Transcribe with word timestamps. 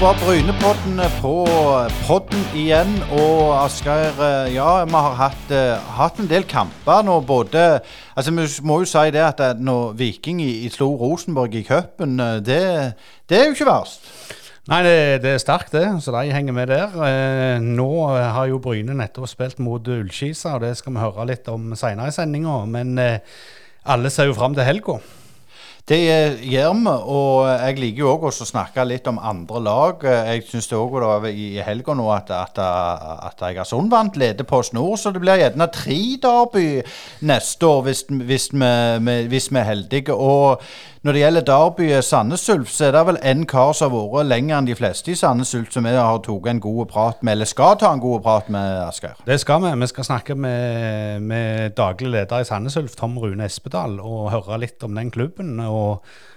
var 0.00 0.16
Brynepodden 0.18 1.00
på 1.20 1.32
podden 2.06 2.44
igjen. 2.56 2.94
Og 3.12 3.52
Asgeir, 3.64 4.16
eh, 4.18 4.54
ja, 4.54 4.84
vi 4.84 4.92
har 4.92 5.14
hatt, 5.14 5.50
eh, 5.50 5.78
hatt 5.98 6.18
en 6.18 6.26
del 6.26 6.42
kamper 6.42 7.02
nå. 7.04 7.20
Både 7.26 7.80
Altså, 8.16 8.30
vi 8.30 8.46
må 8.62 8.78
jo 8.80 8.84
si 8.84 9.10
det 9.10 9.22
at 9.22 9.40
eh, 9.40 9.54
når 9.54 9.92
Viking 9.98 10.40
i, 10.42 10.68
slo 10.68 10.96
Rosenborg 10.96 11.54
i 11.54 11.62
cupen, 11.62 12.16
det, 12.18 12.94
det 13.28 13.38
er 13.38 13.44
jo 13.44 13.54
ikke 13.54 13.70
verst. 13.70 14.00
Nei, 14.66 14.82
det, 14.82 15.22
det 15.22 15.34
er 15.34 15.38
sterkt, 15.38 15.72
det. 15.72 16.02
Så 16.02 16.10
de 16.10 16.32
henger 16.32 16.52
med 16.52 16.72
der. 16.72 16.88
Eh, 16.88 17.60
nå 17.60 17.90
har 18.08 18.46
jo 18.48 18.58
Bryne 18.58 18.94
nettopp 18.94 19.28
spilt 19.28 19.58
mot 19.58 19.84
Ullskisa, 19.86 20.56
og 20.56 20.64
det 20.64 20.76
skal 20.76 20.94
vi 20.94 21.04
høre 21.04 21.26
litt 21.28 21.48
om 21.48 21.74
seinere 21.76 22.08
i 22.08 22.16
sendinga. 22.16 22.64
Men 22.66 22.98
eh, 22.98 23.18
alle 23.84 24.10
ser 24.10 24.26
jo 24.26 24.34
fram 24.34 24.54
til 24.54 24.64
helga. 24.64 24.98
Det 25.84 25.98
gjør 26.00 26.78
vi, 26.78 26.92
og 27.12 27.42
jeg 27.60 27.74
liker 27.76 28.00
jo 28.00 28.12
òg 28.14 28.22
å 28.30 28.30
snakke 28.32 28.86
litt 28.88 29.04
om 29.10 29.18
andre 29.20 29.60
lag. 29.60 30.06
Jeg 30.30 30.46
syns 30.48 30.70
òg 30.72 30.96
i 31.28 31.58
helga 31.60 31.92
nå 31.98 32.06
at, 32.14 32.32
at, 32.32 32.56
at 33.28 33.44
Egersund 33.50 33.92
vant 33.92 34.16
leder 34.16 34.48
på 34.48 34.62
snor, 34.64 34.96
så 34.96 35.12
det 35.12 35.20
blir 35.20 35.42
gjerne 35.42 35.68
tre 35.76 35.98
derby 36.24 36.66
neste 37.28 37.68
år 37.68 37.84
hvis, 37.90 38.06
hvis, 38.08 38.48
vi, 38.56 38.72
vi- 39.04 39.20
hvis 39.28 39.50
vi 39.52 39.60
er 39.60 39.68
heldige. 39.74 40.16
Og 40.16 40.62
når 41.04 41.12
det 41.12 41.20
gjelder 41.20 41.44
derbyet 41.50 42.04
Sandnes 42.08 42.46
Ulf, 42.48 42.70
så 42.72 42.86
er 42.88 42.94
det 42.96 43.02
vel 43.10 43.18
en 43.20 43.44
kar 43.44 43.74
som 43.76 43.92
har 43.92 44.06
vært 44.08 44.30
lenger 44.30 44.56
enn 44.62 44.70
de 44.70 44.78
fleste 44.78 45.12
i 45.12 45.18
Sandnes 45.20 45.52
Ulf, 45.58 45.68
som 45.76 45.84
vi 45.84 45.92
har 45.92 46.22
tatt 46.24 46.48
en 46.48 46.62
god 46.64 46.86
prat 46.94 47.20
med, 47.20 47.34
eller 47.36 47.50
skal 47.50 47.76
ta 47.76 47.90
en 47.92 48.00
god 48.00 48.22
prat 48.24 48.48
med, 48.48 48.78
Asgeir. 48.86 49.20
Det 49.28 49.36
skal 49.42 49.60
vi. 49.66 49.74
Vi 49.84 49.90
skal 49.92 50.08
snakke 50.08 50.32
med, 50.46 51.20
med 51.28 51.76
daglig 51.76 52.08
leder 52.16 52.40
i 52.40 52.48
Sandnes 52.48 52.80
Ulf, 52.80 52.96
Tom 52.96 53.20
Rune 53.20 53.44
Espedal, 53.44 54.00
og 54.00 54.30
høre 54.32 54.62
litt 54.64 54.80
om 54.88 54.96
den 54.96 55.12
klubben. 55.12 55.58
Og 55.60 55.73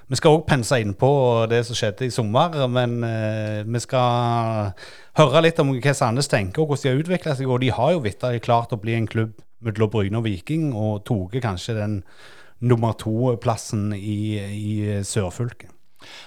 vi 0.07 0.15
skal 0.15 0.37
òg 0.37 0.45
pense 0.47 0.77
inn 0.79 0.93
på 0.95 1.09
det 1.51 1.65
som 1.67 1.75
skjedde 1.75 2.07
i 2.07 2.13
sommer, 2.13 2.53
men 2.71 3.01
eh, 3.03 3.65
vi 3.67 3.81
skal 3.83 4.71
høre 5.19 5.43
litt 5.43 5.59
om 5.59 5.73
hva 5.75 5.93
Sandnes 5.97 6.31
tenker, 6.31 6.63
og 6.63 6.71
hvordan 6.71 6.85
de 6.85 6.93
har 6.93 7.03
utvikla 7.03 7.35
seg. 7.35 7.51
Og 7.51 7.59
de 7.63 7.73
har 7.75 7.93
jo 7.95 8.03
vitterlig 8.05 8.45
klart 8.45 8.75
å 8.75 8.79
bli 8.79 8.95
en 8.95 9.09
klubb 9.09 9.35
mellom 9.65 9.91
Bryne 9.91 10.21
og 10.21 10.27
Viking, 10.27 10.69
og 10.71 11.03
tatt 11.09 11.41
kanskje 11.43 11.75
den 11.79 11.97
nummer 12.63 12.95
to-plassen 12.97 13.91
i, 13.97 14.37
i 14.39 15.01
sørfylket. 15.05 15.73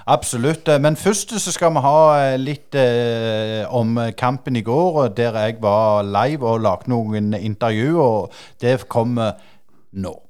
Absolutt. 0.06 0.68
eh, 0.68 0.80
Men 0.80 0.96
først 0.96 1.32
så 1.40 1.52
skal 1.52 1.72
vi 1.72 1.84
ha 1.84 1.98
eh, 2.20 2.38
litt 2.40 2.74
eh, 2.74 3.64
om 3.72 3.98
kampen 4.18 4.56
i 4.56 4.62
går, 4.66 5.08
der 5.16 5.38
jeg 5.38 5.60
var 5.62 6.02
live 6.02 6.46
og 6.46 6.60
lagde 6.60 6.90
noen 6.90 7.34
intervjuer. 7.34 8.02
og 8.02 8.32
det 8.60 8.88
kommer 8.88 9.38
nå. 9.92 10.29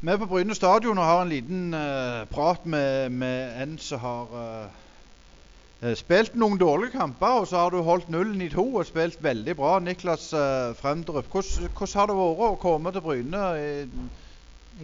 Vi 0.00 0.10
er 0.12 0.16
på 0.20 0.26
Bryne 0.30 0.54
stadion 0.54 0.98
og 0.98 1.04
har 1.04 1.22
en 1.24 1.28
liten 1.32 1.74
uh, 1.74 2.26
prat 2.30 2.66
med, 2.66 3.08
med 3.10 3.62
en 3.62 3.72
som 3.82 3.98
har 3.98 4.36
eh, 4.38 5.96
spilt 5.98 6.36
noen 6.38 6.58
dårlige 6.60 6.92
kamper, 6.94 7.40
og 7.40 7.48
så 7.50 7.64
har 7.64 7.74
du 7.74 7.80
holdt 7.82 8.06
nullen 8.14 8.38
i 8.44 8.48
to 8.52 8.62
og 8.78 8.86
spilt 8.86 9.18
veldig 9.26 9.56
bra. 9.58 9.72
Niklas 9.82 10.28
uh, 10.38 10.70
Fremdrup, 10.78 11.26
hvordan, 11.32 11.66
hvordan 11.74 11.98
har 11.98 12.06
det 12.12 12.16
vært 12.20 12.44
å 12.46 12.54
komme 12.62 12.94
til 12.94 13.06
Bryne? 13.08 13.44
i- 13.58 14.08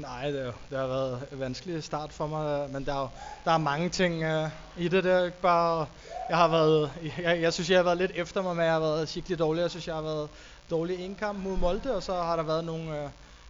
Nej, 0.03 0.33
det, 0.35 0.49
det 0.73 0.79
har 0.81 0.89
vært 0.91 1.31
en 1.33 1.39
vanskelig 1.45 1.85
start 1.87 2.11
for 2.13 2.27
meg. 2.27 2.71
men 2.73 2.83
det 2.83 2.91
er, 2.91 3.05
jo, 3.07 3.53
er 3.53 3.59
mange 3.63 3.89
ting 3.95 4.17
i 4.25 4.89
det. 4.91 5.05
Det 5.07 5.13
er 5.13 5.29
ikke 5.31 5.45
bare... 5.47 5.87
Jeg 6.29 6.37
har 6.37 6.49
vært, 6.51 6.97
Jeg, 7.05 7.41
jeg 7.43 7.53
synes, 7.53 7.71
jeg 7.71 7.79
har 7.79 7.87
vært 7.87 8.01
litt 8.03 8.19
efter 8.19 8.43
meg, 8.43 8.57
men 8.57 8.67
jeg 8.67 8.75
har 8.75 8.83
vært 8.83 9.13
skikkelig 9.13 9.39
dårlig. 9.39 9.63
Jeg 9.63 9.71
synes, 9.77 9.87
jeg 9.87 9.95
har 9.95 10.03
vært 10.09 10.43
dårlig 10.71 10.97
i 10.99 11.07
én 11.07 11.15
kamp 11.21 11.39
mot 11.45 11.61
Molde, 11.63 11.95
og 11.95 12.03
så 12.03 12.19
har 12.19 12.43
der 12.43 12.49
vært 12.51 12.67
noen 12.67 12.91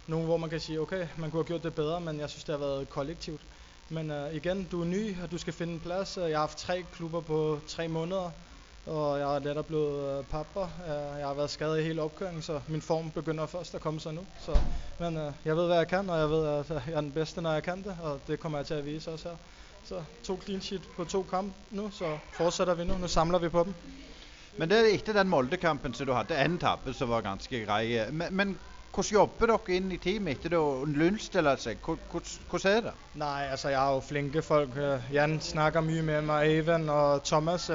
nogle, 0.07 0.25
hvor 0.25 0.37
man 0.37 0.49
kan 0.49 0.59
sige, 0.59 0.81
okay, 0.81 1.07
man 1.17 1.31
kunne 1.31 1.39
have 1.39 1.47
gjort 1.47 1.63
det 1.63 1.75
bedre, 1.75 2.01
men 2.01 2.19
jeg 2.19 2.29
synes, 2.29 2.43
det 2.43 2.53
har 2.53 2.59
været 2.59 2.89
kollektivt. 2.89 3.41
Men 3.89 4.11
øh, 4.11 4.35
igen, 4.35 4.67
du 4.71 4.81
er 4.81 4.85
ny, 4.85 5.15
og 5.23 5.31
du 5.31 5.37
skal 5.37 5.53
finde 5.53 5.73
en 5.73 5.79
plads. 5.79 6.17
Jeg 6.17 6.25
har 6.25 6.37
haft 6.37 6.57
tre 6.57 6.85
klubber 6.93 7.21
på 7.21 7.59
tre 7.67 7.87
måneder, 7.87 8.31
og 8.85 9.19
jeg 9.19 9.35
er 9.35 9.39
netop 9.39 9.65
blevet 9.65 10.19
øh, 10.19 10.23
pappa. 10.25 10.59
Øh, 10.59 11.19
jeg 11.19 11.27
har 11.27 11.33
været 11.33 11.49
skadet 11.49 11.79
i 11.79 11.83
hele 11.83 12.01
opkøringen, 12.01 12.41
så 12.41 12.59
min 12.67 12.81
form 12.81 13.11
begynder 13.11 13.45
først 13.45 13.75
at 13.75 13.81
komme 13.81 13.99
sig 13.99 14.13
nu. 14.13 14.21
Så, 14.45 14.57
men 14.99 15.17
øh, 15.17 15.31
jeg 15.45 15.57
ved, 15.57 15.65
hvad 15.65 15.77
jeg 15.77 15.87
kan, 15.87 16.09
og 16.09 16.19
jeg 16.19 16.29
ved, 16.29 16.47
at 16.47 16.69
jeg 16.69 16.93
er 16.93 17.01
den 17.01 17.11
bedste, 17.11 17.41
når 17.41 17.53
jeg 17.53 17.63
kan 17.63 17.83
det, 17.83 17.97
og 18.03 18.19
det 18.27 18.39
kommer 18.39 18.57
jeg 18.57 18.65
til 18.65 18.73
at 18.73 18.85
vise 18.85 19.11
også 19.11 19.29
her. 19.29 19.35
Så 19.85 20.03
to 20.23 20.39
clean 20.43 20.61
sheet 20.61 20.81
på 20.95 21.03
to 21.03 21.25
kamp 21.29 21.53
nu, 21.71 21.91
så 21.91 22.17
fortsætter 22.31 22.73
vi 22.73 22.83
nu. 22.83 22.97
Nu 22.97 23.07
samler 23.07 23.39
vi 23.39 23.49
på 23.49 23.63
dem. 23.63 23.73
Men 24.57 24.69
det 24.69 24.79
er 24.79 24.85
ikke 24.85 25.13
den 25.13 25.29
Molde-kampen 25.29 25.93
som 25.93 26.07
du 26.07 26.13
hadde, 26.13 26.45
en 26.45 26.57
tabbe 26.57 26.93
som 26.93 27.09
var 27.09 27.21
ganske 27.21 27.65
grei. 27.65 28.11
Men, 28.11 28.27
men 28.31 28.59
hvordan 28.95 29.11
jobber 29.11 29.51
dere 29.51 29.75
inn 29.75 29.91
i 29.91 29.99
teamet 29.99 30.37
etter 30.37 30.55
det 30.55 30.59
å? 30.59 30.85
Hvordan 30.87 32.71
er 32.71 32.83
det? 32.87 32.93
Nei, 33.19 33.41
altså 33.51 33.73
jeg 33.73 33.79
har 33.79 33.93
jo 33.97 34.03
flinke 34.07 34.43
folk. 34.45 34.77
Jan 35.11 35.39
snakker 35.43 35.83
mye 35.83 36.03
med 36.13 36.27
meg, 36.29 36.57
Even 36.61 36.89
og 36.89 37.23
Thomas, 37.27 37.69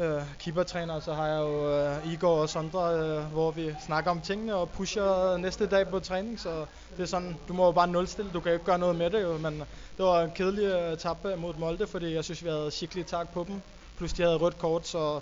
Uh, 0.00 0.22
keepertræner. 0.38 1.00
Så 1.00 1.12
har 1.14 1.26
jeg 1.26 1.40
jo 1.40 1.56
uh, 1.68 2.12
Igor 2.12 2.40
og 2.42 2.48
Sondre, 2.48 2.80
uh, 2.80 3.32
hvor 3.32 3.50
vi 3.50 3.74
snakker 3.86 4.10
om 4.10 4.20
tingene 4.20 4.54
og 4.54 4.70
pusher 4.70 5.36
næste 5.36 5.66
dag 5.66 5.88
på 5.88 6.00
træning. 6.00 6.40
Så 6.40 6.64
det 6.96 7.04
er 7.04 7.10
sånn, 7.10 7.28
du 7.48 7.52
må 7.52 7.68
jo 7.68 7.74
bare 7.76 7.92
nullstille. 7.92 8.32
Du 8.32 8.40
kan 8.40 8.54
jo 8.54 8.58
ikke 8.58 8.72
gjøre 8.72 8.80
noe 8.86 8.96
med 8.96 9.12
det 9.12 9.20
jo, 9.22 9.36
men 9.38 9.60
det 9.98 10.06
var 10.06 10.24
en 10.24 10.32
kedelig 10.34 10.64
etappe 10.96 11.36
mot 11.36 11.60
Molde, 11.60 11.86
fordi 11.86 12.14
jeg 12.14 12.24
synes, 12.24 12.42
vi 12.44 12.50
hadde 12.50 12.72
skikkelig 12.72 13.06
tak 13.06 13.30
på 13.34 13.44
dem. 13.44 13.60
Plus 13.98 14.16
de 14.16 14.24
havde 14.24 14.40
rødt 14.40 14.58
kort, 14.58 14.88
så 14.88 15.20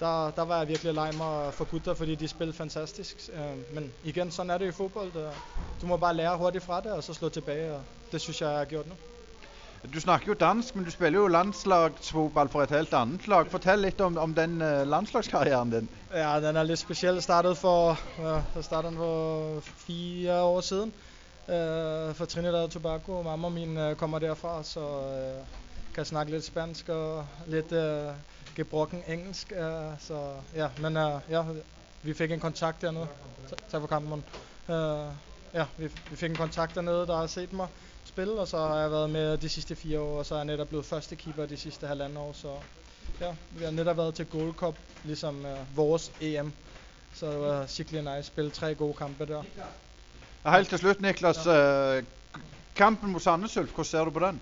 der, 0.00 0.30
der 0.30 0.42
var 0.42 0.58
jeg 0.58 0.68
virkelig 0.68 0.94
lei 0.94 1.10
meg 1.12 1.54
for 1.54 1.64
gutter, 1.64 1.94
fordi 1.94 2.14
de 2.14 2.28
spiller 2.28 2.54
fantastisk. 2.54 3.28
Øh, 3.32 3.74
men 3.74 3.92
igjen, 4.04 4.30
sånn 4.30 4.50
er 4.50 4.58
det 4.58 4.68
i 4.68 4.72
fotball. 4.76 5.10
øh, 5.16 5.32
Du 5.80 5.86
må 5.86 5.96
bare 5.96 6.14
lære 6.14 6.36
hurtig 6.36 6.62
fra 6.62 6.80
det, 6.80 6.92
og 6.92 7.02
så 7.04 7.14
slå 7.14 7.28
tilbage, 7.28 7.72
og 7.74 7.82
det 8.12 8.20
synes 8.20 8.40
jeg, 8.40 8.50
jeg 8.50 8.58
har 8.58 8.64
gjort 8.64 8.86
nå. 8.86 8.94
Du 9.94 10.00
snakker 10.00 10.26
jo 10.26 10.34
dansk, 10.34 10.76
men 10.76 10.84
du 10.84 10.90
spiller 10.90 11.20
jo 11.20 11.26
landslagsfotball 11.26 12.48
for 12.48 12.62
et 12.62 12.70
helt 12.70 12.94
annet 12.94 13.28
lag. 13.28 13.50
Fortell 13.50 13.80
litt 13.80 14.00
om, 14.00 14.16
om 14.18 14.34
den 14.34 14.60
eh, 14.62 14.86
landslagskarrieren 14.86 15.70
din. 15.70 15.88
Ja, 16.14 16.40
den 16.40 16.56
er 16.56 16.66
litt 16.66 16.78
spesiell. 16.78 17.22
Startet 17.22 17.58
for, 17.58 17.98
jeg 18.18 18.64
startede 18.64 18.96
for 18.96 19.60
fire 19.86 20.40
år 20.42 20.60
siden. 20.60 20.92
Øh, 21.48 22.14
for 22.14 22.24
Trinidad 22.24 22.62
og 22.62 22.70
Tobago. 22.70 23.22
Mamma 23.22 23.48
min 23.48 23.76
øh, 23.76 23.96
kommer 23.96 24.18
derfra, 24.18 24.62
så 24.62 24.80
uh, 24.80 25.46
kan 25.94 26.04
snakke 26.04 26.32
litt 26.32 26.44
spansk 26.44 26.88
og 26.88 27.26
litt 27.46 27.72
øh, 27.72 28.12
gebrokken 28.58 29.02
engelsk. 29.08 29.52
Øh, 29.52 29.92
så 29.98 30.32
ja, 30.54 30.68
men 30.80 30.96
øh, 30.96 31.20
ja, 31.30 31.42
vi 32.02 32.14
fikk 32.14 32.32
en 32.32 32.40
kontakt 32.40 32.82
dernede. 32.82 33.08
Takk 33.48 33.68
Tak 33.70 33.80
for 33.80 33.88
kampen. 33.88 34.24
Øh, 34.68 35.06
ja, 35.54 35.64
vi, 35.76 35.90
vi 36.10 36.16
fikk 36.16 36.30
en 36.30 36.36
kontakt 36.36 36.74
dernede, 36.74 37.06
der 37.06 37.16
har 37.16 37.26
sett 37.26 37.52
meg 37.52 37.68
spille, 38.08 38.40
og 38.40 38.48
så 38.48 38.58
har 38.58 38.80
jeg 38.80 38.90
vært 38.90 39.10
med 39.10 39.38
de 39.38 39.48
sidste 39.48 39.76
fire 39.76 40.00
år, 40.00 40.18
og 40.18 40.26
så 40.26 40.34
er 40.34 40.38
jeg 40.38 40.46
netop 40.46 40.68
blevet 40.68 40.86
første 40.86 41.16
keeper 41.16 41.46
de 41.46 41.56
sidste 41.56 41.86
halvannet 41.86 42.18
år, 42.18 42.32
så 42.32 42.54
ja, 43.20 43.34
vi 43.50 43.64
har 43.64 43.70
netop 43.70 43.96
vært 43.96 44.14
til 44.14 44.26
Gold 44.26 44.54
Cup, 44.54 44.74
ligesom 45.04 45.44
uh, 45.44 45.76
vores 45.76 46.12
EM. 46.20 46.52
Så 47.14 47.30
det 47.30 47.40
var 47.40 47.66
skikkelig 47.66 48.02
nice. 48.02 48.26
Spille 48.26 48.50
tre 48.50 48.74
gode 48.74 48.94
kampe 48.94 49.26
der. 49.26 49.42
Helt 50.46 50.68
til 50.68 50.78
slutt, 50.78 51.00
Niklas. 51.00 51.46
Ja. 51.46 52.00
kampen 52.76 53.12
mot 53.12 53.22
Sandnes 53.22 53.56
Ulf, 53.56 53.70
hvordan 53.70 53.84
ser 53.84 54.04
du 54.04 54.10
på 54.10 54.18
den? 54.18 54.40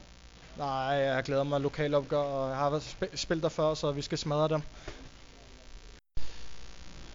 Nej, 0.59 0.97
jeg 1.05 1.23
glæder 1.25 1.45
mig 1.45 1.61
lokalopgør, 1.61 2.19
og 2.19 2.49
jeg 2.49 2.57
har 2.59 2.71
været 2.71 2.83
sp- 2.83 3.17
spillet 3.17 3.43
der 3.43 3.49
før, 3.49 3.75
så 3.75 3.93
vi 3.93 4.03
skal 4.03 4.19
smadre 4.19 4.49
dem. 4.49 4.63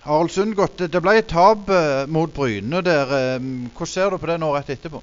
Harald 0.01 0.29
Sundgodt, 0.29 0.79
det 0.93 1.01
ble 1.01 1.17
et 1.21 1.27
tap 1.29 1.69
eh, 1.69 2.09
mot 2.09 2.33
Bryne 2.33 2.81
der. 2.81 3.11
eh, 3.17 3.41
hvordan 3.41 3.87
ser 3.87 4.09
du 4.09 4.17
på 4.17 4.29
det 4.29 4.39
nå 4.41 4.51
rett 4.55 4.69
etterpå? 4.69 5.01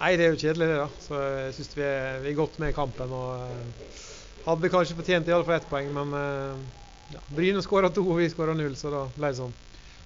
Nei, 0.00 0.16
det 0.18 0.24
er 0.26 0.32
jo 0.32 0.38
kjedelig 0.42 0.68
det, 0.68 0.78
da. 0.80 0.88
Så 1.06 1.20
jeg 1.22 1.54
syns 1.54 1.76
vi, 1.76 1.88
vi 2.24 2.30
er 2.32 2.38
godt 2.38 2.58
med 2.58 2.72
i 2.72 2.76
kampen. 2.78 3.12
og 3.12 3.42
eh, 3.42 3.98
Hadde 4.46 4.70
kanskje 4.70 4.96
fortjent 4.98 5.28
i 5.28 5.34
alle 5.34 5.46
fall 5.46 5.60
ett 5.60 5.68
poeng, 5.70 5.92
men 5.94 6.14
eh, 6.18 6.64
ja, 7.14 7.20
Bryne 7.30 7.62
skåra 7.62 7.90
to, 7.94 8.06
og 8.10 8.18
vi 8.18 8.30
skåra 8.30 8.54
null, 8.58 8.74
så 8.78 8.90
da 8.90 9.04
ble 9.18 9.30
det 9.30 9.38
sånn. 9.38 9.54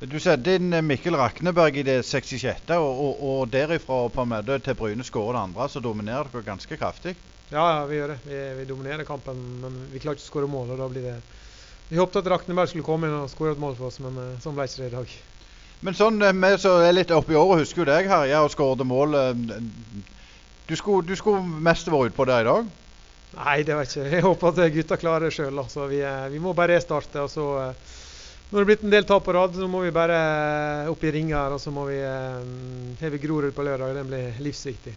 Du 0.01 0.19
setter 0.21 0.59
inn 0.59 0.75
eh, 0.77 0.83
Mikkel 0.85 1.17
Rakneberg 1.17 1.79
i 1.81 1.83
det 1.87 2.03
66., 2.05 2.69
og, 2.77 2.99
og, 3.01 3.21
og 3.25 3.47
derifra 3.49 4.03
på 4.13 4.27
en 4.27 4.35
måte 4.35 4.59
til 4.61 4.77
Bryne 4.77 5.05
skårer 5.07 5.39
det 5.39 5.45
andre, 5.47 5.69
så 5.73 5.81
dominerer 5.81 6.29
dere 6.29 6.45
ganske 6.45 6.77
kraftig. 6.77 7.15
Ja, 7.49 7.63
ja, 7.63 7.87
vi 7.89 7.97
gjør 7.97 8.13
det. 8.13 8.19
Vi, 8.27 8.41
vi 8.59 8.67
dominerer 8.69 9.09
kampen, 9.09 9.41
men 9.63 9.79
vi 9.95 10.03
klarer 10.03 10.19
ikke 10.19 10.27
å 10.27 10.29
skåre 10.29 10.51
mål. 10.53 10.75
og 10.75 10.83
da 10.83 10.91
blir 10.93 11.07
det... 11.09 11.17
Vi 11.89 11.97
håpet 11.97 12.21
at 12.21 12.29
Rakneberg 12.29 12.69
skulle 12.69 12.85
komme 12.85 13.09
inn 13.09 13.17
og 13.17 13.33
skåre 13.33 13.55
et 13.55 13.63
mål 13.63 13.79
for 13.79 13.89
oss, 13.89 13.97
men 14.05 14.21
eh, 14.21 14.37
sånn 14.45 14.59
ble 14.59 14.69
ikke 14.69 14.83
det 14.83 14.91
i 14.91 14.97
dag. 14.99 15.17
Men 15.89 15.97
sånn, 15.97 16.21
eh, 16.29 16.39
vi 16.45 16.55
som 16.61 16.85
er 16.85 16.97
litt 16.99 17.17
oppi 17.17 17.41
året, 17.41 17.65
husker 17.65 17.87
jo 17.87 17.91
deg, 17.95 18.13
Herje, 18.13 18.45
og 18.45 18.53
skåret 18.53 18.85
mål. 18.85 19.17
Du 20.67 20.77
skulle, 20.77 21.07
du 21.09 21.17
skulle 21.17 21.41
mest 21.41 21.89
vært 21.89 22.13
utpå 22.13 22.29
der 22.29 22.45
i 22.45 22.51
dag. 22.51 22.75
Nei, 23.37 23.61
det 23.65 23.77
var 23.77 23.89
ikke 23.89 24.11
Jeg 24.19 24.29
håper 24.29 24.53
at 24.53 24.75
gutta 24.77 25.01
klarer 25.01 25.31
det 25.31 25.37
sjøl. 25.39 25.65
Så 25.73 25.89
vi, 25.89 26.05
vi, 26.35 26.43
må 26.43 26.53
bare 26.53 26.77
restarte. 26.77 27.25
og 27.25 27.33
så... 27.33 27.47
Eh, 28.47 28.53
når 28.53 28.59
det 28.59 28.65
er 28.65 28.71
blitt 28.71 28.85
en 28.85 28.95
del 28.95 29.05
tap 29.05 29.25
på 29.27 29.35
rad, 29.35 29.55
så 29.55 29.67
må 29.69 29.83
vi 29.83 29.91
bare 29.91 30.17
eh, 30.85 30.91
opp 30.91 31.03
i 31.03 31.11
ringer 31.11 31.53
og 31.57 31.61
så 31.61 31.73
må 31.75 31.87
vi 31.89 31.99
eh, 31.99 32.95
heve 33.01 33.19
Grorud 33.19 33.55
på 33.55 33.63
lørdag. 33.67 33.95
Den 33.97 34.09
blir 34.09 34.41
livsviktig. 34.41 34.95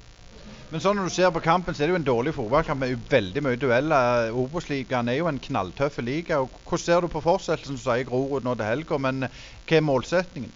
Men 0.69 0.81
sånn 0.83 0.99
når 0.99 1.09
du 1.09 1.13
ser 1.15 1.31
på 1.33 1.41
kampen, 1.41 1.73
så 1.73 1.81
er 1.81 1.89
det 1.89 1.95
jo 1.95 1.99
en 1.99 2.05
dårlig 2.05 2.35
fotballkamp 2.35 2.83
med 2.83 2.99
veldig 3.09 3.41
mye 3.41 3.57
dueller. 3.57 4.29
Obos-ligaen 4.37 5.09
er 5.09 5.17
jo 5.17 5.29
en 5.31 5.41
knalltøff 5.41 5.97
liga. 6.05 6.43
Hvordan 6.45 6.83
ser 6.83 7.01
du 7.01 7.09
på 7.09 7.23
fortsettelsen, 7.25 7.79
sier 7.81 8.05
Grorud 8.05 8.45
nå 8.45 8.53
til 8.53 8.69
helga? 8.69 8.99
Men 9.01 9.25
hva 9.25 9.79
er 9.79 9.85
målsetningen? 9.87 10.53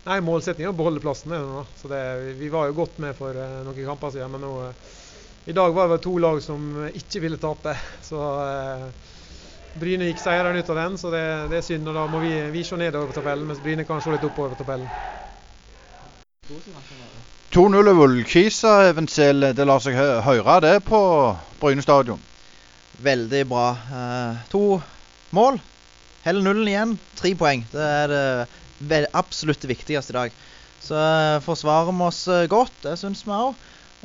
Nei, 0.00 0.16
Målsettingen 0.24 0.70
er 0.70 0.74
å 0.74 0.76
beholde 0.76 1.00
plassen. 1.00 1.32
Så 1.80 1.88
det, 1.88 2.00
vi 2.36 2.48
var 2.52 2.68
jo 2.68 2.76
godt 2.82 3.00
med 3.00 3.16
for 3.16 3.36
uh, 3.36 3.62
noen 3.64 3.80
kamper 3.84 4.12
siden. 4.12 4.32
Men 4.32 4.44
nå, 4.44 4.52
uh, 4.68 4.92
i 5.48 5.56
dag 5.56 5.72
var 5.76 5.88
det 5.92 6.00
to 6.04 6.14
lag 6.20 6.40
som 6.44 6.68
ikke 6.88 7.24
ville 7.24 7.40
tape. 7.40 7.74
Så 8.10 8.20
uh, 8.20 8.86
Bryne 9.78 10.08
gikk 10.08 10.18
seirende 10.22 10.62
ut 10.62 10.70
av 10.72 10.78
den, 10.80 10.98
så 10.98 11.10
det, 11.12 11.22
det, 11.50 11.60
er 11.60 11.66
synd. 11.66 11.88
og 11.88 11.94
Da 11.94 12.06
må 12.10 12.22
vi, 12.22 12.32
vi 12.50 12.64
se 12.66 12.78
nedover 12.80 13.10
på 13.10 13.18
tabellen, 13.20 13.46
mens 13.48 13.62
Bryne 13.62 13.86
kan 13.86 14.02
se 14.02 14.12
litt 14.14 14.26
oppover 14.26 14.54
på 14.54 14.64
tabellen. 14.64 14.88
2-0 17.54 17.90
over 17.92 18.04
Ullkisa, 18.06 18.74
Eventsel. 18.90 19.52
Det 19.54 19.66
lar 19.66 19.82
seg 19.82 19.98
høre 19.98 20.60
det 20.64 20.76
på 20.86 21.00
Bryne 21.62 21.84
stadion? 21.86 22.22
Veldig 23.00 23.44
bra. 23.48 23.66
to 24.50 24.80
mål. 25.30 25.60
Heller 26.24 26.42
nullen 26.44 26.68
igjen. 26.68 26.98
Tre 27.16 27.34
poeng. 27.38 27.66
Det 27.72 27.90
er 28.04 28.46
det 28.80 29.06
absolutt 29.14 29.64
viktigste 29.68 30.12
i 30.12 30.18
dag. 30.18 30.40
Så 30.80 30.96
eh, 30.96 31.40
forsvarer 31.44 31.92
vi 31.92 32.06
oss 32.06 32.22
eh, 32.28 32.48
godt, 32.50 32.72
det 32.84 32.96
syns 33.00 33.22
vi 33.26 33.36
òg. 33.36 33.54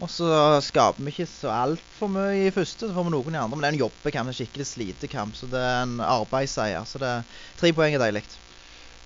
Og 0.04 0.10
så 0.12 0.28
skaper 0.66 1.06
vi 1.06 1.14
ikke 1.14 1.28
så 1.30 1.52
altfor 1.56 2.10
mye 2.12 2.50
i 2.50 2.52
første, 2.52 2.90
så 2.90 2.96
får 2.96 3.06
vi 3.08 3.14
noen 3.14 3.38
i 3.38 3.40
andre. 3.40 3.56
Men 3.56 3.64
det 3.64 3.70
er 3.70 3.76
en 3.78 3.84
jobbekamp, 3.86 4.32
en 4.32 4.36
skikkelig 4.36 4.68
slitekamp. 4.68 5.38
Så 5.40 5.48
det 5.52 5.62
er 5.62 5.86
en 5.86 6.02
arbeidsseier. 6.04 6.84
Så 6.90 7.00
det 7.00 7.12
er 7.12 7.30
tre 7.62 7.72
poeng 7.78 7.96
er 7.96 8.04
deilig. 8.04 8.26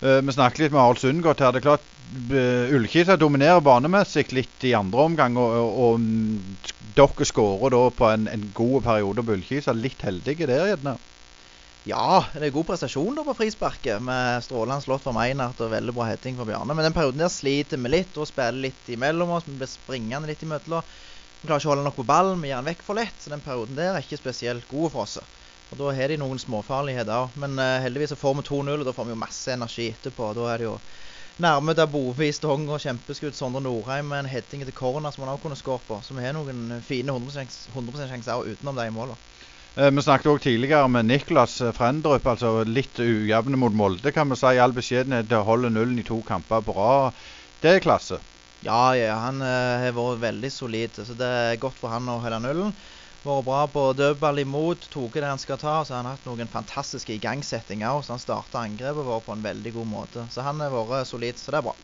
Uh, 0.02 0.18
vi 0.24 0.34
snakket 0.34 0.64
litt 0.64 0.74
med 0.74 0.82
Harald 0.82 1.02
Sundgård 1.04 1.44
her. 1.44 1.54
Det 1.54 1.62
er 1.62 1.68
klart 1.68 1.86
uh, 2.32 2.74
Ullkisa 2.74 3.20
dominerer 3.22 3.62
banemessig 3.62 4.26
litt 4.34 4.66
i 4.66 4.74
andre 4.78 5.06
omgang. 5.12 5.38
Og, 5.38 5.60
og, 5.60 5.78
og 5.86 6.02
um, 6.02 6.58
dere 6.98 7.30
skårer 7.30 7.76
da 7.76 7.86
på 7.94 8.10
en, 8.10 8.26
en 8.34 8.50
god 8.58 8.82
periode 8.90 9.28
på 9.28 9.38
Ullkisa. 9.38 9.78
Litt 9.78 10.02
heldige 10.08 10.50
der, 10.50 10.72
gjerne? 10.72 10.98
Ja, 11.88 12.26
det 12.36 12.50
er 12.50 12.52
god 12.52 12.68
prestasjon 12.68 13.16
da 13.16 13.24
på 13.24 13.34
frisparket 13.38 14.04
med 14.04 14.44
strålende 14.44 14.84
slått 14.84 15.06
fra 15.06 15.14
Meinert 15.16 15.62
og 15.64 15.72
veldig 15.72 15.94
bra 15.96 16.10
heading 16.10 16.36
fra 16.36 16.46
Bjarne. 16.50 16.76
Men 16.76 16.90
den 16.90 16.96
perioden 16.96 17.24
der 17.24 17.32
sliter 17.32 17.80
vi 17.80 17.92
litt 17.94 18.18
og 18.20 18.28
spiller 18.28 18.66
litt 18.66 18.92
imellom 18.92 19.32
oss. 19.38 19.48
Vi 19.48 19.56
blir 19.56 19.72
springende 19.72 20.28
litt 20.28 20.44
imellom. 20.44 20.84
Vi 21.40 21.48
klarer 21.48 21.64
ikke 21.64 21.70
å 21.70 21.74
holde 21.74 21.86
nok 21.88 21.96
på 22.02 22.06
ballen, 22.10 22.42
vi 22.44 22.52
gir 22.52 22.60
den 22.60 22.68
vekk 22.68 22.84
for 22.84 23.00
lett. 23.00 23.16
Så 23.24 23.32
den 23.32 23.46
perioden 23.46 23.80
der 23.80 23.94
er 23.94 24.04
ikke 24.04 24.20
spesielt 24.20 24.68
god 24.68 24.92
for 24.92 25.06
oss. 25.06 25.16
Og 25.70 25.80
Da 25.80 25.94
har 25.96 26.12
de 26.12 26.18
noen 26.20 26.42
småfarligheter 26.42 27.16
òg. 27.16 27.40
Men 27.40 27.56
uh, 27.62 27.80
heldigvis 27.86 28.18
får 28.20 28.36
vi 28.42 28.46
2-0, 28.50 28.76
og 28.76 28.86
da 28.90 28.96
får 28.98 29.08
vi 29.08 29.16
jo 29.16 29.24
masse 29.24 29.56
energi 29.56 29.88
etterpå. 29.94 30.34
Da 30.36 30.50
er 30.52 30.60
det 30.60 30.68
jo 30.68 30.76
nærme 31.40 31.78
der 31.80 31.88
Bove 31.88 32.28
i 32.28 32.36
stong 32.36 32.68
og 32.68 32.84
kjempeskudd. 32.84 33.38
Sondre 33.40 33.64
Norheim 33.64 34.12
med 34.12 34.26
en 34.26 34.34
heading 34.34 34.68
til 34.68 34.76
corner 34.76 35.16
som 35.16 35.24
han 35.24 35.32
òg 35.38 35.40
kunne 35.46 35.58
skåret 35.58 35.88
på. 35.88 36.02
Så 36.04 36.18
vi 36.18 36.28
har 36.28 36.36
noen 36.36 36.82
fine 36.84 37.16
100 37.16 38.12
sjanser 38.12 38.36
òg 38.36 38.58
utenom 38.58 38.76
de 38.76 38.90
målene. 38.92 39.39
Eh, 39.78 39.92
vi 39.92 40.02
snakket 40.02 40.32
også 40.32 40.44
tidligere 40.48 40.90
med 40.90 41.06
Niklas 41.06 41.60
eh, 41.62 41.74
Frendrup. 41.74 42.26
altså 42.28 42.64
Litt 42.66 43.00
ujevne 43.00 43.58
mot 43.58 43.74
Molde, 43.74 44.12
kan 44.12 44.30
vi 44.30 44.38
si. 44.40 44.56
I 44.56 44.62
all 44.64 44.74
beskjedenhet 44.74 45.32
holder 45.46 45.70
nullen 45.70 46.00
i 46.02 46.06
to 46.08 46.22
kamper 46.26 46.66
rad. 46.74 47.20
Det 47.62 47.76
er 47.76 47.84
klasse. 47.84 48.18
Ja, 48.66 48.92
ja 48.98 49.16
han 49.22 49.44
uh, 49.44 49.80
har 49.84 49.94
vært 49.96 50.24
veldig 50.24 50.52
solid. 50.52 50.98
så 50.98 51.14
Det 51.14 51.28
er 51.28 51.62
godt 51.62 51.78
for 51.80 51.94
han 51.94 52.10
å 52.10 52.18
holde 52.24 52.42
nullen. 52.44 52.74
Vært 53.24 53.46
bra 53.46 53.62
på 53.68 53.86
dødball 54.00 54.42
imot, 54.42 54.90
tatt 54.90 55.14
det 55.20 55.28
han 55.28 55.40
skal 55.40 55.62
ta. 55.62 55.78
Så 55.86 55.96
Han 55.96 56.10
har 56.10 56.18
hatt 56.18 56.28
noen 56.28 56.50
fantastiske 56.50 57.14
igangsettinger. 57.20 58.02
Så 58.02 58.16
han 58.16 58.26
starta 58.26 58.66
angrepet 58.66 59.06
vårt 59.06 59.28
på 59.28 59.38
en 59.38 59.46
veldig 59.46 59.76
god 59.78 59.94
måte. 59.94 60.26
Så 60.34 60.42
han 60.42 60.60
har 60.66 60.74
vært 60.74 61.08
solid, 61.08 61.38
så 61.38 61.54
det 61.54 61.62
er 61.62 61.70
bra. 61.70 61.78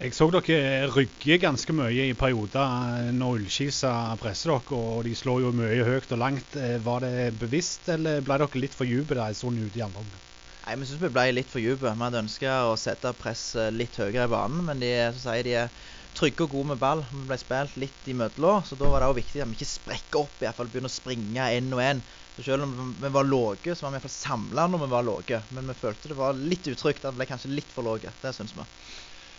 Jeg 0.00 0.14
så 0.16 0.30
dere 0.32 0.86
rygge 0.94 1.36
ganske 1.42 1.74
mye 1.76 2.06
i 2.08 2.14
perioder 2.16 3.10
når 3.12 3.42
Ullskisa 3.42 3.90
presser 4.22 4.48
dere, 4.54 4.78
og 4.78 5.02
de 5.04 5.12
slår 5.12 5.42
jo 5.44 5.50
mye 5.52 5.84
høyt 5.84 6.14
og 6.16 6.22
langt. 6.22 6.56
Eh, 6.56 6.78
var 6.80 7.04
det 7.04 7.34
bevisst, 7.42 7.90
eller 7.92 8.24
ble 8.24 8.38
dere 8.40 8.62
litt 8.62 8.78
for 8.78 8.88
dype 8.88 9.18
der 9.18 9.36
sånn 9.36 9.60
ute 9.60 9.76
i 9.76 9.84
andre 9.84 10.00
omgang? 10.06 10.22
Nei, 10.64 10.78
Vi 10.80 10.88
syns 10.88 11.02
vi 11.04 11.12
ble 11.12 11.26
litt 11.36 11.52
for 11.52 11.60
dype. 11.60 11.84
Vi 11.84 12.04
hadde 12.06 12.22
ønska 12.24 12.54
å 12.70 12.78
sette 12.80 13.12
presset 13.20 13.76
litt 13.76 14.00
høyere 14.00 14.24
i 14.24 14.32
banen, 14.32 14.64
men 14.70 14.80
de, 14.80 14.88
sier, 15.20 15.44
de 15.44 15.58
er 15.66 15.68
trygge 16.16 16.46
og 16.46 16.56
gode 16.56 16.72
med 16.72 16.80
ball. 16.80 17.04
Vi 17.12 17.26
ble 17.28 17.38
spilt 17.44 17.76
litt 17.84 18.08
imellom, 18.08 18.64
så 18.64 18.80
da 18.80 18.88
var 18.88 19.04
det 19.04 19.12
også 19.12 19.20
viktig 19.20 19.44
at 19.44 19.52
vi 19.52 19.60
ikke 19.60 19.68
sprekker 19.74 20.24
opp, 20.24 20.40
i 20.40 20.48
hvert 20.48 20.56
fall 20.62 20.72
begynner 20.72 20.88
å 20.88 20.96
springe 20.96 21.52
én 21.60 21.68
og 21.76 21.84
én. 21.84 22.00
Selv 22.40 22.64
om 22.64 22.94
vi 22.96 23.12
var 23.12 23.28
lave, 23.28 23.74
så 23.76 23.84
var 23.84 23.92
vi 23.92 24.00
iallfall 24.00 24.16
samla 24.16 24.64
når 24.72 24.84
vi 24.86 24.90
var 24.94 25.04
lave. 25.04 25.42
Men 25.52 25.68
vi 25.68 25.76
følte 25.76 26.08
det 26.08 26.16
var 26.16 26.38
litt 26.40 26.72
utrygt. 26.72 27.04
At 27.04 27.12
vi 27.12 27.20
ble 27.20 27.28
kanskje 27.28 27.52
litt 27.52 27.74
for 27.76 27.84
lave. 27.84 28.14
Det 28.22 28.32
syns 28.32 28.56
vi. 28.56 28.64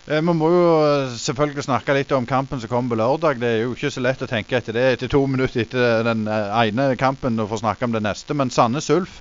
Eh, 0.10 0.18
vi 0.18 0.34
må 0.34 0.48
jo 0.50 0.62
eh, 0.82 1.12
selvfølgelig 1.22 1.68
snakke 1.68 1.94
litt 1.94 2.14
om 2.16 2.26
kampen 2.30 2.62
som 2.62 2.72
kommer 2.72 2.96
på 2.96 3.02
lørdag. 3.02 3.42
Det 3.42 3.50
er 3.50 3.60
jo 3.62 3.76
ikke 3.76 3.92
så 3.94 4.02
lett 4.02 4.24
å 4.26 4.30
tenke 4.30 4.58
etter 4.58 4.74
det 4.74 4.86
etter 4.96 5.12
to 5.12 5.22
minutter 5.34 5.62
etter 5.66 6.02
den 6.08 6.26
eh, 6.26 6.56
ene 6.64 6.96
kampen 7.00 7.38
og 7.42 7.52
få 7.52 7.62
snakke 7.62 7.86
om 7.86 7.94
det 7.94 8.02
neste. 8.06 8.38
Men 8.38 8.54
Sandnes 8.54 8.90
Ulf? 8.94 9.20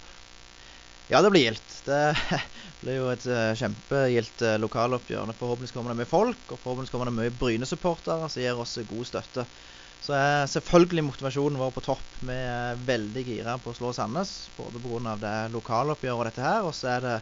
Ja, 1.10 1.20
det 1.20 1.32
blir 1.34 1.48
gildt. 1.48 1.82
Det 1.84 2.00
blir 2.80 3.00
jo 3.00 3.10
et 3.12 3.26
kjempegildt 3.60 4.46
lokaloppgjør. 4.62 5.34
Forhåpentligvis 5.36 5.74
kommer 5.74 5.92
det 5.92 6.00
mye 6.00 6.08
folk, 6.08 6.44
og 6.48 6.56
forhåpentligvis 6.62 6.94
kommer 6.94 7.10
det 7.10 7.16
mye 7.18 7.34
Bryne-supportere 7.34 8.30
som 8.30 8.40
gir 8.40 8.62
oss 8.62 8.78
god 8.88 9.08
støtte. 9.10 9.46
Så 10.00 10.14
er 10.16 10.48
selvfølgelig 10.48 11.02
motivasjonen 11.04 11.60
vår 11.60 11.74
på 11.76 11.82
topp. 11.84 12.16
Vi 12.24 12.32
er 12.32 12.78
veldig 12.88 13.24
gira 13.26 13.58
på 13.60 13.74
å 13.74 13.76
slå 13.76 13.90
Sandnes. 13.92 14.32
Både 14.56 14.80
pga. 14.80 15.16
det 15.20 15.34
lokaloppgjøret 15.52 16.16
og 16.16 16.28
dette 16.30 16.46
her, 16.46 16.64
og 16.64 16.72
så 16.76 16.94
er 16.94 17.04
det 17.04 17.16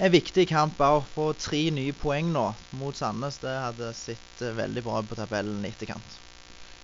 en 0.00 0.14
viktig 0.14 0.46
kamp 0.48 0.80
å 0.80 1.04
få 1.12 1.34
tre 1.36 1.66
nye 1.76 1.92
poeng 1.92 2.32
nå 2.32 2.46
mot 2.80 2.96
Sandnes. 2.96 3.36
Det 3.42 3.52
hadde 3.52 3.92
sett 3.92 4.40
eh, 4.40 4.56
veldig 4.56 4.84
bra 4.86 5.04
på 5.04 5.20
tabellen 5.20 5.60
i 5.66 5.74
etterkant. 5.74 6.22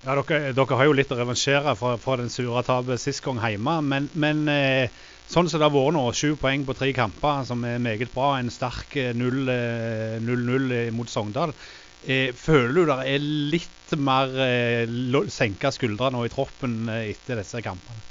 Ja, 0.04 0.14
dere, 0.14 0.52
dere, 0.54 0.76
har 0.78 0.86
jo 0.86 0.94
litt 0.94 1.10
å 1.10 1.16
revansjere 1.18 1.72
fra, 1.80 1.96
fra 1.98 2.20
den 2.20 2.28
sure 2.30 2.60
tapet 2.62 3.00
sist 3.02 3.24
gang 3.24 3.40
hjemme. 3.40 3.80
Men, 3.88 4.12
men 4.12 4.44
eh, 4.52 4.92
sånn 5.26 5.48
som 5.48 5.58
det 5.58 5.66
har 5.66 5.74
vært 5.74 5.96
nå, 5.96 6.04
sju 6.12 6.36
poeng 6.38 6.68
på 6.68 6.76
tre 6.76 6.92
kamper, 6.94 7.40
som 7.48 7.64
er 7.64 7.80
meget 7.82 8.12
bra. 8.12 8.34
En 8.36 8.52
sterk 8.52 9.00
0-0 9.16 10.76
eh, 10.76 10.92
mot 10.92 11.08
Sogndal. 11.08 11.56
Eh, 12.02 12.30
føler 12.36 12.74
du 12.76 12.92
det 12.92 12.98
er 13.10 13.24
litt 13.54 13.94
mer 13.98 14.30
eh, 14.44 14.86
senka 15.34 15.72
skuldre 15.74 16.12
nå 16.14 16.22
i 16.26 16.30
troppen 16.32 16.84
eh, 16.92 17.08
etter 17.14 17.40
disse 17.40 17.62
kampene? 17.64 18.04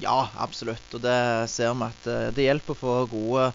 Ja, 0.00 0.32
absolutt. 0.40 0.88
Og 0.96 1.02
det 1.04 1.16
ser 1.52 1.72
vi 1.76 1.88
at 1.88 2.06
det 2.36 2.44
hjelper 2.46 2.76
få 2.76 2.94
gode 3.12 3.50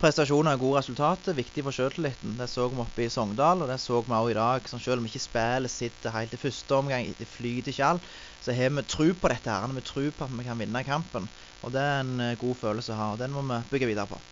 prestasjoner 0.00 0.56
og 0.56 0.62
gode 0.64 0.80
resultater. 0.80 1.36
Viktig 1.36 1.64
for 1.66 1.76
sjøltilliten. 1.76 2.36
Det 2.38 2.46
så 2.50 2.68
vi 2.70 2.80
oppe 2.82 3.04
i 3.04 3.10
Sogndal, 3.12 3.64
og 3.64 3.70
det 3.70 3.78
så 3.82 4.00
vi 4.00 4.14
også 4.16 4.32
i 4.32 4.38
dag. 4.38 4.70
Så 4.70 4.80
selv 4.80 5.02
om 5.02 5.08
ikke 5.10 5.22
spillet 5.22 5.72
sitter 5.72 6.14
helt 6.14 6.34
i 6.34 6.40
første 6.40 6.78
omgang, 6.78 7.10
det 7.18 7.28
flyter 7.28 7.74
ikke 7.74 7.90
alt, 7.90 8.10
så 8.40 8.54
har 8.56 8.72
vi 8.76 8.86
tro 8.88 9.10
på 9.12 9.32
dette. 9.32 9.50
her. 9.50 9.76
Vi 9.76 9.86
tror 9.86 10.10
på 10.10 10.28
at 10.28 10.36
vi 10.38 10.46
kan 10.46 10.62
vinne 10.62 10.84
kampen. 10.86 11.28
Og 11.62 11.74
det 11.74 11.84
er 11.84 12.00
en 12.00 12.20
eh, 12.20 12.36
god 12.40 12.56
følelse 12.62 12.94
å 12.94 13.00
ha. 13.00 13.12
og 13.14 13.20
Den 13.20 13.34
må 13.36 13.44
vi 13.50 13.62
bygge 13.74 13.90
videre 13.92 14.08
på. 14.14 14.22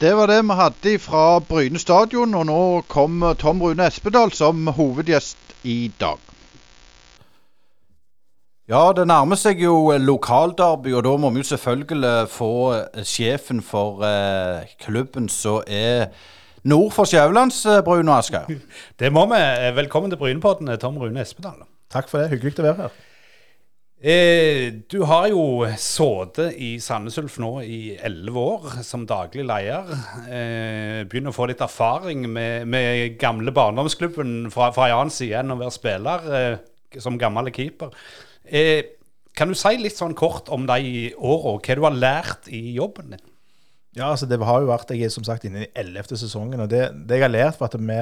Det 0.00 0.16
var 0.16 0.26
det 0.30 0.42
vi 0.46 0.54
hadde 0.54 0.98
fra 1.02 1.40
Bryne 1.42 1.78
stadion, 1.78 2.34
og 2.34 2.44
nå 2.46 2.58
kommer 2.86 3.34
Tom 3.34 3.58
Rune 3.62 3.82
Espedal 3.82 4.30
som 4.30 4.68
hovedgjest 4.70 5.56
i 5.66 5.90
dag. 6.00 6.20
Ja, 8.70 8.92
det 8.94 9.08
nærmer 9.10 9.34
seg 9.34 9.58
jo 9.64 9.90
lokalderby, 9.98 10.92
og 10.94 11.02
da 11.02 11.16
må 11.18 11.32
vi 11.34 11.42
jo 11.42 11.48
selvfølgelig 11.50 12.14
få 12.30 12.52
eh, 12.76 13.02
sjefen 13.02 13.58
for 13.58 14.06
eh, 14.06 14.70
klubben 14.86 15.26
som 15.28 15.66
er 15.66 16.12
nord 16.62 16.92
for 16.94 17.10
Skjævelands, 17.10 17.64
eh, 17.66 17.82
Bruno 17.82 18.14
Asker. 18.20 18.46
Det 19.00 19.10
må 19.12 19.26
vi. 19.34 19.42
Velkommen 19.82 20.14
til 20.14 20.22
Brynepodden, 20.22 20.78
Tom 20.78 21.02
Rune 21.02 21.26
Espedal. 21.26 21.66
Takk 21.90 22.06
for 22.06 22.22
det. 22.22 22.30
Hyggelig 22.36 22.60
å 22.60 22.68
være 22.68 22.82
her. 22.86 22.98
Eh, 23.98 24.72
du 24.86 25.00
har 25.10 25.24
jo 25.32 25.66
sittet 25.74 26.54
i 26.62 26.76
Sandnes 26.78 27.16
Ulf 27.18 27.40
nå 27.42 27.48
i 27.66 27.96
elleve 28.06 28.44
år 28.54 28.76
som 28.86 29.02
daglig 29.08 29.42
leder. 29.48 29.90
Eh, 30.30 31.00
begynner 31.10 31.32
å 31.32 31.34
få 31.34 31.48
litt 31.50 31.64
erfaring 31.64 32.22
med, 32.30 32.68
med 32.70 33.16
gamle 33.18 33.50
barndomsklubben 33.50 34.52
fra, 34.54 34.70
fra 34.76 34.86
en 34.86 35.00
annen 35.00 35.14
side 35.14 35.40
enn 35.40 35.50
å 35.50 35.58
være 35.58 35.74
spiller 35.74 36.28
eh, 36.38 37.00
som 37.02 37.18
gammel 37.18 37.50
keeper. 37.50 37.90
Eh, 38.46 38.94
kan 39.34 39.50
du 39.50 39.58
si 39.58 39.74
litt 39.82 39.98
sånn 39.98 40.14
kort 40.18 40.46
om 40.54 40.68
de 40.70 41.10
åra, 41.18 41.58
hva 41.58 41.78
du 41.78 41.82
har 41.88 41.98
lært 41.98 42.46
i 42.54 42.62
jobben 42.78 43.16
din? 43.16 43.26
Ja, 43.98 44.12
altså 44.12 44.28
det 44.30 44.38
har 44.38 44.62
jo 44.62 44.70
vært, 44.70 44.94
Jeg 44.94 45.08
er 45.08 45.10
som 45.10 45.26
sagt 45.26 45.42
inne 45.48 45.64
i 45.64 45.72
ellevte 45.74 46.14
sesongen. 46.14 46.60
og 46.60 46.70
det, 46.70 46.86
det, 46.94 47.18
jeg 47.18 47.26
har 47.26 47.34
lært, 47.34 47.58
var 47.58 47.72
at 47.72 47.80
vi, 47.82 47.98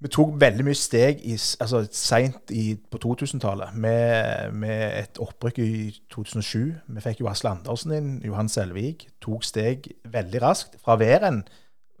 vi 0.00 0.08
tok 0.08 0.32
veldig 0.40 0.64
mye 0.64 0.78
steg 0.78 1.18
i, 1.28 1.34
altså 1.60 1.82
seint 1.92 2.52
på 2.92 3.00
2000-tallet 3.02 3.74
med, 3.76 4.54
med, 4.56 4.84
et 5.02 5.20
opprykk 5.20 5.60
i 5.60 5.72
2007. 6.12 6.62
Vi 6.88 7.02
fikk 7.04 7.20
jo 7.20 7.28
Asle 7.28 7.52
Andersen 7.52 7.92
inn, 7.92 8.14
Johan 8.24 8.48
Selvik. 8.48 9.10
Tok 9.20 9.44
steg 9.44 9.90
veldig 10.08 10.40
raskt. 10.40 10.78
Fra 10.80 10.96
Væren, 11.00 11.42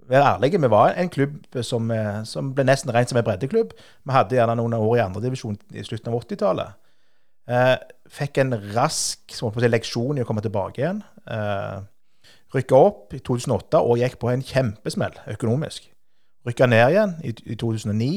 vær 0.08 0.30
ærlige, 0.30 0.62
vi 0.62 0.72
var 0.72 0.96
en 0.96 1.12
klubb 1.12 1.60
som, 1.66 1.92
eh, 1.92 2.22
som 2.24 2.54
ble 2.56 2.64
nesten 2.64 2.94
regnet 2.94 3.12
som 3.12 3.20
en 3.20 3.28
breddeklubb. 3.28 3.76
Vi 3.76 4.16
hadde 4.16 4.38
gjerne 4.38 4.56
noen 4.56 4.78
år 4.80 4.96
i 4.96 5.04
andredivisjon 5.04 5.60
i 5.76 5.84
slutten 5.84 6.08
av 6.08 6.22
80-tallet. 6.22 6.90
Eh, 7.50 7.76
fikk 8.08 8.40
en 8.40 8.56
rask 8.72 9.36
si, 9.36 9.68
leksjon 9.68 10.18
i 10.18 10.24
å 10.24 10.28
komme 10.28 10.40
tilbake 10.40 10.80
igjen. 10.80 11.04
Eh, 11.28 11.80
Rykka 12.50 12.74
opp 12.74 13.12
i 13.14 13.20
2008 13.22 13.78
og 13.78 14.00
gikk 14.00 14.16
på 14.18 14.32
en 14.32 14.42
kjempesmell 14.42 15.20
økonomisk. 15.30 15.84
Rykka 16.48 16.68
ned 16.70 16.86
igjen 16.94 17.16
i, 17.26 17.34
i 17.52 17.56
2009, 17.60 18.10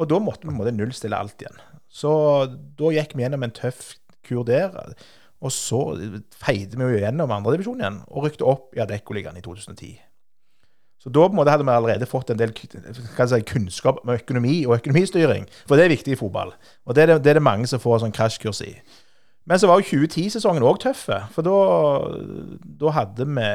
og 0.00 0.08
da 0.10 0.18
måtte 0.20 0.44
vi 0.44 0.50
på 0.50 0.54
en 0.54 0.60
måte 0.60 0.76
nullstille 0.76 1.16
alt 1.16 1.40
igjen. 1.40 1.56
Så 1.90 2.10
da 2.78 2.92
gikk 2.94 3.16
vi 3.16 3.24
gjennom 3.24 3.42
en 3.44 3.54
tøff 3.56 3.96
kur 4.26 4.44
der. 4.46 4.76
Og 5.40 5.52
så 5.52 5.80
feide 6.36 6.76
vi 6.76 6.84
jo 6.84 7.00
gjennom 7.00 7.32
andredivisjon 7.32 7.80
igjen 7.80 8.00
og 8.08 8.26
rykte 8.26 8.46
opp 8.46 8.76
i 8.76 8.82
Adeccoligaen 8.84 9.38
i 9.40 9.44
2010. 9.44 9.94
Så 11.00 11.08
da 11.08 11.24
på 11.24 11.32
en 11.32 11.38
måte 11.38 11.52
hadde 11.54 11.64
vi 11.64 11.72
allerede 11.72 12.08
fått 12.08 12.30
en 12.30 12.40
del 12.40 12.52
si, 12.52 13.38
kunnskap 13.48 14.02
om 14.02 14.12
økonomi 14.12 14.66
og 14.66 14.76
økonomistyring. 14.76 15.46
For 15.64 15.80
det 15.80 15.86
er 15.86 15.94
viktig 15.94 16.12
i 16.12 16.18
fotball. 16.20 16.52
Og 16.84 16.96
det 16.96 17.06
er 17.06 17.14
det, 17.14 17.22
det, 17.24 17.32
er 17.32 17.40
det 17.40 17.46
mange 17.46 17.70
som 17.70 17.80
får 17.80 18.02
sånn 18.02 18.12
krasjkurs 18.12 18.60
i. 18.66 18.74
Men 19.48 19.58
så 19.58 19.70
var 19.70 19.80
jo 19.80 19.88
2010-sesongen 19.88 20.66
òg 20.68 20.82
tøff. 20.84 21.06
For 21.32 21.46
da, 21.46 21.56
da, 22.84 22.92
hadde 22.98 23.26
vi 23.32 23.48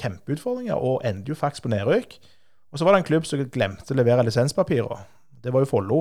kjempeutfordringer 0.00 0.82
og 0.82 1.06
endte 1.06 1.30
jo 1.30 1.38
faktisk 1.38 1.68
på 1.68 1.72
nedrykk. 1.76 2.18
Og 2.70 2.78
så 2.78 2.86
var 2.86 2.94
det 2.94 3.02
en 3.02 3.08
klubb 3.08 3.26
som 3.26 3.42
glemte 3.50 3.94
å 3.94 3.98
levere 3.98 4.24
lisenspapirer. 4.26 5.04
Det 5.42 5.52
var 5.52 5.64
jo 5.64 5.70
Follo. 5.70 6.00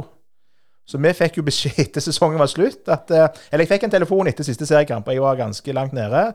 Så 0.90 0.98
vi 1.02 1.12
fikk 1.14 1.40
jo 1.40 1.46
beskjed 1.46 1.80
etter 1.88 2.04
sesongen 2.04 2.42
var 2.42 2.50
slutt 2.50 2.90
at 2.90 3.12
eh, 3.14 3.28
Eller 3.52 3.66
jeg 3.66 3.74
fikk 3.76 3.88
en 3.88 3.94
telefon 3.94 4.30
etter 4.30 4.48
siste 4.48 4.68
seriekamp, 4.70 5.10
jeg 5.10 5.22
var 5.22 5.38
ganske 5.40 5.76
langt 5.76 5.96
nede. 5.98 6.30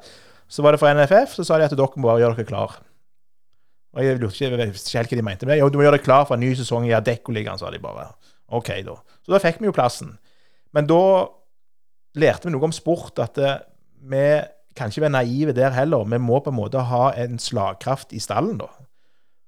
Så 0.50 0.62
var 0.62 0.74
det 0.74 0.82
fra 0.82 0.92
NFF, 0.94 1.38
så 1.38 1.46
sa 1.46 1.58
de 1.58 1.66
at 1.66 1.74
dere 1.74 2.00
må 2.00 2.10
bare 2.10 2.22
gjøre 2.22 2.38
dere 2.38 2.50
klar. 2.50 2.76
Og 3.94 4.02
Jeg 4.02 4.18
lurte 4.18 4.46
ikke, 4.46 4.68
ikke 4.74 4.98
helt 4.98 5.12
hva 5.12 5.18
de 5.18 5.26
mente 5.26 5.46
med 5.46 5.60
Jo, 5.60 5.70
du 5.70 5.78
må 5.78 5.86
gjøre 5.86 6.00
deg 6.00 6.06
klar 6.06 6.26
for 6.26 6.36
en 6.36 6.42
ny 6.42 6.50
sesong 6.58 6.86
i 6.88 6.94
Adeccoligaen, 6.96 7.60
sa 7.60 7.70
de 7.70 7.80
bare. 7.82 8.10
OK, 8.54 8.70
da. 8.86 8.98
Så 9.22 9.34
da 9.34 9.40
fikk 9.42 9.62
vi 9.62 9.70
jo 9.70 9.74
plassen. 9.74 10.16
Men 10.74 10.90
da 10.90 11.00
lærte 12.18 12.48
vi 12.48 12.54
noe 12.54 12.68
om 12.68 12.74
sport, 12.74 13.18
at 13.22 13.38
eh, 13.38 13.62
vi 14.10 14.26
kan 14.74 14.90
ikke 14.90 15.06
være 15.06 15.14
naive 15.14 15.54
der 15.56 15.74
heller. 15.74 16.06
Vi 16.10 16.18
må 16.22 16.40
på 16.42 16.50
en 16.50 16.58
måte 16.58 16.82
ha 16.90 17.04
en 17.22 17.38
slagkraft 17.42 18.14
i 18.14 18.22
stallen, 18.22 18.58
da. 18.60 18.68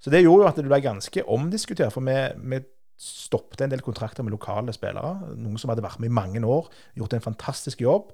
Så 0.06 0.12
det 0.14 0.20
gjorde 0.22 0.44
jo 0.44 0.46
at 0.46 0.58
det 0.60 0.68
ble 0.68 0.78
ganske 0.84 1.22
omdiskutert. 1.34 1.90
For 1.90 2.04
vi, 2.06 2.14
vi 2.46 2.60
stoppet 2.94 3.64
en 3.64 3.72
del 3.72 3.82
kontrakter 3.82 4.22
med 4.22 4.30
lokale 4.36 4.70
spillere. 4.70 5.32
Noen 5.34 5.58
som 5.58 5.72
hadde 5.72 5.82
vært 5.82 5.98
med 5.98 6.12
i 6.12 6.14
mange 6.14 6.42
år, 6.46 6.68
gjort 6.94 7.16
en 7.16 7.24
fantastisk 7.24 7.82
jobb. 7.82 8.12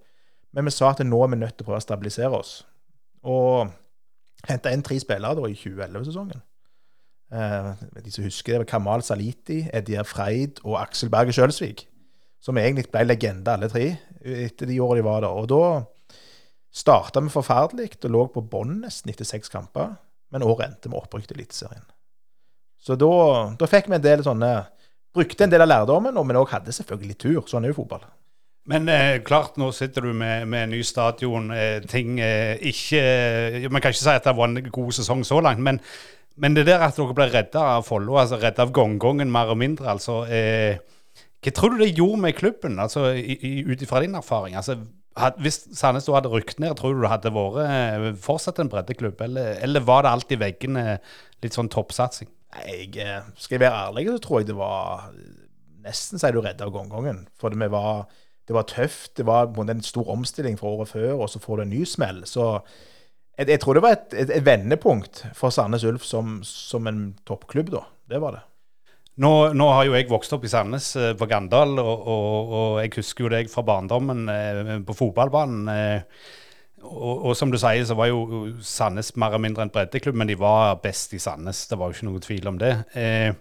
Men 0.57 0.65
vi 0.65 0.73
sa 0.73 0.95
at 0.95 1.03
nå 1.05 1.19
er 1.21 1.35
vi 1.35 1.39
nødt 1.43 1.59
til 1.59 1.67
å 1.67 1.69
prøve 1.69 1.83
å 1.83 1.85
stabilisere 1.85 2.39
oss. 2.39 2.55
Og 3.29 3.69
henta 4.49 4.73
inn 4.73 4.81
tre 4.87 4.97
spillere 5.05 5.37
da 5.37 5.51
i 5.53 5.59
2011-sesongen. 5.59 6.41
Eh, 7.37 7.69
de 8.07 8.13
som 8.15 8.25
husker 8.25 8.55
det, 8.55 8.63
var 8.63 8.71
Kamal 8.71 9.05
Saliti, 9.05 9.59
Edir 9.69 10.09
Freid 10.09 10.63
og 10.65 10.79
Aksel 10.81 11.13
Berge 11.13 11.37
Sjølsvik. 11.37 11.85
Som 12.41 12.57
egentlig 12.57 12.87
ble 12.89 13.05
legende, 13.05 13.53
alle 13.53 13.69
tre, 13.69 13.85
etter 14.25 14.73
de 14.73 14.81
årene 14.81 15.03
de 15.03 15.07
var 15.11 15.21
der. 15.27 15.37
Og 15.45 15.53
da 15.53 16.17
starta 16.73 17.21
vi 17.21 17.37
forferdelig 17.37 17.99
og 18.01 18.11
lå 18.17 18.25
på 18.33 18.45
bånn 18.49 18.79
nesten 18.87 19.13
etter 19.13 19.29
seks 19.29 19.53
kamper. 19.53 19.93
Men 20.33 20.47
året 20.47 20.69
endte 20.69 20.91
med 20.91 21.03
opprykk 21.03 21.29
til 21.29 21.41
Eliteserien. 21.41 21.85
Så 22.83 22.97
da, 22.99 23.13
da, 23.59 23.69
fikk 23.71 23.91
vi 23.91 23.99
en 23.99 24.05
del 24.05 24.25
sånne 24.27 24.55
Brukte 25.13 25.45
en 25.45 25.51
del 25.53 25.61
av 25.61 25.69
lærdommen, 25.69 26.17
men 26.25 26.39
òg 26.41 26.55
hadde 26.55 26.73
selvfølgelig 26.73 27.15
tur. 27.21 27.41
Sånn 27.45 27.67
er 27.67 27.75
jo 27.75 27.83
fotball. 27.83 28.07
Men 28.73 28.87
eh, 28.89 29.19
klart, 29.27 29.59
nå 29.61 29.67
sitter 29.77 30.07
du 30.07 30.15
med, 30.17 30.47
med 30.49 30.71
ny 30.73 30.79
stadion. 30.89 31.51
Eh, 31.53 31.83
ting 31.85 32.17
eh, 32.23 32.55
ikke 32.71 33.69
Man 33.69 33.83
kan 33.83 33.93
ikke 33.93 34.01
si 34.01 34.15
at 34.15 34.25
det 34.25 34.33
var 34.39 34.49
en 34.49 34.71
god 34.73 34.97
sesong 34.97 35.21
så 35.29 35.43
langt, 35.45 35.61
men, 35.61 35.83
men 36.41 36.57
det 36.57 36.65
der 36.71 36.87
at 36.87 36.97
dere 36.97 37.17
ble 37.19 37.27
redda 37.29 37.67
av 37.75 37.85
Follo, 37.85 38.17
altså 38.23 38.39
redda 38.41 38.65
av 38.65 38.73
gongongen 38.73 39.29
mer 39.35 39.53
og 39.53 39.61
mindre, 39.61 39.91
altså 39.93 40.23
eh, 40.33 40.81
Hva 41.45 41.53
tror 41.59 41.75
du 41.75 41.83
det 41.83 41.93
gjorde 41.93 42.23
med 42.23 42.39
klubben, 42.39 42.81
altså 42.81 43.11
ut 43.13 43.85
ifra 43.85 44.01
din 44.01 44.17
erfaring? 44.17 44.57
altså 44.57 44.79
had, 45.19 45.39
Hvis 45.43 45.63
Sandnes 45.77 46.09
hadde 46.11 46.31
rykt 46.33 46.61
ned, 46.63 46.75
tror 46.79 46.95
du 46.95 47.03
det 47.03 47.13
hadde 47.13 47.35
vært 47.35 47.61
eh, 47.67 48.09
fortsatt 48.23 48.61
en 48.63 48.71
breddeklubb, 48.73 49.21
eller, 49.27 49.57
eller 49.65 49.85
var 49.87 50.05
det 50.05 50.15
alltid 50.17 50.43
veggene 50.43 50.85
litt 51.45 51.57
sånn 51.57 51.71
toppsatsing? 51.73 52.31
Jeg, 52.67 52.91
eh, 53.01 53.23
skal 53.37 53.57
jeg 53.57 53.65
være 53.65 53.87
ærlig, 53.89 54.09
så 54.11 54.23
tror 54.25 54.43
jeg 54.43 54.53
det 54.53 54.59
var 54.59 55.09
nesten 55.83 56.21
så 56.21 56.29
er 56.29 56.37
du 56.37 56.43
redd 56.43 56.63
av 56.63 56.73
gongongen. 56.75 57.25
For 57.41 57.53
det, 57.53 57.69
var, 57.73 58.07
det 58.49 58.57
var 58.57 58.69
tøft. 58.71 59.15
Det 59.19 59.27
var 59.29 59.51
en 59.63 59.85
stor 59.85 60.11
omstilling 60.13 60.59
fra 60.61 60.73
året 60.77 60.93
før, 60.93 61.13
og 61.19 61.31
så 61.33 61.43
får 61.43 61.59
du 61.59 61.65
en 61.67 61.75
ny 61.75 61.83
smell. 61.89 62.23
Så 62.29 62.47
jeg, 63.39 63.49
jeg 63.49 63.61
tror 63.63 63.79
det 63.79 63.85
var 63.85 63.99
et, 63.99 64.09
et, 64.15 64.33
et 64.39 64.47
vendepunkt 64.47 65.25
for 65.39 65.55
Sandnes 65.55 65.87
Ulf 65.89 66.07
som, 66.07 66.41
som, 66.47 66.89
en 66.91 67.05
toppklubb, 67.29 67.73
da. 67.75 67.87
Det 68.13 68.21
var 68.23 68.39
det. 68.39 68.45
Nå, 69.21 69.33
nå, 69.53 69.67
har 69.69 69.85
jo 69.85 69.97
jeg 69.97 70.09
vokst 70.09 70.33
opp 70.33 70.47
i 70.49 70.51
Sandnes, 70.51 70.95
eh, 70.97 71.11
på 71.19 71.29
Gandal, 71.29 71.75
og, 71.83 72.07
og, 72.09 72.55
og 72.57 72.79
jeg 72.81 72.95
husker 72.97 73.27
jo 73.27 73.33
deg 73.35 73.51
fra 73.53 73.65
barndommen 73.67 74.25
eh, 74.33 74.79
på 74.87 74.97
fotballbanen. 74.97 75.69
Og, 76.83 77.29
og, 77.29 77.33
som 77.39 77.53
du 77.53 77.59
sier, 77.61 77.85
så 77.87 77.95
var 77.99 78.09
jo 78.09 78.49
Sandnes 78.65 79.13
mer 79.21 79.35
eller 79.35 79.45
mindre 79.45 79.67
en 79.67 79.73
breddeklubb, 79.75 80.17
men 80.19 80.33
de 80.33 80.39
var 80.41 80.81
best 80.83 81.13
i 81.15 81.21
Sandnes. 81.23 81.67
Det 81.69 81.79
var 81.79 81.91
jo 81.91 81.99
ikke 81.99 82.09
noe 82.09 82.23
tvil 82.25 82.49
om 82.51 82.61
det. 82.63 82.73
Eh, 82.99 83.35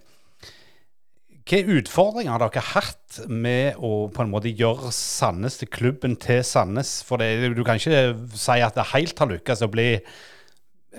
hvilke 1.41 1.79
utfordringer 1.81 2.31
har 2.31 2.43
dere 2.43 2.61
hatt 2.63 3.17
med 3.27 3.79
å 3.81 4.05
på 4.13 4.23
en 4.23 4.29
måte 4.31 4.51
gjøre 4.55 4.91
Sandnes 4.95 5.57
til 5.59 5.71
klubben 5.73 6.13
til 6.21 6.43
Sandnes? 6.47 6.99
For 7.07 7.19
det, 7.19 7.55
du 7.57 7.63
kan 7.67 7.79
ikke 7.79 8.13
si 8.37 8.59
at 8.61 8.77
det 8.77 8.91
helt 8.93 9.19
har 9.19 9.31
lykkes 9.31 9.65
å 9.65 9.71
bli 9.71 9.89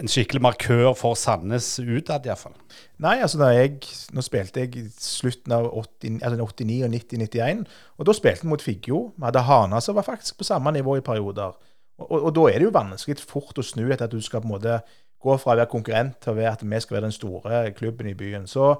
en 0.00 0.08
skikkelig 0.08 0.40
markør 0.40 0.94
for 0.96 1.16
Sandnes 1.18 1.66
utad, 1.80 2.24
iallfall. 2.26 2.54
Nei, 3.02 3.18
altså 3.20 3.40
da 3.42 3.50
jeg, 3.52 3.82
nå 4.16 4.24
spilte 4.24 4.64
jeg 4.64 4.86
slutten 4.96 5.52
av 5.52 5.68
80, 5.68 6.22
altså 6.24 6.46
89 6.46 6.78
og 6.86 6.94
90-91, 6.94 7.60
og 7.98 8.08
da 8.08 8.14
spilte 8.16 8.46
vi 8.46 8.52
mot 8.52 8.64
Figgjo. 8.64 9.02
Vi 9.18 9.26
hadde 9.28 9.44
Hana 9.48 9.82
som 9.84 9.98
var 9.98 10.06
faktisk 10.08 10.40
på 10.40 10.48
samme 10.48 10.72
nivå 10.72 10.96
i 10.98 11.04
perioder. 11.04 11.58
Og, 12.00 12.16
og, 12.22 12.30
da 12.34 12.48
er 12.48 12.58
det 12.58 12.68
jo 12.70 12.74
vanskelig 12.74 13.26
fort 13.28 13.60
å 13.60 13.66
snu 13.66 13.84
etter 13.84 14.08
at 14.08 14.14
du 14.14 14.22
skal 14.24 14.42
på 14.42 14.48
en 14.48 14.54
måte 14.54 14.80
gå 15.22 15.36
fra 15.38 15.52
å 15.52 15.60
være 15.60 15.70
konkurrent 15.70 16.18
til 16.22 16.32
å 16.32 16.38
være 16.40 16.56
at 16.56 16.64
vi 16.64 16.80
skal 16.82 16.96
være 16.96 17.08
den 17.10 17.18
store 17.18 17.62
klubben 17.76 18.08
i 18.10 18.16
byen. 18.18 18.48
Så 18.50 18.72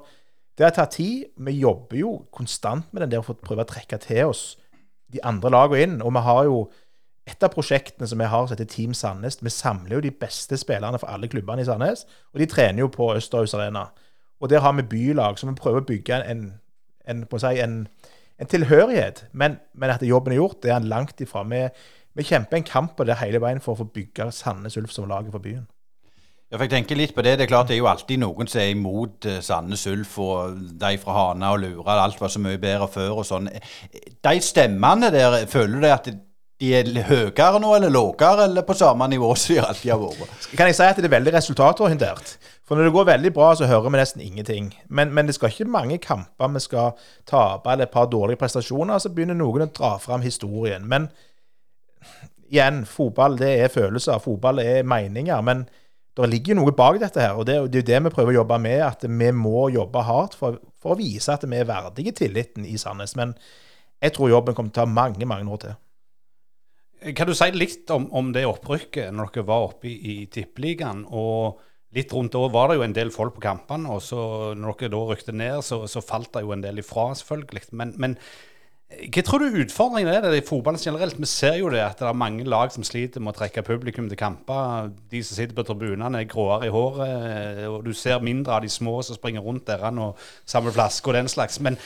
det 0.57 0.65
har 0.67 0.73
tatt 0.75 0.97
tid. 0.97 1.29
Vi 1.37 1.59
jobber 1.61 1.97
jo 1.97 2.17
konstant 2.33 2.89
med 2.91 3.05
den 3.05 3.13
der 3.13 3.25
for 3.25 3.37
å 3.37 3.45
prøve 3.45 3.63
å 3.63 3.69
trekke 3.69 4.01
til 4.03 4.33
oss 4.33 4.43
de 5.13 5.21
andre 5.23 5.53
lagene 5.53 5.85
inn. 5.85 6.01
Og 6.01 6.13
vi 6.17 6.25
har 6.25 6.49
jo 6.49 6.57
et 7.27 7.43
av 7.43 7.53
prosjektene 7.53 8.07
som 8.09 8.19
vi 8.19 8.27
har, 8.27 8.47
som 8.47 8.55
heter 8.57 8.69
Team 8.69 8.93
Sandnes. 8.93 9.39
Vi 9.41 9.53
samler 9.53 9.97
jo 9.97 10.03
de 10.03 10.11
beste 10.11 10.57
spillerne 10.59 10.99
for 10.99 11.11
alle 11.11 11.29
klubbene 11.31 11.63
i 11.63 11.67
Sandnes. 11.67 12.05
Og 12.33 12.41
de 12.43 12.49
trener 12.51 12.83
jo 12.83 12.91
på 12.91 13.13
Østerhus 13.15 13.55
Arena. 13.55 13.87
Og 14.43 14.49
der 14.51 14.59
har 14.59 14.73
vi 14.75 14.83
bylag, 14.91 15.39
så 15.39 15.47
vi 15.47 15.55
prøver 15.55 15.81
å 15.81 15.87
bygge 15.87 16.19
en, 16.27 16.45
en, 17.07 17.25
si, 17.39 17.53
en, 17.63 17.77
en 18.39 18.51
tilhørighet. 18.51 19.25
Men, 19.31 19.59
men, 19.73 19.93
at 19.93 20.03
jobben 20.03 20.35
er 20.35 20.41
gjort, 20.41 20.59
det 20.63 20.73
er 20.73 20.81
han 20.81 20.91
langt 20.91 21.21
ifra. 21.23 21.45
Vi 21.47 21.67
vi 22.13 22.23
kjemper 22.23 22.59
en 22.59 22.65
kamp 22.65 22.97
på 22.97 23.05
det 23.09 23.17
hele 23.21 23.41
veien 23.41 23.61
for 23.61 23.73
å 23.73 23.81
få 23.81 23.89
bygge 23.93 24.29
Sandnes 24.35 24.77
Ulf 24.77 24.93
som 24.93 25.09
laget 25.09 25.33
for 25.33 25.41
byen. 25.41 25.65
Ja, 26.51 26.59
for 26.59 26.67
jeg 26.67 26.73
tenker 26.75 26.97
litt 26.99 27.15
på 27.15 27.23
Det 27.25 27.31
det 27.39 27.47
er 27.47 27.49
klart 27.49 27.71
det 27.71 27.79
er 27.79 27.79
jo 27.79 27.89
alltid 27.89 28.19
noen 28.21 28.49
som 28.49 28.61
er 28.61 28.69
imot 28.75 29.25
uh, 29.25 29.39
Sandnes 29.41 29.87
Ulf 29.89 30.19
og 30.21 30.59
de 30.77 30.91
fra 31.01 31.15
Hana 31.17 31.49
og 31.55 31.63
Lura. 31.63 31.95
Alt 32.03 32.21
var 32.21 32.29
så 32.29 32.41
mye 32.43 32.61
bedre 32.61 32.87
før 32.93 33.23
og 33.23 33.25
sånn. 33.25 33.49
De 33.89 34.35
stemmene 34.45 35.09
der, 35.13 35.39
føler 35.49 35.81
du 35.81 35.89
at 35.89 36.11
de 36.61 36.69
er 36.77 36.89
høyere 37.07 37.59
nå 37.59 37.73
eller 37.75 37.91
lavere, 37.91 38.45
eller 38.45 38.65
på 38.65 38.75
samme 38.77 39.07
nivå 39.11 39.33
som 39.35 39.55
de 39.55 39.61
alltid 39.63 39.91
har 39.91 40.01
vært? 40.03 40.49
Kan 40.53 40.69
jeg 40.69 40.77
si 40.77 40.85
at 40.85 40.99
det 41.01 41.09
er 41.09 41.15
veldig 41.17 41.33
resultatorientert? 41.35 42.35
For 42.63 42.79
når 42.79 42.87
det 42.87 42.93
går 42.95 43.09
veldig 43.09 43.31
bra, 43.35 43.49
så 43.59 43.67
hører 43.67 43.89
vi 43.89 43.99
nesten 43.99 44.23
ingenting. 44.23 44.69
Men, 44.87 45.11
men 45.13 45.27
det 45.27 45.35
skal 45.35 45.51
ikke 45.51 45.67
mange 45.67 45.97
kamper 46.01 46.53
vi 46.53 46.61
skal 46.63 46.93
tape, 47.29 47.69
eller 47.69 47.89
et 47.89 47.93
par 47.93 48.07
dårlige 48.11 48.39
prestasjoner, 48.39 49.01
så 49.01 49.11
begynner 49.11 49.37
noen 49.37 49.65
å 49.65 49.71
dra 49.73 49.97
fram 49.99 50.23
historien. 50.23 50.87
Men 50.87 51.09
igjen, 52.47 52.83
fotball 52.87 53.35
det 53.41 53.51
er 53.65 53.73
følelser, 53.73 54.21
fotball 54.23 54.63
er 54.63 54.87
meninger. 54.87 55.41
Men 55.43 55.65
det 56.15 56.29
ligger 56.29 56.53
jo 56.53 56.61
noe 56.61 56.75
bak 56.77 57.01
dette 57.01 57.19
her, 57.19 57.35
og 57.35 57.47
det, 57.49 57.57
er 57.57 57.67
jo 57.67 57.85
det 57.89 58.01
vi 58.05 58.13
prøver 58.13 58.31
å 58.31 58.39
jobbe 58.39 58.61
med. 58.63 58.79
At 58.85 59.03
vi 59.03 59.31
må 59.35 59.67
jobbe 59.73 60.07
hardt 60.07 60.37
for, 60.39 60.61
for 60.79 60.95
å 60.95 61.01
vise 61.01 61.33
at 61.33 61.43
vi 61.43 61.59
er 61.59 61.67
verdige 61.67 62.15
tilliten 62.23 62.67
i 62.69 62.77
Sandnes. 62.79 63.17
Men 63.19 63.35
jeg 64.03 64.15
tror 64.15 64.31
jobben 64.31 64.55
kommer 64.55 64.71
til 64.71 64.83
å 64.83 64.85
ta 64.85 64.91
mange, 65.01 65.27
mange 65.27 65.51
år 65.51 65.65
til. 65.65 65.79
Kan 67.11 67.27
du 67.27 67.35
si 67.35 67.49
litt 67.51 67.91
om, 67.91 68.07
om 68.15 68.31
det 68.35 68.45
opprykket 68.47 69.11
når 69.15 69.33
dere 69.33 69.47
var 69.49 69.67
oppe 69.67 69.89
i, 69.91 69.95
i 70.13 70.15
Tippeligaen? 70.31 71.03
Og 71.11 71.59
litt 71.93 72.13
rundt 72.15 72.33
da 72.33 72.47
var 72.53 72.71
det 72.71 72.79
jo 72.79 72.85
en 72.87 72.95
del 72.95 73.11
folk 73.13 73.35
på 73.35 73.43
kampene, 73.43 73.91
og 73.91 74.01
så 74.01 74.53
når 74.57 74.79
dere 74.79 74.93
da 74.95 75.03
rykte 75.11 75.35
ned, 75.35 75.59
så, 75.65 75.83
så 75.89 76.01
falt 76.05 76.31
det 76.33 76.45
jo 76.45 76.55
en 76.55 76.63
del 76.63 76.81
ifra, 76.81 77.11
selvfølgelig. 77.19 77.67
Men, 77.75 77.93
men 78.01 78.17
hva 78.93 79.23
tror 79.25 79.41
du 79.41 79.59
utfordringen 79.63 80.11
er 80.11 80.25
det 80.25 80.37
i 80.37 80.45
fotballen 80.45 80.81
generelt? 80.81 81.17
Vi 81.17 81.29
ser 81.29 81.57
jo 81.57 81.69
det 81.73 81.81
at 81.81 82.01
det 82.01 82.07
er 82.09 82.17
mange 82.17 82.45
lag 82.45 82.71
som 82.73 82.85
sliter 82.85 83.23
med 83.23 83.33
å 83.33 83.37
trekke 83.39 83.65
publikum 83.65 84.07
til 84.09 84.19
kamper. 84.19 84.91
De 85.09 85.21
som 85.25 85.37
sitter 85.37 85.57
på 85.57 85.65
tribunene 85.67 86.21
er 86.21 86.29
gråere 86.29 86.69
i 86.69 86.73
håret, 86.73 87.63
og 87.71 87.79
du 87.87 87.93
ser 87.97 88.23
mindre 88.25 88.57
av 88.57 88.65
de 88.65 88.71
små 88.71 88.99
som 89.05 89.17
springer 89.17 89.45
rundt 89.45 89.65
der 89.69 89.85
og 89.89 90.19
samler 90.45 90.75
flasker 90.75 91.13
og 91.13 91.17
den 91.17 91.31
slags. 91.31 91.59
Men, 91.63 91.79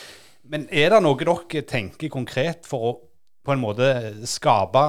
men, 0.48 0.68
er 0.72 0.92
det 0.94 1.04
noe 1.06 1.20
dere 1.22 1.64
tenker 1.70 2.12
konkret 2.12 2.68
for 2.68 2.90
å 2.90 2.96
på 3.48 3.56
en 3.56 3.64
måte 3.64 3.88
skape 4.28 4.84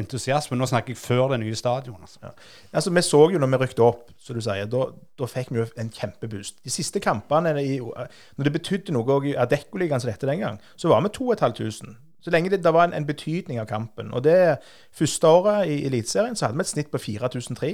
entusiasme. 0.00 0.58
Nå 0.58 0.66
snakker 0.68 0.92
jeg 0.92 1.00
før 1.00 1.32
det 1.32 1.40
nye 1.44 1.56
stadionet. 1.56 2.02
Altså. 2.02 2.34
Altså, 2.72 2.90
Vi 2.90 3.02
så 3.06 3.22
jo 3.32 3.38
når 3.38 3.52
vi 3.54 3.62
rykte 3.62 3.86
opp, 3.86 4.10
som 4.18 4.36
du 4.36 4.42
sier, 4.44 4.66
da 4.66 5.30
fikk 5.30 5.52
vi 5.54 5.62
jo 5.62 5.66
en 5.78 5.92
kjempeboost. 5.94 6.60
De 6.64 6.70
siste 6.70 7.00
kampene, 7.00 7.54
i, 7.62 7.78
når 7.78 8.48
det 8.48 8.54
betydde 8.58 8.94
noe 8.96 9.16
òg 9.16 9.30
i 9.30 9.36
Adeccoligaen 9.38 10.02
som 10.02 10.10
dette 10.10 10.28
den 10.28 10.42
gang, 10.44 10.60
så 10.76 10.92
var 10.92 11.02
vi 11.06 11.12
2500. 11.16 11.96
Så 12.20 12.30
lenge 12.30 12.50
det, 12.52 12.60
det 12.64 12.72
var 12.74 12.84
en, 12.84 12.92
en, 12.92 13.06
betydning 13.06 13.60
av 13.60 13.68
kampen. 13.70 14.12
Og 14.12 14.24
det 14.24 14.58
første 14.92 15.26
året 15.26 15.70
i 15.72 15.84
Eliteserien 15.88 16.36
så 16.36 16.46
hadde 16.46 16.58
vi 16.58 16.66
et 16.66 16.74
snitt 16.74 16.90
på 16.92 17.00
4003. 17.00 17.70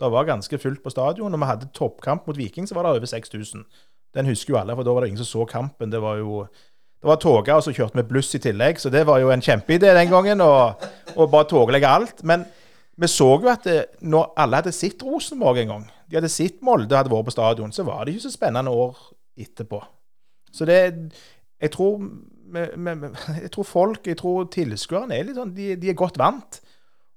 Det 0.00 0.10
var 0.10 0.24
ganske 0.26 0.58
fullt 0.58 0.82
på 0.82 0.90
stadion. 0.90 1.30
Når 1.30 1.42
vi 1.42 1.50
hadde 1.50 1.72
toppkamp 1.76 2.26
mot 2.26 2.38
Viking, 2.38 2.68
så 2.68 2.74
var 2.74 2.86
det 2.86 2.94
over 2.96 3.06
6000. 3.06 3.66
Den 4.14 4.30
husker 4.30 4.54
jo 4.54 4.60
alle, 4.60 4.76
for 4.76 4.86
da 4.86 4.94
var 4.94 5.04
det 5.04 5.12
ingen 5.12 5.24
som 5.24 5.30
så 5.30 5.44
kampen. 5.50 5.92
Det 5.92 6.00
var 6.02 6.16
jo 6.16 6.46
det 7.04 7.10
var 7.10 7.18
toga, 7.20 7.58
og 7.58 7.64
så 7.66 7.72
kjørte 7.76 7.98
vi 7.98 8.02
bluss 8.08 8.30
i 8.32 8.38
tillegg, 8.40 8.78
så 8.80 8.88
det 8.88 9.02
var 9.04 9.18
jo 9.20 9.28
en 9.28 9.42
kjempeidé 9.44 9.90
den 9.92 10.08
gangen. 10.08 10.40
å 10.40 11.26
bare 11.28 11.44
toglegge 11.50 11.84
alt. 11.84 12.22
Men 12.24 12.46
vi 12.96 13.10
så 13.12 13.26
jo 13.42 13.50
at 13.52 13.66
det, 13.68 13.74
når 14.00 14.30
alle 14.40 14.62
hadde 14.62 14.72
sett 14.72 15.04
Rosenborg 15.04 15.60
en 15.60 15.72
gang, 15.74 15.84
de 16.08 16.16
hadde 16.16 16.30
sett 16.32 16.62
Molde 16.64 16.96
hadde 16.96 17.12
vært 17.12 17.28
på 17.28 17.34
stadion, 17.34 17.74
så 17.76 17.84
var 17.84 18.06
det 18.06 18.14
ikke 18.14 18.24
så 18.24 18.32
spennende 18.32 18.72
år 18.72 18.96
etterpå. 19.36 19.82
Så 20.48 20.64
det 20.64 20.80
Jeg 21.60 21.70
tror, 21.76 22.00
jeg 22.54 23.50
tror 23.52 23.64
folk, 23.64 24.06
jeg 24.06 24.16
tror 24.16 24.48
tilskuerne 24.52 25.16
er 25.16 25.28
litt 25.28 25.36
sånn 25.36 25.54
de, 25.54 25.74
de, 25.76 25.92
er 25.92 26.00
godt 26.00 26.16
vant. 26.18 26.60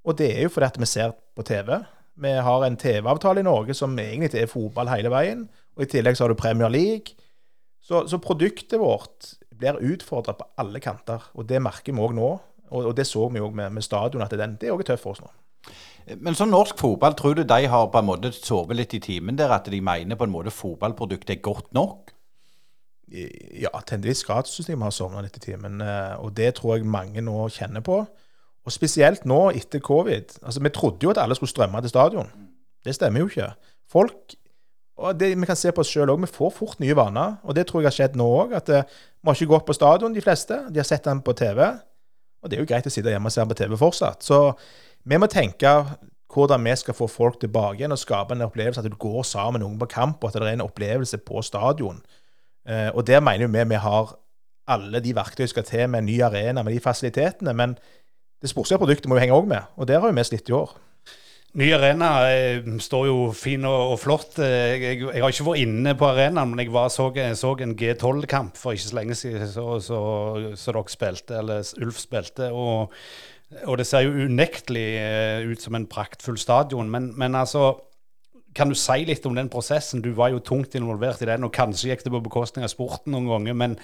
Og 0.03 0.19
det 0.19 0.29
er 0.35 0.45
jo 0.45 0.51
fordi 0.51 0.67
at 0.67 0.79
vi 0.79 0.85
ser 0.85 1.15
på 1.35 1.47
TV. 1.47 1.73
Vi 2.15 2.35
har 2.43 2.67
en 2.67 2.77
TV-avtale 2.77 3.39
i 3.39 3.47
Norge 3.47 3.73
som 3.75 3.95
egentlig 3.99 4.35
er 4.39 4.51
fotball 4.51 4.91
hele 4.91 5.11
veien. 5.15 5.47
Og 5.75 5.83
i 5.83 5.89
tillegg 5.95 6.15
så 6.19 6.25
har 6.25 6.35
du 6.35 6.39
Premier 6.39 6.71
League. 6.71 7.15
Så, 7.79 8.03
så 8.07 8.19
produktet 8.19 8.79
vårt 8.79 9.37
blir 9.59 9.79
utfordra 9.93 10.35
på 10.37 10.47
alle 10.61 10.81
kanter. 10.83 11.29
Og 11.35 11.47
det 11.49 11.61
merker 11.63 11.93
vi 11.93 12.03
òg 12.03 12.15
nå. 12.17 12.29
Og, 12.67 12.81
og, 12.81 12.93
det 12.97 13.07
så 13.07 13.27
vi 13.31 13.41
òg 13.43 13.55
med, 13.55 13.71
med 13.77 13.85
stadion, 13.85 14.23
at 14.25 14.33
den, 14.35 14.57
det 14.59 14.69
er 14.69 14.75
òg 14.75 14.83
tøft 14.87 15.05
for 15.05 15.15
oss 15.15 15.23
nå. 15.23 15.31
Men 16.23 16.35
som 16.39 16.51
norsk 16.51 16.79
fotball, 16.79 17.15
tror 17.19 17.35
du 17.35 17.43
de 17.43 17.67
har 17.67 17.89
på 17.91 17.99
en 17.99 18.07
måte 18.07 18.31
sovet 18.35 18.77
litt 18.79 18.93
i 18.95 19.01
timen 19.03 19.39
der? 19.39 19.51
At 19.51 19.67
de 19.71 19.79
mener 19.83 20.19
på 20.19 20.27
en 20.27 20.31
måte 20.31 20.53
fotballproduktet 20.55 21.35
er 21.35 21.43
godt 21.43 21.73
nok? 21.75 22.13
Ja, 23.07 23.71
til 23.87 23.97
en 23.97 24.03
viss 24.03 24.23
grad 24.27 24.47
syns 24.51 24.67
jeg 24.67 24.79
vi 24.79 24.83
har 24.83 24.95
sovna 24.95 25.23
litt 25.23 25.39
i 25.39 25.43
timen. 25.43 25.81
Eh, 25.83 26.15
og 26.19 26.33
det 26.35 26.53
tror 26.59 26.77
jeg 26.77 26.87
mange 26.87 27.23
nå 27.23 27.47
kjenner 27.55 27.83
på. 27.83 28.01
Og 28.67 28.75
spesielt 28.75 29.27
nå 29.27 29.49
etter 29.55 29.83
covid. 29.83 30.39
Altså, 30.43 30.63
Vi 30.63 30.69
trodde 30.75 31.03
jo 31.03 31.11
at 31.11 31.21
alle 31.23 31.35
skulle 31.35 31.51
strømme 31.51 31.81
til 31.81 31.89
stadion. 31.89 32.31
Det 32.83 32.95
stemmer 32.95 33.23
jo 33.23 33.27
ikke. 33.31 33.51
Folk 33.87 34.35
og 34.97 35.19
det, 35.19 35.35
Vi 35.37 35.45
kan 35.45 35.55
se 35.55 35.71
på 35.71 35.83
oss 35.83 35.91
sjøl 35.93 36.09
òg. 36.09 36.23
Vi 36.25 36.31
får 36.33 36.53
fort 36.55 36.79
nye 36.81 36.95
vaner. 36.97 37.37
Og 37.43 37.55
det 37.55 37.67
tror 37.67 37.81
jeg 37.81 37.91
har 37.91 37.97
skjedd 37.97 38.17
nå 38.17 38.25
òg. 38.25 38.55
At 38.57 38.69
vi 38.69 39.29
har 39.29 39.37
ikke 39.37 39.53
gått 39.53 39.67
på 39.67 39.75
stadion, 39.77 40.13
de 40.13 40.23
fleste. 40.25 40.57
De 40.73 40.81
har 40.81 40.87
sett 40.89 41.05
den 41.05 41.21
på 41.21 41.35
TV. 41.37 41.61
Og 42.41 42.49
det 42.49 42.57
er 42.57 42.63
jo 42.63 42.69
greit 42.69 42.87
å 42.89 42.93
sitte 42.93 43.13
hjemme 43.13 43.29
og 43.29 43.35
se 43.35 43.43
den 43.43 43.51
på 43.51 43.57
TV 43.59 43.77
fortsatt. 43.77 44.25
Så 44.25 44.39
vi 45.07 45.19
må 45.21 45.29
tenke 45.31 45.73
hvordan 46.33 46.63
vi 46.65 46.75
skal 46.75 46.97
få 46.97 47.07
folk 47.07 47.39
tilbake 47.41 47.79
igjen 47.79 47.95
og 47.95 48.01
skape 48.01 48.35
en 48.35 48.45
opplevelse 48.45 48.81
at 48.81 48.89
du 48.89 48.97
går 48.99 49.23
sammen 49.25 49.57
med 49.57 49.63
noen 49.63 49.77
på 49.79 49.87
kamp, 49.93 50.19
og 50.21 50.29
at 50.29 50.35
det 50.35 50.49
er 50.49 50.57
en 50.57 50.65
opplevelse 50.65 51.21
på 51.25 51.41
stadion. 51.45 52.01
Eh, 52.67 52.89
og 52.91 53.05
der 53.07 53.23
mener 53.23 53.47
jo 53.47 53.53
vi 53.53 53.63
vi 53.71 53.79
har 53.81 54.17
alle 54.67 54.99
de 54.99 55.15
verktøy 55.15 55.47
skal 55.47 55.63
til 55.63 55.87
med 55.89 56.03
en 56.03 56.09
ny 56.09 56.19
arena, 56.21 56.63
med 56.63 56.75
de 56.75 56.83
fasilitetene. 56.83 57.53
Men 57.53 57.77
det 58.41 58.51
sportslige 58.51 58.81
produktet 58.81 59.07
må 59.07 59.15
jo 59.15 59.23
henge 59.23 59.37
òg 59.37 59.47
med, 59.47 59.71
og 59.77 59.87
der 59.87 59.99
har 60.03 60.11
vi 60.11 60.23
slitt 60.23 60.49
i 60.49 60.53
år. 60.53 60.75
Ny 61.57 61.71
arena 61.73 62.09
eh, 62.29 62.59
står 62.85 63.07
jo 63.07 63.13
fin 63.33 63.63
og, 63.65 63.93
og 63.95 63.97
flott. 63.97 64.35
Jeg, 64.37 64.81
jeg, 64.83 64.99
jeg, 65.01 65.21
har 65.23 65.31
ikke 65.33 65.45
vært 65.47 65.63
inne 65.63 65.95
på 65.97 66.05
arenaen, 66.05 66.51
men 66.51 66.61
jeg 66.61 66.69
var, 66.75 66.91
så, 66.93 67.07
så, 67.39 67.53
en 67.65 67.73
G12-kamp 67.79 68.59
for 68.61 68.77
ikke 68.77 68.85
så 68.85 68.97
lenge 68.99 69.17
siden 69.17 69.49
så, 69.49 69.65
så, 69.81 70.01
så, 70.53 70.75
dere 70.75 70.93
spilte, 70.93 71.39
eller 71.39 71.71
Ulf 71.81 71.97
spilte. 72.03 72.51
Og, 72.53 72.93
og 73.63 73.79
det 73.81 73.87
ser 73.89 74.05
jo 74.05 74.27
unektelig 74.27 74.85
eh, 75.01 75.49
ut 75.49 75.65
som 75.65 75.79
en 75.79 75.89
praktfull 75.89 76.37
stadion. 76.37 76.91
Men, 76.93 77.09
men, 77.17 77.39
altså, 77.41 77.71
kan 78.53 78.69
du 78.69 78.77
si 78.77 78.99
litt 79.09 79.25
om 79.25 79.33
den 79.33 79.49
prosessen? 79.49 80.05
Du 80.05 80.11
var 80.13 80.29
jo 80.35 80.43
tungt 80.45 80.77
involvert 80.77 81.25
i 81.25 81.31
den, 81.31 81.47
og 81.47 81.55
kanskje 81.57 81.89
gikk 81.89 82.05
det 82.05 82.13
på 82.13 82.21
bekostning 82.29 82.69
av 82.69 82.75
sporten 82.75 83.17
noen 83.17 83.31
ganger. 83.33 83.57
men 83.63 83.79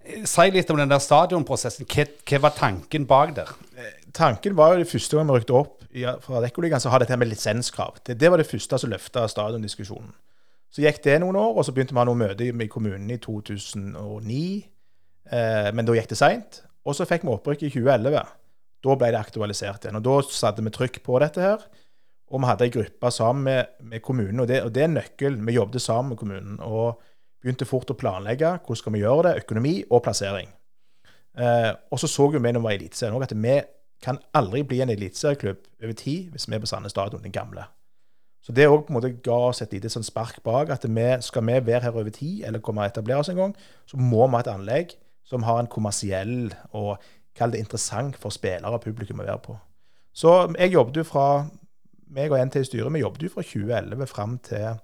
eh, 0.00 0.24
Si 0.24 0.48
litt 0.48 0.72
om 0.72 0.80
den 0.80 0.88
der 0.88 1.04
stadionprosessen. 1.04 1.84
Hva, 1.92 2.08
hva 2.24 2.46
var 2.48 2.56
tanken 2.56 3.04
bak 3.04 3.36
der? 3.42 3.52
Tanken 4.12 4.56
var 4.56 4.74
jo 4.74 4.82
det 4.82 4.90
første 4.90 5.16
gang 5.16 5.28
vi 5.28 5.38
rykte 5.38 5.56
opp 5.56 5.78
fra 6.24 6.40
Rekkoligaen, 6.42 6.80
så 6.80 6.92
har 6.92 7.02
dette 7.02 7.16
med 7.20 7.30
lisenskrav. 7.30 8.00
Det, 8.04 8.16
det, 8.20 8.30
var 8.30 8.40
det 8.40 8.48
første 8.48 8.78
som 8.80 8.92
løfta 8.92 9.24
stadiondiskusjonen. 9.28 10.12
Så 10.72 10.84
gikk 10.84 11.02
det 11.04 11.18
noen 11.20 11.36
år, 11.36 11.58
og 11.58 11.66
så 11.66 11.74
begynte 11.74 11.92
vi 11.92 12.00
å 12.00 12.02
ha 12.02 12.08
noen 12.08 12.22
møter 12.22 12.56
med 12.56 12.70
kommunen 12.72 13.10
i 13.12 13.18
2009. 13.20 14.42
Eh, 15.28 15.68
men 15.76 15.88
da 15.88 15.96
gikk 15.96 16.08
det 16.12 16.20
seint. 16.20 16.62
Og 16.88 16.96
så 16.96 17.06
fikk 17.08 17.26
vi 17.26 17.32
opprykk 17.34 17.66
i 17.66 17.72
2011. 17.74 18.30
Da 18.82 18.96
ble 18.98 19.10
det 19.12 19.20
aktualisert 19.20 19.84
igjen. 19.84 20.00
Og 20.00 20.06
da 20.06 20.16
satte 20.32 20.64
vi 20.64 20.72
trykk 20.72 21.02
på 21.04 21.20
dette 21.22 21.44
her. 21.44 21.66
Og 22.32 22.40
vi 22.40 22.48
hadde 22.48 22.66
ei 22.66 22.72
gruppe 22.72 23.12
sammen 23.12 23.44
med, 23.44 23.76
med 23.84 24.00
kommunen, 24.04 24.40
og 24.40 24.48
det, 24.48 24.62
og 24.64 24.72
det 24.72 24.86
er 24.86 24.94
nøkkelen. 24.94 25.44
Vi 25.44 25.58
jobbet 25.58 25.84
sammen 25.84 26.14
med 26.14 26.22
kommunen 26.22 26.56
og 26.64 27.02
begynte 27.42 27.68
fort 27.68 27.90
å 27.92 27.98
planlegge 27.98 28.54
hvordan 28.62 28.80
skal 28.80 28.94
vi 28.94 29.02
gjøre 29.02 29.26
det, 29.28 29.44
økonomi 29.44 29.74
og 29.90 30.00
plassering. 30.06 30.48
Eh, 31.36 31.70
og 31.92 32.00
så 32.00 32.08
så 32.08 32.30
vi 32.32 32.40
når 32.40 32.60
vi 32.60 32.64
var 32.64 32.74
i 32.74 32.80
Eliteserien 32.80 33.26
at 33.26 33.36
vi 33.36 33.54
kan 34.02 34.18
aldri 34.34 34.62
bli 34.66 34.80
en 34.82 34.90
eliteserieklubb 34.90 35.62
over 35.82 35.94
tid 35.98 36.32
hvis 36.32 36.48
vi 36.48 36.56
er 36.56 36.62
på 36.62 36.70
Sandnes 36.70 36.94
stadion, 36.94 37.22
den 37.22 37.32
gamle. 37.34 37.64
Så 38.42 38.52
det 38.52 38.66
òg 38.66 38.88
ga 39.22 39.38
oss 39.48 39.62
et 39.62 39.72
lite 39.72 39.90
sånn 39.92 40.02
spark 40.02 40.42
bak. 40.42 40.70
at 40.70 40.84
vi, 40.84 41.16
Skal 41.20 41.46
vi 41.46 41.66
være 41.66 41.82
her 41.82 41.94
over 41.94 42.10
tid, 42.10 42.44
eller 42.44 42.58
komme 42.58 42.82
og 42.82 42.90
etablere 42.90 43.18
oss 43.18 43.28
en 43.28 43.36
gang, 43.36 43.56
så 43.86 43.96
må 43.96 44.26
vi 44.26 44.34
ha 44.34 44.40
et 44.40 44.50
anlegg 44.50 44.96
som 45.24 45.42
har 45.42 45.60
en 45.60 45.70
kommersiell 45.70 46.52
og 46.72 46.98
kall 47.34 47.52
det 47.52 47.60
interessant 47.62 48.16
for 48.16 48.30
spillere 48.30 48.74
og 48.74 48.82
publikum 48.82 49.20
å 49.20 49.26
være 49.26 49.38
på. 49.38 49.56
Så 50.12 50.54
jeg 50.58 50.72
jobbet 50.72 50.96
jo 50.96 51.04
fra 51.04 51.46
meg 52.12 52.32
og 52.32 52.42
NT 52.46 52.60
i 52.60 52.64
styret, 52.64 52.92
vi 52.92 53.00
jobbet 53.00 53.22
jo 53.22 53.32
fra 53.32 53.42
2011 53.42 54.06
fram 54.10 54.38
til 54.44 54.80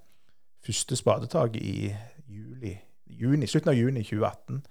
første 0.65 0.97
spadetak 0.97 1.57
i 1.57 1.93
juli, 2.29 2.79
juni, 3.07 3.47
slutten 3.47 3.75
av 3.75 3.77
juni 3.77 4.03
2018. 4.03 4.63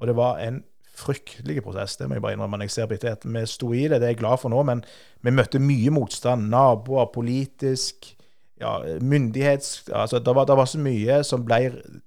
Og 0.00 0.06
det 0.06 0.16
var 0.16 0.40
en 0.42 0.64
fryktelig 1.00 1.62
prosess, 1.64 1.96
det 1.98 2.08
må 2.08 2.16
jeg 2.16 2.24
bare 2.24 2.36
innrømme. 2.36 2.60
når 2.60 2.68
jeg 2.68 2.76
ser 2.76 2.90
på. 2.90 2.98
Vi 3.24 3.44
sto 3.48 3.72
i 3.72 3.86
det, 3.88 4.00
det 4.00 4.08
er 4.08 4.14
jeg 4.14 4.22
glad 4.22 4.40
for 4.42 4.52
nå, 4.52 4.62
men 4.68 4.84
vi 5.24 5.34
møtte 5.34 5.62
mye 5.62 5.92
motstand. 5.94 6.48
Naboer, 6.52 7.10
politisk, 7.14 8.12
ja, 8.60 8.78
myndighets... 9.00 9.88
altså 9.92 10.18
det 10.18 10.34
var, 10.36 10.44
det 10.44 10.56
var, 10.56 10.68
så 10.68 10.78
mye 10.78 11.22
som 11.24 11.44
ble 11.44 11.62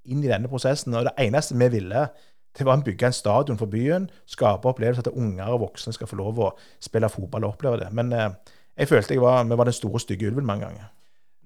inn 0.06 0.24
i 0.24 0.30
denne 0.30 0.50
prosessen. 0.52 0.94
Og 0.94 1.08
det 1.10 1.16
eneste 1.26 1.58
vi 1.58 1.70
ville, 1.80 2.08
det 2.54 2.66
var 2.68 2.78
å 2.78 2.86
bygge 2.86 3.10
en 3.10 3.16
stadion 3.18 3.60
for 3.60 3.72
byen. 3.72 4.10
Skape 4.30 4.70
opplevelser 4.70 5.08
at 5.08 5.16
unger 5.18 5.56
og 5.56 5.64
voksne 5.68 5.94
skal 5.96 6.10
få 6.10 6.20
lov 6.20 6.42
å 6.42 6.52
spille 6.84 7.10
fotball 7.10 7.48
og 7.48 7.56
oppleve 7.56 7.82
det. 7.82 7.94
Men 7.98 8.14
eh, 8.14 8.30
jeg 8.78 8.92
følte 8.92 9.18
jeg 9.18 9.24
var, 9.24 9.44
vi 9.50 9.58
var 9.58 9.70
den 9.70 9.80
store, 9.80 10.02
stygge 10.02 10.30
ulven 10.30 10.46
mange 10.46 10.68
ganger. 10.68 10.92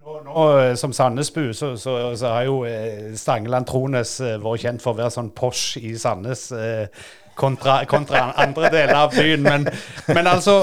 Nå, 0.03 0.17
nå, 0.23 0.43
eh, 0.59 0.73
Som 0.79 0.93
Sandnesbu 0.95 1.53
så, 1.53 1.75
så, 1.79 1.95
så 2.15 2.33
har 2.35 2.47
jo 2.47 2.61
eh, 2.67 3.13
Stangeland 3.15 3.67
Trones 3.67 4.17
eh, 4.23 4.35
vært 4.43 4.63
kjent 4.65 4.83
for 4.83 4.95
å 4.95 4.99
være 5.01 5.15
sånn 5.15 5.31
Porsche 5.35 5.83
i 5.83 5.95
Sandnes. 5.99 6.49
Eh, 6.51 7.07
kontra, 7.37 7.79
kontra 7.89 8.31
andre 8.35 8.71
deler 8.73 8.95
av 8.97 9.15
byen. 9.15 9.43
Men, 9.45 9.67
men 10.09 10.29
altså 10.29 10.57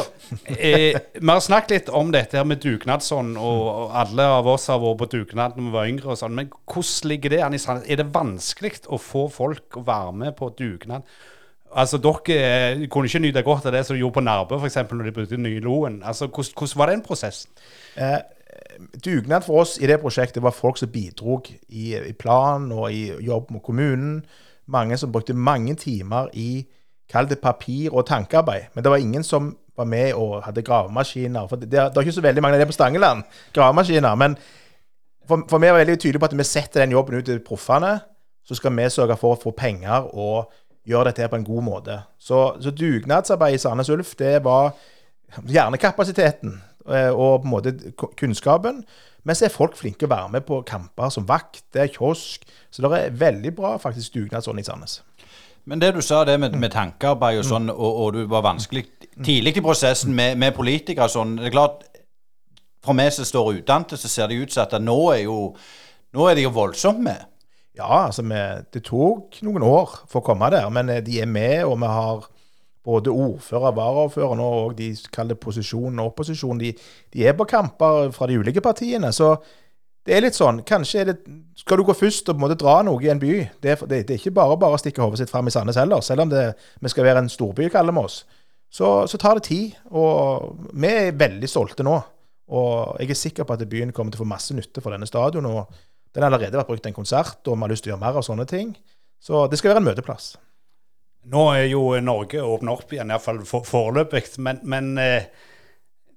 eh, 0.59 0.99
Vi 1.15 1.31
har 1.31 1.45
snakket 1.45 1.75
litt 1.75 1.93
om 1.95 2.11
dette 2.15 2.39
her 2.39 2.49
med 2.49 2.63
dugnadsånd, 2.65 3.39
og, 3.39 3.63
og 3.69 3.95
alle 4.03 4.27
av 4.39 4.49
oss 4.51 4.69
har 4.73 4.83
vært 4.83 5.05
på 5.05 5.11
dugnad 5.17 5.59
når 5.59 5.69
vi 5.69 5.77
var 5.77 5.93
yngre. 5.93 6.11
og 6.13 6.21
sånn, 6.21 6.37
Men 6.37 6.51
hvordan 6.51 7.13
ligger 7.13 7.37
det 7.37 7.45
an 7.47 7.57
i 7.57 7.63
Sandnes? 7.63 7.89
Er 7.89 8.03
det 8.03 8.11
vanskelig 8.15 8.85
å 8.89 9.01
få 9.01 9.29
folk 9.33 9.81
å 9.81 9.87
være 9.87 10.19
med 10.25 10.37
på 10.41 10.51
dugnad? 10.59 11.07
Altså, 11.75 11.99
Dere 11.99 12.39
eh, 12.39 12.85
kunne 12.91 13.11
ikke 13.11 13.23
nyte 13.25 13.43
godt 13.47 13.67
av 13.67 13.75
det 13.75 13.83
som 13.87 13.97
de 13.97 14.05
gjorde 14.05 14.21
på 14.21 14.27
Nærbø, 14.29 14.61
f.eks. 14.61 14.79
når 14.93 15.09
de 15.09 15.17
brukte 15.17 15.41
Nyloen. 15.41 16.03
Altså, 16.07 16.29
hvordan, 16.31 16.55
hvordan 16.59 16.79
var 16.79 16.93
den 16.93 17.03
prosessen? 17.03 17.51
Eh, 17.99 18.21
dugnad 19.05 19.43
for 19.47 19.65
oss 19.65 19.79
i 19.83 19.89
det 19.91 20.01
prosjektet 20.03 20.43
var 20.43 20.55
folk 20.55 20.79
som 20.79 20.91
bidro 20.91 21.41
i, 21.69 21.95
i 21.95 22.15
plan 22.19 22.71
og 22.73 22.93
i 22.93 23.09
jobb 23.23 23.51
med 23.55 23.63
kommunen 23.67 24.25
mange 24.67 24.97
som 24.97 25.13
brukte 25.13 25.35
mange 25.35 25.75
timer 25.75 26.29
i 26.33 26.65
Kall 27.11 27.29
det 27.29 27.39
papir- 27.39 27.93
og 27.93 28.07
tankearbeid. 28.07 28.63
Men 28.75 28.85
det 28.85 28.91
var 28.91 28.97
ingen 28.97 29.23
som 29.23 29.57
var 29.77 29.85
med 29.85 30.15
og 30.15 30.43
hadde 30.43 30.63
gravemaskiner. 30.63 31.47
For 31.47 31.57
det, 31.57 31.71
det, 31.71 31.79
er 31.97 32.01
ikke 32.01 32.13
så 32.13 32.21
veldig 32.21 32.43
mange 32.43 32.55
av 32.57 32.61
det 32.61 32.67
på 32.67 32.73
Stangeland. 32.73 33.23
Gravemaskiner. 33.53 34.15
Men 34.15 34.37
for, 35.29 35.45
for 35.51 35.59
vi 35.59 35.67
var 35.67 35.79
veldig 35.79 35.99
tydelige 35.99 36.19
på 36.19 36.31
at 36.31 36.39
vi 36.39 36.45
setter 36.45 36.81
den 36.81 36.91
jobben 36.91 37.19
ut 37.19 37.25
til 37.25 37.43
proffene. 37.45 37.99
Så 38.45 38.55
skal 38.55 38.77
vi 38.77 38.89
sørge 38.91 39.17
for 39.17 39.35
å 39.35 39.41
få 39.41 39.51
penger 39.57 40.09
og 40.15 40.53
gjøre 40.87 41.11
dette 41.11 41.29
på 41.29 41.37
en 41.37 41.47
god 41.47 41.63
måte. 41.65 41.99
Så, 42.21 42.57
så 42.61 42.71
dugnadsarbeid 42.71 43.55
i 43.55 43.59
Sandnes 43.59 43.91
Ulf, 43.91 44.15
det 44.19 44.45
var 44.45 44.75
hjernekapasiteten 45.49 46.61
eh, 46.89 47.11
og 47.11 47.43
på 47.43 47.49
en 47.49 47.51
måte 47.51 47.73
kunnskapen. 48.21 48.85
Men 49.25 49.37
så 49.37 49.47
er 49.47 49.55
folk 49.55 49.77
flinke 49.79 50.05
å 50.07 50.13
være 50.13 50.33
med 50.37 50.45
på 50.45 50.61
kamper 50.69 51.13
som 51.13 51.27
vakter, 51.29 51.89
kiosk. 51.89 52.45
Så 52.71 52.85
det 52.85 52.93
er 52.99 53.19
veldig 53.19 53.55
bra 53.57 53.75
faktisk 53.81 54.19
dugnadsånd 54.19 54.61
i 54.61 54.67
Sandnes. 54.67 55.01
Men 55.65 55.81
det 55.81 55.95
du 55.97 56.03
sa 56.05 56.25
det 56.29 56.37
med, 56.41 56.57
med 56.61 56.75
tankearbeid 56.75 57.41
og 57.41 57.47
sånn, 57.49 57.71
og, 57.73 57.89
og, 57.89 58.09
du 58.13 58.27
var 58.29 58.45
vanskelig 58.45 58.85
tidlig 59.25 59.55
i 59.57 59.65
prosessen 59.65 60.13
med, 60.17 60.37
med 60.37 60.53
politikere 60.57 61.09
og 61.09 61.15
sånn 61.15 61.39
det 61.39 61.49
er 61.49 61.55
klart, 61.55 61.87
For 62.85 62.93
meg 62.93 63.15
som 63.17 63.25
står 63.25 63.63
utdannet, 63.63 63.95
så 63.97 64.11
ser 64.13 64.29
det 64.29 64.43
ut 64.43 64.53
som 64.53 64.67
at 64.67 64.77
nå 64.83 64.99
er, 65.15 65.23
jo, 65.25 65.55
nå 66.13 66.27
er 66.29 66.37
de 66.37 66.45
jo 66.45 66.53
voldsomt 66.53 67.01
med. 67.01 67.23
Ja, 67.75 68.05
altså 68.05 68.23
vi, 68.29 68.43
det 68.77 68.85
tok 68.85 69.41
noen 69.43 69.65
år 69.65 69.95
for 70.05 70.21
å 70.21 70.27
komme 70.27 70.51
der, 70.53 70.69
men 70.71 70.93
eh, 70.93 71.01
de 71.03 71.17
er 71.23 71.31
med, 71.31 71.65
og 71.65 71.79
vi 71.81 71.89
har 71.91 72.29
både 72.85 73.13
ordfører, 73.13 73.75
varaordfører 73.77 74.39
nå 74.39 74.49
og 74.61 74.77
de 74.79 74.91
kaller 75.13 75.39
posisjonen 75.41 76.03
og 76.03 76.13
opposisjonen, 76.13 76.61
de, 76.61 76.73
de 77.15 77.27
er 77.27 77.37
på 77.37 77.47
kamper 77.49 78.11
fra 78.13 78.29
de 78.29 78.39
ulike 78.39 78.61
partiene. 78.65 79.13
Så 79.13 79.35
det 80.05 80.13
er 80.13 80.27
litt 80.27 80.37
sånn 80.37 80.61
Kanskje 80.69 81.07
det, 81.09 81.15
skal 81.57 81.81
du 81.81 81.87
gå 81.89 81.97
først 81.97 82.29
og 82.29 82.37
på 82.37 82.43
en 82.43 82.45
måte 82.45 82.61
dra 82.61 82.77
noe 82.85 83.01
i 83.01 83.09
en 83.13 83.21
by. 83.23 83.35
Det 83.65 83.79
det, 83.89 84.05
det 84.09 84.17
er 84.17 84.21
ikke 84.21 84.37
bare 84.37 84.59
bare 84.61 84.77
å 84.77 84.83
stikke 84.83 85.03
hodet 85.03 85.23
sitt 85.23 85.33
fram 85.33 85.49
i 85.49 85.55
Sandnes 85.55 85.81
heller, 85.81 86.05
selv 86.05 86.27
om 86.27 86.33
vi 86.35 86.93
skal 86.93 87.09
være 87.09 87.25
en 87.25 87.33
storby, 87.33 87.71
kaller 87.73 87.97
vi 87.97 88.05
oss. 88.05 88.25
Så, 88.75 89.07
så 89.07 89.19
tar 89.19 89.39
det 89.39 89.47
tid. 89.49 89.77
Og 89.95 90.69
vi 90.75 90.91
er 90.91 91.17
veldig 91.19 91.49
stolte 91.51 91.87
nå. 91.87 91.95
Og 92.55 93.01
jeg 93.01 93.15
er 93.15 93.19
sikker 93.19 93.47
på 93.47 93.57
at 93.57 93.69
byen 93.71 93.95
kommer 93.95 94.13
til 94.13 94.21
å 94.21 94.25
få 94.25 94.33
masse 94.35 94.57
nytte 94.57 94.83
for 94.85 94.93
denne 94.93 95.09
stadion. 95.09 95.47
og 95.47 95.71
Den 96.13 96.25
har 96.25 96.33
allerede 96.33 96.59
vært 96.59 96.73
brukt 96.73 96.83
til 96.85 96.93
en 96.93 96.99
konsert, 96.99 97.39
og 97.47 97.55
vi 97.55 97.65
har 97.65 97.73
lyst 97.73 97.87
til 97.87 97.93
å 97.93 97.95
gjøre 97.95 98.05
mer 98.05 98.19
av 98.19 98.27
sånne 98.27 98.47
ting. 98.51 98.75
Så 99.23 99.47
det 99.49 99.61
skal 99.61 99.73
være 99.73 99.85
en 99.85 99.89
møteplass. 99.89 100.35
Nå 101.33 101.49
er 101.55 101.67
jo 101.71 101.87
Norge 102.05 102.43
åpna 102.45 102.75
opp 102.77 102.93
igjen, 102.93 103.13
iallfall 103.13 103.43
for, 103.49 103.67
foreløpig. 103.69 104.27
Men, 104.45 104.61
men 104.69 104.95
eh, 105.01 105.29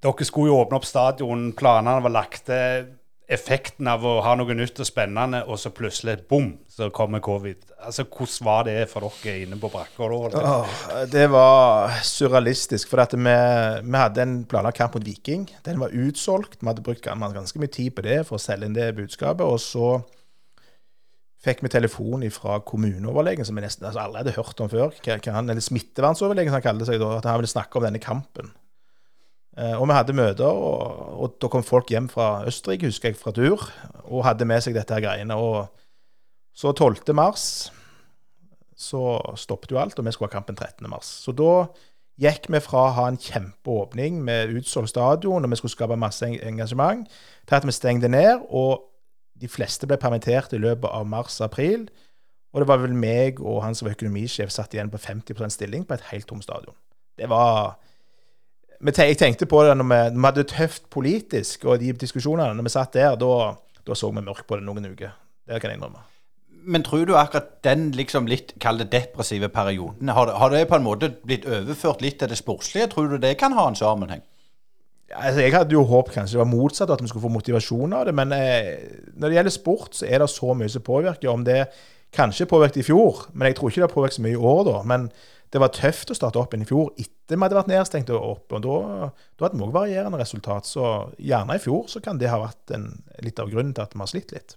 dere 0.03 0.27
skulle 0.27 0.51
jo 0.51 0.61
åpne 0.61 0.79
opp 0.79 0.87
stadion, 0.87 1.51
planene 1.57 2.03
var 2.05 2.15
lagt. 2.17 2.51
Eh, 2.53 2.87
effekten 3.27 3.87
av 3.91 4.05
å 4.07 4.13
ha 4.23 4.33
noe 4.39 4.55
nytt 4.55 4.79
og 4.79 4.87
spennende, 4.87 5.41
og 5.51 5.59
så 5.59 5.71
plutselig 5.75 6.21
bom, 6.29 6.53
så 6.71 6.87
kommer 6.95 7.19
covid. 7.23 7.59
Altså, 7.83 8.05
Hvordan 8.07 8.45
var 8.47 8.67
det 8.69 8.75
for 8.91 9.03
dere 9.23 9.41
inne 9.43 9.59
på 9.59 9.71
brakka 9.71 10.07
da? 10.31 10.43
Oh, 10.53 10.77
det 11.11 11.25
var 11.33 11.97
surrealistisk. 12.07 12.87
For 12.87 13.03
vi, 13.03 13.35
vi 13.83 13.99
hadde 13.99 14.23
en 14.23 14.37
planlagt 14.47 14.79
kamp 14.79 14.95
mot 14.95 15.05
Viking. 15.05 15.47
Den 15.67 15.81
var 15.83 15.91
utsolgt. 15.91 16.61
Vi 16.61 16.69
hadde 16.69 16.85
brukt 16.85 17.03
ganske 17.03 17.59
mye 17.59 17.73
tid 17.73 17.95
på 17.97 18.07
det 18.07 18.21
for 18.29 18.39
å 18.39 18.41
selge 18.41 18.69
inn 18.69 18.77
det 18.77 18.93
budskapet. 18.95 19.43
Og 19.43 19.59
så 19.59 19.97
fikk 21.47 21.63
vi 21.63 21.71
telefon 21.71 22.25
fra 22.33 22.59
kommuneoverlegen, 22.67 23.47
som 23.47 23.57
vi 23.57 23.63
nesten 23.63 23.87
altså, 23.87 24.03
alle 24.03 24.21
hadde 24.21 24.35
hørt 24.35 24.61
om 24.63 24.71
før. 24.71 24.93
Han, 25.31 25.49
eller 25.49 25.63
smittevernsoverlegen, 25.63 26.51
som 26.51 26.59
han 26.59 26.65
kalte 26.65 26.87
seg 26.89 27.01
da. 27.01 27.13
At 27.17 27.27
han 27.29 27.39
ville 27.41 27.51
snakke 27.51 27.79
om 27.79 27.87
denne 27.87 28.03
kampen. 28.03 28.51
Eh, 29.57 29.73
og 29.73 29.87
vi 29.89 29.97
hadde 29.97 30.17
møter, 30.17 30.45
og, 30.45 31.07
og, 31.17 31.37
da 31.41 31.49
kom 31.49 31.65
folk 31.65 31.89
hjem 31.89 32.09
fra 32.11 32.45
Østerrike, 32.49 32.91
husker 32.91 33.09
jeg, 33.09 33.17
fra 33.17 33.33
tur, 33.33 33.63
og 34.05 34.25
hadde 34.27 34.45
med 34.49 34.61
seg 34.63 34.77
dette 34.77 34.93
her 34.93 35.05
greiene. 35.07 35.37
Og 35.37 35.65
så 36.57 36.73
12. 36.73 37.15
mars 37.17 37.47
så 38.77 39.17
stoppet 39.39 39.73
jo 39.73 39.79
alt, 39.81 39.97
og 39.97 40.05
vi 40.05 40.13
skulle 40.13 40.29
ha 40.29 40.37
kampen 40.37 40.57
13. 40.57 40.85
mars. 40.91 41.09
Så 41.23 41.33
da 41.33 41.65
gikk 42.21 42.45
vi 42.53 42.61
fra 42.61 42.83
å 42.85 42.93
ha 42.97 43.07
en 43.09 43.17
kjempeåpning 43.21 44.19
med 44.25 44.53
utsolgt 44.59 44.93
stadion, 44.93 45.45
og 45.45 45.53
vi 45.53 45.57
skulle 45.57 45.73
skape 45.73 45.97
masse 45.97 46.25
engasjement, 46.25 47.09
til 47.47 47.57
at 47.57 47.65
vi 47.65 47.73
stengte 47.73 48.11
ned, 48.13 48.45
og 48.49 48.85
de 49.41 49.49
fleste 49.51 49.87
ble 49.89 49.99
permittert 50.01 50.53
i 50.53 50.61
løpet 50.61 50.89
av 50.89 51.07
mars-april. 51.09 51.87
Og 52.53 52.63
det 52.63 52.69
var 52.69 52.81
vel 52.81 52.95
meg 52.97 53.41
og 53.43 53.61
han 53.65 53.75
som 53.77 53.87
var 53.87 53.97
økonomisjef 53.97 54.53
satt 54.53 54.73
igjen 54.73 54.91
på 54.93 55.01
50% 55.01 55.53
stilling 55.53 55.85
på 55.85 55.97
et 55.97 56.07
helt 56.11 56.27
tomt 56.29 56.45
stadion. 56.47 56.75
Det 57.17 57.29
var 57.29 57.77
jeg 58.77 59.17
tenkte 59.17 59.47
på 59.49 59.63
det 59.65 59.73
når 59.77 59.87
vi, 59.89 60.01
når 60.13 60.19
vi 60.19 60.27
hadde 60.27 60.43
det 60.43 60.51
tøft 60.51 60.89
politisk, 60.93 61.65
og 61.65 61.79
de 61.81 61.93
diskusjonene 61.97 62.53
når 62.53 62.67
vi 62.67 62.73
satt 62.73 62.93
der, 62.93 63.15
da, 63.17 63.95
så 63.95 64.11
vi 64.11 64.21
mørkt 64.21 64.45
på 64.47 64.59
det 64.59 64.67
noen 64.67 64.85
uker. 64.85 65.15
Det 65.47 65.61
kan 65.61 65.71
jeg 65.71 65.79
innrømme. 65.79 66.03
Men 66.67 66.83
tror 66.83 67.05
du 67.07 67.15
akkurat 67.15 67.63
den 67.63 67.91
liksom 67.95 68.27
litt 68.27 68.53
kall 68.59 68.77
det 68.81 68.89
depressive 68.91 69.49
perioden, 69.49 70.09
har, 70.09 70.27
har, 70.27 70.51
det 70.51 70.67
på 70.67 70.75
en 70.75 70.85
måte 70.85 71.13
blitt 71.23 71.47
overført 71.47 72.03
litt 72.03 72.19
til 72.19 72.29
det 72.29 72.37
sportslige? 72.37 72.89
Tror 72.91 73.07
du 73.07 73.17
det 73.23 73.37
kan 73.39 73.55
ha 73.55 73.69
en 73.69 73.79
sammenheng? 73.79 74.21
Altså, 75.15 75.39
jeg 75.39 75.53
hadde 75.55 75.71
jo 75.71 75.85
håpet 75.87 76.17
kanskje 76.17 76.35
det 76.35 76.41
var 76.41 76.49
motsatt, 76.51 76.91
at 76.91 77.01
vi 77.01 77.07
skulle 77.07 77.23
få 77.23 77.31
motivasjon 77.31 77.93
av 77.95 78.09
det. 78.09 78.15
Men 78.17 78.33
eh, 78.35 78.73
når 79.15 79.29
det 79.29 79.37
gjelder 79.37 79.55
sport, 79.55 79.95
så 79.95 80.07
er 80.09 80.19
det 80.19 80.29
så 80.33 80.51
mye 80.57 80.71
som 80.71 80.83
påvirker. 80.83 81.29
Om 81.31 81.45
det 81.47 81.61
kanskje 82.15 82.49
påvirket 82.49 82.81
i 82.81 82.87
fjor, 82.87 83.27
men 83.33 83.49
jeg 83.49 83.57
tror 83.57 83.71
ikke 83.71 83.81
det 83.81 83.87
har 83.87 83.95
påvirket 83.95 84.19
så 84.19 84.25
mye 84.25 84.35
i 84.35 84.45
år, 84.51 84.61
da. 84.67 84.81
Men 84.87 85.07
det 85.53 85.61
var 85.63 85.73
tøft 85.75 86.11
å 86.11 86.17
starte 86.17 86.39
opp 86.41 86.53
igjen 86.53 86.65
i 86.65 86.69
fjor 86.69 86.91
etter 86.97 87.17
vi 87.35 87.43
hadde 87.43 87.57
vært 87.57 87.71
nedstengt 87.71 88.11
og 88.15 88.23
opp. 88.23 88.53
og 88.55 88.61
Da, 88.63 89.09
da 89.35 89.47
hadde 89.47 89.59
vi 89.59 89.65
òg 89.65 89.73
varierende 89.75 90.19
resultat. 90.19 90.67
Så 90.67 90.83
gjerne 91.19 91.57
i 91.57 91.63
fjor 91.63 91.89
så 91.91 91.99
kan 92.03 92.19
det 92.19 92.31
ha 92.31 92.39
vært 92.39 92.71
en, 92.75 92.87
litt 93.23 93.39
av 93.43 93.51
grunnen 93.51 93.73
til 93.75 93.83
at 93.83 93.95
vi 93.95 93.99
har 93.99 94.07
slitt 94.07 94.31
litt. 94.31 94.55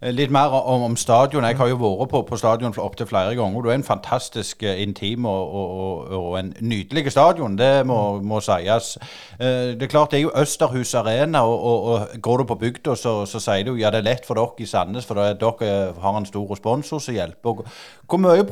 Eh, 0.00 0.10
litt 0.14 0.32
mer 0.34 0.50
om, 0.54 0.82
om 0.88 0.96
stadion. 0.98 1.46
Jeg 1.46 1.58
har 1.60 1.70
jo 1.70 1.78
vært 1.78 2.10
på, 2.10 2.22
på 2.26 2.38
stadion 2.40 2.74
opptil 2.78 3.06
flere 3.06 3.36
ganger. 3.38 3.62
Du 3.62 3.70
er 3.70 3.78
en 3.78 3.86
fantastisk 3.86 4.62
eh, 4.66 4.80
intim 4.82 5.28
og, 5.30 5.54
og, 5.60 6.10
og 6.18 6.38
en 6.40 6.52
nydelig 6.60 7.12
stadion, 7.14 7.58
det 7.58 7.86
må, 7.86 8.18
må, 8.18 8.40
sies. 8.44 8.96
Eh, 9.38 9.74
det 9.78 9.86
er 9.86 9.92
klart 9.92 10.10
det 10.10 10.20
er 10.20 10.26
jo 10.26 10.34
Østerhus 10.38 10.94
Arena, 10.98 11.44
og, 11.46 11.86
og 11.92 12.18
går 12.22 12.42
du 12.42 12.48
på 12.50 12.58
bygda 12.64 12.96
så, 12.98 13.14
så, 13.30 13.42
sier 13.42 13.66
du 13.66 13.76
ja 13.78 13.92
det 13.94 14.02
er 14.02 14.08
lett 14.10 14.26
for 14.26 14.38
dere 14.38 14.64
i 14.64 14.66
Sandnes, 14.66 15.06
for 15.06 15.18
dere 15.18 15.94
har 16.02 16.18
en 16.18 16.26
stor 16.26 16.54
sponsor 16.58 17.02
som 17.02 17.14
hjelper. 17.14 17.62
Hvor 18.08 18.22
mye, 18.22 18.42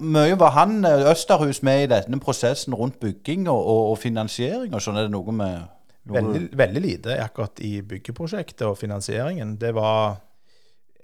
mye 0.00 0.40
var 0.40 0.56
han 0.56 0.80
Østerhus 1.10 1.62
med 1.66 1.84
i 1.84 1.88
denne 1.90 2.20
prosessen 2.22 2.74
rundt 2.74 3.00
bygging 3.00 3.48
og, 3.48 3.58
og, 3.60 3.82
og 3.92 3.98
finansiering 4.02 4.74
og 4.74 4.82
sånn? 4.84 4.98
Er 5.00 5.08
det 5.08 5.14
noe 5.14 5.34
med 5.34 5.56
noe 6.06 6.20
veldig, 6.20 6.42
veldig, 6.58 6.82
lite 6.82 7.16
akkurat 7.22 7.60
i 7.66 7.80
byggeprosjektet 7.82 8.66
og 8.68 8.78
finansieringen. 8.78 9.56
Det 9.60 9.72
var 9.74 10.20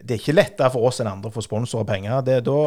det 0.03 0.17
er 0.17 0.21
ikke 0.21 0.35
lettere 0.35 0.71
for 0.75 0.89
oss 0.89 0.99
enn 1.03 1.11
andre 1.11 1.31
å 1.31 1.35
få 1.35 1.45
sponsorer 1.45 1.87
penger. 1.87 2.23
Det, 2.27 2.41
da, 2.47 2.63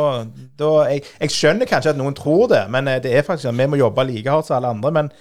da, 0.59 0.69
jeg, 0.87 1.01
jeg, 1.19 1.33
skjønner 1.35 1.67
kanskje 1.67 1.91
at 1.91 1.99
noen 1.99 2.15
tror 2.15 2.47
det, 2.51 2.61
men 2.71 2.87
eh, 2.87 3.01
det 3.03 3.11
er 3.11 3.25
faktisk 3.27 3.49
at 3.51 3.57
vi 3.57 3.67
må 3.67 3.79
jobbe 3.79 4.05
like 4.07 4.31
hardt 4.31 4.47
som 4.47 4.55
alle 4.59 4.71
andre. 4.71 4.91
Men 4.95 5.11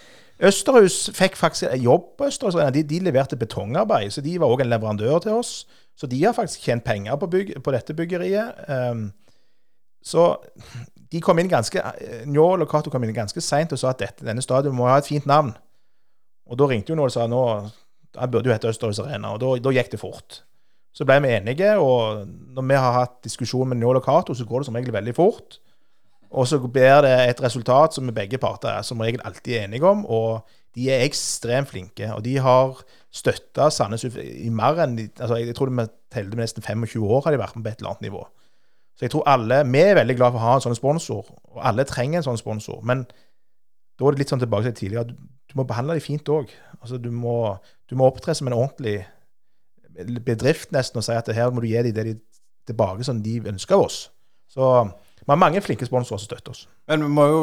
Østerhus 0.44 1.08
fikk 1.14 1.38
faktisk 1.38 1.74
jobb 1.82 2.12
på 2.18 2.28
Østerhus. 2.30 2.58
De, 2.74 2.84
de 2.86 3.00
leverte 3.02 3.38
betongarbeid, 3.38 4.12
så 4.14 4.22
de 4.22 4.36
var 4.38 4.54
òg 4.54 4.62
en 4.62 4.70
leverandør 4.70 5.24
til 5.26 5.40
oss. 5.40 5.64
Så 5.98 6.06
de 6.10 6.22
har 6.22 6.34
faktisk 6.34 6.66
tjent 6.66 6.86
penger 6.86 7.18
på, 7.18 7.30
bygge, 7.30 7.60
på 7.62 7.74
dette 7.74 7.94
byggeriet. 7.98 8.62
Um, 8.70 9.08
så 10.04 10.26
de 11.14 11.20
kom 11.24 11.38
inn 11.40 11.50
ganske 11.50 11.80
Njål 12.28 12.64
og 12.64 12.70
Cato 12.70 12.92
kom 12.92 13.04
inn 13.06 13.14
ganske 13.16 13.40
seint 13.44 13.72
og 13.72 13.80
sa 13.80 13.92
at 13.94 14.02
dette, 14.02 14.26
denne 14.26 14.42
stadion 14.44 14.76
må 14.76 14.88
ha 14.90 14.98
et 15.00 15.08
fint 15.08 15.26
navn. 15.30 15.52
Og 16.50 16.58
da 16.60 16.68
ringte 16.68 16.92
jo 16.92 16.98
noen 16.98 17.08
og 17.08 17.14
sa 17.14 17.26
nå 17.30 17.44
han 18.14 18.30
burde 18.30 18.50
jo 18.50 18.54
hete 18.54 18.70
Østerhus 18.70 19.00
Arena, 19.02 19.32
og 19.34 19.62
da, 19.62 19.72
gikk 19.74 19.90
det 19.94 19.98
fort. 19.98 20.42
Så 20.94 21.06
ble 21.06 21.16
vi 21.24 21.32
enige, 21.34 21.72
og 21.82 22.28
når 22.54 22.66
vi 22.68 22.76
har 22.78 22.98
hatt 23.00 23.16
diskusjon 23.26 23.72
med 23.72 23.80
Njål 23.80 23.98
og 23.98 24.04
Cato, 24.06 24.36
så 24.38 24.46
går 24.46 24.62
det 24.62 24.68
som 24.68 24.78
regel 24.78 24.94
veldig 24.94 25.14
fort. 25.16 25.58
Og 26.34 26.46
så 26.50 26.60
blir 26.62 27.02
det 27.02 27.14
et 27.28 27.42
resultat 27.42 27.94
som 27.94 28.06
vi 28.06 28.14
begge 28.14 28.38
parter 28.42 28.72
er 28.72 28.86
som 28.86 29.02
regel 29.02 29.22
alltid 29.26 29.56
er 29.56 29.66
enige 29.66 29.86
om. 29.86 30.04
Og 30.06 30.46
de 30.74 30.88
er 30.90 31.04
ekstremt 31.06 31.70
flinke. 31.70 32.10
Og 32.14 32.24
de 32.26 32.36
har 32.42 32.80
støtta 33.14 33.68
Sandnes 33.70 34.06
i 34.06 34.50
mer 34.50 34.80
enn 34.82 34.96
altså 34.98 35.38
Jeg 35.38 35.54
tror 35.54 35.70
de 35.70 35.86
telte 36.10 36.34
med 36.34 36.42
nesten 36.42 36.62
25 36.62 37.06
år 37.06 37.26
har 37.26 37.34
de 37.34 37.42
vært 37.42 37.58
med 37.58 37.66
på 37.66 37.70
et 37.70 37.82
eller 37.82 37.94
annet 37.94 38.08
nivå. 38.08 38.24
Så 38.94 39.06
jeg 39.06 39.10
tror 39.10 39.26
alle 39.26 39.64
Vi 39.66 39.80
er 39.82 39.96
veldig 39.98 40.16
glad 40.16 40.34
for 40.34 40.38
å 40.38 40.46
ha 40.46 40.56
en 40.58 40.64
sånn 40.68 40.78
sponsor, 40.78 41.30
og 41.50 41.62
alle 41.62 41.86
trenger 41.88 42.20
en 42.20 42.28
sånn 42.28 42.40
sponsor. 42.40 42.82
Men 42.86 43.04
da 43.98 44.06
er 44.06 44.14
det 44.14 44.24
litt 44.24 44.34
sånn 44.34 44.42
tilbake 44.42 44.70
til 44.70 44.76
tidligere. 44.84 45.08
Du, 45.10 45.14
du 45.50 45.58
må 45.58 45.66
behandle 45.66 45.96
dem 45.98 46.04
fint 46.04 46.28
òg. 46.30 46.52
Altså, 46.80 46.98
du, 46.98 47.10
må, 47.14 47.56
du 47.90 47.96
må 47.98 48.06
opptre 48.10 48.34
som 48.34 48.50
en 48.50 48.56
ordentlig 48.58 49.04
bedrift 50.26 50.72
nesten 50.74 50.98
og 50.98 51.06
si 51.06 51.14
at 51.14 51.30
her 51.34 51.52
må 51.54 51.62
du 51.62 51.68
gi 51.70 51.82
dem 51.86 51.94
det 51.94 52.06
de 52.08 52.14
tilbake 52.66 53.06
som 53.06 53.20
de 53.22 53.40
ønsker 53.52 53.76
av 53.76 53.86
oss. 53.86 53.98
Så 54.50 54.70
vi 55.24 55.30
har 55.32 55.40
mange 55.40 55.60
flinke 55.64 55.86
sponsorer 55.86 56.20
som 56.20 56.28
støtter 56.28 56.52
oss. 56.52 56.66
Men 56.90 57.04
vi 57.06 57.10
må 57.16 57.24
jo 57.30 57.38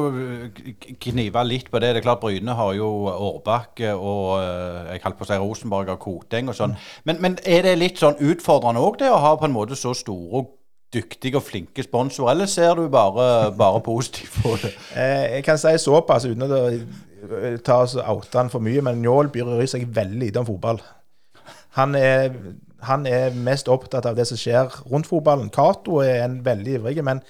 knive 1.02 1.42
litt 1.48 1.72
på 1.72 1.80
det. 1.82 1.96
Det 1.96 2.02
er 2.02 2.06
klart 2.06 2.22
Bryne 2.22 2.54
har 2.58 2.76
jo 2.78 2.90
Årbakke 3.10 3.96
og 3.96 4.26
eh, 4.38 4.92
jeg 4.94 5.04
holdt 5.06 5.18
på 5.18 5.26
å 5.26 5.30
si 5.32 5.40
Rosenborg 5.42 5.90
og 5.96 6.02
Koteng 6.04 6.52
og 6.52 6.58
sånn. 6.58 6.76
Mm. 6.76 6.90
Men, 7.10 7.22
men, 7.26 7.38
er 7.42 7.66
det 7.66 7.78
litt 7.80 8.02
sånn 8.02 8.20
utfordrende 8.22 8.84
òg, 8.84 9.00
det 9.02 9.10
å 9.10 9.22
ha 9.24 9.34
på 9.40 9.50
en 9.50 9.56
måte 9.56 9.80
så 9.80 9.96
store 9.98 10.44
og 10.44 10.52
dyktige 10.94 11.40
og 11.40 11.46
flinke 11.48 11.84
sponsorer, 11.84 12.34
eller 12.34 12.50
ser 12.52 12.76
du 12.76 12.88
bare, 12.92 13.52
bare 13.58 13.82
positivt 13.82 14.42
på 14.44 14.56
det? 14.62 14.74
Eh, 14.96 15.36
jeg 15.36 15.44
kan 15.44 15.60
si 15.60 15.72
såpass 15.80 16.26
uten 16.28 16.44
å 16.48 16.50
ta 17.64 17.82
oss 17.84 17.96
oute 17.96 18.38
han 18.38 18.50
for 18.50 18.64
mye, 18.64 18.82
men 18.84 19.02
Njål 19.02 19.32
bryr 19.32 19.70
seg 19.70 19.88
veldig 19.96 20.20
lite 20.20 20.42
om 20.42 20.48
fotball. 20.48 20.82
Han 21.78 21.96
er, 21.96 22.34
han 22.84 23.06
er, 23.08 23.32
mest 23.32 23.70
opptatt 23.72 24.06
av 24.10 24.18
det 24.18 24.28
som 24.28 24.40
skjer 24.40 24.68
rundt 24.92 25.08
fotballen. 25.08 25.52
Cato 25.54 26.02
er 26.04 26.26
en 26.26 26.42
veldig 26.46 26.80
ivrig, 26.80 27.04
men 27.08 27.22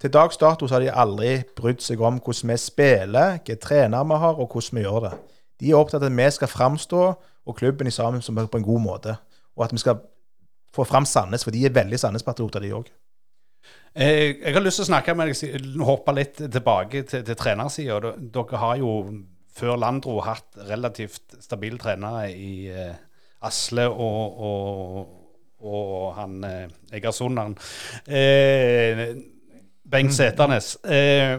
til 0.00 0.12
dags 0.12 0.36
dato 0.36 0.68
har 0.70 0.84
de 0.84 0.92
aldri 0.92 1.38
brydd 1.56 1.82
seg 1.82 2.02
om 2.02 2.20
hvordan 2.20 2.52
vi 2.52 2.58
spiller, 2.60 3.38
hvilke 3.38 3.58
trenere 3.62 4.06
vi 4.10 4.20
har, 4.20 4.38
og 4.38 4.52
hvordan 4.52 4.78
vi 4.78 4.84
gjør 4.84 5.06
det. 5.08 5.14
De 5.60 5.70
er 5.70 5.78
opptatt 5.78 6.02
av 6.02 6.10
at 6.10 6.18
vi 6.18 6.30
skal 6.36 6.50
framstå, 6.50 7.04
og 7.44 7.56
klubben 7.56 7.86
i 7.86 7.92
sammen 7.92 8.22
på 8.22 8.58
en 8.58 8.64
god 8.64 8.80
måte. 8.80 9.16
Og 9.56 9.64
at 9.64 9.72
vi 9.72 9.78
skal 9.78 9.98
få 10.74 10.86
fram 10.88 11.06
Sandnes, 11.08 11.46
for 11.46 11.54
de 11.54 11.64
er 11.66 11.74
veldig 11.74 12.00
Sandnes-patrioter, 12.00 12.64
de 12.64 12.74
òg. 12.76 12.90
Jeg, 13.94 14.40
jeg, 14.40 14.54
har 14.56 14.64
lyst 14.64 14.80
til 14.80 14.88
å 14.88 14.90
snakke 14.90 15.14
med 15.14 15.30
deg, 15.30 15.66
hoppe 15.86 16.14
litt 16.16 16.40
tilbake 16.42 17.04
til, 17.06 17.22
til 17.26 17.38
trenersida. 17.38 18.14
Dere 18.34 18.62
har 18.62 18.78
jo 18.80 18.94
før 19.54 19.78
Landro 19.78 20.18
hatt 20.26 20.58
relativt 20.66 21.36
stabile 21.42 21.78
trenere 21.78 22.32
i 22.34 22.66
eh, 22.72 22.96
Asle 23.46 23.86
og, 23.86 24.40
og, 24.48 25.12
og 25.62 26.08
han 26.18 26.40
eh, 26.48 26.74
Egersunderen. 26.98 27.54
Eh, 28.06 29.04
Bengt 29.84 30.10
mm. 30.10 30.16
Seternes. 30.16 30.74
Eh, 30.82 31.38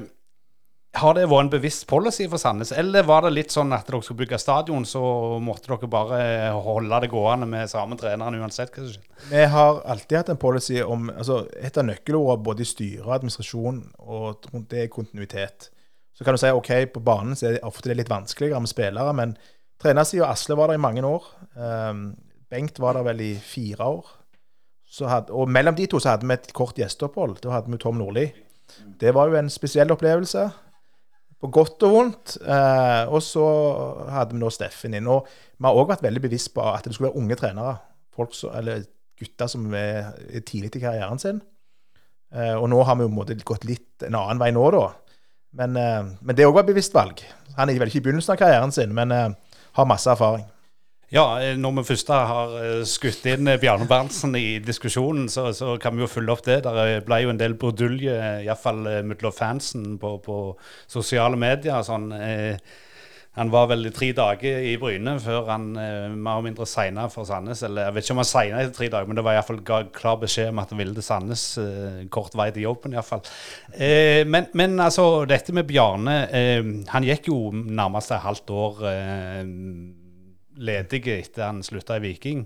har 0.96 1.16
det 1.18 1.26
vært 1.28 1.46
en 1.46 1.52
bevisst 1.54 1.86
policy 1.90 2.26
for 2.32 2.42
Sandnes, 2.42 2.72
eller 2.76 3.06
var 3.08 3.26
det 3.26 3.34
litt 3.34 3.54
sånn 3.54 3.74
at 3.76 3.88
dere 3.90 4.02
skulle 4.06 4.24
bygge 4.24 4.40
stadion, 4.42 4.86
så 4.88 5.02
måtte 5.44 5.70
dere 5.72 5.90
bare 5.92 6.20
holde 6.66 7.00
det 7.04 7.12
gående 7.12 7.48
med 7.50 7.72
samme 7.72 7.98
treneren 8.00 8.38
uansett 8.40 8.72
hva 8.74 8.86
som 8.86 8.96
skjer? 8.96 9.30
Vi 9.30 9.46
har 9.54 9.80
alltid 9.92 10.18
hatt 10.20 10.34
en 10.34 10.40
policy 10.42 10.82
om 10.84 11.08
altså 11.14 11.46
Et 11.56 11.78
av 11.78 11.86
nøkkelordene 11.88 12.44
både 12.46 12.66
i 12.66 12.68
styre 12.70 13.06
og 13.06 13.16
administrasjon 13.16 13.80
og 14.04 14.46
det 14.70 14.84
er 14.84 14.92
kontinuitet. 14.94 15.70
Så 16.16 16.24
kan 16.24 16.36
du 16.36 16.40
si 16.40 16.52
ok, 16.52 16.72
på 16.94 17.04
banen 17.04 17.36
så 17.36 17.50
er 17.50 17.58
det 17.58 17.66
ofte 17.68 17.96
litt 17.96 18.12
vanskeligere 18.12 18.62
med 18.64 18.72
spillere, 18.72 19.16
men 19.16 19.36
trenersida 19.84 20.30
Asle 20.32 20.56
var 20.56 20.72
der 20.72 20.80
i 20.80 20.86
mange 20.86 21.04
år. 21.04 21.28
Um, 21.56 22.14
Bengt 22.52 22.80
var 22.80 22.96
der 22.96 23.04
vel 23.08 23.24
i 23.26 23.34
fire 23.42 23.84
år. 23.98 24.12
Hadde, 24.96 25.34
og 25.36 25.50
mellom 25.52 25.76
de 25.76 25.90
to 25.92 26.00
så 26.00 26.14
hadde 26.14 26.28
vi 26.30 26.38
et 26.38 26.54
kort 26.56 26.78
gjesteopphold. 26.80 27.42
Da 27.44 27.52
hadde 27.52 27.72
vi 27.74 27.80
Tom 27.82 27.98
Nordli. 28.00 28.30
Det 29.02 29.12
var 29.16 29.28
jo 29.28 29.36
en 29.40 29.50
spesiell 29.52 29.92
opplevelse. 29.92 30.46
På 31.46 31.52
godt 31.54 31.84
og 31.86 31.94
vondt. 31.94 32.36
Eh, 32.42 33.04
og 33.06 33.22
så 33.22 33.46
hadde 34.10 34.34
vi 34.34 34.42
nå 34.42 34.50
Steffen 34.54 34.98
inn. 34.98 35.10
Og 35.12 35.28
vi 35.30 35.68
har 35.68 35.78
òg 35.78 35.92
vært 35.94 36.06
veldig 36.06 36.24
bevisst 36.26 36.56
på 36.56 36.66
at 36.66 36.88
det 36.88 36.96
skulle 36.96 37.12
være 37.12 37.22
unge 37.22 37.38
trenere. 37.40 37.78
Så, 38.34 38.50
eller 38.56 38.86
gutter 39.20 39.50
som 39.52 39.68
er 39.76 40.16
er 40.16 40.44
tidlig 40.48 40.74
i 40.76 40.82
karrieren 40.82 41.22
sin. 41.22 41.42
Eh, 42.34 42.56
og 42.56 42.70
nå 42.72 42.82
har 42.84 42.98
vi 42.98 43.06
jo 43.06 43.14
måte 43.14 43.38
gått 43.46 43.68
litt 43.68 44.08
en 44.08 44.18
annen 44.18 44.42
vei 44.42 44.52
nå, 44.56 44.64
da. 44.74 44.88
Men, 45.56 45.78
eh, 45.78 46.02
men 46.20 46.36
det 46.36 46.48
òg 46.48 46.58
var 46.58 46.66
et 46.66 46.74
bevisst 46.74 46.96
valg. 46.96 47.22
Han 47.56 47.70
er 47.70 47.80
vel 47.80 47.92
ikke 47.92 48.02
i 48.02 48.08
begynnelsen 48.10 48.34
av 48.34 48.42
karrieren 48.42 48.74
sin, 48.76 48.96
men 48.96 49.14
eh, 49.16 49.30
har 49.78 49.88
masse 49.88 50.10
erfaring. 50.12 50.48
Ja, 51.14 51.40
eh, 51.42 51.54
når 51.58 51.76
vi 51.78 51.84
først 51.92 52.08
har 52.10 52.54
eh, 52.58 52.80
skutt 52.90 53.28
inn 53.30 53.46
eh, 53.48 53.60
Bjarne 53.62 53.86
Berntsen 53.86 54.34
i 54.40 54.58
diskusjonen, 54.58 55.28
så, 55.30 55.52
så, 55.54 55.76
kan 55.82 55.94
vi 55.94 56.02
jo 56.02 56.10
følge 56.10 56.34
opp 56.34 56.42
det. 56.48 56.64
Det 56.66 57.04
ble 57.06 57.20
jo 57.22 57.30
en 57.30 57.42
del 57.42 57.54
brudulje, 57.62 58.16
iallfall 58.48 58.82
mellom 59.06 59.36
fansen 59.36 60.00
på, 60.02 60.16
på, 60.26 60.40
sosiale 60.90 61.38
medier. 61.38 61.84
sånn 61.86 62.10
han 63.36 63.50
var 63.52 63.66
vel 63.68 63.90
tre 63.92 64.14
dager 64.16 64.62
i 64.64 64.78
Bryne 64.80 65.18
før 65.20 65.50
han 65.50 65.66
mer 65.76 66.38
og 66.40 66.46
mindre 66.46 66.64
signa 66.72 67.10
for 67.12 67.28
Sandnes. 67.28 67.66
Eller 67.68 67.90
jeg 67.90 67.96
vet 67.98 68.06
ikke 68.06 68.16
om 68.16 68.22
han 68.22 68.30
signa 68.30 68.62
i 68.64 68.70
tre 68.72 68.88
dager, 68.94 69.10
men 69.10 69.20
det 69.20 69.26
var 69.28 69.36
iallfall 69.36 69.60
klar 69.92 70.22
beskjed 70.22 70.54
om 70.54 70.62
at 70.64 70.72
han 70.72 70.80
ville 70.80 70.96
til 70.96 71.04
Sandnes. 71.04 71.44
Kort 72.16 72.38
vei 72.40 72.48
til 72.56 72.64
jobben, 72.64 72.96
iallfall. 72.96 73.26
Eh, 73.76 74.24
men, 74.24 74.48
men 74.56 74.80
altså, 74.80 75.26
dette 75.28 75.54
med 75.54 75.68
Bjarne 75.68 76.16
Han 76.94 77.10
gikk 77.12 77.28
jo 77.28 77.52
nærmest 77.52 78.16
et 78.16 78.24
halvt 78.24 78.56
år 78.56 78.82
eh, 78.94 79.44
ledig 80.56 81.04
etter 81.12 81.48
han 81.48 81.64
slutta 81.66 81.98
i 82.00 82.04
Viking. 82.04 82.46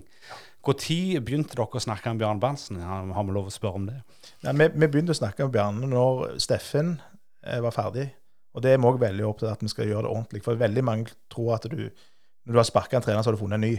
Når 0.60 1.20
begynte 1.24 1.56
dere 1.56 1.66
å 1.66 1.82
snakke 1.82 2.12
om 2.12 2.18
Bjarne 2.20 2.42
Berntsen? 2.42 2.80
Har 2.84 3.24
vi 3.24 3.34
lov 3.34 3.48
å 3.48 3.54
spørre 3.54 3.80
om 3.80 3.86
det? 3.88 3.98
Ja, 4.44 4.52
vi, 4.52 4.68
vi 4.74 4.88
begynte 4.88 5.14
å 5.14 5.20
snakke 5.20 5.46
om 5.46 5.52
Bjarne 5.54 5.88
når 5.88 6.36
Steffen 6.42 6.98
eh, 7.46 7.60
var 7.64 7.74
ferdig. 7.74 8.10
Og 8.54 8.64
det 8.64 8.74
er 8.74 8.80
vi 8.82 8.90
òg 8.90 9.00
veldig 9.00 9.26
opptatt 9.26 9.48
av 9.48 9.56
at 9.56 9.64
vi 9.64 9.72
skal 9.72 9.88
gjøre 9.88 10.04
det 10.04 10.12
ordentlig. 10.12 10.42
For 10.44 10.60
veldig 10.60 10.84
mange 10.84 11.14
tror 11.32 11.54
at 11.56 11.68
du, 11.70 11.86
når 12.44 12.56
du 12.56 12.60
har 12.60 12.68
sparka 12.68 12.98
en 12.98 13.06
trener, 13.06 13.22
så 13.22 13.30
har 13.30 13.38
du 13.38 13.40
funnet 13.40 13.60
en 13.60 13.66
ny. 13.68 13.76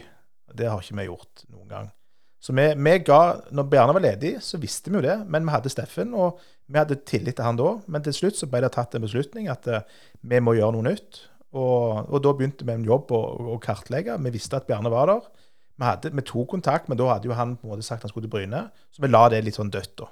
Det 0.57 0.69
har 0.71 0.81
ikke 0.81 0.97
vi 0.97 1.09
gjort 1.09 1.43
noen 1.51 1.67
gang. 1.69 1.91
Så 2.41 2.55
vi, 2.57 2.65
vi 2.73 2.93
ga, 3.05 3.19
når 3.53 3.67
Bjarne 3.69 3.93
var 3.93 4.01
ledig, 4.07 4.33
så 4.41 4.57
visste 4.57 4.89
vi 4.89 4.97
jo 4.97 5.05
det. 5.05 5.19
Men 5.29 5.45
vi 5.45 5.53
hadde 5.53 5.69
Steffen, 5.69 6.15
og 6.17 6.39
vi 6.65 6.79
hadde 6.79 6.97
tillit 7.05 7.37
til 7.37 7.45
han 7.45 7.59
da. 7.59 7.75
Men 7.91 8.05
til 8.05 8.15
slutt 8.17 8.39
så 8.39 8.49
ble 8.49 8.63
det 8.65 8.71
tatt 8.73 8.97
en 8.97 9.05
beslutning 9.05 9.51
at 9.53 9.69
uh, 9.69 9.83
vi 10.25 10.41
må 10.41 10.55
gjøre 10.57 10.79
noe 10.79 10.87
nytt. 10.89 11.21
Og, 11.51 12.07
og 12.07 12.21
da 12.23 12.31
begynte 12.35 12.65
vi 12.67 12.73
en 12.73 12.87
jobb 12.87 13.11
å, 13.11 13.57
kartlegge. 13.63 14.15
Vi 14.23 14.33
visste 14.33 14.59
at 14.59 14.67
Bjarne 14.69 14.91
var 14.93 15.09
der. 15.11 15.25
Vi, 15.75 15.83
hadde, 15.83 16.11
vi 16.15 16.23
tok 16.27 16.49
kontakt, 16.53 16.87
men 16.87 16.99
da 16.99 17.09
hadde 17.11 17.27
jo 17.27 17.35
han 17.35 17.57
på 17.59 17.67
en 17.67 17.73
måte 17.73 17.85
sagt 17.85 18.05
han 18.05 18.11
skulle 18.11 18.29
til 18.29 18.33
Bryne. 18.33 18.67
Så 18.93 19.03
vi 19.03 19.11
la 19.11 19.25
det 19.33 19.41
litt 19.43 19.57
sånn 19.59 19.71
dødt, 19.73 19.95
da. 19.99 20.11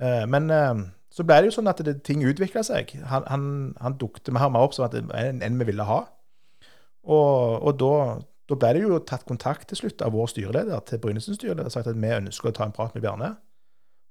Eh, 0.00 0.24
men 0.30 0.48
eh, 0.52 0.84
så 1.12 1.24
ble 1.24 1.40
det 1.40 1.50
jo 1.50 1.56
sånn 1.58 1.70
at 1.72 1.80
det, 1.84 1.98
ting 2.06 2.24
utvikla 2.28 2.64
seg. 2.66 2.94
Han, 3.10 3.26
han, 3.30 3.48
han 3.80 3.98
dukte 4.00 4.32
og 4.32 4.38
mer 4.40 4.64
opp 4.64 4.76
som 4.76 4.86
at 4.88 4.96
en, 4.96 5.42
en 5.44 5.60
vi 5.60 5.68
ville 5.68 5.86
ha. 5.88 6.02
Og, 7.06 7.62
og 7.62 7.76
da, 7.80 7.92
da, 8.50 8.58
ble 8.58 8.72
det 8.76 8.84
jo 8.84 9.00
tatt 9.06 9.26
kontakt 9.28 9.68
til 9.70 9.80
slutt 9.80 10.02
av 10.04 10.14
vår 10.16 10.32
styreleder 10.32 10.82
til 10.88 11.00
Brynesen 11.02 11.38
styreleder 11.38 11.70
og 11.70 11.74
sagt 11.74 11.90
at 11.92 12.00
vi 12.00 12.14
ønsker 12.16 12.50
å 12.50 12.56
ta 12.56 12.66
en 12.66 12.74
prat 12.76 12.96
med 12.96 13.04
Bjarne. 13.04 13.34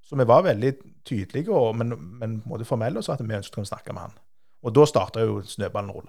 Så 0.05 0.17
vi 0.17 0.27
var 0.29 0.45
veldig 0.45 0.71
tydelige, 1.05 1.49
og, 1.49 1.73
men, 1.77 1.95
men 2.21 2.38
på 2.41 2.45
en 2.45 2.53
måte 2.53 2.67
formelle, 2.67 3.01
og 3.01 3.05
sa 3.05 3.15
at 3.15 3.23
vi 3.25 3.38
ønsket 3.38 3.63
å 3.63 3.69
snakke 3.71 3.93
med 3.95 4.05
han. 4.05 4.19
Og 4.65 4.73
da 4.73 4.86
starta 4.89 5.23
jo 5.25 5.39
snøballen 5.45 5.93
å. 5.93 6.03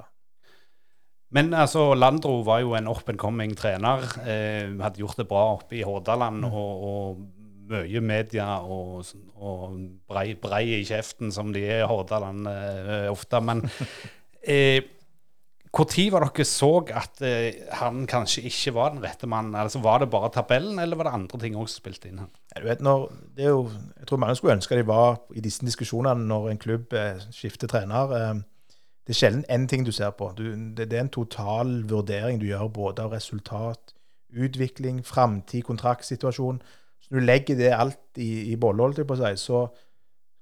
Men 1.37 1.53
altså, 1.53 1.90
Landro 1.96 2.38
var 2.46 2.62
jo 2.64 2.75
en 2.79 2.88
up 2.88 3.09
and 3.12 3.20
coming 3.20 3.53
trener. 3.59 4.05
Eh, 4.25 4.72
hadde 4.81 5.03
gjort 5.03 5.20
det 5.20 5.29
bra 5.29 5.46
oppe 5.59 5.81
i 5.81 5.85
Hordaland. 5.87 6.46
Mm. 6.46 6.53
og, 6.53 6.87
og 6.90 7.25
mye 7.66 8.03
media 8.05 8.46
og, 8.62 9.07
og 9.42 9.79
brei, 10.09 10.29
brei, 10.38 10.64
i 10.79 10.85
kjeften, 10.87 11.33
som 11.35 11.53
de 11.55 11.64
er 11.66 11.83
i 11.83 11.88
Hordaland 11.90 12.46
eh, 12.51 13.09
ofte. 13.11 13.40
Men 13.42 13.64
eh, 14.55 14.85
når 15.77 16.07
var 16.12 16.25
dere 16.25 16.46
så 16.49 16.70
at 16.96 17.20
eh, 17.27 17.62
han 17.81 18.07
kanskje 18.09 18.46
ikke 18.49 18.75
var 18.79 18.94
den 18.94 19.03
rette 19.05 19.29
mannen? 19.29 19.55
Altså, 19.59 19.83
var 19.85 20.01
det 20.01 20.11
bare 20.12 20.33
tabellen, 20.33 20.79
eller 20.79 20.96
var 20.96 21.11
det 21.11 21.16
andre 21.18 21.40
ting 21.42 21.57
også 21.59 21.83
spilte 21.83 22.09
inn? 22.09 22.22
Ja, 22.55 22.62
du 22.62 22.68
vet, 22.68 22.85
når, 22.85 23.09
det 23.37 23.51
jo, 23.51 23.66
jeg 23.99 24.09
tror 24.09 24.22
mange 24.22 24.38
skulle 24.38 24.57
ønske 24.57 24.79
de 24.79 24.87
var 24.88 25.18
i 25.37 25.44
disse 25.44 25.66
diskusjonene 25.66 26.29
når 26.29 26.53
en 26.53 26.62
klubb 26.62 26.96
eh, 26.96 27.20
skifter 27.35 27.70
trener. 27.70 28.14
Eh, 28.16 28.37
det 29.07 29.14
er 29.14 29.19
sjelden 29.21 29.45
én 29.55 29.69
ting 29.71 29.85
du 29.87 29.92
ser 29.95 30.11
på. 30.19 30.33
Du, 30.35 30.42
det, 30.51 30.88
det, 30.90 30.99
er 30.99 31.05
en 31.05 31.12
total 31.14 31.85
vurdering 31.87 32.40
du 32.42 32.49
gjør 32.49 32.66
både 32.75 33.05
av 33.05 33.12
resultat, 33.14 33.95
utvikling, 34.35 35.05
framtid, 35.07 35.62
kontraktsituasjon. 35.69 36.59
Så 37.01 37.14
du 37.14 37.21
legger 37.23 37.59
det 37.59 37.71
alt 37.71 38.19
i, 38.19 38.51
i 38.51 38.57
bolle, 38.59 38.90
så, 39.38 39.69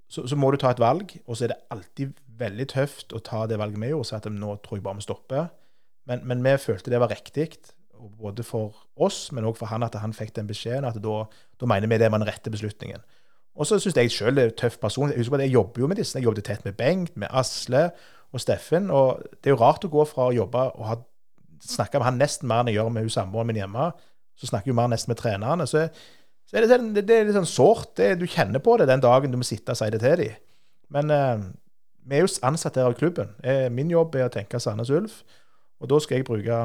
så, 0.08 0.26
så, 0.26 0.36
må 0.36 0.50
du 0.50 0.56
ta 0.56 0.72
et 0.72 0.80
valg. 0.80 1.12
Og 1.26 1.36
så 1.36 1.44
er 1.44 1.52
det 1.52 1.60
alltid 1.76 2.14
veldig 2.40 2.66
tøft 2.72 3.12
å 3.12 3.20
ta 3.20 3.44
det 3.46 3.60
valget 3.60 3.84
gjorde, 3.84 4.00
og 4.00 4.08
si 4.08 4.16
at 4.16 4.30
nå 4.32 4.56
tror 4.64 4.80
jeg 4.80 4.86
bare 4.86 4.98
vi 5.02 5.06
stopper. 5.10 5.52
Men, 6.08 6.24
men, 6.24 6.40
vi 6.44 6.56
følte 6.56 6.92
det 6.92 7.00
var 7.04 7.12
riktig, 7.12 7.50
både 8.16 8.42
for 8.44 8.72
oss, 8.96 9.28
men 9.32 9.44
òg 9.44 9.60
for 9.60 9.68
han, 9.68 9.84
at 9.84 10.00
han 10.00 10.16
fikk 10.16 10.34
den 10.40 10.48
beskjeden. 10.48 10.88
At 10.88 10.96
da, 11.04 11.20
da 11.60 11.68
mener 11.68 11.92
vi 11.92 12.00
det 12.00 12.08
var 12.08 12.24
den 12.24 12.28
rette 12.32 12.52
beslutningen. 12.52 13.04
Og 13.54 13.68
så 13.68 13.76
syns 13.78 14.00
jeg 14.00 14.10
sjøl 14.10 14.40
det 14.40 14.48
er 14.48 14.56
tøff 14.58 14.80
person. 14.80 15.12
Jeg 15.12 15.20
husker 15.20 15.36
at 15.36 15.44
jeg 15.44 15.54
jobber 15.54 15.84
jo 15.84 15.88
med 15.92 16.00
disse. 16.00 16.16
Jeg 16.18 16.26
jobbet 16.26 16.48
tett 16.48 16.64
med 16.64 16.80
Bengt, 16.80 17.16
med 17.20 17.28
Asle 17.30 17.90
og 18.34 18.42
Steffen. 18.42 18.90
Og 18.94 19.22
det 19.38 19.50
er 19.50 19.54
jo 19.54 19.62
rart 19.62 19.86
å 19.86 19.92
gå 19.92 20.04
fra 20.10 20.28
å 20.28 20.34
jobbe 20.34 20.66
og 20.74 21.06
snakke 21.64 22.00
med 22.00 22.08
han 22.10 22.20
nesten 22.20 22.50
mer 22.50 22.62
enn 22.62 22.72
jeg 22.72 22.80
gjør 22.80 22.92
med 22.92 23.08
samboeren 23.14 23.48
min 23.48 23.62
hjemme. 23.62 23.88
Så 24.34 24.50
snakker 24.50 24.68
jeg 24.68 24.74
jo 24.74 24.80
mer 24.82 24.90
nesten 24.92 25.14
med 25.14 25.20
trenerne. 25.22 25.66
Så 25.70 25.86
så 26.44 26.58
er 26.58 26.64
det, 26.64 26.70
sånn, 26.70 26.90
det, 26.94 27.02
det 27.08 27.16
er 27.16 27.28
litt 27.28 27.36
sånn 27.38 27.48
sårt. 27.48 28.00
Du 28.20 28.26
kjenner 28.28 28.62
på 28.62 28.76
det 28.78 28.88
den 28.90 29.02
dagen 29.02 29.32
du 29.32 29.38
må 29.40 29.46
sitte 29.48 29.72
og 29.72 29.80
si 29.80 29.88
det 29.90 30.02
til 30.02 30.20
dem. 30.20 30.40
Men 30.92 31.10
eh, 31.10 31.46
vi 32.04 32.18
er 32.18 32.26
jo 32.26 32.32
ansatt 32.46 32.76
her 32.78 32.90
av 32.90 32.96
klubben. 32.98 33.32
Eh, 33.42 33.66
min 33.72 33.90
jobb 33.92 34.14
er 34.18 34.28
å 34.28 34.32
tenke 34.32 34.60
Sandnes 34.62 34.92
Ulf. 34.94 35.22
Og 35.82 35.90
da 35.90 36.00
skal 36.02 36.20
jeg 36.20 36.28
bruke 36.28 36.58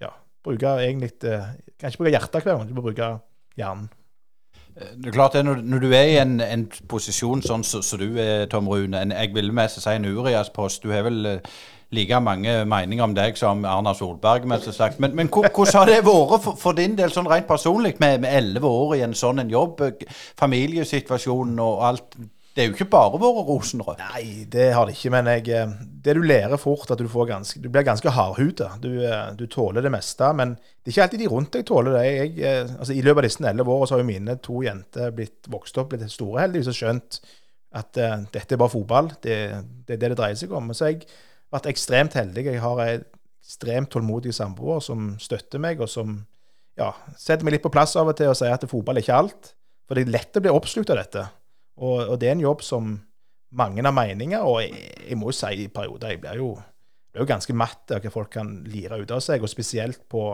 ja, 0.00 0.12
bruke 0.46 0.70
egentlig 0.80 1.12
eh, 1.28 1.50
Kan 1.76 1.92
ikke 1.92 2.04
bruke 2.04 2.14
hjertet 2.14 2.46
hver 2.46 2.56
gang, 2.56 2.70
du 2.70 2.76
må 2.78 2.84
bruke 2.86 3.10
hjernen. 3.58 3.90
Det 4.80 5.10
er 5.10 5.12
klart 5.12 5.36
det, 5.36 5.44
når, 5.44 5.82
du 5.82 5.90
er 5.92 6.06
i 6.08 6.16
en, 6.20 6.38
en 6.40 6.64
posisjon 6.88 7.42
sånn 7.44 7.64
som 7.66 7.82
så, 7.82 7.96
så 7.96 7.98
du 8.00 8.16
er, 8.16 8.46
Tom 8.50 8.68
Rune, 8.68 8.96
en, 8.96 9.12
jeg 9.12 9.34
vil 9.34 9.52
mest 9.52 9.80
si 9.82 9.92
en 9.92 10.08
Urias-post 10.08 10.82
Du 10.84 10.94
har 10.94 11.04
vel 11.04 11.26
eh, 11.28 11.52
like 11.92 12.20
mange 12.22 12.54
meninger 12.70 13.04
om 13.04 13.14
deg 13.14 13.38
som 13.38 13.64
Erna 13.66 13.92
Solberg. 13.98 14.46
Men, 14.48 14.60
men, 14.98 15.16
men 15.16 15.30
hvordan 15.30 15.72
har 15.74 15.90
det 15.90 16.00
vært 16.06 16.44
for, 16.44 16.58
for, 16.58 16.78
din 16.78 16.94
del, 16.98 17.12
sånn 17.12 17.28
rent 17.30 17.48
personlig, 17.48 17.96
med 18.00 18.26
elleve 18.30 18.70
år 18.70 18.96
i 18.98 19.02
en 19.06 19.16
sånn 19.16 19.42
en 19.42 19.50
jobb? 19.50 19.82
Familiesituasjonen 20.38 21.58
og 21.64 21.82
alt. 21.88 22.20
Det 22.50 22.64
er 22.64 22.66
jo 22.66 22.74
ikke 22.74 22.88
bare 22.90 23.18
vært 23.22 23.46
rosenrødt. 23.46 24.00
Nei, 24.10 24.44
det 24.50 24.72
har 24.74 24.88
det 24.88 24.96
ikke. 24.96 25.12
Men 25.14 25.28
jeg, 25.30 25.44
eh, 25.54 25.74
det 26.02 26.16
du 26.18 26.22
lærer 26.24 26.58
fort, 26.58 26.90
at 26.90 26.98
du, 26.98 27.06
ganske, 27.06 27.60
du 27.62 27.68
blir 27.70 27.86
ganske 27.86 28.10
hardhuda. 28.10 28.72
Du, 28.82 28.88
eh, 29.06 29.30
du, 29.38 29.46
tåler 29.46 29.86
det 29.86 29.92
meste. 29.94 30.32
Men 30.34 30.56
det 30.58 30.90
er 30.90 30.96
ikke 30.96 31.04
alltid 31.06 31.22
de 31.22 31.28
rundt 31.30 31.52
deg 31.54 31.66
tåler 31.68 31.94
det. 31.94 32.04
Jeg, 32.08 32.32
eh, 32.42 32.72
altså, 32.78 32.96
I 32.96 33.04
løpet 33.06 33.22
av 33.22 33.28
disse 33.28 33.46
elleve 33.52 33.76
årene 33.76 33.94
har 33.94 34.02
jo 34.02 34.08
mine 34.08 34.36
to 34.42 34.64
jenter 34.66 35.14
blitt 35.14 35.46
vokst 35.52 35.78
opp, 35.78 35.92
blitt 35.94 36.10
store 36.10 36.42
heldigvis, 36.42 36.72
og 36.72 36.78
skjønt 36.80 37.20
at 37.70 38.00
uh, 38.02 38.16
dette 38.34 38.56
er 38.56 38.58
bare 38.58 38.72
fotball. 38.72 39.12
Det, 39.22 39.36
det, 39.86 39.94
er 39.94 40.00
det 40.00 40.10
det 40.10 40.18
dreier 40.18 40.38
seg 40.38 40.50
om. 40.50 40.72
Så 40.74 40.90
jeg 40.90 41.04
har 41.04 41.60
vært 41.60 41.70
ekstremt 41.70 42.18
heldig. 42.18 42.48
Jeg 42.50 42.64
har 42.64 42.82
en 42.82 43.04
ekstremt 43.40 43.92
tålmodig 43.94 44.34
samboer 44.34 44.82
som 44.82 45.12
støtter 45.22 45.62
meg, 45.62 45.78
og 45.78 45.90
som 45.90 46.18
ja, 46.80 46.90
setter 47.14 47.46
meg 47.46 47.54
litt 47.54 47.64
på 47.64 47.70
plass 47.70 47.94
av 48.00 48.10
og 48.10 48.18
til 48.18 48.32
og 48.32 48.38
sier 48.38 48.56
at 48.56 48.66
fotball 48.66 48.98
er 48.98 49.06
ikke 49.06 49.20
alt. 49.22 49.52
For 49.86 49.94
det 49.94 50.08
er 50.08 50.16
lett 50.18 50.38
å 50.38 50.42
bli 50.42 50.52
oppslukt 50.54 50.90
av 50.90 50.98
dette. 50.98 51.24
Og, 51.80 51.96
og, 52.06 52.16
det 52.20 52.28
er 52.28 52.36
en 52.36 52.44
jobb 52.44 52.62
som 52.64 52.92
mange 53.56 53.82
har 53.82 53.94
meninger, 53.94 54.44
og 54.46 54.60
jeg, 54.62 54.90
jeg 55.08 55.18
må 55.18 55.30
jo 55.30 55.36
si 55.36 55.64
i 55.64 55.68
perioder 55.72 56.12
jeg 56.12 56.20
blir 56.22 56.38
jo, 56.38 56.50
blir 57.10 57.24
jo 57.24 57.30
ganske 57.30 57.56
matt 57.56 57.94
av 57.94 58.04
hva 58.04 58.12
folk 58.14 58.30
kan 58.36 58.52
lire 58.68 59.00
ut 59.00 59.14
av 59.16 59.22
seg, 59.24 59.42
og 59.42 59.50
spesielt 59.50 60.02
på, 60.12 60.24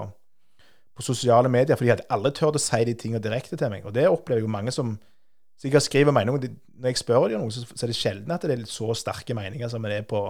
på 0.97 1.07
sosiale 1.07 1.49
medier, 1.53 1.79
for 1.79 1.87
de 1.87 1.95
hadde 1.95 2.09
aldri 2.13 2.35
turt 2.37 2.59
å 2.59 2.63
si 2.63 2.83
de 2.89 2.97
tingene 2.99 3.23
direkte 3.23 3.57
til 3.57 3.73
meg. 3.73 3.87
Og 3.87 3.95
det 3.97 4.09
opplever 4.11 4.45
jo 4.45 4.53
mange 4.53 4.75
som 4.75 4.97
sikkert 5.61 5.87
skriver 5.87 6.13
meninger. 6.13 6.51
Når 6.77 6.93
jeg 6.93 7.01
spør 7.01 7.31
dem 7.31 7.47
om 7.47 7.49
noe, 7.49 7.65
så 7.65 7.87
er 7.87 7.93
det 7.93 7.99
sjelden 7.99 8.35
at 8.35 8.45
det 8.45 8.59
er 8.59 8.67
så 8.69 8.91
sterke 8.99 9.37
meninger 9.39 9.71
som 9.73 9.87
det 9.87 10.03
er 10.03 10.09
på, 10.09 10.27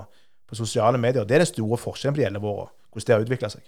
på 0.46 0.58
sosiale 0.58 1.00
medier. 1.00 1.26
Det 1.26 1.40
er 1.40 1.46
den 1.46 1.54
store 1.54 1.80
forskjellen 1.80 2.14
på 2.14 2.22
de 2.22 2.28
elleve 2.28 2.52
åra, 2.52 2.68
hvordan 2.92 3.08
det 3.08 3.16
har 3.16 3.26
utvikla 3.26 3.52
seg. 3.56 3.66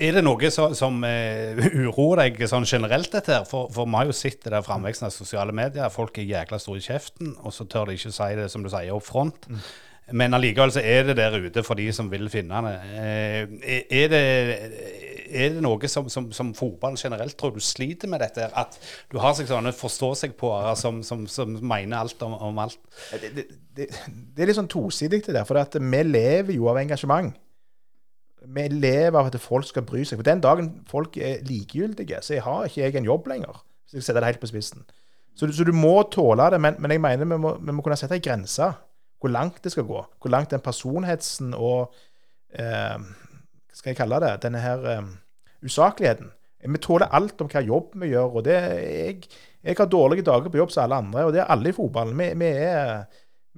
Er 0.00 0.16
det 0.16 0.22
noe 0.24 0.48
så, 0.52 0.70
som 0.78 1.02
uh, 1.04 1.60
uroer 1.82 2.24
deg 2.24 2.40
sånn 2.48 2.64
generelt, 2.68 3.10
dette 3.12 3.34
her? 3.36 3.44
For, 3.48 3.68
for 3.74 3.88
vi 3.88 3.98
har 3.98 4.08
jo 4.08 4.16
sett 4.16 4.40
det 4.46 4.54
der 4.54 4.64
framveksten 4.64 5.10
av 5.10 5.14
sosiale 5.14 5.52
medier. 5.56 5.92
Folk 5.92 6.16
er 6.18 6.28
jækla 6.30 6.60
store 6.62 6.80
i 6.80 6.86
kjeften, 6.88 7.34
og 7.44 7.52
så 7.52 7.68
tør 7.68 7.90
de 7.90 7.98
ikke 7.98 8.14
si 8.16 8.32
det 8.38 8.48
som 8.52 8.64
du 8.64 8.70
sier, 8.72 8.94
opp 8.96 9.04
front. 9.04 9.48
Mm. 9.50 9.62
Men 10.20 10.34
allikevel 10.34 10.72
så 10.74 10.82
er 10.82 11.04
det 11.06 11.18
der 11.20 11.36
ute 11.38 11.62
for 11.62 11.78
de 11.78 11.84
som 11.94 12.08
vil 12.10 12.26
finne 12.32 12.62
det. 12.66 12.76
Uh, 12.96 13.58
er 14.00 14.10
det 14.14 14.24
er 15.30 15.52
det 15.54 15.62
noe 15.62 15.90
som, 15.90 16.08
som, 16.10 16.30
som 16.34 16.48
fotballen 16.56 16.98
generelt 16.98 17.36
tror 17.38 17.52
du 17.54 17.60
sliter 17.62 18.10
med 18.10 18.22
dette? 18.24 18.48
At 18.56 18.78
du 19.12 19.20
har 19.22 19.36
sånne 19.38 19.72
forstå-seg-på-ere 19.76 20.74
som, 20.78 21.04
som, 21.06 21.26
som 21.30 21.52
mener 21.60 22.00
alt 22.00 22.24
om, 22.26 22.34
om 22.48 22.58
alt? 22.64 22.80
Det, 23.12 23.30
det, 23.36 23.46
det, 23.76 23.90
det 24.08 24.42
er 24.42 24.50
litt 24.50 24.58
sånn 24.58 24.70
tosidig 24.70 25.22
det. 25.28 25.44
For 25.46 25.60
at 25.60 25.78
vi 25.78 26.02
lever 26.08 26.56
jo 26.56 26.66
av 26.72 26.80
engasjement. 26.82 27.30
Vi 28.46 28.68
lever 28.72 29.18
av 29.18 29.28
at 29.28 29.36
folk 29.40 29.66
skal 29.68 29.84
bry 29.86 30.04
seg. 30.06 30.20
For 30.20 30.26
den 30.26 30.40
dagen 30.44 30.70
folk 30.88 31.16
er 31.20 31.42
likegyldige, 31.46 32.22
så 32.24 32.40
har 32.40 32.68
ikke 32.68 32.82
jeg 32.82 32.96
en 33.00 33.08
jobb 33.10 33.28
lenger. 33.28 33.62
Hvis 33.84 34.00
jeg 34.00 34.08
setter 34.08 34.22
det 34.24 34.32
helt 34.32 34.42
på 34.42 34.50
spissen. 34.50 34.84
Så, 35.36 35.48
så 35.52 35.64
du 35.64 35.72
må 35.76 35.96
tåle 36.12 36.48
det. 36.52 36.60
Men, 36.60 36.78
men 36.78 36.94
jeg 36.94 37.02
mener 37.04 37.28
vi 37.28 37.40
må, 37.40 37.54
vi 37.60 37.74
må 37.74 37.84
kunne 37.84 37.98
sette 38.00 38.16
en 38.18 38.24
grense. 38.24 38.70
Hvor 39.20 39.32
langt 39.32 39.60
det 39.64 39.72
skal 39.74 39.88
gå. 39.88 40.04
Hvor 40.20 40.32
langt 40.32 40.54
den 40.54 40.64
personhetsen 40.64 41.54
og 41.54 41.92
eh, 42.56 42.96
Hva 42.96 43.76
skal 43.76 43.92
jeg 43.92 44.00
kalle 44.00 44.20
det? 44.24 44.36
Denne 44.44 44.62
her 44.64 44.86
eh, 44.94 45.10
usakligheten. 45.64 46.32
Vi 46.60 46.80
tåler 46.82 47.12
alt 47.16 47.40
om 47.40 47.48
hva 47.48 47.62
jobb 47.64 47.94
vi 48.00 48.10
gjør. 48.12 48.36
og 48.40 48.44
det 48.44 48.56
jeg, 48.56 49.28
jeg 49.64 49.76
har 49.78 49.88
dårlige 49.88 50.24
dager 50.24 50.52
på 50.52 50.60
jobb 50.60 50.72
som 50.72 50.84
alle 50.84 51.00
andre, 51.00 51.24
og 51.24 51.32
det 51.32 51.40
er 51.42 51.52
alle 51.52 51.68
i 51.68 51.76
fotballen. 51.76 52.16
Vi, 52.18 52.28
vi, 52.40 52.50
er, 52.64 53.04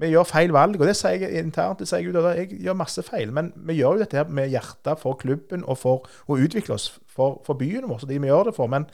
vi 0.01 0.09
gjør 0.09 0.25
feil 0.25 0.53
valg, 0.55 0.79
og 0.81 0.89
det 0.89 0.95
sier 0.97 1.21
jeg 1.21 1.45
internt. 1.45 1.79
det 1.79 1.89
sier 1.89 2.01
Jeg 2.01 2.15
ut, 2.15 2.37
jeg 2.37 2.61
gjør 2.65 2.79
masse 2.79 3.03
feil, 3.05 3.33
men 3.33 3.53
vi 3.69 3.77
gjør 3.77 3.99
jo 3.99 4.05
dette 4.05 4.17
her 4.17 4.29
med 4.29 4.49
hjertet 4.49 5.01
for 5.01 5.19
klubben 5.21 5.65
og 5.65 5.79
for 5.79 6.07
å 6.27 6.39
utvikle 6.41 6.75
oss 6.75 6.89
for, 7.07 7.43
for 7.45 7.55
byen 7.61 7.89
vår. 7.89 8.01
så 8.01 8.09
de 8.09 8.19
vi 8.19 8.31
gjør 8.31 8.51
det 8.51 8.55
for, 8.57 8.67
Men 8.73 8.87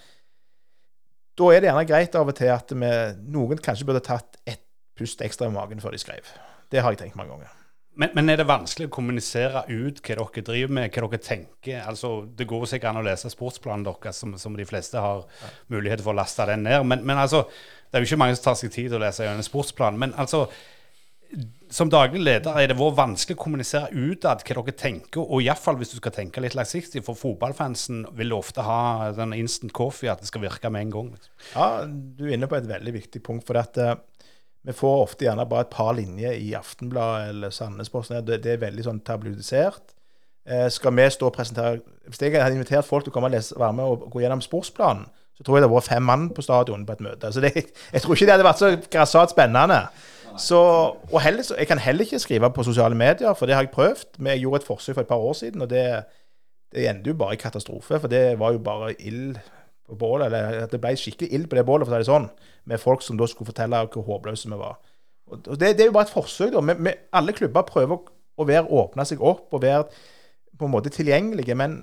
da 1.39 1.53
er 1.55 1.61
det 1.61 1.71
gjerne 1.71 1.87
greit 1.87 2.19
av 2.19 2.29
og 2.29 2.35
til 2.35 2.51
at 2.51 2.75
vi, 2.75 2.91
noen 3.31 3.63
kanskje 3.63 3.87
burde 3.87 4.03
tatt 4.03 4.41
ett 4.47 4.65
pust 4.99 5.23
ekstra 5.23 5.47
i 5.47 5.55
magen 5.55 5.81
før 5.81 5.95
de 5.95 6.03
skrev. 6.03 6.27
Det 6.71 6.83
har 6.83 6.91
jeg 6.91 7.05
tenkt 7.05 7.17
mange 7.17 7.31
ganger. 7.31 7.55
Men, 7.99 8.11
men 8.15 8.31
er 8.31 8.39
det 8.39 8.47
vanskelig 8.47 8.87
å 8.87 8.95
kommunisere 8.95 9.65
ut 9.71 10.01
hva 10.03 10.17
dere 10.19 10.43
driver 10.47 10.75
med, 10.75 10.91
hva 10.95 11.09
dere 11.09 11.23
tenker? 11.23 11.81
Altså, 11.83 12.27
Det 12.39 12.47
går 12.47 12.67
sikkert 12.71 12.93
an 12.93 13.01
å 13.01 13.07
lese 13.07 13.31
sportsplanen 13.31 13.87
deres, 13.87 14.19
som, 14.23 14.37
som 14.39 14.55
de 14.59 14.67
fleste 14.67 15.03
har 15.03 15.25
mulighet 15.71 16.03
for 16.05 16.15
å 16.15 16.19
laste 16.19 16.47
den 16.47 16.63
ned. 16.67 16.85
Men, 16.87 17.03
men 17.07 17.19
altså, 17.19 17.45
det 17.89 17.99
er 17.99 18.05
jo 18.05 18.11
ikke 18.11 18.21
mange 18.23 18.39
som 18.39 18.45
tar 18.45 18.59
seg 18.61 18.71
tid 18.75 18.91
til 18.91 19.01
å 19.01 19.03
lese 19.03 19.27
gjennom 19.27 19.47
sportsplanen. 19.47 19.99
Men 19.99 20.15
altså, 20.19 20.45
som 21.71 21.91
daglig 21.93 22.23
leder 22.23 22.57
er 22.57 22.71
det 22.71 22.77
vært 22.79 22.97
vanskelig 22.97 23.37
å 23.37 23.41
kommunisere 23.43 23.91
utad 23.93 24.41
hva 24.41 24.63
dere 24.63 24.77
tenker, 24.81 25.21
og 25.21 25.43
iallfall 25.45 25.77
hvis 25.81 25.93
du 25.93 25.99
skal 25.99 26.15
tenke 26.17 26.41
litt 26.41 26.57
langsiktig, 26.57 27.03
for 27.05 27.19
fotballfansen 27.19 28.07
vil 28.17 28.33
ofte 28.37 28.65
ha 28.65 29.11
den 29.17 29.35
instant 29.37 29.75
coffee, 29.77 30.09
at 30.09 30.23
det 30.23 30.31
skal 30.31 30.47
virke 30.47 30.73
med 30.73 30.87
en 30.87 30.95
gang. 30.95 31.11
Liksom. 31.13 31.35
Ja, 31.53 31.69
du 31.85 32.25
er 32.25 32.39
inne 32.39 32.49
på 32.49 32.57
et 32.57 32.71
veldig 32.71 32.97
viktig 32.97 33.23
punkt. 33.27 33.45
For 33.49 33.61
at, 33.61 33.77
uh, 33.77 33.99
vi 34.65 34.75
får 34.77 35.05
ofte 35.05 35.29
gjerne 35.29 35.47
bare 35.49 35.67
et 35.67 35.75
par 35.75 35.93
linjer 35.99 36.41
i 36.41 36.55
Aftenbladet 36.57 37.35
eller 37.35 37.55
Sandnesposten. 37.55 38.25
Det, 38.25 38.41
det 38.45 38.57
er 38.57 38.65
veldig 38.65 38.89
sånn 38.89 39.05
tabloidisert. 39.05 39.95
Uh, 40.49 40.67
skal 40.73 40.97
vi 40.97 41.11
stå 41.13 41.29
og 41.29 41.37
presentere 41.37 41.83
Hvis 42.09 42.23
jeg 42.25 42.41
hadde 42.41 42.57
invitert 42.57 42.89
folk 42.89 43.05
til 43.05 43.13
å 43.13 43.19
komme 43.19 43.29
og 43.29 43.37
lese, 43.37 43.57
være 43.61 43.77
med 43.77 43.93
og 43.93 44.09
gå 44.15 44.25
gjennom 44.25 44.41
sportsplanen, 44.41 45.05
så 45.37 45.45
tror 45.45 45.59
jeg 45.59 45.63
det 45.63 45.69
hadde 45.69 45.77
vært 45.77 45.93
fem 45.93 46.09
mann 46.09 46.31
på 46.35 46.43
stadion 46.43 46.87
på 46.89 46.97
et 46.97 47.03
møte. 47.05 47.29
Så 47.31 47.45
det, 47.45 47.53
jeg 47.95 48.01
tror 48.03 48.17
ikke 48.17 48.27
det 48.27 48.39
hadde 48.39 48.49
vært 48.49 48.63
så 48.65 48.73
grassat 48.89 49.37
spennende. 49.37 49.83
Så, 50.39 50.59
og 51.13 51.21
heller, 51.21 51.45
Jeg 51.59 51.67
kan 51.67 51.79
heller 51.79 52.05
ikke 52.05 52.19
skrive 52.19 52.51
på 52.51 52.63
sosiale 52.63 52.95
medier, 52.95 53.35
for 53.35 53.47
det 53.47 53.55
har 53.55 53.63
jeg 53.63 53.71
prøvd. 53.71 54.19
Men 54.19 54.33
jeg 54.33 54.41
gjorde 54.41 54.57
et 54.63 54.67
forsøk 54.67 54.95
for 54.95 55.01
et 55.01 55.09
par 55.09 55.17
år 55.17 55.33
siden, 55.33 55.63
og 55.63 55.71
det, 55.71 56.05
det 56.75 56.89
endte 56.89 57.11
jo 57.11 57.15
bare 57.15 57.35
i 57.35 57.41
katastrofe. 57.41 58.01
For 58.01 58.09
det 58.09 58.39
var 58.39 58.53
jo 58.53 58.59
bare 58.59 58.93
ild 59.03 59.39
på 59.89 59.95
bålet. 59.95 60.27
Eller 60.27 60.67
det 60.67 60.81
ble 60.81 60.97
skikkelig 60.97 61.33
ild 61.33 61.49
på 61.49 61.57
det 61.57 61.67
bålet, 61.67 61.87
for 61.87 61.95
å 61.95 61.99
si 61.99 62.05
det 62.05 62.13
sånn. 62.13 62.29
Med 62.65 62.81
folk 62.81 63.03
som 63.03 63.19
da 63.19 63.27
skulle 63.27 63.51
fortelle 63.51 63.85
hvor 63.93 64.07
håpløse 64.07 64.51
vi 64.51 64.61
var. 64.61 64.79
Og 65.29 65.59
det, 65.61 65.75
det 65.77 65.85
er 65.85 65.91
jo 65.91 65.97
bare 65.97 66.09
et 66.09 66.15
forsøk, 66.15 66.53
da. 66.55 66.63
Men, 66.65 66.83
men 66.83 67.03
alle 67.13 67.35
klubber 67.37 67.67
prøver 67.69 67.99
å 68.39 68.47
være, 68.49 68.69
åpne 68.71 69.05
seg 69.09 69.23
opp 69.25 69.53
og 69.55 69.63
være 69.63 69.85
på 70.59 70.67
en 70.67 70.73
måte 70.73 70.93
tilgjengelige. 70.95 71.57
Men 71.59 71.81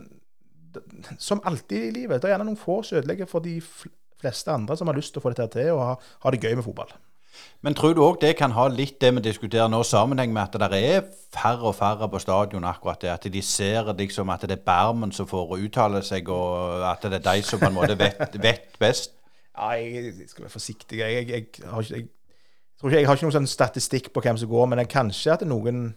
som 1.20 1.44
alltid 1.44 1.90
i 1.90 1.94
livet, 2.00 2.22
det 2.22 2.30
er 2.30 2.36
gjerne 2.36 2.50
noen 2.50 2.60
få 2.60 2.82
som 2.84 3.00
ødelegger 3.00 3.30
for 3.30 3.46
de 3.46 3.60
fleste 4.22 4.52
andre 4.52 4.78
som 4.78 4.90
har 4.90 4.98
lyst 4.98 5.14
til 5.14 5.22
å 5.22 5.26
få 5.26 5.34
dette 5.34 5.48
til 5.58 5.76
og 5.76 5.84
ha, 5.84 5.92
ha 6.24 6.34
det 6.34 6.42
gøy 6.44 6.56
med 6.58 6.66
fotball. 6.66 6.94
Men 7.66 7.74
tror 7.74 7.96
du 7.98 8.02
òg 8.06 8.20
det 8.22 8.36
kan 8.38 8.54
ha 8.54 8.68
litt 8.70 9.00
det 9.02 9.10
vi 9.16 9.24
diskuterer 9.26 9.70
nå, 9.72 9.80
sammenheng 9.88 10.34
med 10.34 10.44
at 10.44 10.72
det 10.72 10.80
er 10.86 11.06
færre 11.34 11.72
og 11.72 11.76
færre 11.78 12.10
på 12.12 12.20
stadion 12.22 12.68
akkurat 12.70 13.02
det? 13.02 13.10
At 13.10 13.28
de 13.34 13.42
ser 13.42 13.90
liksom 13.98 14.30
at 14.30 14.46
det 14.46 14.60
er 14.60 14.66
Bermen 14.68 15.14
som 15.16 15.28
får 15.28 15.56
uttale 15.58 16.04
seg, 16.06 16.30
og 16.30 16.86
at 16.92 17.08
det 17.10 17.22
er 17.22 17.26
de 17.32 17.46
som 17.48 17.60
på 17.60 17.72
en 17.72 17.78
måte 17.78 17.98
vet, 17.98 18.38
vet 18.46 18.78
best? 18.80 19.16
Ja, 19.56 19.72
jeg, 19.80 20.12
jeg 20.20 20.30
skal 20.30 20.46
være 20.46 20.54
forsiktig. 20.54 21.00
Jeg, 21.00 21.30
jeg, 21.30 21.48
har 21.66 21.82
ikke, 21.82 22.08
tror 22.80 22.90
ikke, 22.90 23.00
jeg 23.00 23.08
har 23.10 23.18
ikke 23.18 23.30
noen 23.30 23.38
sånn 23.40 23.50
statistikk 23.50 24.12
på 24.14 24.24
hvem 24.26 24.38
som 24.38 24.52
går, 24.52 24.68
men 24.72 24.84
kanskje 24.92 25.34
at 25.34 25.48
noen, 25.48 25.88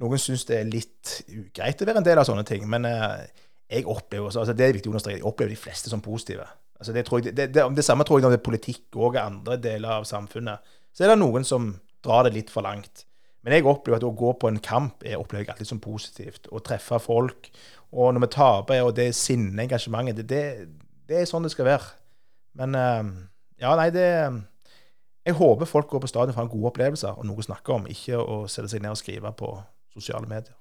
noen 0.00 0.22
syns 0.22 0.46
det 0.48 0.58
er 0.58 0.72
litt 0.72 1.20
ugreit 1.28 1.84
å 1.84 1.90
være 1.90 2.02
en 2.02 2.08
del 2.08 2.22
av 2.22 2.26
sånne 2.26 2.46
ting. 2.48 2.66
Men 2.72 2.88
eh, 2.88 3.28
jeg 3.70 3.86
opplever 3.86 4.26
også, 4.26 4.42
altså 4.42 4.56
det 4.58 4.66
er 4.66 4.74
viktig 4.74 4.90
å 4.90 4.96
understreke, 4.96 5.20
jeg 5.20 5.28
opplever 5.28 5.54
de 5.54 5.60
fleste 5.60 5.92
som 5.92 6.02
positive. 6.02 6.48
Altså 6.80 6.94
det, 6.96 7.04
jeg, 7.04 7.36
det, 7.36 7.50
det, 7.52 7.64
det 7.76 7.84
samme 7.84 8.06
tror 8.08 8.18
jeg 8.18 8.24
når 8.24 8.34
det 8.34 8.40
er 8.40 8.48
politikk 8.48 8.96
og 8.96 9.18
andre 9.20 9.58
deler 9.60 10.00
av 10.00 10.08
samfunnet. 10.08 10.64
Så 10.96 11.04
er 11.04 11.12
det 11.12 11.20
noen 11.20 11.44
som 11.46 11.74
drar 12.04 12.24
det 12.26 12.34
litt 12.38 12.52
for 12.52 12.64
langt. 12.64 13.04
Men 13.44 13.56
jeg 13.56 13.66
opplever 13.68 14.00
at 14.00 14.06
å 14.08 14.12
gå 14.16 14.32
på 14.40 14.48
en 14.50 14.60
kamp 14.64 15.04
jeg 15.04 15.20
opplever 15.20 15.46
jeg 15.46 15.54
alltid 15.54 15.68
som 15.68 15.80
positivt. 15.82 16.48
Å 16.52 16.60
treffe 16.64 17.00
folk. 17.00 17.50
Og 17.90 18.14
når 18.14 18.24
vi 18.24 18.30
taper, 18.36 18.84
og 18.86 18.94
det 18.96 19.10
sinnet, 19.18 19.64
engasjementet, 19.64 20.24
det, 20.28 20.44
det, 21.08 21.20
er 21.20 21.28
sånn 21.28 21.44
det 21.44 21.52
skal 21.52 21.68
være. 21.68 21.92
Men 22.60 22.76
eh, 22.78 23.10
ja, 23.62 23.74
nei, 23.78 23.90
det 23.94 24.06
Jeg 25.26 25.36
håper 25.36 25.68
folk 25.68 25.90
går 25.90 26.00
på 26.00 26.08
stadion 26.08 26.32
for 26.32 26.42
å 26.42 26.46
ha 26.46 26.52
gode 26.52 26.70
opplevelser 26.72 27.18
og 27.20 27.26
noe 27.28 27.42
å 27.42 27.44
snakke 27.44 27.74
om, 27.74 27.84
ikke 27.92 28.16
å 28.18 28.46
sette 28.48 28.70
seg 28.72 28.80
ned 28.80 28.94
og 28.94 28.98
skrive 28.98 29.32
på 29.36 29.52
sosiale 29.94 30.28
medier. 30.30 30.54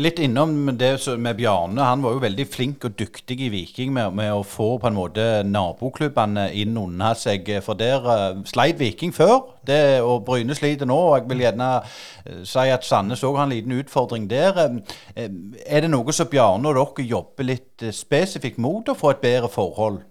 Litt 0.00 0.20
innom 0.22 0.70
det 0.78 0.92
med 1.18 1.36
Bjarne. 1.36 1.82
Han 1.82 2.02
var 2.04 2.14
jo 2.14 2.22
veldig 2.22 2.46
flink 2.48 2.84
og 2.86 2.94
dyktig 2.98 3.36
i 3.42 3.50
Viking 3.52 3.92
med, 3.94 4.14
med 4.16 4.32
å 4.32 4.44
få 4.46 4.76
på 4.80 4.88
en 4.88 4.96
måte 4.96 5.24
naboklubbene 5.46 6.46
inn 6.56 6.78
under 6.78 7.18
seg. 7.18 7.48
For 7.64 7.78
der 7.78 8.06
uh, 8.06 8.42
sleit 8.48 8.78
Viking 8.80 9.12
før, 9.14 9.50
det, 9.66 10.00
og 10.04 10.24
Bryne 10.28 10.56
sliter 10.56 10.88
nå. 10.88 10.98
og 11.10 11.16
Jeg 11.18 11.30
vil 11.32 11.44
gjerne 11.44 11.70
uh, 11.80 12.42
si 12.48 12.66
at 12.72 12.86
Sandnes 12.86 13.24
òg 13.26 13.40
har 13.40 13.48
en 13.48 13.54
liten 13.54 13.74
utfordring 13.76 14.28
der. 14.30 14.60
Eh, 15.14 15.26
er 15.66 15.84
det 15.84 15.90
noe 15.90 16.14
som 16.16 16.30
Bjarne 16.30 16.70
og 16.70 16.78
dere 16.78 17.08
jobber 17.10 17.50
litt 17.50 17.88
spesifikt 17.96 18.60
mot 18.62 18.88
å 18.88 18.96
få 18.98 19.14
et 19.14 19.24
bedre 19.24 19.50
forhold? 19.52 20.04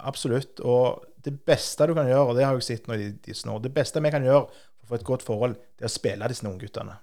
Absolutt. 0.00 0.60
Og 0.60 1.06
det 1.24 1.36
beste 1.46 1.86
du 1.86 1.94
kan 1.96 2.08
gjøre, 2.08 2.32
og 2.32 2.36
det 2.36 2.46
har 2.48 2.58
jeg 2.58 2.66
sett 2.66 2.90
nå 2.90 2.96
i 2.96 3.12
disse 3.24 3.48
år, 3.48 3.62
det 3.62 3.72
beste 3.76 4.02
vi 4.02 4.12
kan 4.12 4.24
gjøre 4.24 4.48
for 4.50 4.88
å 4.88 4.90
få 4.90 4.98
et 4.98 5.06
godt 5.06 5.24
forhold, 5.26 5.56
det 5.78 5.86
er 5.86 5.92
å 5.92 5.92
spille 5.92 6.28
disse 6.32 6.48
ungguttene. 6.48 6.98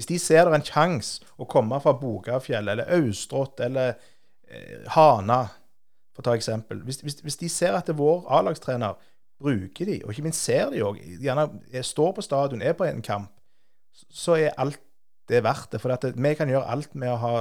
Hvis 0.00 0.08
de 0.08 0.16
ser 0.22 0.46
det 0.46 0.54
er 0.54 0.56
en 0.56 0.64
sjanse 0.64 1.26
å 1.36 1.44
komme 1.44 1.76
fra 1.84 1.92
Bogafjell 2.00 2.72
eller 2.72 2.88
Austrått 2.96 3.60
eller 3.66 3.98
eh, 4.48 4.86
Hana, 4.94 5.42
for 6.16 6.24
å 6.24 6.30
ta 6.30 6.36
eksempel. 6.38 6.80
Hvis, 6.86 7.02
hvis, 7.04 7.18
hvis 7.20 7.36
de 7.42 7.50
ser 7.52 7.76
at 7.76 7.84
det 7.84 7.92
er 7.92 8.00
vår 8.00 8.22
A-lagstrener 8.32 8.96
bruker 9.40 9.88
de, 9.88 9.98
og 10.04 10.14
ikke 10.14 10.24
minst 10.24 10.44
ser 10.44 10.72
de 10.72 10.80
òg, 10.84 10.98
gjerne 11.20 11.44
er- 11.72 11.84
står 11.86 12.14
på 12.16 12.24
stadion, 12.24 12.64
er 12.64 12.72
på 12.76 12.88
en 12.88 13.02
kamp, 13.04 13.28
så 14.08 14.38
er 14.40 14.56
alt 14.60 14.80
det 15.30 15.42
verdt 15.44 15.74
det. 15.74 15.80
For 15.82 15.92
det, 15.92 16.14
vi 16.16 16.32
kan 16.34 16.48
gjøre 16.50 16.72
alt 16.72 16.96
med 16.98 17.12
å 17.12 17.20
ha 17.20 17.34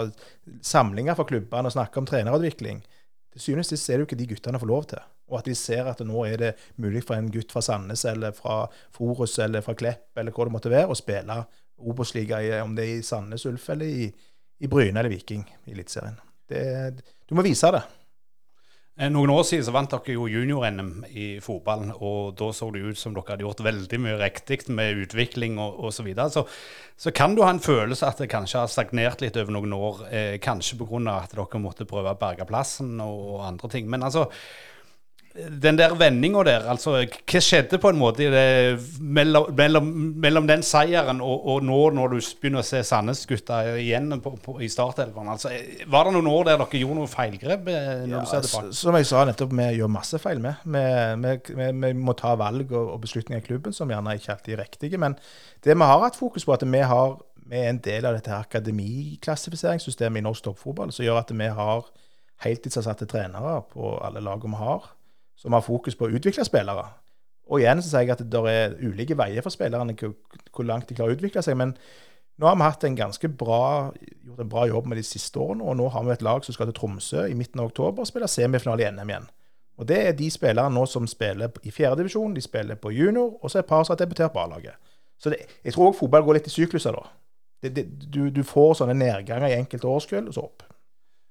samlinger 0.62 1.16
for 1.18 1.30
klubbene 1.32 1.72
og 1.72 1.76
snakke 1.76 2.02
om 2.02 2.08
trenerutvikling. 2.10 2.84
Til 3.34 3.42
syvende 3.44 3.64
og 3.66 3.70
sist 3.72 3.88
er 3.90 3.98
det 3.98 4.04
jo 4.04 4.10
ikke 4.10 4.20
de 4.20 4.28
guttene 4.34 4.60
får 4.62 4.70
lov 4.70 4.90
til. 4.92 5.02
Og 5.30 5.40
at 5.40 5.48
de 5.48 5.56
ser 5.58 5.88
at 5.90 6.04
nå 6.06 6.24
er 6.28 6.38
det 6.42 6.52
mulig 6.82 7.04
for 7.06 7.16
en 7.16 7.32
gutt 7.34 7.52
fra 7.54 7.62
Sandnes 7.64 8.04
eller 8.10 8.36
fra 8.36 8.64
Forus 8.96 9.38
eller 9.40 9.64
fra 9.66 9.76
Klepp 9.78 10.18
eller 10.18 10.34
hvor 10.34 10.50
det 10.50 10.56
måtte 10.56 10.72
være, 10.74 10.90
å 10.90 10.98
spille 10.98 11.44
Obos-liga, 11.80 12.42
om 12.64 12.76
det 12.76 12.86
er 12.86 12.98
i 12.98 13.06
Sandnes 13.06 13.46
Ulf 13.50 13.70
eller 13.76 13.86
i, 13.86 14.10
i 14.60 14.68
Bryne 14.72 15.00
eller 15.00 15.14
Viking 15.14 15.46
i 15.66 15.76
Eliteserien. 15.76 16.20
Du 17.30 17.36
må 17.38 17.46
vise 17.46 17.70
det. 17.72 17.84
Eh, 19.00 19.08
Noen 19.14 19.32
år 19.32 19.46
siden 19.48 19.64
så 19.64 19.72
vant 19.72 19.94
dere 19.94 20.16
jo 20.18 20.28
junior-NM 20.28 21.06
i 21.08 21.28
fotballen, 21.44 21.94
og 21.96 22.34
da 22.40 22.50
så 22.56 22.68
det 22.76 22.84
ut 22.84 23.00
som 23.00 23.16
dere 23.16 23.32
hadde 23.32 23.46
gjort 23.46 23.64
veldig 23.64 24.00
mye 24.04 24.18
riktig 24.20 24.66
med 24.76 25.06
utvikling 25.06 25.60
og 25.62 25.80
osv. 25.88 26.02
Så, 26.02 26.08
videre. 26.10 26.30
så 26.34 26.48
så 27.00 27.14
kan 27.16 27.36
du 27.36 27.46
ha 27.46 27.50
en 27.54 27.62
følelse 27.64 28.04
at 28.04 28.20
det 28.20 28.28
kanskje 28.28 28.60
har 28.60 28.68
stagnert 28.68 29.22
litt 29.24 29.38
over 29.40 29.56
noen 29.56 29.72
år, 29.72 30.02
eh, 30.12 30.34
kanskje 30.44 30.76
pga. 30.82 31.14
at 31.16 31.32
dere 31.32 31.62
måtte 31.64 31.88
prøve 31.88 32.12
å 32.12 32.20
berge 32.20 32.46
plassen 32.46 33.00
og, 33.00 33.20
og 33.36 33.46
andre 33.48 33.70
ting. 33.70 33.88
Men 33.90 34.04
altså, 34.04 34.26
den 35.62 35.78
der 35.80 35.94
vendinga 35.98 36.44
der, 36.48 36.66
altså 36.72 36.96
hva 37.00 37.42
skjedde 37.44 37.80
på 37.82 37.92
en 37.92 38.00
måte 38.00 38.28
det, 38.32 38.44
mellom, 39.00 39.50
mellom, 39.58 39.88
mellom 40.24 40.48
den 40.50 40.64
seieren 40.66 41.22
og, 41.24 41.46
og 41.54 41.64
nå 41.66 41.80
når 41.96 42.14
du 42.14 42.18
begynner 42.42 42.64
å 42.64 42.68
se 42.68 42.82
Sandnes-gutta 42.86 43.62
igjen 43.82 44.12
på, 44.24 44.34
på, 44.44 44.58
i 44.64 44.70
startelveren? 44.72 45.32
Altså, 45.34 45.52
var 45.92 46.08
det 46.08 46.16
noen 46.16 46.30
år 46.32 46.50
der 46.50 46.62
dere 46.62 46.82
gjorde 46.82 47.00
noe 47.00 47.12
feilgrep? 47.12 47.70
eh, 47.72 48.04
Ja, 48.10 48.24
som 48.26 48.98
jeg 49.00 49.10
sa 49.10 49.24
nettopp, 49.28 49.56
vi 49.60 49.70
gjør 49.80 49.94
masse 49.94 50.20
feil 50.22 50.44
med. 50.44 50.62
Vi, 50.66 50.84
vi, 51.24 51.72
vi, 51.84 51.94
må 51.98 52.16
ta 52.20 52.36
valg 52.40 52.74
og, 52.74 52.94
og 52.96 53.02
beslutninger 53.06 53.44
i 53.44 53.48
klubben 53.48 53.76
som 53.76 53.92
gjerne 53.92 54.18
ikke 54.20 54.36
alltid 54.36 54.58
er 54.58 54.64
riktige. 54.64 55.02
Men 55.02 55.18
det 55.66 55.76
vi 55.76 55.90
har 55.94 56.06
hatt 56.06 56.20
fokus 56.20 56.46
på, 56.48 56.56
at 56.56 56.68
vi, 56.68 56.84
har, 56.92 57.18
vi 57.50 57.64
er 57.64 57.74
en 57.74 57.82
del 57.86 58.10
av 58.10 58.20
dette 58.20 58.36
akademiklassifiseringssystemet 58.36 60.22
i 60.22 60.28
norsk 60.28 60.50
toppfotball, 60.50 60.94
som 60.96 61.08
gjør 61.08 61.24
at 61.24 61.36
vi 61.36 61.50
har 61.60 61.90
heltidsansatte 62.44 63.08
trenere 63.10 63.60
på 63.74 63.98
alle 64.06 64.24
lagene 64.24 64.56
vi 64.56 64.64
har, 64.64 64.88
som 65.40 65.56
har 65.56 65.64
fokus 65.64 65.96
på 65.96 66.08
å 66.08 66.20
utvikle 66.20 66.46
spillere. 66.48 66.86
Og 67.50 67.64
igjen 67.64 67.82
så 67.82 67.90
sier 67.90 68.06
jeg 68.06 68.14
at 68.14 68.28
det 68.30 68.44
er 68.52 68.78
ulike 68.84 69.18
veier 69.18 69.46
for 69.46 69.54
spillerne 69.54 69.96
hvor, 69.98 70.66
langt 70.68 70.90
de 70.90 70.98
klarer 70.98 71.16
å 71.16 71.20
utvikle 71.20 71.44
seg. 71.46 71.58
Men 71.60 71.76
Nå 72.40 72.48
har 72.48 72.56
vi 72.56 72.64
hatt 72.64 72.84
en 72.88 72.96
ganske 72.96 73.28
bra, 73.36 73.92
gjort 74.00 74.40
en 74.40 74.52
bra 74.52 74.62
jobb 74.70 74.86
med 74.88 74.96
de 74.96 75.04
siste 75.04 75.36
årene, 75.44 75.66
og 75.68 75.76
nå 75.76 75.90
har 75.92 76.06
vi 76.08 76.14
et 76.14 76.22
lag 76.24 76.46
som 76.46 76.56
skal 76.56 76.70
til 76.70 76.78
Tromsø 76.78 77.26
i 77.28 77.36
midten 77.36 77.60
av 77.60 77.68
oktober 77.68 78.06
og 78.06 78.08
spille 78.08 78.30
semifinale 78.32 78.86
i 78.86 78.92
NM 78.96 79.12
igjen. 79.12 79.28
Og 79.76 79.88
Det 79.88 79.98
er 80.08 80.16
de 80.16 80.30
spillerne 80.32 80.72
nå 80.72 80.86
som 80.88 81.08
spiller 81.08 81.52
i 81.68 81.72
fjerdedivisjon, 81.72 82.34
de 82.36 82.44
spiller 82.44 82.80
på 82.80 82.94
junior, 82.96 83.34
og 83.44 83.52
så 83.52 83.60
er 83.60 83.66
et 83.66 83.68
par 83.68 83.84
som 83.84 83.92
har 83.92 84.00
debutert 84.00 84.32
på 84.32 84.40
A-laget. 84.40 84.80
Så 85.20 85.30
det, 85.30 85.42
jeg 85.66 85.74
tror 85.74 85.90
også 85.90 86.00
fotball 86.00 86.24
går 86.24 86.40
litt 86.40 86.48
i 86.48 86.54
sykluser 86.54 86.96
da. 86.96 87.04
Det, 87.64 87.76
det, 87.76 87.86
du, 88.08 88.30
du 88.32 88.44
får 88.48 88.78
sånne 88.80 88.96
nedganger 88.96 89.52
i 89.52 89.60
enkelte 89.60 89.92
årskull, 89.92 90.32
og 90.32 90.36
så 90.36 90.48
opp. 90.48 90.64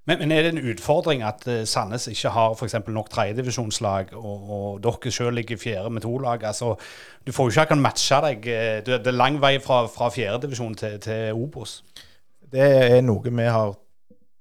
Men, 0.09 0.22
men, 0.22 0.32
er 0.32 0.46
det 0.46 0.54
en 0.54 0.70
utfordring 0.70 1.20
at 1.26 1.42
uh, 1.46 1.62
Sandnes 1.68 2.06
ikke 2.09 2.30
har 2.32 2.62
eksempel 2.64 2.94
nok 2.96 3.11
tredjedivisjonslag, 3.12 4.14
og, 4.16 4.50
og 4.56 4.78
dere 4.84 5.12
selv 5.12 5.36
ligger 5.36 5.61
fjerde 5.61 5.90
med 5.92 6.02
to 6.06 6.14
lag? 6.24 6.44
Altså, 6.48 6.74
du 7.26 7.32
får 7.32 7.44
jo 7.44 7.52
ikke 7.52 7.66
akkurat 7.66 7.82
matche 7.84 8.20
deg. 8.24 8.48
eh, 8.48 8.78
Det, 8.86 9.06
er 9.06 9.16
lang 9.16 9.36
vei 9.42 9.59
fra, 9.61 9.82
fra 9.92 10.09
fjerdedivisjon 10.09 10.74
til, 10.80 10.96
til 11.04 11.36
Obos. 11.36 11.82
Det 12.40 12.64
er 12.94 13.02
noe 13.04 13.28
vi 13.28 13.50
har 13.52 13.74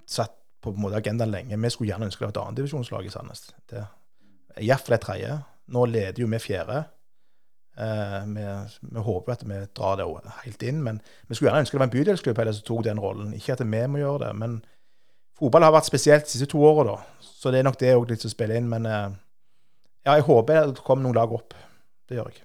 satt 0.08 0.38
på 0.64 0.72
en 0.72 0.82
måte 0.82 1.02
agendaen 1.02 1.32
lenge. 1.32 1.60
Vi 1.60 1.70
skulle 1.70 1.92
gjerne 1.92 2.08
ønske 2.08 2.24
det 2.24 2.30
var 2.30 2.36
et 2.36 2.44
annendivisjonslag 2.46 3.06
i 3.06 3.12
Sandnes. 3.12 3.50
Iallfall 4.58 4.96
et 4.96 5.04
tredje. 5.04 5.40
Nå 5.76 5.84
leder 5.92 6.24
jo 6.24 6.30
vi 6.32 6.40
fjerde. 6.40 6.86
Eh, 7.78 8.24
vi, 8.32 8.48
vi 8.96 9.04
håper 9.10 9.36
at 9.36 9.44
vi 9.44 9.60
drar 9.76 10.00
det 10.00 10.08
helt 10.46 10.64
inn, 10.64 10.80
men 10.84 11.04
vi 11.28 11.36
skulle 11.36 11.52
gjerne 11.52 11.66
ønske 11.66 11.76
det 11.76 11.84
var 11.84 11.90
en 11.92 11.96
bydelsklubb 11.98 12.42
som 12.48 12.66
tok 12.66 12.88
den 12.88 13.04
rollen. 13.04 13.36
Ikke 13.36 13.54
at 13.54 13.68
vi 13.68 13.86
må 13.88 14.00
gjøre 14.00 14.30
det, 14.30 14.34
men 14.40 14.62
fotball 15.38 15.68
har 15.68 15.76
vært 15.78 15.90
spesielt 15.90 16.28
de 16.28 16.34
siste 16.36 16.50
to 16.52 16.64
åra, 16.66 16.88
da. 16.94 16.98
Så 17.38 17.54
det 17.54 17.62
er 17.62 17.70
nok 17.70 17.80
det 17.82 17.94
òg 17.96 18.10
litt 18.12 18.26
som 18.26 18.34
spiller 18.34 18.60
inn. 18.60 18.70
Men 18.72 18.90
eh, 18.90 19.08
ja, 20.08 20.18
jeg 20.18 20.28
håper 20.28 20.74
det 20.74 20.84
kommer 20.84 21.08
noen 21.08 21.18
lag 21.20 21.34
opp. 21.38 21.56
Det 22.08 22.18
gjør 22.18 22.34
jeg. 22.34 22.44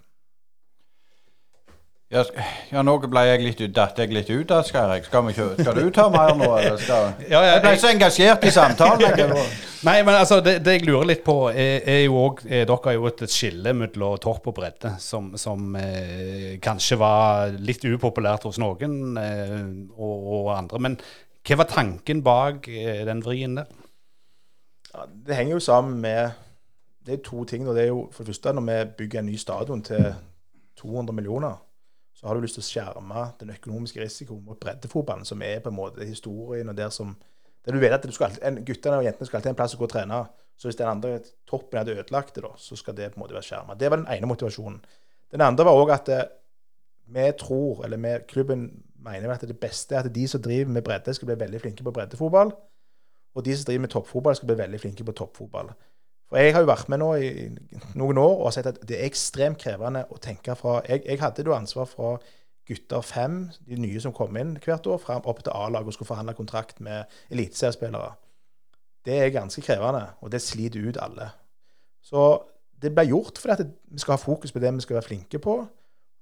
Ja, 2.12 2.22
ja, 2.68 2.80
nå 2.84 2.98
ble 3.08 3.22
jeg 3.24 3.40
litt 3.40 3.60
ut, 3.62 3.70
datt 3.72 3.96
jeg 3.96 4.12
litt 4.12 4.28
ut 4.28 4.50
av, 4.52 4.66
skal 4.68 4.90
jeg. 4.92 5.06
Skal, 5.06 5.22
vi 5.24 5.32
ikke, 5.32 5.46
skal 5.62 5.78
du 5.78 5.86
ta 5.96 6.10
mer 6.12 6.34
nå, 6.36 6.50
eller 6.58 6.76
skal 6.76 7.14
Ja, 7.32 7.40
ja, 7.40 7.54
Jeg 7.54 7.62
ble 7.64 7.72
så 7.80 7.88
engasjert 7.88 8.44
i 8.44 8.52
samtalen. 8.52 9.16
Jeg, 9.16 9.46
Nei, 9.88 9.94
men 10.04 10.18
altså, 10.18 10.42
det, 10.44 10.58
det 10.66 10.74
jeg 10.76 10.84
lurer 10.90 11.08
litt 11.08 11.22
på, 11.24 11.38
er, 11.48 11.80
er 11.88 12.02
jo 12.04 12.18
òg 12.20 12.44
Dere 12.44 12.76
har 12.84 12.98
jo 12.98 13.08
et 13.08 13.24
skille 13.32 13.72
mellom 13.74 14.20
topp 14.20 14.50
og 14.52 14.58
bredde, 14.60 14.92
som, 15.00 15.32
som 15.40 15.72
eh, 15.80 16.60
kanskje 16.62 17.00
var 17.00 17.56
litt 17.64 17.88
upopulært 17.88 18.44
hos 18.44 18.60
noen 18.60 19.16
eh, 19.16 19.58
og, 19.96 20.28
og 20.36 20.52
andre. 20.58 20.82
Men 20.84 21.00
hva 21.42 21.58
var 21.58 21.70
tanken 21.70 22.22
bak 22.22 22.68
eh, 22.70 23.02
den 23.06 23.22
vrien 23.24 23.56
der? 23.58 23.70
Ja, 24.92 25.06
det 25.26 25.36
henger 25.36 25.56
jo 25.56 25.60
sammen 25.64 26.00
med 26.00 26.30
Det 27.02 27.14
er 27.14 27.22
to 27.26 27.44
ting. 27.44 27.66
Det 27.66 27.82
er 27.82 27.88
jo 27.88 28.08
for 28.12 28.22
det 28.22 28.30
første 28.30 28.52
når 28.52 28.62
vi 28.62 28.90
bygger 28.98 29.18
en 29.18 29.26
ny 29.26 29.36
stadion 29.36 29.82
til 29.82 30.14
200 30.78 31.14
millioner, 31.14 31.56
så 32.14 32.26
har 32.26 32.34
du 32.34 32.40
lyst 32.40 32.54
til 32.54 32.62
å 32.62 32.68
skjerme 32.68 33.24
den 33.40 33.50
økonomiske 33.50 34.00
risikoen 34.00 34.44
mot 34.44 34.60
breddefotballen, 34.60 35.24
som 35.24 35.42
er 35.42 35.58
på 35.58 35.72
en 35.72 35.76
måte 35.76 36.06
historien 36.06 36.68
og 36.68 36.76
der 36.76 36.90
som 36.94 37.16
der 37.64 37.72
du 37.72 37.78
vet 37.78 37.94
at 37.94 38.06
du 38.06 38.12
skal, 38.14 38.34
en, 38.42 38.60
guttene 38.66 38.98
og 38.98 39.04
jentene 39.06 39.26
skal 39.26 39.38
alltid 39.38 39.50
ha 39.50 39.54
en 39.54 39.58
plass 39.58 39.74
å 39.74 39.80
gå 39.80 39.86
og 39.86 39.92
trene. 39.92 40.20
Så 40.58 40.68
hvis 40.68 40.78
den 40.78 40.90
andre 40.90 41.20
toppen 41.48 41.78
hadde 41.78 41.94
ødelagt 41.94 42.34
det, 42.34 42.42
da, 42.44 42.52
så 42.58 42.78
skal 42.78 42.96
det 42.98 43.12
på 43.12 43.18
en 43.18 43.24
måte 43.24 43.36
være 43.36 43.46
skjerma. 43.46 43.76
Det 43.78 43.90
var 43.90 44.00
den 44.00 44.08
ene 44.10 44.30
motivasjonen. 44.30 44.80
Den 45.32 45.44
andre 45.46 45.66
var 45.66 45.78
òg 45.78 45.92
at 45.94 46.10
eh, 46.12 46.24
vi 47.14 47.28
tror, 47.38 47.84
eller 47.86 48.02
vi, 48.02 48.16
klubben 48.30 48.66
mener 49.04 49.28
vel 49.28 49.36
at 49.36 49.48
det 49.48 49.58
beste 49.60 49.96
er 49.96 50.04
at 50.06 50.14
de 50.14 50.26
som 50.28 50.42
driver 50.42 50.70
med 50.72 50.84
bredde, 50.86 51.14
skal 51.14 51.30
bli 51.30 51.38
veldig 51.40 51.60
flinke 51.60 51.84
på 51.84 51.94
breddefotball. 51.94 52.52
Og 53.34 53.44
de 53.44 53.56
som 53.56 53.66
driver 53.66 53.86
med 53.86 53.92
toppfotball, 53.94 54.36
skal 54.36 54.50
bli 54.50 54.58
veldig 54.58 54.80
flinke 54.80 55.04
på 55.04 55.12
toppfotball. 55.12 55.72
For 56.28 56.40
jeg 56.40 56.54
har 56.54 56.64
jo 56.64 56.70
vært 56.70 56.88
med 56.88 57.02
nå 57.02 57.10
i 57.20 57.32
noen 58.00 58.18
år 58.20 58.38
og 58.38 58.46
har 58.46 58.54
sett 58.56 58.70
at 58.70 58.78
det 58.88 58.96
er 58.96 59.08
ekstremt 59.08 59.60
krevende 59.60 60.06
å 60.08 60.20
tenke 60.22 60.54
fra 60.56 60.78
Jeg, 60.88 61.02
jeg 61.04 61.20
hadde 61.20 61.44
jo 61.44 61.52
ansvar 61.56 61.88
fra 61.90 62.14
gutter 62.68 63.02
fem, 63.04 63.50
de 63.68 63.76
nye 63.76 64.00
som 64.00 64.14
kom 64.16 64.36
inn 64.40 64.54
hvert 64.62 64.86
år, 64.86 65.00
frem 65.02 65.24
opp 65.28 65.42
til 65.42 65.52
A-lag 65.52 65.86
og 65.86 65.92
skulle 65.92 66.08
forhandle 66.08 66.34
kontrakt 66.38 66.80
med 66.80 67.04
eliteseriespillere. 67.30 68.14
Det 69.04 69.18
er 69.18 69.34
ganske 69.34 69.64
krevende, 69.66 70.06
og 70.20 70.32
det 70.32 70.40
sliter 70.40 70.88
ut 70.88 71.00
alle. 71.02 71.28
Så 72.02 72.24
det 72.82 72.94
ble 72.94 73.04
gjort 73.10 73.38
fordi 73.42 73.66
vi 73.90 74.02
skal 74.02 74.16
ha 74.16 74.22
fokus 74.22 74.54
på 74.54 74.62
det 74.62 74.72
vi 74.74 74.84
skal 74.86 74.98
være 74.98 75.08
flinke 75.10 75.42
på. 75.42 75.56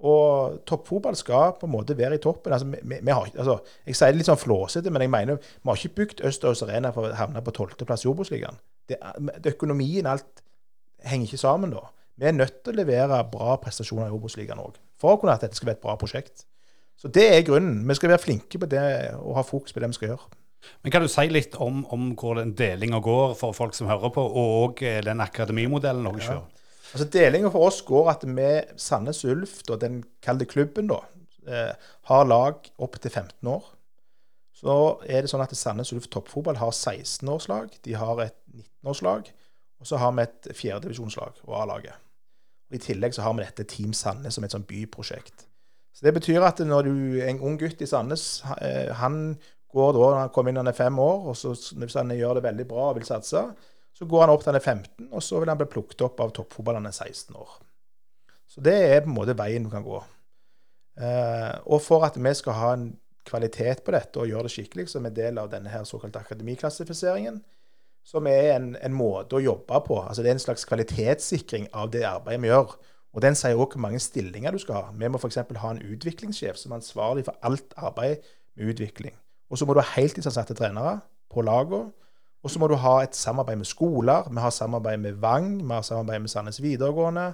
Og 0.01 0.61
toppfotball 0.68 1.16
skal 1.18 1.55
på 1.61 1.68
en 1.68 1.74
måte 1.74 1.96
være 1.98 2.16
i 2.16 2.22
toppen. 2.24 2.55
Altså, 2.57 2.68
vi, 2.72 2.98
vi 3.01 3.12
har, 3.12 3.30
altså, 3.36 3.59
jeg 3.86 3.98
sier 3.98 4.14
det 4.14 4.20
litt 4.22 4.30
sånn 4.30 4.40
flåsete, 4.40 4.92
men 4.92 5.05
jeg 5.05 5.12
mener 5.12 5.40
vi 5.42 5.68
har 5.68 5.80
ikke 5.80 5.98
bygd 6.01 6.22
Østerås 6.30 6.64
Arena 6.64 6.92
for 6.94 7.11
å 7.11 7.16
havne 7.18 7.42
på 7.44 7.55
tolvteplass 7.57 8.07
i 8.07 8.11
Obos-ligaen. 8.12 8.61
Økonomien 9.53 10.09
alt 10.09 10.44
henger 11.07 11.28
ikke 11.28 11.42
sammen 11.44 11.74
da. 11.74 11.84
Vi 12.20 12.28
er 12.28 12.36
nødt 12.36 12.62
til 12.64 12.74
å 12.74 12.80
levere 12.80 13.20
bra 13.32 13.57
prestasjoner 13.61 14.09
i 14.09 14.16
Obos-ligaen 14.16 14.61
òg, 14.61 14.80
for 15.01 15.16
å 15.16 15.20
kunne 15.20 15.36
at 15.36 15.44
dette 15.44 15.57
skal 15.57 15.70
være 15.70 15.80
et 15.80 15.84
bra 15.84 15.96
prosjekt. 16.01 16.44
Så 17.01 17.09
det 17.09 17.26
er 17.32 17.46
grunnen. 17.46 17.80
Vi 17.88 17.96
skal 17.96 18.12
være 18.12 18.20
flinke 18.20 18.61
på 18.61 18.68
det 18.68 18.82
og 19.16 19.38
ha 19.38 19.44
fokus 19.46 19.72
på 19.72 19.80
det 19.80 19.88
vi 19.88 19.96
skal 19.96 20.12
gjøre. 20.12 20.36
Men 20.84 20.92
Kan 20.92 21.05
du 21.05 21.09
si 21.09 21.24
litt 21.32 21.57
om, 21.57 21.84
om 21.92 22.11
hvor 22.18 22.36
den 22.36 22.53
delinga 22.57 23.01
går 23.01 23.32
for 23.38 23.57
folk 23.57 23.76
som 23.76 23.88
hører 23.88 24.12
på, 24.12 24.20
og 24.20 24.82
eh, 24.84 25.01
den 25.05 25.22
akademimodellen 25.24 26.05
dere 26.05 26.26
kjører? 26.26 26.59
Altså 26.91 27.07
Delinga 27.07 27.51
for 27.53 27.68
oss 27.68 27.82
går 27.86 28.11
at 28.11 28.24
vi, 28.26 28.49
Sandnes 28.80 29.24
Ulf, 29.24 29.61
da, 29.68 29.76
den 29.78 30.03
kalde 30.24 30.47
klubben, 30.51 30.91
da, 30.91 31.03
eh, 31.47 31.74
har 32.11 32.24
lag 32.26 32.70
opp 32.78 32.99
til 33.01 33.11
15 33.11 33.49
år. 33.49 33.68
Så 34.61 34.76
er 35.07 35.22
det 35.22 35.30
sånn 35.32 35.45
at 35.45 35.55
Sandnes 35.57 35.93
Ulf 35.95 36.11
toppfotball 36.12 36.59
har 36.61 36.74
16-årslag, 36.74 37.78
de 37.86 37.95
har 37.97 38.24
et 38.26 38.36
19-årslag, 38.53 39.30
og 39.80 39.88
så 39.88 40.01
har 40.03 40.12
vi 40.16 40.26
et 40.26 40.51
fjerdedivisjonslag 40.57 41.38
og 41.47 41.55
A-laget. 41.62 41.95
I 42.70 42.78
tillegg 42.78 43.14
så 43.16 43.22
har 43.24 43.34
vi 43.34 43.47
dette 43.47 43.66
Team 43.70 43.95
Sandnes 43.97 44.36
som 44.36 44.45
et 44.45 44.53
sånn 44.53 44.66
byprosjekt. 44.68 45.47
Så 45.97 46.07
Det 46.07 46.14
betyr 46.14 46.45
at 46.47 46.61
når 46.62 46.86
du 46.86 47.22
en 47.24 47.41
ung 47.41 47.57
gutt 47.59 47.80
i 47.82 47.88
Sandnes, 47.88 48.43
eh, 48.61 48.93
han 48.95 49.38
går 49.72 49.93
da, 49.93 49.99
når 49.99 50.18
han 50.18 50.32
kommer 50.34 50.51
inn 50.51 50.59
når 50.59 50.66
han 50.66 50.74
er 50.74 50.78
fem 50.78 50.99
år, 50.99 51.26
og 51.30 51.36
så 51.36 51.55
hvis 51.55 51.99
han 51.99 52.11
gjør 52.14 52.38
det 52.38 52.47
veldig 52.47 52.66
bra 52.68 52.91
og 52.91 52.97
vil 52.99 53.07
satse, 53.07 53.43
så 54.01 54.07
går 54.09 54.22
han 54.24 54.32
opp 54.32 54.40
til 54.40 54.55
han 54.55 54.57
er 54.57 54.64
15, 54.64 55.11
og 55.12 55.22
så 55.22 55.42
vil 55.42 55.53
han 55.53 55.59
bli 55.61 55.68
plukket 55.68 56.07
opp 56.07 56.22
av 56.24 56.32
toppfotballen 56.32 56.86
han 56.86 56.88
er 56.88 56.96
16 56.96 57.36
år. 57.36 57.51
Så 58.48 58.64
det 58.64 58.72
er 58.86 59.03
på 59.05 59.11
en 59.11 59.18
måte 59.18 59.36
veien 59.36 59.66
du 59.66 59.68
kan 59.70 59.84
gå. 59.84 60.01
Eh, 61.05 61.53
og 61.68 61.82
for 61.84 62.07
at 62.09 62.16
vi 62.16 62.32
skal 62.34 62.57
ha 62.57 62.70
en 62.78 62.86
kvalitet 63.28 63.84
på 63.84 63.92
dette 63.92 64.16
og 64.18 64.30
gjøre 64.30 64.48
det 64.48 64.55
skikkelig, 64.55 64.88
som 64.88 65.05
er 65.05 65.12
del 65.14 65.38
av 65.42 65.51
denne 65.53 65.68
her 65.68 65.84
såkalte 65.84 66.22
akademiklassifiseringen, 66.24 67.42
som 68.09 68.26
er 68.26 68.55
en, 68.55 68.72
en 68.80 68.96
måte 68.96 69.36
å 69.36 69.44
jobbe 69.44 69.82
på. 69.84 70.01
Altså 70.01 70.24
Det 70.24 70.32
er 70.32 70.38
en 70.38 70.46
slags 70.48 70.64
kvalitetssikring 70.64 71.68
av 71.76 71.92
det 71.92 72.07
arbeidet 72.09 72.40
vi 72.42 72.51
gjør. 72.51 72.74
Og 73.12 73.22
den 73.22 73.36
sier 73.36 73.59
også 73.59 73.76
hvor 73.76 73.84
mange 73.84 74.01
stillinger 74.01 74.57
du 74.57 74.62
skal 74.62 74.78
ha. 74.78 74.84
Vi 74.96 75.12
må 75.12 75.20
f.eks. 75.20 75.42
ha 75.44 75.70
en 75.74 75.84
utviklingssjef 75.84 76.57
som 76.57 76.72
er 76.72 76.80
ansvarlig 76.80 77.26
for 77.28 77.36
alt 77.44 77.76
arbeid 77.76 78.24
med 78.57 78.72
utvikling. 78.72 79.12
Og 79.51 79.59
så 79.59 79.66
må 79.66 79.74
du 79.74 79.82
ha 79.82 79.92
heltidsansatte 79.98 80.57
trenere 80.57 81.01
på 81.30 81.44
lagene. 81.44 81.90
Og 82.43 82.51
så 82.51 82.61
må 82.61 82.68
du 82.70 82.76
ha 82.80 82.95
et 83.05 83.16
samarbeid 83.16 83.61
med 83.61 83.68
skoler. 83.68 84.28
Vi 84.32 84.41
har 84.41 84.53
samarbeid 84.55 85.01
med 85.03 85.18
Vang, 85.20 85.59
vi 85.61 85.72
har 85.74 85.82
samarbeid 85.84 86.22
med 86.24 86.32
Sandnes 86.32 86.62
videregående. 86.62 87.32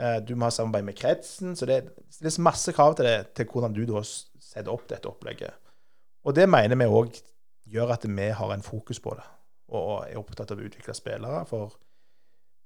Eh, 0.00 0.20
Du 0.26 0.34
må 0.34 0.48
ha 0.48 0.50
samarbeid 0.50 0.84
med 0.84 0.96
kretsen. 0.96 1.56
Så 1.56 1.66
det 1.66 1.82
stilles 2.10 2.38
masse 2.38 2.72
krav 2.72 2.96
til, 2.96 3.04
det, 3.04 3.34
til 3.36 3.46
hvordan 3.52 3.74
du 3.76 3.84
da 3.84 4.02
setter 4.04 4.72
opp 4.72 4.88
dette 4.88 5.08
opplegget. 5.08 5.52
Og 6.24 6.34
det 6.36 6.48
mener 6.48 6.76
vi 6.76 6.88
òg 6.88 7.20
gjør 7.70 7.92
at 7.94 8.06
vi 8.08 8.30
har 8.30 8.52
en 8.54 8.62
fokus 8.62 9.00
på 9.00 9.12
det, 9.16 9.24
og 9.68 10.06
er 10.08 10.18
opptatt 10.18 10.50
av 10.50 10.58
å 10.58 10.66
utvikle 10.66 10.94
spillere. 10.94 11.44
For 11.46 11.76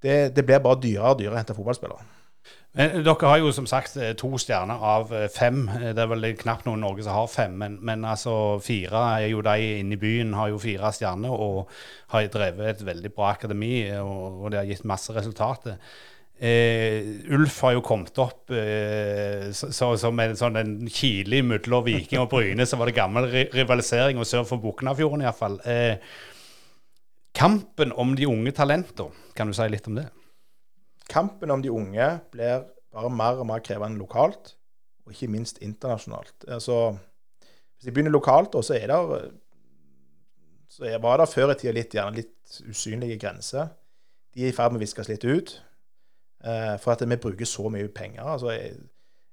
det, 0.03 0.35
det 0.35 0.45
blir 0.45 0.63
bare 0.63 0.79
dyrere 0.81 1.11
og 1.13 1.19
dyrere 1.19 1.35
å 1.35 1.39
hente 1.39 1.55
fotballspillere. 1.57 2.07
Men 2.75 3.05
Dere 3.05 3.29
har 3.29 3.37
jo 3.39 3.51
som 3.55 3.67
sagt 3.69 3.93
eh, 3.95 4.11
to 4.19 4.33
stjerner 4.41 4.81
av 4.83 5.13
eh, 5.15 5.29
fem. 5.31 5.61
Eh, 5.71 5.93
Det 5.95 6.01
er 6.03 6.09
vel 6.11 6.25
knapt 6.35 6.65
noen 6.67 6.81
i 6.81 6.83
Norge 6.83 7.05
som 7.05 7.15
har 7.15 7.29
fem, 7.31 7.53
men, 7.61 7.77
men 7.87 8.03
altså 8.03 8.33
fire 8.63 9.03
er 9.19 9.29
jo 9.31 9.43
de 9.45 9.69
inne 9.79 9.95
i 9.95 10.01
byen 10.01 10.33
har 10.35 10.51
jo 10.51 10.59
fire 10.59 10.91
stjerner 10.91 11.31
og 11.31 11.69
har 12.11 12.27
drevet 12.33 12.73
et 12.73 12.83
veldig 12.85 13.13
bra 13.15 13.31
akademi, 13.31 13.77
og, 14.01 14.41
og 14.43 14.51
det 14.51 14.59
har 14.59 14.67
gitt 14.73 14.83
masse 14.91 15.15
resultater. 15.15 15.79
Eh, 16.35 17.23
Ulf 17.31 17.61
har 17.63 17.77
jo 17.77 17.83
kommet 17.87 18.17
opp 18.19 18.51
eh, 18.51 19.53
så, 19.55 19.69
så, 19.71 19.93
som 19.95 20.19
en 20.19 20.35
sånn 20.35 20.59
en 20.59 20.73
kile 20.91 21.39
mellom 21.47 21.85
Viking 21.85 22.19
og 22.25 22.27
Bryne. 22.33 22.67
Så 22.67 22.75
var 22.75 22.91
det 22.91 22.97
gammel 22.97 23.29
rivalisering, 23.55 24.19
og 24.19 24.27
sør 24.27 24.43
for 24.49 24.59
Buknafjorden 24.59 25.23
iallfall. 25.23 25.61
Eh, 25.63 25.95
kampen 27.35 27.95
om 27.95 28.11
de 28.19 28.27
unge 28.27 28.51
talentene, 28.55 29.15
kan 29.35 29.47
du 29.47 29.55
si 29.55 29.71
litt 29.71 29.87
om 29.87 29.95
det? 30.01 30.09
Kampen 31.09 31.51
om 31.53 31.61
de 31.61 31.71
unge 31.71 32.07
blir 32.33 32.65
bare 32.95 33.09
mer 33.11 33.41
og 33.41 33.47
mer 33.49 33.63
krevende 33.65 33.99
lokalt, 33.99 34.55
og 35.05 35.13
ikke 35.13 35.29
minst 35.31 35.59
internasjonalt. 35.61 36.47
Altså, 36.47 36.97
hvis 37.75 37.85
jeg 37.85 37.93
begynner 37.93 38.11
lokalt, 38.15 38.55
så 38.65 38.73
er 38.73 38.87
det 38.89 39.31
så 40.75 40.85
jeg 40.89 41.01
var 41.03 41.21
det 41.21 41.29
før 41.29 41.53
i 41.53 41.55
tida 41.55 41.71
litt, 41.71 41.93
litt 41.93 42.57
usynlige 42.69 43.19
grenser. 43.21 43.69
De 44.35 44.43
er 44.43 44.51
i 44.51 44.55
ferd 44.55 44.73
med 44.73 44.81
å 44.81 44.83
viskes 44.83 45.07
litt 45.07 45.23
ut. 45.23 45.61
eh, 46.43 46.75
for 46.81 46.91
at 46.91 47.01
vi 47.09 47.15
bruker 47.15 47.45
så 47.45 47.69
mye 47.69 47.87
penger. 47.87 48.23
Altså, 48.23 48.51
jeg, 48.51 48.75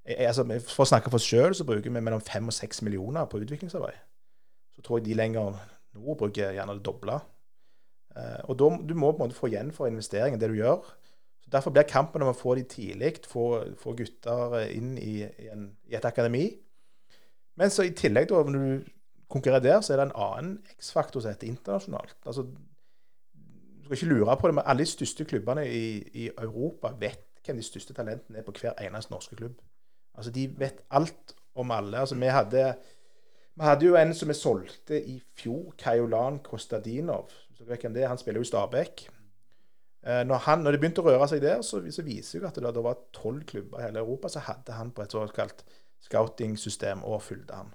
jeg, 0.07 0.27
altså, 0.27 0.45
for 0.69 0.85
å 0.85 0.89
snakke 0.89 1.11
for 1.11 1.19
oss 1.19 1.27
sjøl, 1.27 1.55
så 1.55 1.67
bruker 1.69 1.91
vi 1.91 2.01
mellom 2.01 2.21
fem 2.21 2.47
og 2.47 2.55
seks 2.57 2.83
millioner 2.83 3.27
på 3.27 3.43
utviklingsarbeid. 3.43 3.99
Så 4.77 4.83
tror 4.83 5.01
jeg 5.01 5.11
de 5.11 5.19
lenger 5.19 5.59
nord 5.95 6.19
bruker 6.19 6.55
gjerne 6.55 6.77
det 6.79 6.85
doble. 6.87 7.19
Eh, 8.17 8.41
og 8.47 8.59
da, 8.61 8.71
du 8.89 8.95
må 8.95 9.13
på 9.13 9.21
en 9.21 9.27
måte 9.27 9.39
få 9.39 9.51
igjen 9.51 9.73
for 9.75 9.91
investeringen, 9.91 10.41
det 10.41 10.53
du 10.53 10.61
gjør. 10.61 10.85
Derfor 11.53 11.71
blir 11.75 11.85
kampen 11.89 12.23
om 12.25 12.31
å 12.33 12.37
få 12.37 12.55
de 12.57 12.65
tidlig, 12.69 13.19
få, 13.29 13.47
få 13.79 13.93
gutter 13.99 14.59
inn 14.73 14.95
i, 14.99 15.21
i, 15.23 15.49
en, 15.53 15.69
i 15.91 15.97
et 15.99 16.09
akademi, 16.09 16.47
Men 17.61 17.71
så 17.71 17.85
i 17.85 17.91
tillegg, 17.93 18.31
da, 18.31 18.39
når 18.49 18.63
du 18.65 18.85
konkurrerer 19.29 19.61
der, 19.61 19.81
så 19.81 19.93
er 19.93 19.99
det 20.01 20.07
en 20.07 20.21
annen 20.25 20.55
X-faktor 20.79 21.21
som 21.21 21.35
heter 21.35 21.51
internasjonalt. 21.51 22.17
Altså, 22.27 22.47
du 22.47 23.85
skal 23.85 23.97
ikke 23.99 24.15
lure 24.15 24.37
på 24.41 24.49
det, 24.49 24.55
men 24.57 24.65
alle 24.67 24.87
de 24.87 24.89
største 24.89 25.27
klubbene 25.29 25.67
i, 25.69 25.85
i 26.25 26.31
Europa 26.31 26.95
vet 27.01 27.29
hvem 27.45 27.59
de 27.59 27.67
største 27.67 27.95
talentene 27.97 28.41
er 28.41 28.47
på 28.47 28.55
hver 28.57 28.79
eneste 28.81 29.13
norske 29.13 29.37
klubb. 29.37 29.61
Altså, 30.15 30.31
De 30.31 30.47
vet 30.59 30.85
alt 30.91 31.37
om 31.55 31.71
alle. 31.71 31.99
Altså, 31.99 32.15
Vi 32.15 32.27
hadde, 32.27 32.75
vi 33.55 33.65
hadde 33.69 33.87
jo 33.87 33.97
en 33.97 34.15
som 34.15 34.29
vi 34.29 34.39
solgte 34.39 35.01
i 35.05 35.19
fjor, 35.37 35.75
Kajolan 35.79 36.39
Kostadinov. 36.39 37.31
Han 37.59 38.19
spiller 38.19 38.41
jo 38.41 38.49
i 38.49 38.53
Stabæk. 38.53 39.09
Eh, 40.03 40.25
Når, 40.27 40.43
han, 40.49 40.65
når 40.65 40.75
det 40.75 40.81
begynte 40.83 41.05
å 41.05 41.07
røre 41.07 41.29
seg 41.31 41.45
der, 41.45 41.61
så, 41.63 41.79
så 41.95 42.03
viser 42.07 42.43
det 42.43 42.49
at 42.51 42.59
det, 42.59 42.75
det 42.75 42.83
var 42.85 42.99
tolv 43.15 43.45
klubber 43.47 43.79
i 43.79 43.87
hele 43.87 44.03
Europa 44.03 44.33
så 44.33 44.43
hadde 44.49 44.75
han 44.75 44.91
på 44.95 45.05
et 45.05 45.15
såkalt 45.15 45.63
scouting-system 46.03 47.05
og 47.07 47.23
fulgte 47.23 47.61
han. 47.61 47.71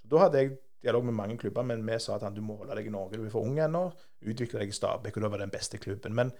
Så 0.00 0.08
Da 0.14 0.24
hadde 0.24 0.42
jeg 0.42 0.56
dialog 0.82 1.04
med 1.04 1.18
mange 1.18 1.36
klubber, 1.38 1.66
men 1.66 1.82
vi 1.84 1.98
sa 2.00 2.16
at 2.16 2.24
han, 2.24 2.36
du 2.36 2.40
må 2.40 2.56
holde 2.56 2.76
deg 2.78 2.86
i 2.88 2.94
Norge, 2.94 3.18
du 3.18 3.26
er 3.26 3.34
for 3.34 3.44
ung 3.44 3.58
ennå. 3.60 3.88
Utvikle 4.24 4.62
deg 4.62 4.72
i 4.72 4.76
Stabæk, 4.76 5.18
og 5.18 5.26
da 5.26 5.32
var 5.34 5.42
den 5.42 5.52
beste 5.52 5.80
klubben. 5.82 6.14
Men, 6.16 6.30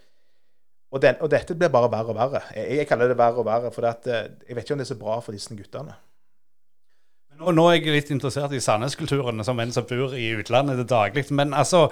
og, 0.91 1.03
den, 1.05 1.19
og 1.21 1.29
dette 1.33 1.57
blir 1.59 1.73
bare 1.75 1.91
verre 1.93 2.15
og 2.15 2.17
verre. 2.17 2.43
Jeg, 2.57 2.79
jeg 2.81 2.89
kaller 2.89 3.13
det 3.13 3.19
verre 3.19 3.43
og 3.43 3.49
verre, 3.51 3.73
for 3.75 3.89
eh, 3.91 4.31
jeg 4.49 4.57
vet 4.57 4.65
ikke 4.65 4.79
om 4.79 4.81
det 4.81 4.87
er 4.87 4.95
så 4.95 5.01
bra 5.03 5.19
for 5.21 5.37
disse 5.37 5.59
guttene. 5.59 5.99
Nå, 7.39 7.53
nå 7.55 7.69
er 7.69 7.77
jeg 7.77 7.93
litt 7.95 8.09
interessert 8.15 8.55
i 8.57 8.63
Sandnes-kulturen 8.63 9.45
som 9.47 9.61
en 9.63 9.75
som 9.75 9.87
bor 9.87 10.17
i 10.17 10.33
utlandet 10.41 10.81
til 10.81 10.89
daglig. 10.91 11.29
Men 11.35 11.53
altså 11.55 11.85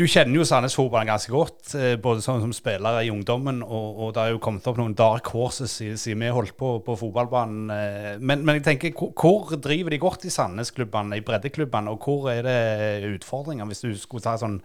Du 0.00 0.06
kjenner 0.08 0.38
jo 0.40 0.44
Sandnes-fotballen 0.48 1.10
ganske 1.10 1.32
godt, 1.34 1.74
eh, 1.76 1.96
både 2.00 2.22
som, 2.24 2.38
som 2.40 2.52
spiller 2.56 3.02
i 3.04 3.10
ungdommen, 3.12 3.58
og, 3.66 3.98
og 4.06 4.12
det 4.16 4.22
har 4.22 4.30
jo 4.32 4.38
kommet 4.40 4.64
opp 4.70 4.78
noen 4.80 4.94
dark 4.96 5.26
horses 5.34 5.74
siden 6.00 6.22
vi 6.24 6.30
holdt 6.32 6.54
på 6.56 6.70
på 6.86 6.94
fotballbanen. 6.96 7.66
eh, 7.74 8.14
Men, 8.18 8.40
men 8.48 8.56
jeg 8.56 8.64
tenker, 8.70 8.94
hvor, 8.96 9.10
hvor 9.12 9.60
driver 9.60 9.92
de 9.92 9.98
godt 10.00 10.24
i 10.24 10.32
Sandnes-klubbene, 10.32 11.18
i 11.20 11.24
breddeklubbene, 11.26 11.92
og 11.92 12.00
hvor 12.06 12.30
er 12.32 12.40
det 12.48 13.10
utfordringer, 13.18 13.68
hvis 13.68 13.84
du 13.84 13.90
skulle 14.00 14.24
ta 14.24 14.38
sånn 14.40 14.56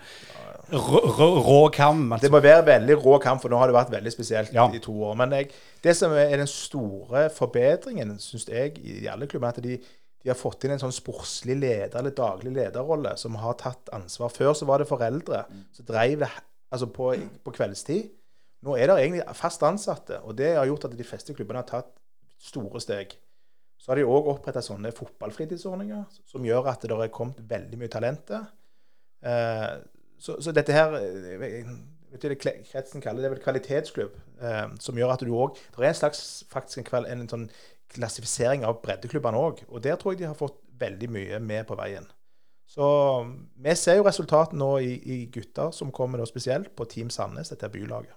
rå, 0.71 1.01
rå, 1.19 1.27
rå 1.49 1.59
kam? 1.75 2.05
Det 2.13 2.21
Altså. 2.21 2.31
må 2.37 2.43
være 2.47 2.63
veldig 2.71 2.97
rå 3.03 3.19
kamp, 3.27 3.43
for 3.43 3.51
nå 3.51 3.59
har 3.59 3.67
det 3.73 3.75
vært 3.81 3.91
veldig 3.97 4.15
spesielt 4.15 4.55
Ja. 4.55 4.69
i 4.71 4.79
to 4.79 4.95
år. 5.09 5.19
Men 5.19 5.35
jeg, 5.35 5.51
det 5.83 5.97
som 5.99 6.15
er 6.15 6.31
den 6.39 6.47
store 6.47 7.27
forbedringen, 7.35 8.15
syns 8.23 8.47
jeg, 8.47 8.79
i 8.79 9.03
alle 9.11 9.27
klubbene, 9.27 9.51
at 9.51 9.61
de, 9.67 9.81
de 10.25 10.31
har 10.31 10.37
fått 10.39 10.65
inn 10.65 10.73
en 10.73 10.81
sånn 10.81 10.93
sportslig 10.95 11.53
leder, 11.59 11.99
eller 11.99 12.13
daglig 12.17 12.49
lederrolle, 12.55 13.11
som 13.21 13.35
har 13.37 13.59
tatt 13.61 13.91
ansvar. 13.93 14.31
Før 14.33 14.55
så 14.57 14.65
var 14.65 14.81
det 14.81 14.87
foreldre 14.89 15.43
som 15.69 15.85
drev 15.85 16.23
det 16.23 16.29
altså 16.73 16.87
på, 16.89 17.11
på 17.45 17.53
kveldstid. 17.53 18.07
Nå 18.65 18.73
er 18.73 18.89
det 18.89 18.95
egentlig 19.03 19.35
fast 19.37 19.61
ansatte, 19.67 20.17
og 20.25 20.33
det 20.39 20.55
har 20.57 20.65
gjort 20.65 20.87
at 20.89 20.95
de 20.97 21.05
fleste 21.05 21.35
klubbene 21.37 21.61
har 21.61 21.69
tatt 21.69 21.93
store 22.41 22.81
steg. 22.81 23.13
Så 23.77 23.91
har 23.91 24.01
de 24.01 24.07
òg 24.09 24.31
oppretta 24.31 24.63
sånne 24.65 24.89
fotballfritidsordninger 24.97 26.07
som 26.25 26.49
gjør 26.49 26.71
at 26.73 26.87
det 26.89 26.97
er 26.97 27.13
kommet 27.13 27.45
veldig 27.45 27.77
mye 27.83 27.93
talenter. 27.93 28.47
Eh, 29.21 29.75
så, 30.17 30.39
så 30.41 30.55
dette 30.57 30.73
her 30.73 30.97
vet 30.97 32.25
du, 32.25 32.33
Kretsen 32.39 33.03
kaller 33.03 33.27
det 33.27 33.33
vel 33.35 33.45
kvalitetsklubb, 33.45 34.17
eh, 34.41 34.65
som 34.81 34.97
gjør 34.97 35.13
at 35.13 35.21
du 35.21 35.33
òg 35.35 35.53
Det 35.53 35.83
er 35.83 35.91
en 35.91 36.01
slags 36.01 36.25
faktisk 36.49 36.93
en, 36.95 37.05
en 37.13 37.29
sånn 37.29 37.49
klassifisering 37.93 38.65
av 38.65 38.81
breddeklubbene 38.83 39.39
òg, 39.39 39.63
og 39.69 39.83
der 39.83 39.97
tror 39.99 40.13
jeg 40.13 40.23
de 40.23 40.29
har 40.29 40.37
fått 40.39 40.59
veldig 40.79 41.09
mye 41.11 41.39
med 41.39 41.65
på 41.69 41.77
veien. 41.79 42.07
Så 42.67 42.85
vi 43.61 43.75
ser 43.77 43.99
jo 43.99 44.05
resultatet 44.07 44.57
nå 44.57 44.71
i, 44.81 44.95
i 44.97 45.17
gutter 45.31 45.71
som 45.71 45.93
kommer 45.93 46.19
da 46.19 46.25
spesielt 46.27 46.73
på 46.75 46.87
Team 46.89 47.11
Sandnes, 47.13 47.51
dette 47.53 47.69
bylaget. 47.69 48.15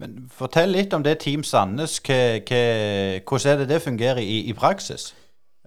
Men 0.00 0.24
Fortell 0.32 0.72
litt 0.74 0.94
om 0.96 1.04
det 1.04 1.20
Team 1.22 1.44
Sandnes. 1.46 1.98
Hvordan 2.02 3.52
er 3.52 3.60
det 3.60 3.68
det 3.70 3.82
fungerer 3.84 4.22
i, 4.24 4.40
i 4.50 4.54
praksis? 4.56 5.12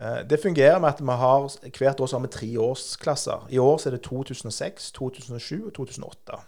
Eh, 0.02 0.26
Det 0.28 0.42
fungerer 0.42 0.80
med 0.80 0.90
at 0.90 1.02
vi 1.02 1.20
har 1.22 1.48
hvert 1.78 2.00
år 2.00 2.10
så 2.10 2.18
har 2.18 2.26
vi 2.26 2.34
tre 2.34 2.50
årsklasser. 2.58 3.48
I 3.50 3.58
år 3.58 3.78
så 3.78 3.90
er 3.90 3.96
det 3.96 4.04
2006, 4.04 4.92
2007 4.92 5.66
og 5.66 5.74
2008. 5.74 6.42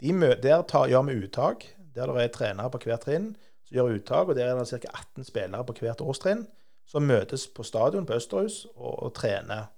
De 0.00 0.12
der 0.42 0.62
tar, 0.62 0.88
gjør 0.88 1.06
vi 1.08 1.24
uttak, 1.24 1.64
der 1.94 2.06
det 2.06 2.24
er 2.24 2.34
trenere 2.34 2.70
på 2.70 2.78
hvert 2.84 3.06
trinn 3.06 3.34
som 3.70 3.78
gjør 3.78 3.94
uttak, 3.94 4.28
og 4.28 4.34
der 4.34 4.50
er 4.50 4.58
det 4.58 4.68
ca. 4.68 4.90
18 5.14 5.24
spillere 5.24 5.64
på 5.64 5.76
hvert 5.78 6.02
årstrinn 6.02 6.46
som 6.90 7.06
møtes 7.06 7.46
på 7.46 7.62
stadion 7.62 8.06
på 8.06 8.16
Østerhus 8.18 8.64
og, 8.74 9.02
og 9.06 9.14
trener 9.14 9.68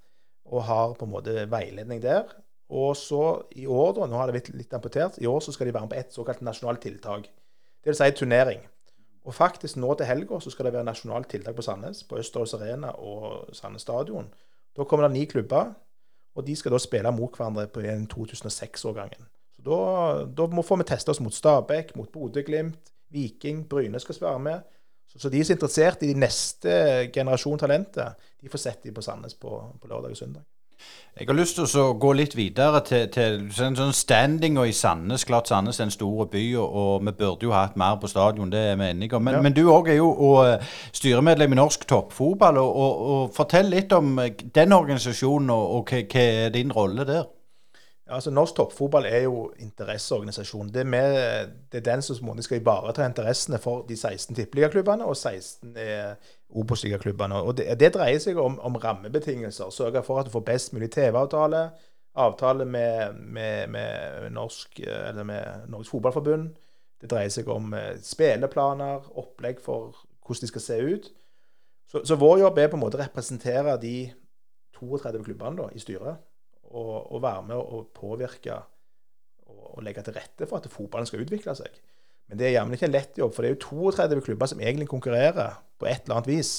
og 0.48 0.64
har 0.64 0.94
på 0.96 1.04
en 1.04 1.12
måte 1.12 1.44
veiledning 1.50 2.00
der. 2.02 2.24
Og 2.72 2.96
så 2.96 3.42
i 3.52 3.66
år, 3.68 3.92
da, 3.98 4.08
nå 4.08 4.16
har 4.16 4.28
det 4.28 4.38
blitt 4.38 4.52
litt 4.56 4.72
amputert, 4.72 5.18
i 5.20 5.28
år 5.28 5.40
så 5.44 5.52
skal 5.52 5.68
de 5.68 5.74
være 5.76 5.86
med 5.86 5.92
på 5.92 6.00
et 6.00 6.14
såkalt 6.16 6.40
nasjonalt 6.40 6.80
tiltak. 6.80 7.28
Det 7.84 7.92
vil 7.92 7.98
si 7.98 8.08
turnering. 8.16 8.62
Og 9.28 9.36
faktisk 9.36 9.76
nå 9.76 9.92
til 9.94 10.08
helga 10.08 10.40
så 10.40 10.50
skal 10.50 10.66
det 10.66 10.74
være 10.74 10.88
nasjonalt 10.88 11.28
tiltak 11.30 11.56
på 11.58 11.64
Sandnes, 11.66 12.02
på 12.08 12.18
Østerhus 12.18 12.56
Arena 12.56 12.94
og 12.96 13.52
Sandnes 13.54 13.84
Stadion. 13.84 14.32
Da 14.76 14.88
kommer 14.88 15.06
det 15.06 15.18
ni 15.18 15.26
klubber, 15.28 15.74
og 16.34 16.46
de 16.46 16.56
skal 16.56 16.72
da 16.72 16.80
spille 16.80 17.12
mot 17.12 17.36
hverandre 17.36 17.68
på 17.68 17.84
en 17.84 18.08
2006-årgangen. 18.08 19.28
Så 19.52 19.62
da, 19.68 20.24
da 20.32 20.64
får 20.64 20.80
vi 20.80 20.88
teste 20.88 21.12
oss 21.12 21.20
mot 21.20 21.34
Stabæk, 21.34 21.92
mot 21.96 22.08
Bodø-Glimt, 22.12 22.91
Viking, 23.12 23.68
Bryne 23.68 24.00
skal 24.00 24.20
være 24.20 24.38
med. 24.38 24.62
Så, 25.08 25.18
så 25.18 25.28
de 25.28 25.44
som 25.44 25.52
er 25.52 25.56
interessert 25.58 26.02
i 26.02 26.12
de 26.12 26.18
neste 26.18 26.72
generasjon 27.12 27.60
talenter, 27.60 28.14
de 28.40 28.48
får 28.48 28.58
sett 28.58 28.82
de 28.84 28.94
på 28.96 29.04
Sandnes 29.04 29.34
på, 29.34 29.52
på 29.80 29.90
lørdag 29.90 30.16
og 30.16 30.16
søndag. 30.16 30.42
Jeg 31.20 31.28
har 31.28 31.36
lyst 31.36 31.58
til 31.58 31.76
å 31.78 31.92
gå 32.00 32.14
litt 32.16 32.32
videre 32.34 32.80
til, 32.86 33.02
til 33.12 33.34
sånn, 33.52 33.76
sånn 33.76 33.92
standinga 33.94 34.64
i 34.64 34.72
Sandnes. 34.72 35.26
Klart 35.28 35.50
Sandnes 35.50 35.78
er 35.78 35.86
en 35.86 35.92
stor 35.92 36.24
by, 36.32 36.44
og, 36.56 36.78
og 36.80 37.04
vi 37.04 37.12
burde 37.18 37.46
jo 37.46 37.52
hatt 37.52 37.76
mer 37.78 37.98
på 38.00 38.08
stadion, 38.08 38.50
det 38.50 38.62
er 38.70 38.78
vi 38.80 38.88
enige 38.88 39.18
om. 39.18 39.26
Men, 39.28 39.36
Ja. 39.36 39.42
men 39.44 39.52
du 39.52 39.66
òg 39.68 39.90
er 39.92 40.00
jo 40.00 40.08
og, 40.10 40.38
eh, 40.46 40.72
styremedlem 40.96 41.52
i 41.52 41.60
norsk 41.60 41.84
toppfotball. 41.86 42.58
Og, 42.64 43.04
og, 43.12 43.34
Fortell 43.36 43.68
litt 43.70 43.92
om 43.92 44.18
eh, 44.24 44.32
den 44.56 44.72
organisasjonen, 44.72 45.52
og, 45.52 45.92
hva 45.92 46.24
er 46.24 46.48
din 46.56 46.72
rolle 46.72 47.06
der? 47.06 47.28
Altså 48.12 48.30
Norsk 48.30 48.54
toppfotball 48.56 49.06
er 49.08 49.22
jo 49.24 49.52
interesseorganisasjon. 49.58 50.68
Det 50.74 50.86
med, 50.86 51.14
det 51.72 51.78
er 51.78 51.92
den 51.92 52.02
som 52.02 52.40
skal 52.40 52.60
ivareta 52.60 53.06
interessene 53.06 53.58
for 53.58 53.86
de 53.88 53.96
16 53.96 54.36
tippeligaklubbene 54.36 55.04
og 55.04 55.16
16 55.16 55.76
er 55.76 56.14
Obos-ligaklubbene. 56.50 57.40
Det, 57.56 57.80
det 57.80 57.94
dreier 57.94 58.18
seg 58.20 58.36
om, 58.36 58.58
om 58.60 58.76
rammebetingelser. 58.76 59.70
Sørge 59.70 60.02
for 60.02 60.20
at 60.20 60.28
du 60.28 60.30
får 60.30 60.44
best 60.44 60.72
mulig 60.72 60.90
TV-avtale. 60.92 61.70
Avtale 62.14 62.64
med, 62.64 63.14
med, 63.14 63.68
med, 63.68 64.30
norsk, 64.30 64.80
eh, 64.80 65.24
med 65.24 65.68
Norges 65.68 65.88
Fotballforbund. 65.88 66.50
Det 67.00 67.10
dreier 67.10 67.32
seg 67.32 67.48
om 67.48 67.72
eh, 67.74 67.94
spilleplaner, 68.04 69.08
opplegg 69.16 69.62
for 69.64 69.96
hvordan 70.26 70.40
de 70.44 70.50
skal 70.52 70.66
se 70.66 70.76
ut. 70.82 71.08
Så, 71.88 72.04
så 72.04 72.20
vår 72.20 72.38
jobb 72.44 72.58
er 72.58 72.68
på 72.68 72.76
en 72.76 72.84
måte 72.84 73.00
å 73.00 73.02
representere 73.02 73.78
de 73.80 73.96
32 74.76 75.24
klubbene 75.24 75.62
da, 75.62 75.70
i 75.72 75.80
styret 75.80 76.20
og, 76.72 77.12
å 77.12 77.20
være 77.22 77.46
med 77.48 77.56
og 77.60 77.88
påvirke 77.96 78.56
og, 78.56 79.64
og 79.76 79.82
legge 79.86 80.04
til 80.06 80.16
rette 80.16 80.48
for 80.48 80.58
at 80.58 80.72
fotballen 80.72 81.08
skal 81.08 81.24
utvikle 81.24 81.54
seg. 81.58 81.80
Men 82.28 82.40
det 82.40 82.48
er 82.48 82.54
jammen 82.56 82.76
ikke 82.76 82.88
en 82.88 82.94
lett 82.94 83.18
jobb, 83.18 83.34
for 83.34 83.44
det 83.44 83.50
er 83.50 83.56
jo 83.56 83.90
32 83.92 84.22
klubber 84.24 84.48
som 84.48 84.60
egentlig 84.62 84.88
konkurrerer 84.88 85.58
på 85.78 85.88
et 85.90 86.06
eller 86.06 86.20
annet 86.20 86.30
vis. 86.30 86.52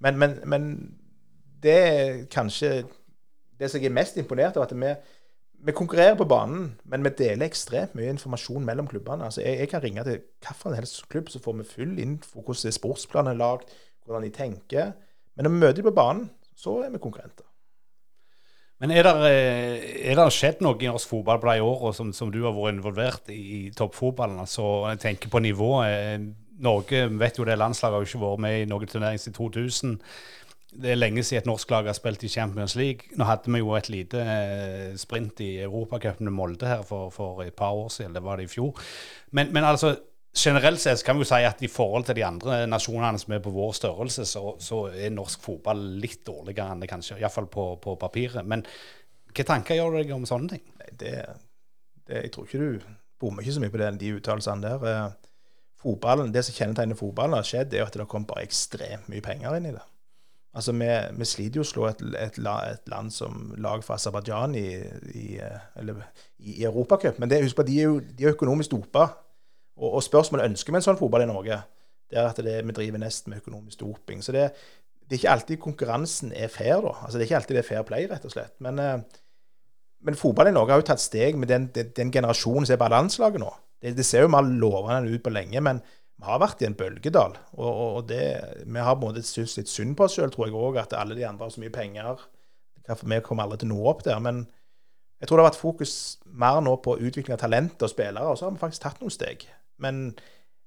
Men, 0.00 0.18
men, 0.20 0.38
men 0.48 0.70
det 1.64 1.74
er 1.76 2.22
kanskje 2.32 2.84
det 3.60 3.70
som 3.70 3.80
jeg 3.80 3.90
er 3.90 3.96
mest 3.96 4.16
imponert 4.20 4.56
av, 4.58 4.66
at 4.66 4.74
vi, 4.74 4.92
vi 5.68 5.74
konkurrerer 5.76 6.16
på 6.18 6.26
banen, 6.28 6.74
men 6.90 7.04
vi 7.06 7.12
deler 7.18 7.46
ekstremt 7.46 7.94
mye 7.98 8.12
informasjon 8.14 8.64
mellom 8.66 8.88
klubbene. 8.90 9.28
Altså 9.28 9.44
jeg, 9.44 9.58
jeg 9.62 9.72
kan 9.72 9.84
ringe 9.84 10.04
til 10.06 10.20
hvilken 10.44 10.78
helst 10.78 11.08
klubb, 11.12 11.30
så 11.32 11.42
får 11.42 11.58
vi 11.60 11.70
full 11.74 11.98
info 12.02 12.42
hvordan 12.42 12.78
sportsplanen 12.78 13.34
er 13.34 13.40
lagd, 13.40 13.72
hvordan 14.04 14.26
de 14.26 14.34
tenker. 14.34 14.92
Men 15.34 15.46
når 15.46 15.54
vi 15.54 15.62
møter 15.62 15.80
dem 15.80 15.90
på 15.90 15.98
banen, 16.00 16.30
så 16.56 16.78
er 16.84 16.92
vi 16.94 17.02
konkurrenter. 17.02 17.46
Men 18.82 18.90
er 18.90 19.06
det, 19.06 19.32
er 20.10 20.30
skjedd 20.34 20.62
noe 20.64 20.78
i 20.82 20.88
norsk 20.90 21.08
fotball 21.08 21.38
på 21.40 21.50
de 21.52 21.62
åra 21.64 21.92
som, 21.94 22.10
som 22.16 22.32
du 22.34 22.40
har 22.42 22.54
vært 22.56 22.74
involvert 22.74 23.30
i, 23.32 23.40
i 23.40 23.60
toppfotballen? 23.76 24.40
Altså, 24.42 24.64
jeg 24.90 25.02
tenker 25.04 25.32
på 25.32 25.42
nivået. 25.44 26.24
Norge 26.64 27.04
vet 27.18 27.38
jo 27.38 27.46
det 27.46 27.58
landslaget 27.58 27.94
har 27.94 28.02
jo 28.02 28.10
ikke 28.10 28.24
vært 28.24 28.42
med 28.44 28.60
i 28.60 28.66
noen 28.70 28.90
turnering 28.90 29.20
siden 29.20 29.36
2000. 29.38 29.94
Det 30.74 30.90
er 30.90 30.98
lenge 30.98 31.22
siden 31.22 31.44
et 31.44 31.48
norsk 31.48 31.70
lag 31.70 31.86
har 31.86 31.94
spilt 31.94 32.26
i 32.26 32.32
Champions 32.32 32.74
League. 32.78 33.14
Nå 33.14 33.26
hadde 33.28 33.52
vi 33.54 33.62
jo 33.62 33.76
et 33.78 33.90
lite 33.94 34.22
eh, 34.22 34.96
sprint 34.98 35.42
i 35.46 35.52
Europacupen 35.62 36.26
med 36.26 36.34
Molde 36.34 36.66
her 36.66 36.82
for, 36.86 37.14
for 37.14 37.44
et 37.46 37.54
par 37.54 37.78
år 37.78 37.92
siden. 37.94 38.16
Det 38.16 38.24
var 38.26 38.42
det 38.42 38.48
i 38.48 38.52
fjor. 38.56 38.74
Men, 39.30 39.52
men 39.54 39.64
altså, 39.64 39.94
generelt 40.34 40.80
sett 40.82 41.04
kan 41.06 41.16
vi 41.16 41.24
jo 41.24 41.30
si 41.30 41.40
at 41.46 41.62
i 41.62 41.70
forhold 41.70 42.08
til 42.08 42.18
de 42.18 42.26
andre 42.26 42.64
nasjonene 42.66 43.20
som 43.22 43.36
er 43.36 43.42
på 43.44 43.52
vår 43.54 43.72
størrelse, 43.78 44.26
så, 44.28 44.54
så 44.58 44.84
er 44.90 45.14
norsk 45.14 45.42
fotball 45.44 45.82
litt 46.02 46.24
dårligere 46.26 46.74
enn 46.74 46.82
det 46.82 46.90
kanskje, 46.90 47.20
iallfall 47.22 47.46
på, 47.52 47.68
på 47.82 47.96
papiret. 48.00 48.46
Men 48.46 48.64
hva 49.34 49.46
tanker 49.46 49.78
gjør 49.78 49.94
du 49.94 50.00
deg 50.02 50.14
om 50.16 50.26
sånne 50.28 50.56
ting? 50.56 50.64
Nei, 50.80 50.90
det, 51.00 51.14
det, 52.04 52.26
jeg 52.26 52.34
tror 52.34 52.48
ikke 52.48 52.62
du 52.62 52.88
bommer 53.20 53.44
ikke 53.44 53.56
så 53.56 53.62
mye 53.62 53.72
på 53.72 53.80
det, 53.80 53.92
de 54.02 54.16
uttalelsene 54.18 54.66
der. 54.66 54.90
Eh, 54.90 55.30
Fotballen, 55.84 56.32
Det 56.32 56.40
som 56.46 56.54
kjennetegner 56.56 56.96
fotballen, 56.96 57.36
har 57.36 57.44
skjedd, 57.44 57.74
er 57.74 57.84
at 57.84 57.92
det 57.92 58.00
har 58.00 58.08
kommet 58.08 58.30
bare 58.30 58.46
ekstremt 58.46 59.10
mye 59.12 59.24
penger 59.24 59.58
inn 59.58 59.66
i 59.68 59.74
det. 59.74 59.82
Altså, 60.56 60.72
Vi, 60.72 60.88
vi 61.18 61.26
sliter 61.28 61.60
jo 61.60 61.64
å 61.64 61.68
slå 61.68 61.88
et, 61.90 62.00
et, 62.16 62.38
et 62.38 62.88
land 62.88 63.12
som 63.12 63.50
lag 63.58 63.84
fra 63.84 63.98
Aserbajdsjan 63.98 64.54
i, 64.56 64.68
i, 65.12 65.26
eh, 65.42 65.66
eller 65.76 66.00
i, 66.38 66.62
Europacup. 66.64 67.18
Men 67.18 67.28
det, 67.28 67.42
husk 67.44 67.58
på 67.58 67.66
de 67.68 67.76
er 67.80 67.90
jo 67.90 67.98
de 68.00 68.24
er 68.24 68.32
økonomisk 68.32 68.72
dopa. 68.72 69.08
Og, 69.80 69.88
og 69.98 70.04
spørsmålet 70.06 70.52
ønsker 70.52 70.72
vi 70.72 70.80
en 70.80 70.86
sånn 70.86 71.00
fotball 71.00 71.24
i 71.24 71.30
Norge. 71.30 71.58
Det 72.10 72.20
er 72.20 72.30
at 72.30 72.40
det, 72.46 72.60
vi 72.66 72.76
driver 72.76 73.02
nesten 73.02 73.32
med 73.32 73.42
økonomisk 73.42 73.80
doping. 73.80 74.22
Så 74.22 74.34
det, 74.36 74.48
det 75.02 75.16
er 75.16 75.22
ikke 75.22 75.34
alltid 75.34 75.62
konkurransen 75.62 76.32
er 76.36 76.52
fair, 76.52 76.80
da. 76.84 76.94
Altså, 77.02 77.18
det 77.18 77.24
er 77.24 77.30
ikke 77.30 77.40
alltid 77.42 77.58
det 77.58 77.64
er 77.64 77.68
fair 77.68 77.86
play, 77.88 78.08
rett 78.10 78.24
og 78.28 78.34
slett. 78.34 78.54
Men, 78.64 78.78
eh, 78.80 79.20
men 80.04 80.20
fotball 80.20 80.50
i 80.50 80.54
Norge 80.54 80.74
har 80.74 80.82
jo 80.82 80.88
tatt 80.92 81.02
steg 81.02 81.36
med 81.40 81.50
den, 81.50 81.68
den, 81.74 81.90
den 81.96 82.12
generasjonen 82.12 82.68
som 82.68 82.76
er 82.76 82.82
på 82.82 82.90
landslaget 82.92 83.42
nå. 83.42 83.50
Det, 83.82 83.96
det 83.98 84.06
ser 84.06 84.24
jo 84.24 84.32
mer 84.32 84.46
lovende 84.46 85.12
ut 85.12 85.24
på 85.24 85.32
lenge, 85.32 85.60
men 85.64 85.82
vi 86.14 86.28
har 86.28 86.40
vært 86.40 86.62
i 86.62 86.68
en 86.68 86.76
bølgedal. 86.78 87.34
Og, 87.56 87.68
og, 87.68 87.88
og 87.98 88.08
det, 88.08 88.24
vi 88.64 88.84
har 88.86 88.94
på 88.96 89.02
en 89.02 89.10
måte 89.10 89.24
syntes 89.26 89.58
litt 89.58 89.72
synd 89.72 89.96
på 89.98 90.06
oss 90.06 90.16
sjøl, 90.16 90.30
tror 90.32 90.48
jeg 90.48 90.56
òg, 90.56 90.78
at 90.80 90.94
alle 90.96 91.16
de 91.18 91.26
andre 91.26 91.48
har 91.48 91.54
så 91.54 91.62
mye 91.62 91.74
penger. 91.74 92.22
Vi 92.84 93.20
kommer 93.24 93.44
aldri 93.44 93.64
til 93.64 93.72
å 93.72 93.74
nå 93.74 93.90
opp 93.90 94.04
der. 94.06 94.22
Men 94.22 94.44
jeg 95.20 95.28
tror 95.28 95.40
det 95.40 95.44
har 95.44 95.50
vært 95.50 95.60
fokus 95.60 95.96
mer 96.24 96.62
nå 96.64 96.76
på 96.84 96.96
utvikling 97.00 97.34
av 97.36 97.42
talenter 97.42 97.88
og 97.88 97.92
spillere, 97.92 98.30
og 98.30 98.38
så 98.38 98.46
har 98.46 98.54
vi 98.54 98.62
faktisk 98.62 98.86
tatt 98.86 99.02
noen 99.02 99.14
steg. 99.14 99.46
Men 99.82 100.06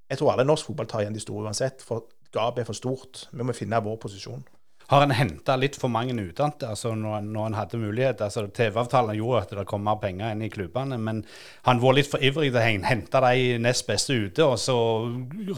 jeg 0.10 0.20
tror 0.20 0.34
alle 0.34 0.48
norsk 0.48 0.70
fotball 0.70 0.90
tar 0.90 1.04
igjen 1.04 1.18
de 1.18 1.24
store 1.24 1.48
uansett, 1.48 1.84
for 1.86 2.08
gapet 2.34 2.64
er 2.64 2.70
for 2.70 2.78
stort. 2.78 3.28
Vi 3.32 3.46
må 3.46 3.56
finne 3.56 3.82
vår 3.84 4.00
posisjon. 4.04 4.46
Har 4.88 5.04
en 5.04 5.12
henta 5.12 5.58
litt 5.60 5.76
for 5.76 5.92
mange 5.92 6.14
utdannede 6.16 6.70
altså 6.70 6.94
når, 6.96 7.26
når 7.28 7.50
en 7.50 7.56
hadde 7.58 7.80
mulighet? 7.82 8.22
altså 8.24 8.46
TV-avtalen 8.48 9.18
gjorde 9.18 9.42
at 9.42 9.52
det 9.60 9.66
kom 9.68 9.84
mer 9.84 9.98
penger 10.00 10.32
inn 10.32 10.46
i 10.46 10.52
klubbene, 10.52 10.96
men 10.96 11.26
han 11.68 11.82
var 11.84 11.98
litt 11.98 12.08
for 12.08 12.24
ivrig 12.24 12.54
til 12.54 12.62
å 12.62 12.86
hente 12.88 13.22
de 13.26 13.58
nest 13.60 13.84
beste 13.90 14.16
ute, 14.16 14.48
og 14.48 14.56
så 14.64 14.78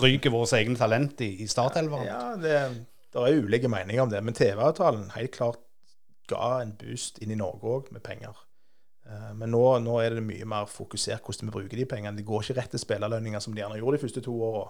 ryker 0.01 0.33
vårt 0.33 0.55
egne 0.57 0.81
talent 0.81 1.21
i, 1.21 1.35
i 1.43 1.47
startelveren? 1.49 2.09
Ja, 2.09 2.23
det, 2.41 2.57
det 3.13 3.21
er 3.21 3.45
ulike 3.45 3.69
meninger 3.69 4.07
om 4.07 4.09
det, 4.09 4.23
men 4.25 4.37
TV-avtalen 4.37 5.11
helt 5.13 5.37
klart 5.37 5.61
ga 6.29 6.55
en 6.63 6.73
boost 6.81 7.21
inn 7.21 7.33
i 7.33 7.37
Norge 7.37 7.69
òg, 7.69 7.93
med 7.93 8.01
penger. 8.05 8.33
Eh, 9.09 9.33
men 9.35 9.51
nå, 9.53 9.63
nå, 9.83 9.97
er 10.03 10.17
det 10.17 10.25
mye 10.25 10.47
mer 10.49 10.69
fokusert 10.69 11.25
hvordan 11.25 11.49
vi 11.49 11.55
bruker 11.55 11.81
de 11.81 11.87
pengene. 11.89 12.17
De 12.17 12.25
går 12.25 12.45
ikke 12.45 12.59
rett 12.59 12.73
til 12.75 12.83
spillerlønninger 12.83 13.43
som 13.43 13.55
de 13.55 13.63
gjerne 13.63 13.79
gjorde 13.81 13.97
de 13.97 14.03
første 14.05 14.23
to 14.25 14.35
åra. 14.45 14.67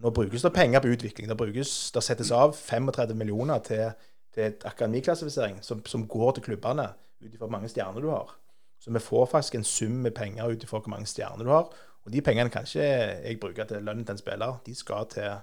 Nå 0.00 0.12
brukes 0.16 0.44
det 0.44 0.52
penger 0.56 0.80
på 0.80 0.92
utvikling. 0.94 1.28
Det, 1.28 1.36
brukes, 1.36 1.74
det 1.94 2.04
settes 2.04 2.32
av 2.32 2.54
35 2.56 3.16
millioner 3.16 3.60
til, 3.64 3.90
til 4.34 4.56
akademiklassifisering 4.68 5.60
som, 5.64 5.82
som, 5.86 6.06
går 6.08 6.36
til 6.36 6.48
klubbene 6.50 6.88
ut 7.20 7.28
ifra 7.28 7.44
hvor 7.44 7.52
mange 7.52 7.68
stjerner 7.72 8.04
du 8.04 8.08
har. 8.12 8.32
Så 8.80 8.92
vi 8.92 9.02
får 9.04 9.28
faktisk 9.28 9.58
en 9.58 9.68
sum 9.68 10.00
med 10.06 10.16
penger 10.16 10.48
ut 10.48 10.64
ifra 10.64 10.80
hvor 10.80 10.92
mange 10.92 11.08
stjerner 11.08 11.44
du 11.44 11.52
har. 11.52 11.68
Og 12.06 12.12
de 12.14 12.22
pengene 12.24 12.52
kan 12.52 12.64
ikke 12.64 12.86
jeg 12.86 13.40
bruke 13.40 13.66
til 13.68 13.84
lønnen 13.84 14.06
til 14.08 14.16
en 14.16 14.22
spiller. 14.22 14.56
De 14.64 14.74
skal 14.74 15.08
til, 15.12 15.34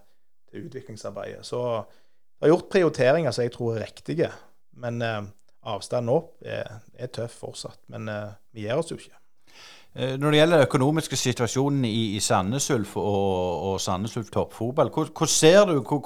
til 0.50 0.66
utviklingsarbeidet. 0.66 1.46
Så 1.46 1.62
det 1.86 2.48
har 2.48 2.56
gjort 2.56 2.72
prioriteringer 2.74 3.34
som 3.34 3.46
jeg 3.46 3.54
tror 3.54 3.76
er 3.76 3.86
riktige. 3.86 4.32
Men 4.74 5.02
eh, 5.06 5.22
avstanden 5.68 6.14
opp 6.14 6.36
er, 6.46 6.80
er, 6.96 7.12
tøff 7.14 7.40
fortsatt. 7.44 7.80
Men 7.94 8.10
eh, 8.12 8.36
vi 8.56 8.66
gir 8.66 8.80
oss 8.80 8.92
jo 8.92 8.98
ikke. 9.00 9.16
Eh, 9.98 10.16
når 10.20 10.32
det 10.32 10.42
gjelder 10.42 10.62
den 10.62 10.68
økonomiske 10.68 11.20
situasjonen 11.20 11.86
i, 11.90 12.16
i 12.16 12.20
Sandnes 12.24 12.70
Ulf 12.74 12.96
og, 13.02 13.72
og 13.72 13.82
Sandnes 13.82 14.18
Ulf 14.20 14.32
toppfotball, 14.34 14.92
hvordan 14.94 15.32
ser 15.32 15.66
du 15.70 15.80
hvor, 15.82 16.02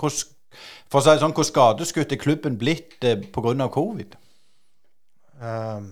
for 0.92 1.00
å 1.00 1.04
si 1.06 1.16
sånn, 1.22 1.36
hvor 1.36 1.48
skadeskutt 1.48 2.14
er 2.14 2.22
klubben 2.22 2.58
blitt 2.62 3.04
eh, 3.08 3.20
pga. 3.34 3.68
covid? 3.72 4.18
Um, 5.42 5.92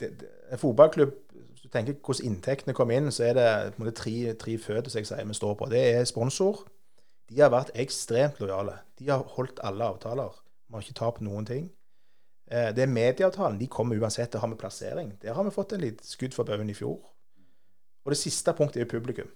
det, 0.00 0.14
det, 0.20 0.30
en 0.50 0.58
fotballklubb 0.58 1.12
Hvis 1.30 1.62
du 1.62 1.68
tenker 1.70 1.94
hvordan 1.94 2.26
inntektene 2.26 2.74
kom 2.74 2.90
inn, 2.90 3.12
så 3.14 3.28
er 3.28 3.36
det 3.38 3.50
på 3.74 3.78
en 3.78 3.84
måte 3.84 3.98
tre, 4.00 4.16
tre 4.38 4.56
føtter 4.58 4.90
som 4.90 5.00
jeg 5.00 5.10
sier 5.10 5.28
vi 5.28 5.36
står 5.38 5.54
på. 5.58 5.68
Det 5.70 5.84
er 5.94 6.08
sponsor. 6.10 6.64
De 7.30 7.40
har 7.40 7.52
vært 7.54 7.72
ekstremt 7.78 8.40
lojale. 8.42 8.76
De 8.98 9.08
har 9.08 9.22
holdt 9.36 9.62
alle 9.64 9.86
avtaler. 9.94 10.34
Vi 10.68 10.76
har 10.76 10.84
ikke 10.84 10.98
tapt 10.98 11.22
noen 11.24 11.46
ting. 11.48 11.70
Eh, 12.50 12.70
det 12.76 12.84
er 12.84 12.92
medieavtalen. 12.92 13.60
De 13.60 13.68
kommer 13.70 14.00
uansett. 14.00 14.32
Det 14.32 14.40
har 14.40 14.48
vi 14.48 14.60
plassering. 14.60 15.14
Der 15.22 15.34
har 15.34 15.44
vi 15.44 15.54
fått 15.54 15.72
en 15.72 15.84
litt 15.84 16.04
skudd 16.04 16.34
for 16.36 16.44
baugen 16.48 16.70
i 16.70 16.76
fjor. 16.76 17.00
Og 18.04 18.12
det 18.12 18.20
siste 18.20 18.52
punktet 18.52 18.84
er 18.84 18.90
publikum. 18.90 19.30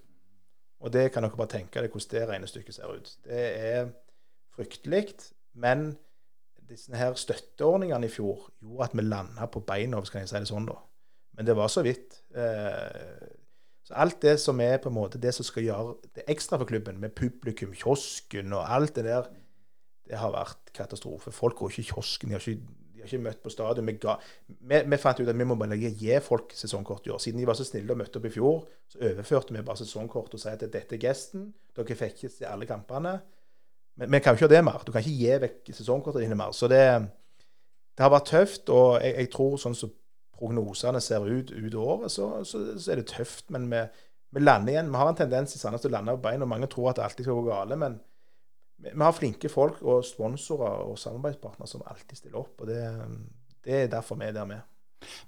Og 0.81 0.93
det 0.93 1.09
kan 1.13 1.25
dere 1.25 1.39
bare 1.39 1.51
tenke 1.57 1.81
dere 1.81 1.91
hvordan 1.91 2.13
det 2.13 2.29
regnestykket 2.29 2.75
ser 2.77 2.93
ut. 2.93 3.15
Det 3.25 3.47
er 3.73 3.89
fryktelig. 4.55 5.09
Men 5.59 5.97
disse 6.69 6.95
her 6.97 7.17
støtteordningene 7.17 8.07
i 8.07 8.13
fjor 8.13 8.51
gjorde 8.61 8.85
at 8.85 8.97
vi 8.97 9.03
landa 9.03 9.49
på 9.49 9.65
beina, 9.65 10.03
skal 10.05 10.23
jeg 10.23 10.31
si 10.31 10.37
det 10.37 10.51
sånn, 10.51 10.69
da. 10.69 10.77
Men 11.39 11.47
det 11.49 11.57
var 11.57 11.71
så 11.73 11.83
vidt. 11.87 12.21
Eh, 12.37 13.29
så 13.89 13.97
alt 14.03 14.21
det 14.23 14.37
som 14.43 14.61
er 14.61 14.77
på 14.83 14.91
en 14.91 14.99
måte 14.99 15.21
det 15.23 15.33
som 15.35 15.47
skal 15.47 15.65
gjøre 15.65 15.95
det 16.19 16.27
ekstra 16.29 16.59
for 16.61 16.69
klubben, 16.69 17.01
med 17.01 17.15
publikum, 17.17 17.73
kiosken 17.73 18.53
og 18.53 18.67
alt 18.69 18.99
det 18.99 19.07
der, 19.07 19.31
det 20.09 20.19
har 20.21 20.35
vært 20.35 20.73
katastrofe. 20.77 21.33
Folk 21.33 21.57
går 21.57 21.73
ikke 21.73 21.87
i 21.87 21.89
kiosken. 21.93 22.29
De 22.29 22.37
har 22.37 22.45
ikke 22.45 22.78
ikke 23.09 23.25
møtt 23.25 23.41
på 23.45 23.53
stadion. 23.53 23.89
Vi, 23.89 23.97
vi, 24.71 24.81
vi, 24.93 24.99
fant 25.01 25.21
ut 25.21 25.29
at 25.29 25.39
vi 25.39 25.47
må 25.49 25.57
bare 25.59 25.79
gi 25.79 26.13
folk 26.25 26.53
sesongkort 26.57 27.09
i 27.09 27.13
år. 27.15 27.23
Siden 27.23 27.41
de 27.41 27.49
var 27.49 27.59
så 27.59 27.67
snille 27.67 27.95
og 27.95 28.01
møtte 28.01 28.21
opp 28.21 28.29
i 28.29 28.33
fjor, 28.35 28.63
så 28.93 29.01
overførte 29.11 29.57
vi 29.57 29.65
bare 29.65 29.81
sesongkort 29.81 30.37
og 30.37 30.43
sa 30.43 30.55
at 30.55 30.67
dette 30.67 30.97
er 30.97 31.03
gesten. 31.03 31.51
Dere 31.77 31.99
fikk 31.99 32.23
ikke 32.23 32.33
se 32.37 32.49
alle 32.49 32.69
kampene. 32.69 33.19
Men 33.99 34.13
vi 34.15 34.21
kan 34.23 34.33
jo 34.33 34.39
ikke 34.39 34.47
gjøre 34.47 34.57
det 34.57 34.65
mer. 34.69 34.83
Du 34.87 34.93
kan 34.95 35.03
ikke 35.03 35.17
gi 35.19 35.39
vekk 35.45 35.73
sesongkortene 35.75 36.27
dine 36.27 36.39
mer. 36.39 36.53
Så 36.55 36.69
det, 36.71 36.83
det, 37.97 38.03
har 38.05 38.13
vært 38.15 38.31
tøft. 38.31 38.69
Og 38.71 39.01
jeg, 39.03 39.15
jeg 39.25 39.31
tror 39.35 39.57
sånn 39.59 39.79
som 39.79 39.95
prognosene 40.39 41.01
ser 41.03 41.25
ut 41.27 41.51
ut 41.51 41.75
året, 41.75 42.13
så, 42.15 42.29
så, 42.47 42.63
så, 42.79 42.93
er 42.93 43.01
det 43.01 43.09
tøft. 43.11 43.49
Men 43.55 43.67
vi, 43.73 43.83
vi, 44.37 44.45
lander 44.45 44.77
igjen. 44.77 44.93
Vi 44.93 45.01
har 45.03 45.11
en 45.11 45.19
tendens 45.19 45.57
i 45.57 45.63
Sandnes 45.63 45.83
til 45.83 45.91
å 45.91 45.97
lande 45.97 46.15
på 46.15 46.29
beina. 46.29 46.47
Mange 46.47 46.71
tror 46.71 46.93
at 46.93 47.01
det 47.01 47.09
alltid 47.09 47.27
skal 47.27 47.41
gå 47.41 47.49
gale. 47.51 47.81
men 47.81 47.99
vi 48.83 49.03
har 49.03 49.12
flinke 49.12 49.49
folk 49.51 49.83
og 49.83 50.05
sponsorer 50.07 50.85
og 50.87 50.99
samarbeidspartnere 50.99 51.68
som 51.68 51.83
alltid 51.87 52.16
stiller 52.16 52.39
opp. 52.39 52.61
og 52.61 52.66
Det, 52.66 52.83
det 53.64 53.83
er 53.83 53.87
derfor 53.93 54.18
vi 54.20 54.29
er 54.29 54.33
der 54.33 54.45
med. 54.45 54.61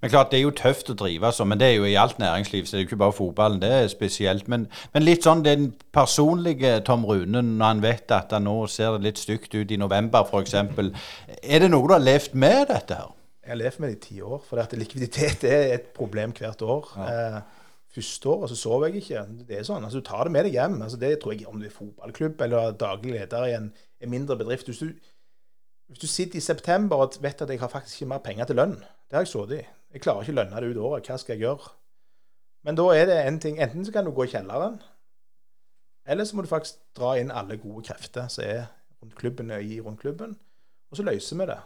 Men 0.00 0.10
klart, 0.10 0.30
Det 0.30 0.38
er 0.38 0.42
jo 0.42 0.50
tøft 0.50 0.90
å 0.90 0.96
drive 0.98 1.30
sånn, 1.32 1.48
men 1.52 1.60
det 1.60 1.68
er 1.68 1.76
jo 1.76 1.84
i 1.86 1.94
alt 1.98 2.18
næringsliv. 2.18 2.66
så 2.66 2.76
Det 2.76 2.78
er 2.78 2.82
jo 2.84 2.88
ikke 2.88 2.96
bare 2.96 3.12
fotballen. 3.12 3.60
Det 3.62 3.70
er 3.70 3.86
spesielt. 3.88 4.48
Men, 4.48 4.66
men 4.94 5.02
litt 5.02 5.26
sånn 5.26 5.44
den 5.44 5.72
personlige 5.92 6.80
Tom 6.86 7.04
Rune, 7.06 7.42
når 7.42 7.66
han 7.66 7.82
vet 7.82 8.10
at 8.10 8.32
han 8.32 8.48
nå 8.48 8.66
ser 8.66 8.96
det 8.96 9.06
litt 9.06 9.18
stygt 9.18 9.54
ut 9.54 9.70
i 9.70 9.78
november 9.80 10.26
f.eks. 10.26 10.54
Er 10.54 11.62
det 11.62 11.70
noe 11.70 11.86
du 11.86 11.94
har 11.94 12.02
levd 12.02 12.34
med, 12.34 12.66
dette 12.72 12.98
her? 12.98 13.14
Jeg 13.44 13.54
har 13.54 13.62
levd 13.62 13.80
med 13.80 13.90
det 13.90 13.96
i 13.96 14.02
ti 14.08 14.20
år. 14.20 14.42
For 14.48 14.76
likviditet 14.78 15.44
er 15.44 15.74
et 15.74 15.90
problem 15.96 16.34
hvert 16.36 16.62
år. 16.62 16.92
Ja. 16.96 17.08
Eh, 17.10 17.40
første 17.94 18.28
året 18.28 18.52
så 18.52 18.58
sov 18.58 18.84
jeg 18.86 19.00
ikke. 19.00 19.24
Det 19.48 19.58
er 19.58 19.66
sånn, 19.66 19.84
altså 19.84 20.00
Du 20.00 20.06
tar 20.06 20.26
det 20.26 20.34
med 20.34 20.46
deg 20.46 20.58
hjem. 20.58 20.82
altså 20.82 20.96
Det 21.00 21.18
tror 21.20 21.34
jeg 21.34 21.48
om 21.48 21.58
du 21.60 21.66
er 21.66 21.74
fotballklubb 21.74 22.42
eller 22.46 22.76
daglig 22.78 23.16
leder 23.16 23.48
i 23.48 23.56
en, 23.56 23.72
en 24.00 24.10
mindre 24.10 24.36
bedrift. 24.38 24.70
Hvis 24.70 24.78
du, 24.78 24.92
hvis 25.90 25.98
du, 25.98 26.06
sitter 26.06 26.38
i 26.38 26.44
september 26.44 27.02
og 27.02 27.18
vet 27.20 27.42
at 27.42 27.50
jeg 27.50 27.60
har 27.60 27.68
faktisk 27.68 28.00
ikke 28.00 28.12
mer 28.14 28.24
penger 28.24 28.44
til 28.44 28.56
lønn 28.56 28.78
Det 28.78 29.18
har 29.18 29.26
jeg 29.26 29.32
sittet 29.32 29.58
i. 29.58 29.66
Jeg 29.92 30.02
klarer 30.04 30.22
ikke 30.22 30.36
å 30.36 30.40
lønne 30.40 30.62
det 30.62 30.70
ut 30.70 30.82
året. 30.86 31.10
Hva 31.10 31.18
skal 31.18 31.34
jeg 31.34 31.46
gjøre? 31.46 31.72
Men 32.62 32.76
da 32.76 32.86
er 32.94 33.06
det 33.08 33.18
en 33.24 33.40
ting 33.40 33.58
Enten 33.58 33.84
så 33.84 33.92
kan 33.92 34.04
du 34.04 34.12
gå 34.14 34.28
i 34.28 34.30
kjelleren, 34.30 34.78
eller 36.06 36.24
så 36.24 36.36
må 36.36 36.42
du 36.42 36.50
faktisk 36.50 36.80
dra 36.96 37.14
inn 37.20 37.30
alle 37.30 37.56
gode 37.60 37.84
krefter 37.86 38.28
som 38.32 38.44
er 38.44 38.64
rundt 39.00 39.16
klubben 39.16 39.50
og 39.54 39.64
i 39.64 39.80
rundt 39.80 40.00
klubben, 40.00 40.36
og 40.90 40.96
så 40.96 41.04
løser 41.06 41.38
vi 41.38 41.46
det. 41.48 41.58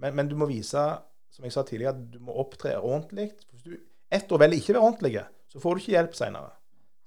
Men, 0.00 0.14
men 0.16 0.28
du 0.30 0.36
må 0.38 0.48
vise, 0.48 0.84
som 1.30 1.44
jeg 1.44 1.52
sa 1.52 1.64
tidligere, 1.66 1.96
at 1.96 2.12
du 2.12 2.20
må 2.24 2.36
opptre 2.40 2.76
ordentlig. 2.78 3.30
Hvis 3.50 3.66
du 3.66 3.76
ett 4.10 4.32
år 4.32 4.40
velger 4.42 4.62
ikke 4.62 4.76
være 4.76 4.84
ordentlig, 4.86 5.24
så 5.50 5.60
får 5.62 5.74
du 5.74 5.82
ikke 5.82 5.96
hjelp 5.96 6.16
seinere. 6.18 6.54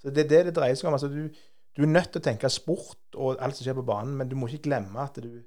Det 0.04 0.26
er 0.26 0.30
det 0.30 0.42
det 0.50 0.56
dreier 0.58 0.76
seg 0.76 0.90
om. 0.90 0.98
Altså, 0.98 1.08
du, 1.08 1.30
du, 1.78 1.84
er 1.84 1.92
nødt 1.92 2.12
til 2.12 2.20
å 2.20 2.26
tenke 2.26 2.52
sport 2.52 3.16
og 3.16 3.40
alt 3.40 3.56
som 3.56 3.66
skjer 3.66 3.78
på 3.80 3.88
banen, 3.88 4.18
men 4.20 4.30
du 4.30 4.36
må 4.36 4.50
ikke 4.50 4.68
glemme 4.68 5.00
at 5.00 5.20
du, 5.24 5.40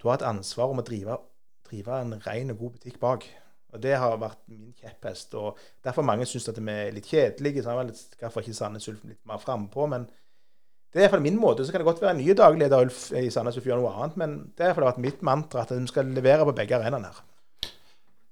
du 0.00 0.08
har 0.08 0.18
et 0.18 0.26
ansvar 0.26 0.72
om 0.72 0.82
å 0.82 0.86
drive, 0.86 1.20
drive 1.68 2.00
en 2.02 2.18
ren 2.26 2.54
og 2.54 2.60
god 2.64 2.76
butikk 2.78 2.98
bak. 3.02 3.28
Og 3.74 3.82
Det 3.82 3.94
har 3.98 4.18
vært 4.22 4.42
min 4.50 4.74
kjepphest. 4.78 5.34
og 5.34 5.58
Derfor 5.82 6.06
mange 6.06 6.26
syns 6.30 6.46
at 6.50 6.58
vi 6.58 6.74
er 6.74 6.92
litt 6.94 7.08
kjedelige. 7.10 7.62
Så 7.62 7.74
er 7.74 7.90
derfor 8.20 8.42
ikke 8.42 8.54
Sandnes 8.54 8.86
Ulf 8.90 9.02
litt 9.06 9.22
mer 9.26 9.40
frampå. 9.42 9.88
Men 9.90 10.06
det 10.94 11.00
er 11.00 11.08
iallfall 11.08 11.24
min 11.24 11.40
måte. 11.42 11.66
Så 11.66 11.74
kan 11.74 11.82
det 11.82 11.88
godt 11.88 12.02
være 12.02 12.14
en 12.14 12.22
ny 12.22 12.36
daglig 12.38 12.62
leder 12.62 12.86
Ulf 12.86 13.08
i 13.18 13.26
Sandnes 13.34 13.58
Ulf 13.58 13.66
gjør 13.66 13.82
noe 13.82 13.94
annet, 13.96 14.18
men 14.20 14.36
det 14.54 14.68
har 14.68 14.78
vært 14.78 15.02
mitt 15.02 15.24
mantra 15.26 15.64
at 15.64 15.74
vi 15.74 15.82
skal 15.90 16.12
levere 16.14 16.46
på 16.46 16.54
begge 16.54 16.78
arenaene 16.78 17.10
her. 17.10 17.22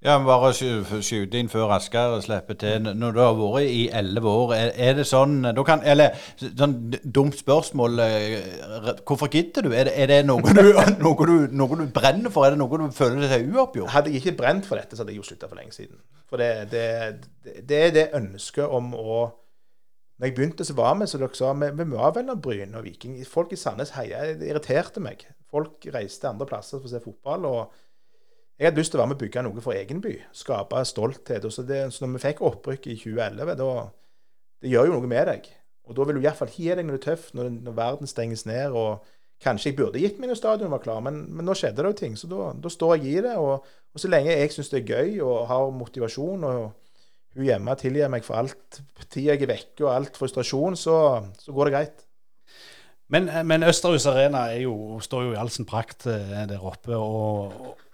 Ja, 0.03 0.17
men 0.19 0.27
Bare 0.27 0.51
skyte 0.51 1.39
inn 1.39 1.51
før 1.51 1.71
Asker 1.77 2.17
slipper 2.25 2.57
til. 2.59 2.89
Når 2.99 3.13
du 3.15 3.21
har 3.23 3.37
vært 3.39 3.69
i 3.71 3.83
elleve 3.95 4.31
år, 4.31 4.55
er, 4.59 4.97
det 4.99 5.05
sånn 5.07 5.45
kan, 5.67 5.85
Eller 5.87 6.17
sånn 6.41 6.75
dumt 7.05 7.37
spørsmål. 7.39 8.03
Eh, 8.03 8.89
hvorfor 9.07 9.31
gidder 9.31 9.69
du? 9.69 9.71
Er 9.71 9.87
det, 9.87 9.93
er 9.95 10.11
det 10.11 10.17
noe, 10.27 10.43
du, 10.43 10.73
noe, 11.05 11.29
du, 11.29 11.37
noe, 11.55 11.79
du, 11.79 11.85
brenner 11.95 12.35
for? 12.35 12.49
Er 12.49 12.57
det 12.57 12.59
noe 12.59 12.81
du 12.83 12.89
føler 12.97 13.29
deg 13.31 13.47
uoppgjort? 13.55 13.93
Hadde 13.95 14.11
jeg 14.11 14.25
ikke 14.25 14.41
brent 14.41 14.67
for 14.67 14.81
dette, 14.81 14.99
så 14.99 15.05
hadde 15.05 15.15
jeg 15.15 15.23
jo 15.23 15.29
slutta 15.29 15.51
for 15.53 15.61
lenge 15.63 15.77
siden. 15.77 16.03
For 16.27 16.43
det, 16.43 16.51
det, 16.73 17.63
det, 17.69 17.79
er 17.79 17.95
det 17.95 18.09
ønsket 18.19 18.67
om 18.67 18.91
å 18.99 19.21
Når 20.19 20.27
jeg 20.27 20.35
begynte, 20.35 20.67
så 20.67 20.75
var 20.79 20.99
vi 20.99 21.07
som 21.11 21.23
dere 21.23 21.39
sa, 21.39 21.55
vi, 21.55 21.87
var 21.95 22.19
vel 22.19 22.27
noen 22.27 22.43
Bryne 22.43 22.83
og 22.83 22.91
Viking. 22.91 23.15
Folk 23.27 23.55
i 23.55 23.61
Sandnes 23.61 23.95
heia. 23.95 24.27
Det 24.35 24.51
irriterte 24.51 24.99
meg. 25.03 25.23
Folk 25.51 25.87
reiste 25.95 26.27
andre 26.27 26.51
plasser 26.51 26.83
for 26.83 26.91
å 26.91 26.95
se 26.97 27.05
fotball. 27.07 27.47
og 27.47 27.92
jeg 28.63 28.71
hadde 28.71 28.79
lyst 28.79 28.93
til 28.95 29.01
å 29.01 29.03
være 29.03 29.11
med 29.11 29.17
og 29.17 29.23
bygge 29.25 29.43
noe 29.43 29.63
for 29.65 29.75
egen 29.75 30.01
by. 30.05 30.13
Skape 30.39 30.85
stolthet. 30.87 31.47
Så, 31.51 31.65
det, 31.67 31.81
så 31.91 32.05
når 32.05 32.13
vi 32.13 32.21
fikk 32.23 32.43
opprykk 32.47 32.85
i 32.93 32.95
2011, 33.01 33.57
da 33.59 33.73
Det 34.63 34.71
gjør 34.71 34.87
jo 34.87 34.93
noe 35.01 35.11
med 35.11 35.27
deg. 35.27 35.49
Og 35.91 35.97
da 35.99 36.05
vil 36.07 36.21
du 36.21 36.23
iallfall 36.23 36.53
gi 36.55 36.69
deg 36.71 36.87
når 36.87 36.95
det 36.95 37.01
er 37.01 37.07
tøft, 37.09 37.33
når, 37.35 37.49
når, 37.57 37.75
verden 37.75 38.07
stenges 38.07 38.47
ned. 38.47 38.71
og 38.71 39.03
Kanskje 39.43 39.73
jeg 39.73 39.79
burde 39.81 39.99
gitt 39.99 40.21
meg 40.23 40.31
når 40.31 40.39
stadion 40.39 40.71
var 40.71 40.85
klar, 40.85 41.01
men, 41.03 41.25
men, 41.35 41.43
nå 41.43 41.57
skjedde 41.59 41.83
det 41.83 41.91
jo 41.91 41.99
ting. 41.99 42.15
Så 42.15 42.31
da, 42.31 42.71
står 42.71 43.01
jeg 43.01 43.11
i 43.11 43.27
det. 43.27 43.35
Og, 43.43 43.67
og 43.67 44.05
så 44.05 44.13
lenge 44.13 44.31
jeg 44.31 44.55
syns 44.55 44.71
det 44.71 44.85
er 44.85 44.95
gøy 44.95 45.19
og 45.27 45.49
har 45.51 45.75
motivasjon, 45.75 46.47
og 46.47 46.63
hun 47.35 47.49
hjemme 47.49 47.75
tilgir 47.81 48.15
meg 48.15 48.23
for 48.23 48.39
alt 48.39 48.83
tid 49.09 49.33
jeg 49.33 49.43
er 49.43 49.51
vekke 49.51 49.89
og 49.89 49.95
alt 49.97 50.23
frustrasjon, 50.23 50.79
så, 50.79 50.97
så 51.43 51.55
går 51.57 51.67
det 51.67 51.75
greit. 51.75 52.07
Men, 53.11 53.27
men 53.49 53.67
Østerhus 53.67 54.07
Arena 54.07 54.47
jo, 54.63 55.01
står 55.03 55.27
jo 55.27 55.33
i 55.35 55.41
all 55.41 55.51
sin 55.51 55.67
prakt 55.69 56.07
eh, 56.07 56.45
der 56.49 56.63
oppe. 56.63 56.95
og, 56.95 57.57
og 57.59 57.89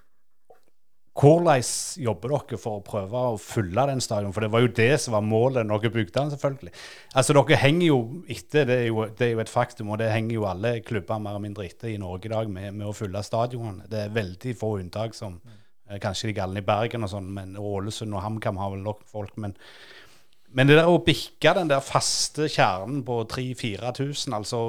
hvordan 1.18 1.62
jobber 1.98 2.32
dere 2.32 2.58
for 2.62 2.78
å 2.78 2.84
prøve 2.86 3.20
å 3.32 3.38
fylle 3.42 3.84
den 3.90 4.02
stadion? 4.02 4.32
For 4.34 4.44
det 4.44 4.50
var 4.52 4.62
jo 4.62 4.70
det 4.76 4.92
som 5.02 5.16
var 5.16 5.24
målet 5.26 5.66
når 5.66 5.82
dere 5.82 5.94
bygde 5.96 6.14
den, 6.14 6.32
selvfølgelig. 6.34 6.72
Altså, 7.18 7.34
Dere 7.34 7.58
henger 7.58 7.86
jo 7.88 7.98
etter, 8.30 8.68
det 8.68 8.76
er 8.84 8.86
jo, 8.86 9.06
det 9.18 9.26
er 9.26 9.32
jo 9.32 9.42
et 9.42 9.50
faktum, 9.50 9.90
og 9.90 9.98
det 9.98 10.12
henger 10.12 10.36
jo 10.36 10.46
alle 10.46 10.76
klubber 10.86 11.22
mer 11.22 11.34
eller 11.34 11.44
mindre 11.48 11.66
etter 11.66 11.90
i 11.90 11.98
Norge 11.98 12.30
i 12.30 12.34
dag 12.34 12.52
med, 12.52 12.76
med 12.78 12.86
å 12.86 12.94
fylle 12.94 13.22
stadionene. 13.26 13.88
Det 13.90 14.04
er 14.04 14.14
veldig 14.14 14.54
få 14.60 14.76
unntak, 14.78 15.16
som 15.18 15.40
eh, 15.42 15.98
kanskje 16.02 16.30
de 16.30 16.36
galne 16.38 16.62
i 16.62 16.68
Bergen 16.68 17.06
og 17.06 17.10
sånn, 17.10 17.32
men 17.34 17.58
Ålesund 17.58 18.14
og 18.14 18.22
HamKam 18.22 18.62
har 18.62 18.76
vel 18.76 18.86
nok 18.86 19.02
folk. 19.10 19.34
Men, 19.42 19.56
men 20.54 20.70
det 20.70 20.78
der 20.78 20.92
å 20.92 21.02
bikke 21.02 21.56
den 21.58 21.72
der 21.72 21.82
faste 21.82 22.46
kjernen 22.46 23.02
på 23.06 23.24
3000-4000, 23.34 24.38
altså 24.38 24.62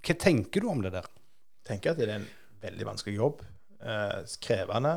Hva 0.00 0.16
tenker 0.16 0.64
du 0.64 0.72
om 0.72 0.80
det 0.80 0.96
der? 0.96 1.12
Jeg 1.60 1.74
tenker 1.74 1.92
at 1.92 2.00
det 2.00 2.08
er 2.08 2.16
en 2.22 2.28
veldig 2.64 2.86
vanskelig 2.94 3.18
jobb. 3.18 3.44
Eh, 3.84 4.20
krevende. 4.42 4.96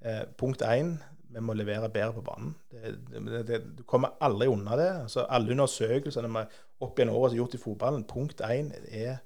Eh, 0.00 0.22
punkt 0.38 0.62
én, 0.64 0.94
vi 1.30 1.40
må 1.44 1.54
levere 1.54 1.90
bedre 1.92 2.14
på 2.16 2.24
banen. 2.26 2.54
Det, 2.70 2.94
det, 3.12 3.46
det, 3.46 3.60
du 3.78 3.82
kommer 3.88 4.16
aldri 4.20 4.48
unna 4.50 4.76
det. 4.80 4.90
Altså, 5.04 5.26
alle 5.28 5.52
undersøkelsene 5.52 6.30
vi 6.32 6.44
opp 6.80 6.98
gjennom 6.98 7.18
året 7.20 7.34
har 7.34 7.42
gjort 7.42 7.56
i 7.58 7.60
fotballen, 7.60 8.06
punkt 8.08 8.40
én 8.40 8.72
er 8.88 9.20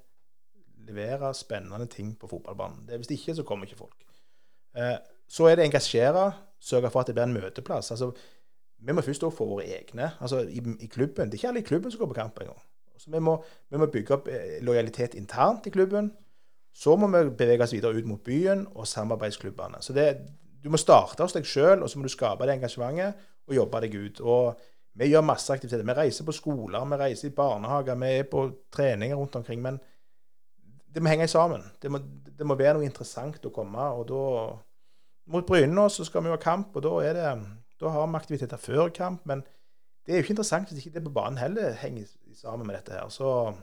levere 0.85 1.33
spennende 1.33 1.87
ting 1.89 2.13
på 2.19 2.27
fotballbanen. 2.29 2.85
Det, 2.87 2.99
hvis 3.01 3.15
ikke, 3.15 3.35
så 3.35 3.43
kommer 3.43 3.65
ikke 3.65 3.79
folk. 3.79 4.05
Eh, 4.77 4.97
så 5.27 5.47
er 5.49 5.55
det 5.55 5.65
engasjere, 5.65 6.31
sørge 6.59 6.91
for 6.91 7.01
at 7.01 7.07
det 7.07 7.15
blir 7.15 7.25
en 7.25 7.33
møteplass. 7.33 7.91
Altså, 7.91 8.11
vi 8.85 8.93
må 8.93 9.01
først 9.01 9.23
få 9.33 9.47
våre 9.47 9.65
egne 9.65 10.11
altså 10.19 10.43
i, 10.43 10.61
i, 10.79 10.87
klubben. 10.87 11.31
Det 11.31 11.37
er 11.37 11.41
ikke 11.41 11.47
alle 11.47 11.63
i 11.63 11.69
klubben 11.69 11.91
som 11.91 11.99
går 11.99 12.11
på 12.11 12.19
kamp 12.19 12.41
engang. 12.41 12.61
Altså, 12.93 13.09
vi 13.11 13.19
må, 13.19 13.43
vi 13.71 13.77
må 13.81 13.87
bygge 13.91 14.13
opp 14.13 14.27
eh, 14.27 14.59
lojalitet 14.61 15.15
internt 15.15 15.65
i 15.65 15.73
klubben. 15.73 16.11
Så 16.75 16.95
må 16.99 17.07
vi 17.07 17.29
bevege 17.29 17.63
oss 17.63 17.73
videre 17.73 17.95
ut 17.95 18.05
mot 18.05 18.23
byen 18.23 18.67
og 18.75 18.87
samarbeidsklubbene. 18.87 19.79
Så 19.81 19.93
det, 19.93 20.09
du 20.65 20.71
må 20.73 20.79
starte 20.81 21.21
hos 21.21 21.35
deg 21.35 21.45
sjøl, 21.45 21.83
og 21.83 21.89
så 21.91 21.99
må 21.99 22.07
du 22.07 22.13
skape 22.13 22.47
det 22.47 22.55
engasjementet 22.57 23.19
og 23.45 23.53
jobbe 23.53 23.81
deg 23.83 23.97
ut. 24.01 24.21
Og 24.25 24.63
vi 24.97 25.11
gjør 25.11 25.27
masse 25.27 25.53
aktiviteter. 25.53 25.85
Vi 25.85 25.93
reiser 25.99 26.25
på 26.25 26.33
skoler, 26.33 26.87
vi 26.89 26.97
reiser 27.01 27.29
i 27.29 27.35
barnehager, 27.37 27.99
vi 28.01 28.09
er 28.15 28.25
på 28.31 28.47
treninger 28.73 29.19
rundt 29.19 29.37
omkring. 29.37 29.61
Men 29.61 29.77
det 30.89 31.03
må 31.03 31.11
henge 31.11 31.27
sammen. 31.29 31.67
Det 31.81 31.91
må, 31.93 32.01
det 32.25 32.47
må 32.49 32.57
være 32.57 32.79
noe 32.79 32.87
interessant 32.87 33.45
å 33.45 33.53
komme. 33.53 33.91
og 33.93 34.07
da 34.09 34.23
Mot 35.33 35.45
Bryne 35.45 35.73
nå 35.73 35.87
skal 35.89 36.21
vi 36.21 36.29
jo 36.29 36.35
ha 36.35 36.41
kamp, 36.41 36.75
og 36.77 36.83
da, 36.85 36.97
det, 37.13 37.29
da 37.81 37.93
har 37.93 38.09
vi 38.09 38.19
aktiviteter 38.23 38.61
før 38.61 38.89
kamp. 38.93 39.23
Men 39.29 39.45
det 40.05 40.13
er 40.13 40.21
jo 40.21 40.25
ikke 40.25 40.35
interessant 40.39 40.69
hvis 40.69 40.81
ikke 40.81 40.97
det 40.97 41.07
på 41.07 41.13
banen 41.13 41.41
heller 41.41 41.77
henger 41.81 42.09
sammen 42.37 42.65
med 42.65 42.77
dette 42.77 42.93
her. 42.97 43.09
Så 43.13 43.53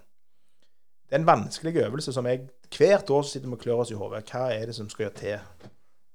det 1.06 1.16
er 1.16 1.22
en 1.24 1.30
vanskelig 1.34 1.82
øvelse 1.82 2.14
som 2.14 2.26
jeg 2.30 2.46
hvert 2.76 3.10
år 3.10 3.26
sitter 3.26 3.50
med 3.50 3.58
og 3.58 3.66
klør 3.66 3.82
oss 3.82 3.90
i 3.90 3.98
hodet. 3.98 4.28
Hva 4.30 4.52
er 4.54 4.70
det 4.70 4.78
som 4.78 4.90
skal 4.90 5.08
gjøre 5.08 5.18
til? 5.18 5.72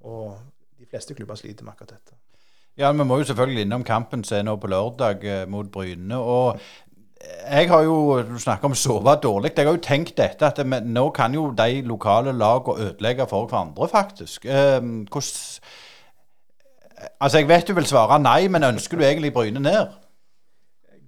Og 0.08 0.38
de 0.80 0.86
fleste 0.90 1.14
klubber 1.18 1.36
sliter 1.36 1.66
med 1.66 1.74
akkurat 1.74 1.96
dette. 1.98 2.18
Ja, 2.78 2.92
Vi 2.92 3.04
må 3.04 3.18
jo 3.18 3.24
selvfølgelig 3.26 3.66
innom 3.66 3.84
kampen 3.84 4.24
som 4.24 4.38
er 4.38 4.44
nå 4.44 4.56
på 4.62 4.70
lørdag 4.70 5.24
eh, 5.26 5.48
mot 5.50 5.72
Bryne. 5.72 6.18
og 6.18 6.60
jeg 7.50 7.70
har 7.70 7.82
jo 7.82 8.22
du 8.22 8.38
snakker 8.40 8.70
om 8.70 8.76
sove 8.76 9.16
dårlig. 9.24 9.52
Jeg 9.58 9.66
har 9.66 9.74
jo 9.74 9.82
tenkt 9.82 10.18
dette 10.18 10.46
at 10.46 10.60
det, 10.62 10.84
nå 10.86 11.10
kan 11.10 11.34
jo 11.34 11.50
de 11.58 11.82
lokale 11.82 12.32
lagene 12.32 12.90
ødelegge 12.90 13.26
for 13.28 13.48
hverandre, 13.48 13.88
faktisk. 13.90 14.46
Eh, 14.46 14.80
hvordan 14.80 15.62
Altså, 17.22 17.38
Jeg 17.38 17.48
vet 17.48 17.68
du 17.68 17.74
vil 17.74 17.86
svare 17.86 18.20
nei, 18.20 18.48
men 18.48 18.64
ønsker 18.64 18.98
du 18.98 19.04
egentlig 19.04 19.34
Bryne 19.34 19.60
ned? 19.60 19.88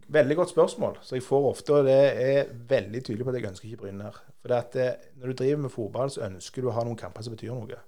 Veldig 0.09 0.35
godt 0.35 0.49
spørsmål. 0.49 0.97
Så 1.01 1.15
jeg 1.15 1.23
får 1.23 1.49
ofte, 1.49 1.73
og 1.73 1.85
det 1.85 1.95
er 2.21 2.45
veldig 2.69 3.03
tydelig 3.05 3.25
på 3.25 3.29
at 3.29 3.35
jeg 3.35 3.49
ønsker 3.49 3.69
ikke 3.69 3.77
Bryne 3.83 3.97
ned. 3.97 4.19
For 4.41 4.47
det 4.47 4.57
at, 4.57 4.75
eh, 4.75 5.07
når 5.17 5.27
du 5.27 5.33
driver 5.33 5.57
med 5.57 5.69
fotball, 5.69 6.09
så 6.09 6.25
ønsker 6.25 6.61
du 6.61 6.69
å 6.69 6.75
ha 6.77 6.83
noen 6.83 6.97
kamper 6.97 7.21
som 7.25 7.33
betyr 7.33 7.53
noe. 7.53 7.81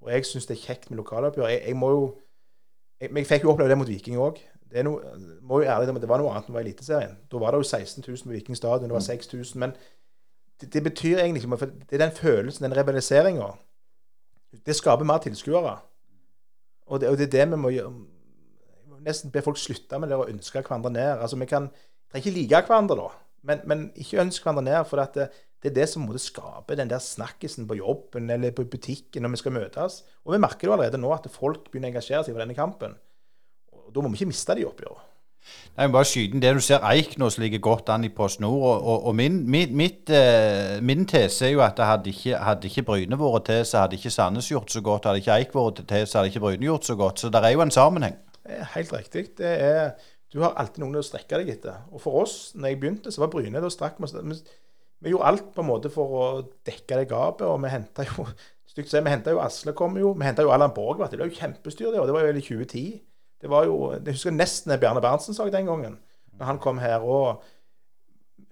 Og 0.00 0.12
jeg 0.12 0.26
syns 0.26 0.48
det 0.48 0.56
er 0.56 0.64
kjekt 0.64 0.90
med 0.90 1.00
lokaloppgjør. 1.00 1.48
Jeg, 1.52 1.62
jeg, 1.66 1.76
må 1.76 1.90
jo 1.92 2.04
jeg, 3.00 3.10
jeg, 3.16 3.26
fikk 3.28 3.44
jo 3.44 3.52
oppleve 3.52 3.72
det 3.72 3.78
mot 3.80 3.88
Viking 3.88 4.20
òg. 4.20 4.40
Det, 4.70 4.84
no, 4.86 4.98
ærlig, 5.60 5.94
det 6.00 6.08
var 6.08 6.22
noe 6.22 6.30
annet 6.32 6.48
enn 6.48 6.60
Eliteserien. 6.60 7.16
Da 7.30 7.40
var 7.42 7.52
det 7.52 7.64
jo 7.64 7.68
16 7.68 8.04
000 8.06 8.22
på 8.28 8.36
Viking 8.36 8.56
stadion, 8.58 8.88
det 8.88 8.96
var 8.96 9.04
6000. 9.04 9.60
Men 9.60 9.74
det, 10.60 10.70
det, 10.72 10.82
betyr 10.86 11.18
egentlig 11.18 11.42
ikke 11.42 11.58
for 11.58 11.74
Det 11.90 11.98
er 11.98 12.04
den 12.04 12.16
følelsen, 12.16 12.64
den 12.64 12.76
rivaliseringa. 12.78 13.50
Det 14.66 14.76
skaper 14.76 15.04
mer 15.04 15.18
tilskuere. 15.18 15.76
Og, 16.86 17.02
og, 17.02 17.18
det 17.18 17.28
er 17.28 17.34
det 17.36 17.50
vi 17.50 17.60
må 17.60 17.74
gjøre. 17.74 17.92
Vi 17.92 18.92
må 18.92 19.02
nesten 19.04 19.30
be 19.30 19.42
folk 19.42 19.58
slutte 19.58 19.98
med 19.98 20.10
det 20.10 20.18
å 20.18 20.28
ønske 20.28 20.62
hverandre 20.62 20.92
ned. 20.94 21.12
Altså, 21.18 21.36
Vi 21.36 21.50
kan 21.50 21.68
trenger 22.10 22.26
ikke 22.26 22.38
like 22.38 22.66
hverandre, 22.66 22.96
da, 22.96 23.08
men, 23.42 23.60
men 23.66 23.84
ikke 23.94 24.20
ønske 24.22 24.44
hverandre 24.44 24.64
ned. 24.66 24.84
For 24.90 25.02
at 25.02 25.14
det, 25.14 25.28
det 25.60 25.70
er 25.70 25.76
det 25.82 25.88
som 25.92 26.06
måtte 26.08 26.22
skape 26.24 26.76
den 26.78 26.88
der 26.88 27.02
snakkisen 27.04 27.66
på 27.68 27.76
jobben 27.76 28.30
eller 28.32 28.54
på 28.56 28.64
butikken 28.64 29.26
når 29.26 29.34
vi 29.34 29.40
skal 29.42 29.56
møtes. 29.58 30.00
Og 30.24 30.34
vi 30.34 30.40
merker 30.40 30.68
jo 30.68 30.74
allerede 30.76 31.00
nå 31.00 31.12
at 31.12 31.28
folk 31.32 31.68
begynner 31.68 31.90
å 31.90 31.94
engasjere 31.94 32.24
seg 32.24 32.32
for 32.32 32.40
denne 32.40 32.56
kampen. 32.56 32.96
Og 33.74 33.92
Da 33.92 34.00
må 34.00 34.08
vi 34.08 34.22
ikke 34.22 34.32
miste 34.32 34.56
de 34.56 34.64
oppgjørene. 34.64 35.10
Nei, 35.76 35.86
bare 35.88 36.04
skyten. 36.04 36.40
det 36.42 36.52
Du 36.54 36.60
ser 36.60 36.84
Eik 36.84 37.16
nå 37.18 37.30
som 37.32 37.42
ligger 37.42 37.62
godt 37.64 37.88
an 37.92 38.04
i 38.04 38.10
Post 38.12 38.40
Nord. 38.40 38.60
Og, 38.60 38.86
og, 38.92 39.06
og 39.08 39.14
min, 39.16 39.40
mitt, 39.50 39.72
mitt, 39.72 40.10
eh, 40.10 40.80
min, 40.84 41.06
tese 41.08 41.46
er 41.46 41.54
jo 41.54 41.62
at 41.64 41.78
hadde 41.78 42.12
ikke, 42.12 42.36
hadde 42.36 42.68
ikke 42.68 42.84
Bryne 42.88 43.18
vært 43.20 43.46
til, 43.48 43.64
så 43.66 43.84
hadde 43.84 43.96
ikke 43.96 44.12
Sandnes 44.12 44.50
gjort 44.50 44.72
så 44.72 44.80
godt. 44.84 45.08
Hadde 45.08 45.22
ikke 45.22 45.36
Eik 45.38 45.54
vært 45.56 45.82
til, 45.88 46.06
så 46.06 46.18
hadde 46.18 46.32
ikke 46.32 46.44
Bryne 46.44 46.68
gjort 46.68 46.88
så 46.88 46.96
godt. 47.00 47.20
Så 47.20 47.32
det 47.32 47.44
er 47.44 47.54
jo 47.56 47.64
en 47.64 47.74
sammenheng. 47.74 48.16
Det 48.46 48.64
helt 48.74 48.92
riktig. 48.92 49.26
Det 49.38 49.52
er, 49.70 49.92
du 50.32 50.40
har 50.44 50.56
alltid 50.60 50.84
noen 50.84 51.00
å 51.00 51.04
strekke 51.06 51.40
deg 51.40 51.54
etter. 51.56 51.84
Og 51.92 52.04
for 52.04 52.22
oss, 52.22 52.52
når 52.54 52.74
jeg 52.74 52.80
begynte, 52.80 53.12
så 53.12 53.24
var 53.24 53.32
Bryne 53.32 53.64
Da 53.64 53.72
strakk 53.72 54.00
vi 54.00 54.10
vi 55.00 55.12
gjorde 55.12 55.28
alt 55.30 55.52
på 55.54 55.62
en 55.62 55.68
måte 55.70 55.90
for 55.92 56.16
å 56.16 56.24
dekke 56.66 56.98
det 57.00 57.08
gapet. 57.10 57.46
Og 57.48 57.60
vi 57.62 57.72
henta 57.72 58.04
jo 58.04 58.26
stygt 58.70 58.92
vi 58.92 59.32
jo 59.32 59.40
Asle 59.42 59.72
kom 59.76 59.96
jo. 59.98 60.12
Vi 60.12 60.26
henta 60.26 60.44
jo 60.44 60.52
Allan 60.54 60.74
Borg. 60.74 61.00
Det 61.10 61.18
var 61.18 61.30
jo 61.30 61.38
kjempestyr, 61.38 61.90
det. 61.90 62.00
Og 62.00 62.06
det 62.06 62.14
var 62.14 62.26
jo 62.26 62.34
i 62.34 62.44
2010. 62.44 63.00
Det 63.40 63.50
var 63.50 63.64
jo, 63.64 63.92
Jeg 63.92 64.14
husker 64.14 64.36
nesten 64.36 64.70
det 64.70 64.80
Bjarne 64.80 65.00
Berntsen 65.00 65.34
sa 65.34 65.48
den 65.48 65.66
gangen, 65.66 65.98
når 66.36 66.46
han 66.46 66.58
kom 66.58 66.78
her. 66.78 67.00
og 67.00 67.42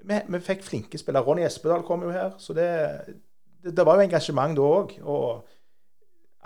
vi, 0.09 0.21
vi 0.29 0.41
fikk 0.41 0.63
flinke 0.65 0.99
spillere. 0.99 1.25
Ronny 1.25 1.45
Espedal 1.45 1.85
kom 1.85 2.03
jo 2.03 2.11
her. 2.11 2.33
Så 2.39 2.57
det, 2.57 2.69
det, 3.63 3.77
det 3.77 3.87
var 3.87 3.99
jo 3.99 4.07
engasjement 4.09 4.57
da 4.57 4.63
òg. 4.63 4.99
Og 5.05 5.47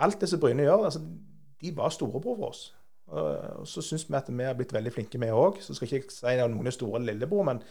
alt 0.03 0.21
det 0.21 0.29
som 0.29 0.39
Bryne 0.39 0.65
gjør, 0.67 0.85
altså, 0.89 0.99
de 1.61 1.75
var 1.77 1.89
storebror 1.89 2.35
for 2.35 2.49
oss. 2.51 2.73
Og 3.13 3.67
så 3.67 3.81
syns 3.81 4.07
vi 4.09 4.15
at 4.17 4.29
vi 4.31 4.43
har 4.43 4.55
blitt 4.57 4.73
veldig 4.73 4.91
flinke, 4.91 5.19
vi 5.19 5.31
òg. 5.31 5.61
Så 5.61 5.75
skal 5.77 5.91
ikke 5.91 6.11
si 6.11 6.35
noen 6.41 6.67
er 6.67 6.75
store 6.75 7.03
lillebror, 7.05 7.45
men 7.47 7.63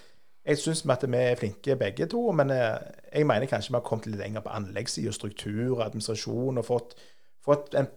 jeg 0.47 0.59
syns 0.59 0.83
at 0.91 1.05
vi 1.07 1.17
er 1.17 1.39
flinke 1.39 1.77
begge 1.79 2.07
to, 2.11 2.31
men 2.35 2.51
eh, 2.51 2.77
jeg 3.15 3.27
mener 3.27 3.47
kanskje 3.47 3.71
vi 3.71 3.79
har 3.79 3.87
kommet 3.87 4.07
litt 4.07 4.21
lenger 4.21 4.43
på 4.43 4.55
anleggssida, 4.57 5.13
struktur, 5.15 5.83
administrasjon, 5.85 6.59
og 6.59 6.65
fått, 6.67 6.97
fått, 7.45 7.75
en 7.79 7.91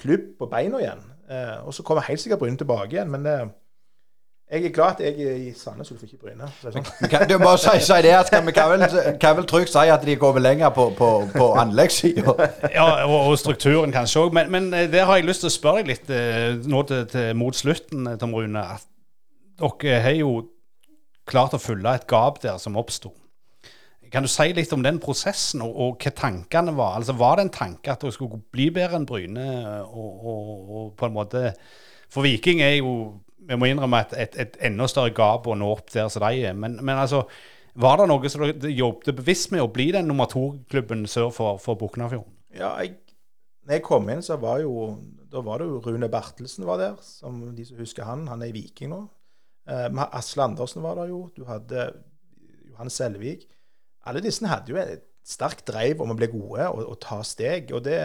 klubb 0.00 0.32
på 0.38 0.48
beina 0.50 0.80
igjen. 0.82 1.04
Eh, 1.30 1.66
og 1.66 1.74
så 1.74 1.82
kommer 1.82 2.02
helt 2.02 2.20
sikkert 2.20 2.42
Bryne 2.42 2.58
tilbake 2.58 2.96
igjen, 2.96 3.12
men 3.12 3.26
eh, 3.26 3.44
jeg 4.50 4.64
er 4.64 4.72
glad 4.74 4.98
at 4.98 5.04
jeg 5.06 5.26
er 5.26 5.36
i 5.46 5.52
Sandnes 5.56 5.92
Ulf, 5.94 6.02
ikke 6.02 6.18
Bryne. 6.18 6.48
Sånn. 6.60 6.82
Du 7.30 7.36
må 7.40 7.54
si, 7.62 7.76
si 7.80 8.00
det 8.04 8.10
at 8.12 8.34
vi 8.34 8.54
kan 8.54 8.72
vel, 8.74 8.82
kan 9.22 9.38
vel 9.38 9.46
trygt 9.48 9.70
si 9.72 9.84
at 9.94 10.04
de 10.04 10.16
går 10.18 10.34
vel 10.36 10.44
lenger 10.44 10.74
på, 10.74 10.88
på, 10.98 11.10
på 11.32 11.46
anleggssida. 11.62 12.34
ja, 12.74 12.88
og, 13.06 13.30
og, 13.30 13.38
strukturen 13.38 13.94
kanskje 13.94 14.26
òg. 14.26 14.34
Men, 14.36 14.50
men 14.50 14.68
der 14.92 15.06
har 15.06 15.22
jeg 15.22 15.30
lyst 15.30 15.46
til 15.46 15.52
å 15.52 15.54
spørre 15.54 15.84
deg 15.84 15.94
litt 15.94 16.66
nå 16.68 16.82
til, 16.90 17.06
til, 17.14 17.30
mot 17.38 17.56
slutten, 17.56 18.10
Tom 18.20 18.34
Rune. 18.36 18.66
at 18.74 18.90
Dere 19.62 20.02
har 20.02 20.18
jo 20.18 20.36
klart 21.28 21.56
å 21.56 21.62
fylle 21.62 21.94
et 21.96 22.08
gap 22.10 22.40
der 22.42 22.58
som 22.62 22.78
oppsto. 22.80 23.12
Kan 24.12 24.22
du 24.22 24.30
si 24.30 24.52
litt 24.54 24.72
om 24.76 24.82
den 24.84 25.00
prosessen, 25.02 25.62
og, 25.64 25.74
og 25.74 26.04
hva 26.04 26.12
tankene 26.14 26.74
var? 26.76 27.00
Altså 27.00 27.16
Var 27.18 27.36
det 27.36 27.46
en 27.46 27.56
tanke 27.56 27.90
at 27.90 28.04
dere 28.04 28.14
skulle 28.14 28.38
bli 28.54 28.68
bedre 28.74 29.00
enn 29.00 29.08
Bryne? 29.08 29.46
Og, 29.88 30.12
og, 30.30 30.52
og, 30.68 30.92
på 30.98 31.08
en 31.08 31.16
måte 31.16 31.48
For 32.12 32.22
Viking 32.22 32.62
er 32.62 32.76
jo 32.76 32.92
vi 33.44 33.58
må 33.60 33.68
innrømme 33.68 33.98
et, 34.04 34.14
et, 34.22 34.36
et 34.40 34.54
enda 34.70 34.86
større 34.88 35.12
gap 35.12 35.44
å 35.50 35.56
nå 35.58 35.66
opp 35.74 35.90
der 35.92 36.06
som 36.08 36.22
de 36.24 36.46
er. 36.48 36.54
Men, 36.56 36.78
men, 36.80 36.96
altså, 36.96 37.24
var 37.76 37.98
det 38.00 38.06
noe 38.08 38.30
som 38.32 38.44
dere 38.46 38.70
jobbet 38.72 39.18
bevisst 39.18 39.50
med 39.52 39.60
å 39.60 39.68
bli 39.72 39.90
den 39.92 40.08
nummer 40.08 40.30
to-klubben 40.30 41.04
sør 41.10 41.28
for, 41.34 41.58
for 41.60 41.76
Buknafjorden? 41.76 42.30
Ja, 42.56 42.70
jeg, 42.80 42.94
når 43.66 43.76
jeg 43.76 43.84
kom 43.84 44.08
inn, 44.14 44.24
så 44.24 44.38
var 44.40 44.62
jo 44.62 44.94
da 45.34 45.42
var 45.42 45.58
det 45.58 45.66
jo 45.66 45.80
Rune 45.82 46.08
Bertelsen 46.08 46.64
var 46.64 46.78
der, 46.78 46.96
som 47.02 47.40
de 47.56 47.64
som 47.66 47.80
husker 47.82 48.06
han. 48.06 48.28
Han 48.30 48.44
er 48.46 48.52
i 48.52 48.54
Viking 48.54 48.92
nå. 48.92 49.00
Uh, 49.64 49.88
Asle 50.12 50.44
Andersen 50.44 50.84
var 50.84 50.98
der 51.00 51.10
jo. 51.12 51.28
Du 51.36 51.44
hadde 51.48 51.88
Johan 52.70 52.90
Selvik. 52.90 53.48
Alle 54.04 54.20
disse 54.24 54.46
hadde 54.48 54.72
jo 54.72 54.80
et 54.80 55.06
sterkt 55.24 55.64
dreiv 55.68 56.02
om 56.04 56.12
å 56.12 56.18
bli 56.18 56.28
gode 56.32 56.68
og, 56.68 56.84
og 56.84 57.00
ta 57.00 57.22
steg. 57.24 57.72
og 57.72 57.84
det, 57.86 57.98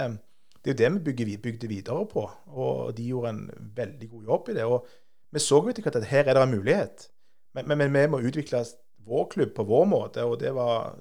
det 0.64 0.72
er 0.72 0.74
jo 0.74 0.80
det 0.80 0.92
vi 0.94 1.06
bygde, 1.10 1.38
bygde, 1.44 1.72
videre 1.72 2.08
på. 2.08 2.26
Og 2.48 2.96
de 2.96 3.08
gjorde 3.12 3.36
en 3.36 3.72
veldig 3.76 4.10
god 4.10 4.34
jobb 4.34 4.50
i 4.50 4.58
det. 4.60 4.66
og 4.66 4.88
Vi 5.32 5.44
så 5.44 5.62
jo 5.62 5.72
etter 5.72 6.00
at 6.00 6.12
her 6.12 6.28
er 6.28 6.38
det 6.38 6.44
en 6.44 6.56
mulighet. 6.56 7.10
Men, 7.56 7.68
men, 7.68 7.78
men, 7.78 7.94
vi 7.94 8.08
må 8.08 8.22
utvikle 8.24 8.64
vår 9.06 9.30
klubb 9.34 9.56
på 9.56 9.68
vår 9.68 9.88
måte. 9.90 10.24
og 10.24 10.40
det 10.40 10.54
var, 10.56 10.96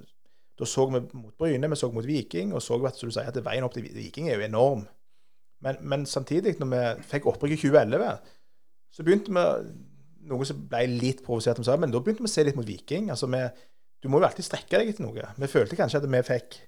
Da 0.59 0.67
så 0.67 0.89
vi 0.91 1.01
mot 1.13 1.37
Bryne, 1.39 1.71
vi 1.71 1.77
så 1.77 1.91
mot 1.93 2.07
Viking, 2.07 2.55
og 2.55 2.63
så 2.63 2.81
at, 2.87 2.99
sier, 2.99 3.29
at 3.29 3.45
veien 3.45 3.65
opp 3.65 3.75
til 3.75 3.87
Viking 3.95 4.29
er 4.29 4.41
jo 4.41 4.49
enorm. 4.49 4.89
Men, 5.63 5.77
men 5.81 6.07
samtidig, 6.07 6.57
når 6.59 6.67
vi 6.71 7.03
fikk 7.03 7.27
opprykk 7.27 7.53
i 7.53 7.61
2011, 7.63 8.19
så 8.91 9.05
begynte 9.05 9.35
vi 9.35 9.45
noe 10.31 10.47
som 10.49 10.61
ble 10.71 10.85
litt 10.93 11.25
provosert, 11.27 11.61
men 11.81 11.93
da 11.93 12.01
begynte 12.03 12.25
vi 12.25 12.31
å 12.31 12.33
se 12.33 12.45
litt 12.47 12.59
mot 12.59 12.69
Viking. 12.69 13.11
altså 13.15 13.29
vi, 13.33 13.43
du 14.03 14.11
må 14.11 14.21
jo 14.21 14.29
alltid 14.29 14.47
strekke 14.47 14.81
deg 14.81 14.93
etter 14.93 15.07
noe. 15.07 15.33
Vi 15.37 15.51
følte 15.51 15.79
kanskje 15.79 16.03
at 16.03 16.11
vi 16.11 16.23
fikk, 16.27 16.61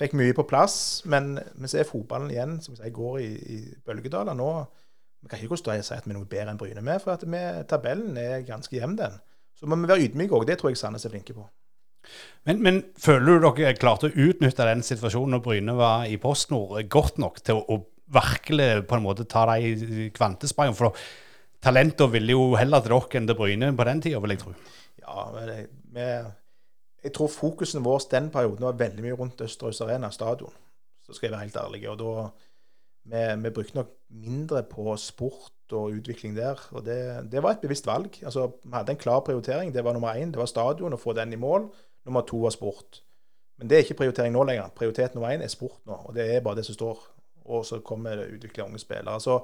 fikk 0.00 0.16
mye 0.18 0.34
på 0.36 0.46
plass, 0.48 0.78
men 1.04 1.36
vi 1.54 1.70
ser 1.72 1.88
fotballen 1.88 2.32
igjen 2.32 2.58
som 2.64 2.76
jeg 2.78 2.94
går 2.96 3.20
i, 3.22 3.30
i 3.56 3.60
bølgedaler. 3.86 4.36
Nå 4.36 4.50
vi 5.26 5.30
kan 5.30 5.42
ikke 5.42 5.58
stå 5.58 5.72
og 5.74 5.84
si 5.84 5.94
at 5.96 6.04
vi 6.06 6.12
er 6.12 6.18
noe 6.20 6.28
bedre 6.30 6.52
enn 6.52 6.58
Bryne 6.60 6.82
med, 6.84 7.00
for 7.02 7.16
at 7.16 7.24
vi, 7.26 7.42
tabellen 7.66 8.18
er 8.20 8.44
ganske 8.46 8.76
jevn, 8.76 8.98
den. 8.98 9.16
Så 9.56 9.66
må 9.66 9.78
vi 9.80 9.88
være 9.88 10.04
ydmyke 10.04 10.36
òg. 10.36 10.44
Det 10.46 10.58
tror 10.60 10.70
jeg 10.70 10.78
Sandnes 10.78 11.06
er 11.08 11.12
flinke 11.14 11.34
på. 11.34 11.46
Men, 12.46 12.60
men 12.62 12.80
føler 13.00 13.40
du 13.40 13.48
dere 13.56 13.74
klarte 13.74 14.10
å 14.10 14.26
utnytte 14.28 14.68
den 14.68 14.84
situasjonen 14.86 15.34
når 15.34 15.42
Bryne 15.42 15.74
var 15.78 16.06
i 16.06 16.18
PostNord 16.22 16.78
godt 16.92 17.18
nok 17.18 17.40
til 17.42 17.58
å, 17.58 17.64
å 17.74 17.80
virkelig 18.14 18.84
på 18.86 18.98
en 18.98 19.02
måte 19.02 19.26
ta 19.26 19.46
de 19.50 20.10
kvantesprangene? 20.14 20.78
For 20.78 20.94
talenter 21.62 22.10
ville 22.12 22.36
jo 22.36 22.50
heller 22.58 22.82
til 22.84 22.94
dere 22.94 23.20
enn 23.20 23.30
til 23.30 23.38
Bryne 23.38 23.70
på 23.76 23.86
den 23.88 24.02
tida, 24.04 24.20
vil 24.22 24.34
jeg 24.34 24.42
tro. 24.42 24.54
Ja, 25.02 25.26
men 25.34 25.52
jeg, 25.52 25.68
med, 25.94 26.30
jeg 27.04 27.14
tror 27.16 27.32
fokusen 27.32 27.84
vår 27.84 28.08
den 28.10 28.30
perioden 28.34 28.68
var 28.68 28.78
veldig 28.80 29.04
mye 29.04 29.18
rundt 29.18 29.44
Østerøys 29.46 29.80
Arena 29.84 30.10
stadion. 30.14 30.54
Så 31.06 31.14
skal 31.14 31.28
jeg 31.28 31.36
være 31.36 31.46
helt 31.46 31.60
ærlig. 31.62 31.82
Og 31.90 31.98
da 32.00 32.28
vi, 33.06 33.42
vi 33.42 33.54
brukte 33.54 33.78
nok 33.78 33.92
mindre 34.10 34.62
på 34.66 34.96
sport 34.98 35.52
og 35.72 35.94
utvikling 35.98 36.36
der. 36.36 36.60
Og 36.74 36.84
det, 36.86 36.98
det, 37.32 37.42
var 37.42 37.54
et 37.54 37.62
bevisst 37.62 37.86
valg. 37.86 38.10
Altså, 38.22 38.48
Vi 38.64 38.72
hadde 38.74 38.92
en 38.92 39.02
klar 39.02 39.20
prioritering. 39.20 39.74
Det 39.74 39.84
var 39.84 39.92
nummer 39.92 40.14
én. 40.14 40.30
Det 40.30 40.40
var 40.40 40.50
stadion, 40.50 40.94
å 40.94 41.00
få 41.00 41.14
den 41.14 41.32
i 41.32 41.40
mål. 41.40 41.68
Nummer 42.06 42.26
to 42.26 42.42
var 42.42 42.54
sport. 42.54 43.02
Men 43.58 43.70
det 43.70 43.76
er 43.76 43.86
ikke 43.86 44.00
prioritering 44.02 44.34
nå 44.34 44.42
lenger. 44.44 44.74
Prioritet 44.74 45.14
nummer 45.14 45.30
én 45.30 45.42
er 45.42 45.52
sport 45.52 45.78
nå. 45.86 46.00
Og 46.08 46.14
det 46.14 46.26
er 46.34 46.42
bare 46.44 46.60
det 46.60 46.66
som 46.66 46.74
står. 46.74 47.06
Og 47.46 47.62
så 47.66 47.78
kommer 47.86 48.18
det 48.18 48.32
utvikla 48.34 48.66
unge 48.66 48.82
spillere. 48.82 49.20
Så 49.22 49.38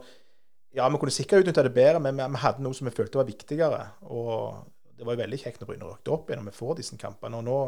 ja, 0.74 0.88
vi 0.88 1.00
kunne 1.00 1.14
sikkert 1.14 1.44
utnytta 1.44 1.64
det 1.66 1.74
bedre, 1.76 2.00
men 2.00 2.16
vi, 2.16 2.42
hadde 2.42 2.64
noe 2.64 2.76
som 2.76 2.88
vi 2.88 2.94
følte 2.96 3.20
var 3.20 3.28
viktigere. 3.28 3.84
Og 4.08 4.62
det 4.96 5.06
var 5.06 5.16
jo 5.16 5.22
veldig 5.24 5.40
kjekt 5.40 5.60
når 5.60 5.70
Bryne 5.70 5.88
røkte 5.88 6.14
opp 6.14 6.30
igjen 6.30 6.44
og 6.44 6.48
vi 6.48 6.56
får 6.56 6.76
disse 6.80 6.98
kampene. 7.00 7.40
Og 7.40 7.48
nå 7.48 7.62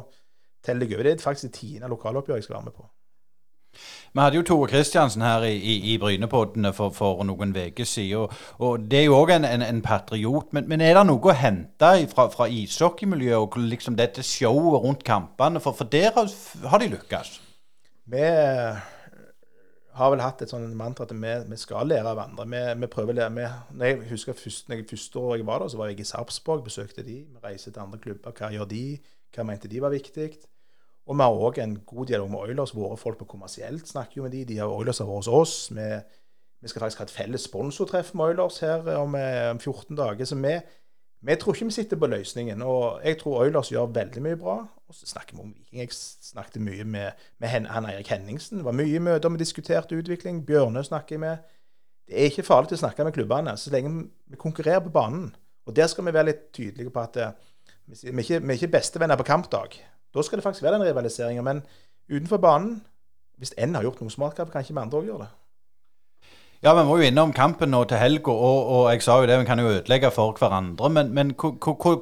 teller 0.65 0.89
jeg 0.89 0.97
over. 0.97 1.09
Det 1.09 1.17
er 1.19 1.25
faktisk 1.25 1.51
det 1.51 1.57
tiende 1.59 1.91
lokaloppgjøret 1.93 2.41
jeg 2.43 2.49
skal 2.49 2.59
være 2.61 2.71
med 2.71 2.79
på. 2.79 2.87
Vi 4.15 4.23
hadde 4.23 4.39
jo 4.39 4.45
Tore 4.47 4.69
Kristiansen 4.71 5.23
her 5.27 5.43
i, 5.49 5.57
i, 5.57 5.75
i 5.93 5.99
Brynepoddene 5.99 6.71
for, 6.73 6.95
for, 6.95 7.25
noen 7.27 7.51
uker 7.57 7.89
siden. 7.89 8.23
Og, 8.23 8.33
og, 8.63 8.85
det 8.91 9.01
er 9.01 9.09
jo 9.09 9.17
òg 9.19 9.35
en, 9.35 9.47
en, 9.49 9.65
en, 9.67 9.83
patriot. 9.83 10.53
Men, 10.55 10.69
men, 10.71 10.81
er 10.85 10.95
det 10.95 11.07
noe 11.09 11.33
å 11.33 11.35
hente 11.35 11.91
fra, 12.13 12.29
fra 12.31 12.47
ishockeymiljøet 12.47 13.41
og 13.41 13.59
liksom 13.59 13.99
dette 13.99 14.23
showet 14.23 14.85
rundt 14.87 15.03
kampene? 15.07 15.63
For, 15.65 15.75
for 15.75 15.91
der 15.91 16.15
har, 16.15 16.31
har, 16.71 16.85
de 16.85 16.93
lykkes. 16.95 17.41
Vi 18.15 18.29
har 19.95 20.11
vel 20.11 20.23
hatt 20.25 20.43
et 20.43 20.51
sånn 20.51 20.73
mantra 20.79 21.07
at 21.07 21.13
vi, 21.15 21.35
vi 21.51 21.59
skal 21.61 21.87
lære 21.87 22.11
av 22.11 22.23
andre. 22.25 22.47
Vi, 22.51 22.63
vi 22.83 22.89
prøver 22.91 23.15
å 23.15 23.19
lære. 23.21 23.35
Vi, 23.37 23.51
når 23.79 23.91
jeg 23.91 24.01
husker 24.11 24.39
først, 24.39 24.69
når 24.69 24.81
jeg, 24.81 24.89
første 24.91 25.21
året 25.21 25.41
jeg 25.41 25.47
var 25.47 25.63
der, 25.63 25.71
så 25.71 25.79
var 25.81 25.93
jeg 25.93 26.03
i 26.03 26.09
Sarpsborg, 26.09 26.65
besøkte 26.67 27.05
de. 27.07 27.21
Vi 27.31 27.45
reiser 27.45 27.71
til 27.71 27.85
andre 27.85 28.01
klubber. 28.03 28.35
Hva 28.35 28.51
gjør 28.55 28.67
de? 28.71 28.83
Hva 29.35 29.47
mente 29.47 29.71
de 29.71 29.83
var 29.83 29.95
viktig? 29.95 30.29
Og 31.05 31.19
vi 31.19 31.23
har 31.23 31.43
òg 31.47 31.61
en 31.61 31.77
god 31.87 32.11
dialog 32.11 32.31
med 32.33 32.41
Oilers. 32.41 32.75
Våre 32.75 32.97
folk 32.97 33.21
på 33.21 33.29
kommersielt 33.35 33.89
snakker 33.89 34.19
jo 34.19 34.27
med 34.27 34.33
de. 34.33 34.45
De 34.49 34.61
har 34.63 34.73
Oilers 34.73 35.03
har 35.03 35.09
vært 35.11 35.25
hos 35.25 35.29
oss. 35.29 35.57
Vi, 35.77 35.89
vi, 36.61 36.71
skal 36.71 36.87
faktisk 36.87 37.03
ha 37.03 37.09
et 37.09 37.15
felles 37.15 37.45
sponsortreff 37.45 38.15
med 38.17 38.33
Oilers 38.33 38.63
her 38.65 38.89
om, 38.97 39.15
eh, 39.21 39.51
om 39.53 39.61
14 39.61 39.99
dager. 40.01 40.25
Så 40.25 40.39
vi, 40.41 40.55
vi, 41.21 41.37
tror 41.37 41.55
ikke 41.55 41.69
vi 41.69 41.77
sitter 41.77 42.01
på 42.01 42.09
løsningen. 42.09 42.63
Og 42.63 43.05
jeg 43.05 43.21
tror 43.21 43.43
Oilers 43.45 43.73
gjør 43.73 43.93
veldig 43.93 44.25
mye 44.25 44.41
bra. 44.41 44.57
Og 44.95 45.01
så 45.01 45.07
snakker 45.11 45.35
vi 45.35 45.43
om 45.43 45.49
Viking. 45.51 45.81
Jeg 45.81 45.89
snakket 45.93 46.63
mye 46.63 46.85
med, 46.85 47.23
med 47.43 47.49
han 47.49 47.87
Eirik 47.91 48.09
Henningsen. 48.13 48.61
Det 48.61 48.65
var 48.65 48.77
mye 48.79 49.01
møter 49.03 49.33
vi 49.35 49.41
diskuterte 49.41 49.97
utvikling. 49.99 50.45
Bjørne 50.47 50.85
snakker 50.87 51.17
jeg 51.17 51.21
med. 51.21 51.49
Det 52.07 52.21
er 52.21 52.31
ikke 52.31 52.45
farlig 52.47 52.77
å 52.77 52.79
snakke 52.85 53.07
med 53.07 53.17
klubbene 53.17 53.57
så 53.59 53.73
lenge 53.75 54.05
vi 54.31 54.39
konkurrerer 54.39 54.85
på 54.85 54.93
banen. 54.95 55.33
Og 55.67 55.75
der 55.75 55.91
skal 55.91 56.07
vi 56.07 56.15
være 56.15 56.29
litt 56.29 56.45
tydelige 56.55 56.93
på 56.95 57.03
at 57.03 57.19
eh, 57.19 57.35
vi 57.91 58.13
er 58.13 58.23
ikke, 58.23 58.39
vi 58.39 58.53
er 58.53 58.61
ikke 58.61 58.71
bestevenner 58.77 59.19
på 59.19 59.27
kampdag. 59.27 59.75
Da 60.15 60.23
skal 60.23 60.39
det 60.39 60.47
faktisk 60.47 60.63
være 60.63 60.79
den 60.79 60.87
rivaliseringa. 60.87 61.43
Men 61.43 61.65
utenfor 62.07 62.39
banen, 62.39 62.85
hvis 63.43 63.57
én 63.59 63.75
har 63.75 63.83
gjort 63.83 63.99
noe 64.05 64.15
smart, 64.15 64.39
kan 64.39 64.63
ikke 64.63 64.77
vi 64.77 64.85
andre 64.85 65.01
òg 65.01 65.11
gjøre 65.11 65.27
det? 65.27 65.33
Ja, 66.63 66.73
vi 66.79 66.87
må 66.87 67.01
jo 67.01 67.11
innom 67.11 67.35
kampen 67.35 67.75
nå 67.75 67.83
til 67.85 67.99
helga, 67.99 68.33
og, 68.33 68.69
og, 68.71 68.87
jeg 68.93 69.03
sa 69.05 69.19
jo 69.21 69.27
det, 69.29 69.43
vi 69.43 69.49
kan 69.51 69.61
jo 69.61 69.75
ødelegge 69.75 70.15
for 70.15 70.39
hverandre. 70.39 70.89
Men, 70.89 71.11
men 71.19 71.35
hva 71.35 71.97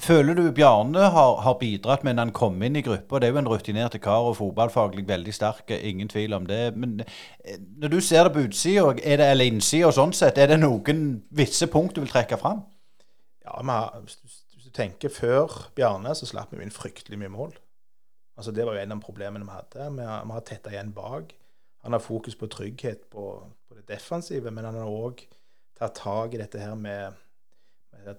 føler 0.00 0.34
du 0.34 0.44
Bjarne 0.54 1.08
har, 1.14 1.34
har, 1.44 1.56
bidratt 1.60 2.04
når 2.04 2.18
han 2.18 2.32
kom 2.36 2.62
inn 2.62 2.76
i 2.76 2.82
gruppa? 2.84 3.18
Det 3.20 3.28
er 3.28 3.34
jo 3.34 3.40
en 3.40 3.50
rutinert 3.50 3.96
kar 4.02 4.28
og 4.28 4.36
fotballfaglig 4.38 5.04
veldig 5.08 5.34
sterk, 5.34 5.70
ingen 5.70 6.08
tvil 6.08 6.36
om 6.36 6.46
det. 6.46 6.60
Men 6.76 7.00
eh, 7.02 7.58
når 7.82 7.94
du 7.94 7.98
ser 8.00 8.28
det 8.28 8.34
på 8.36 8.44
utsida 8.46 8.94
eller 9.02 9.44
innsida, 9.44 9.92
sånn 9.92 10.14
sett, 10.16 10.38
er 10.38 10.52
det 10.52 10.60
noen 10.62 11.04
visse 11.30 11.68
punkt 11.72 11.96
du 11.96 12.04
vil 12.04 12.12
trekke 12.12 12.38
fram? 12.40 12.64
Ja, 13.44 13.58
hvis 14.00 14.64
du 14.64 14.70
tenker 14.74 15.12
før 15.12 15.68
Bjarne, 15.76 16.14
så 16.14 16.28
slapp 16.28 16.54
vi 16.54 16.62
inn 16.62 16.74
fryktelig 16.74 17.18
mye 17.20 17.32
mål. 17.32 17.54
Altså 18.38 18.52
Det 18.52 18.66
var 18.66 18.76
jo 18.76 18.82
en 18.82 18.96
av 18.96 19.02
problemene 19.04 19.46
vi 19.46 19.56
hadde. 19.56 19.90
Vi 19.98 20.06
har, 20.08 20.24
vi 20.24 20.36
har 20.36 20.46
tetta 20.46 20.72
igjen 20.72 20.94
bak. 20.96 21.34
Han 21.82 21.92
har 21.92 22.02
fokus 22.02 22.36
på 22.38 22.46
trygghet 22.46 23.08
på, 23.10 23.26
på 23.68 23.74
det 23.74 23.88
defensive, 23.88 24.50
men 24.50 24.64
han 24.64 24.78
har 24.78 24.88
òg 24.88 25.24
tatt 25.78 25.98
tak 25.98 26.34
i 26.34 26.40
dette 26.40 26.60
her 26.62 26.74
med 26.78 27.18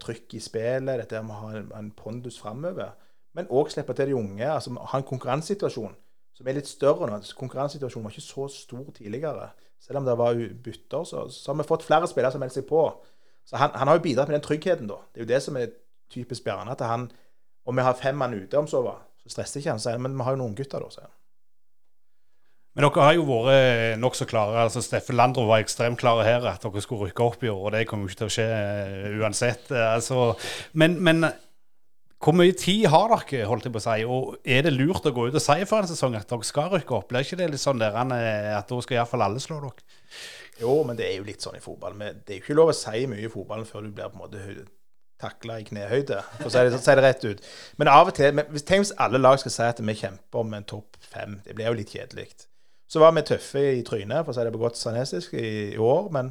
trykk 0.01 0.37
i 0.37 0.41
spillet, 0.43 0.99
dette 1.03 1.21
med 1.23 1.35
å 1.35 1.41
ha 1.41 1.79
en, 1.79 1.91
pondus 1.97 2.39
framover. 2.41 2.93
Men 3.33 3.49
òg 3.49 3.71
slippe 3.73 3.95
til 3.97 4.11
de 4.11 4.17
unge. 4.17 4.47
altså 4.49 4.73
Ha 4.73 4.99
en 4.99 5.07
konkurransesituasjon 5.09 5.95
som 6.33 6.49
er 6.49 6.57
litt 6.57 6.69
større 6.69 7.09
nå. 7.09 7.19
Konkurransesituasjonen 7.37 8.07
var 8.07 8.15
ikke 8.15 8.25
så 8.25 8.47
stor 8.51 8.85
tidligere. 8.95 9.49
Selv 9.83 9.99
om 9.99 10.07
det 10.07 10.17
var 10.17 10.37
bytter, 10.65 11.03
så, 11.05 11.27
så 11.29 11.51
har 11.51 11.59
vi 11.59 11.67
fått 11.67 11.85
flere 11.85 12.07
spillere 12.09 12.33
som 12.33 12.41
melder 12.41 12.61
seg 12.61 12.67
på. 12.69 12.85
Så 13.45 13.59
han, 13.59 13.73
han, 13.75 13.89
har 13.89 13.99
jo 13.99 14.05
bidratt 14.05 14.31
med 14.31 14.39
den 14.39 14.45
tryggheten, 14.45 14.87
da. 14.89 15.01
Det 15.11 15.21
er 15.21 15.25
jo 15.25 15.33
det 15.33 15.41
som 15.43 15.57
er 15.59 15.73
typisk 16.13 16.45
Bjarne. 16.45 16.71
At 16.71 16.85
han 16.87 17.11
Om 17.65 17.77
vi 17.79 17.83
har 17.83 17.93
fem 17.95 18.15
mann 18.19 18.33
ute 18.33 18.57
om 18.59 18.65
så 18.67 18.81
var, 18.83 19.05
så 19.23 19.29
stresser 19.31 19.61
ikke 19.61 19.71
han 19.71 19.79
seg. 19.79 19.99
Men 20.03 20.17
vi 20.17 20.23
har 20.23 20.35
jo 20.35 20.41
noen 20.41 20.55
gutter, 20.55 20.83
da, 20.83 20.89
sier 20.91 21.05
han. 21.05 21.13
Men 22.73 22.87
dere 22.87 23.05
har 23.05 23.13
jo 23.13 23.25
vært 23.27 23.99
nokså 24.01 24.25
klare. 24.25 24.63
altså 24.63 24.81
Steffen 24.81 25.17
Landro 25.19 25.45
var 25.45 25.61
ekstremt 25.61 25.99
klare 26.01 26.25
her 26.25 26.45
at 26.49 26.63
dere 26.65 26.81
skulle 26.81 27.09
rykke 27.09 27.25
opp 27.25 27.43
i 27.45 27.51
år. 27.51 27.67
og 27.67 27.71
Det 27.75 27.85
kommer 27.87 28.07
jo 28.07 28.13
ikke 28.13 28.21
til 28.23 28.31
å 28.31 28.33
skje 28.33 28.47
uh, 28.49 29.17
uansett. 29.21 29.71
altså, 29.71 30.33
men, 30.73 30.97
men, 30.97 31.27
hvor 32.23 32.33
mye 32.33 32.55
tid 32.57 32.87
har 32.89 33.13
dere, 33.13 33.45
holdt 33.45 33.67
jeg 33.67 33.75
på 33.75 33.81
å 33.81 33.85
si? 33.85 33.97
Og 34.09 34.37
er 34.55 34.65
det 34.65 34.73
lurt 34.73 35.05
å 35.05 35.13
gå 35.13 35.27
ut 35.27 35.37
og 35.37 35.43
si 35.43 35.59
for 35.69 35.83
en 35.83 35.91
sesong 35.91 36.17
at 36.17 36.29
dere 36.29 36.49
skal 36.49 36.71
rykke 36.73 36.97
opp? 36.97 37.11
Blir 37.11 37.27
ikke 37.27 37.37
det 37.43 37.51
litt 37.51 37.61
sånn 37.61 37.81
der, 37.83 37.93
at 37.93 38.69
da 38.69 38.85
skal 38.85 39.01
iallfall 39.01 39.25
alle 39.27 39.43
slå 39.43 39.59
dere? 39.67 39.99
Jo, 40.61 40.79
men 40.87 40.97
det 40.97 41.09
er 41.09 41.19
jo 41.19 41.27
litt 41.27 41.45
sånn 41.45 41.59
i 41.59 41.61
fotball. 41.61 41.97
Men 41.99 42.23
det 42.23 42.31
er 42.31 42.39
jo 42.39 42.45
ikke 42.47 42.57
lov 42.57 42.71
å 42.73 42.77
si 42.77 43.03
mye 43.11 43.27
i 43.27 43.33
fotballen 43.33 43.69
før 43.69 43.85
du 43.85 43.91
blir 43.93 44.09
på 44.09 44.17
en 44.17 44.23
måte 44.23 44.63
takla 45.21 45.59
i 45.61 45.67
knehøyde, 45.67 46.17
for 46.39 46.49
å 46.49 46.51
si 46.51 46.63
det, 46.65 46.79
si 46.81 46.95
det, 46.97 47.03
rett 47.05 47.27
ut. 47.27 47.45
Men 47.79 47.91
av 47.91 48.09
og 48.09 48.17
til, 48.17 48.33
men, 48.35 48.49
tenk 48.65 48.83
hvis 48.83 48.95
alle 49.03 49.21
lag 49.21 49.37
skal 49.39 49.53
si 49.53 49.67
at 49.67 49.79
vi 49.83 49.95
kjemper 49.99 50.41
om 50.41 50.57
en 50.57 50.65
topp 50.67 50.97
fem. 51.05 51.37
Det 51.45 51.55
blir 51.55 51.69
jo 51.69 51.77
litt 51.77 51.93
kjedelig. 51.93 52.31
Så 52.93 53.01
var 53.01 53.15
vi 53.15 53.23
tøffe 53.25 53.61
i 53.73 53.81
trynet, 53.81 54.21
for 54.21 54.29
å 54.29 54.37
si 54.37 54.43
det 54.45 54.53
på 54.53 54.61
godt 54.61 54.77
sanesisk, 54.77 55.33
i, 55.33 55.73
i, 55.73 55.81
år. 55.81 56.11
Men 56.13 56.29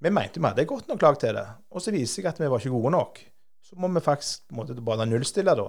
vi 0.00 0.12
mente 0.16 0.40
vi 0.40 0.48
hadde 0.48 0.64
godt 0.68 0.88
nok 0.88 1.02
lag 1.04 1.18
til 1.20 1.36
det. 1.36 1.44
Og 1.76 1.84
så 1.84 1.92
viser 1.92 2.22
jeg 2.22 2.30
at 2.30 2.40
vi 2.40 2.48
var 2.48 2.62
ikke 2.62 2.72
gode 2.72 2.94
nok. 2.94 3.20
Så 3.68 3.76
må 3.76 3.90
vi 3.92 4.00
faktisk 4.00 4.54
måtte 4.56 4.78
bare 4.80 5.04
nullstille 5.04 5.52
da. 5.58 5.66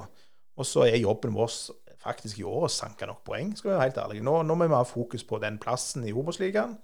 Og 0.56 0.68
så 0.68 0.86
er 0.88 1.02
jobben 1.02 1.36
vår 1.36 1.52
faktisk 2.02 2.40
i 2.40 2.46
år 2.48 2.66
å 2.66 2.72
sanke 2.72 3.10
nok 3.10 3.26
poeng, 3.28 3.52
skal 3.58 3.70
vi 3.70 3.76
være 3.76 3.90
helt 3.90 4.00
ærlige. 4.06 4.26
Nå, 4.26 4.38
nå 4.48 4.56
må 4.58 4.70
vi 4.70 4.78
ha 4.78 4.88
fokus 4.88 5.28
på 5.28 5.40
den 5.44 5.60
plassen 5.62 6.08
i 6.08 6.14
Obos-ligaen. 6.16 6.78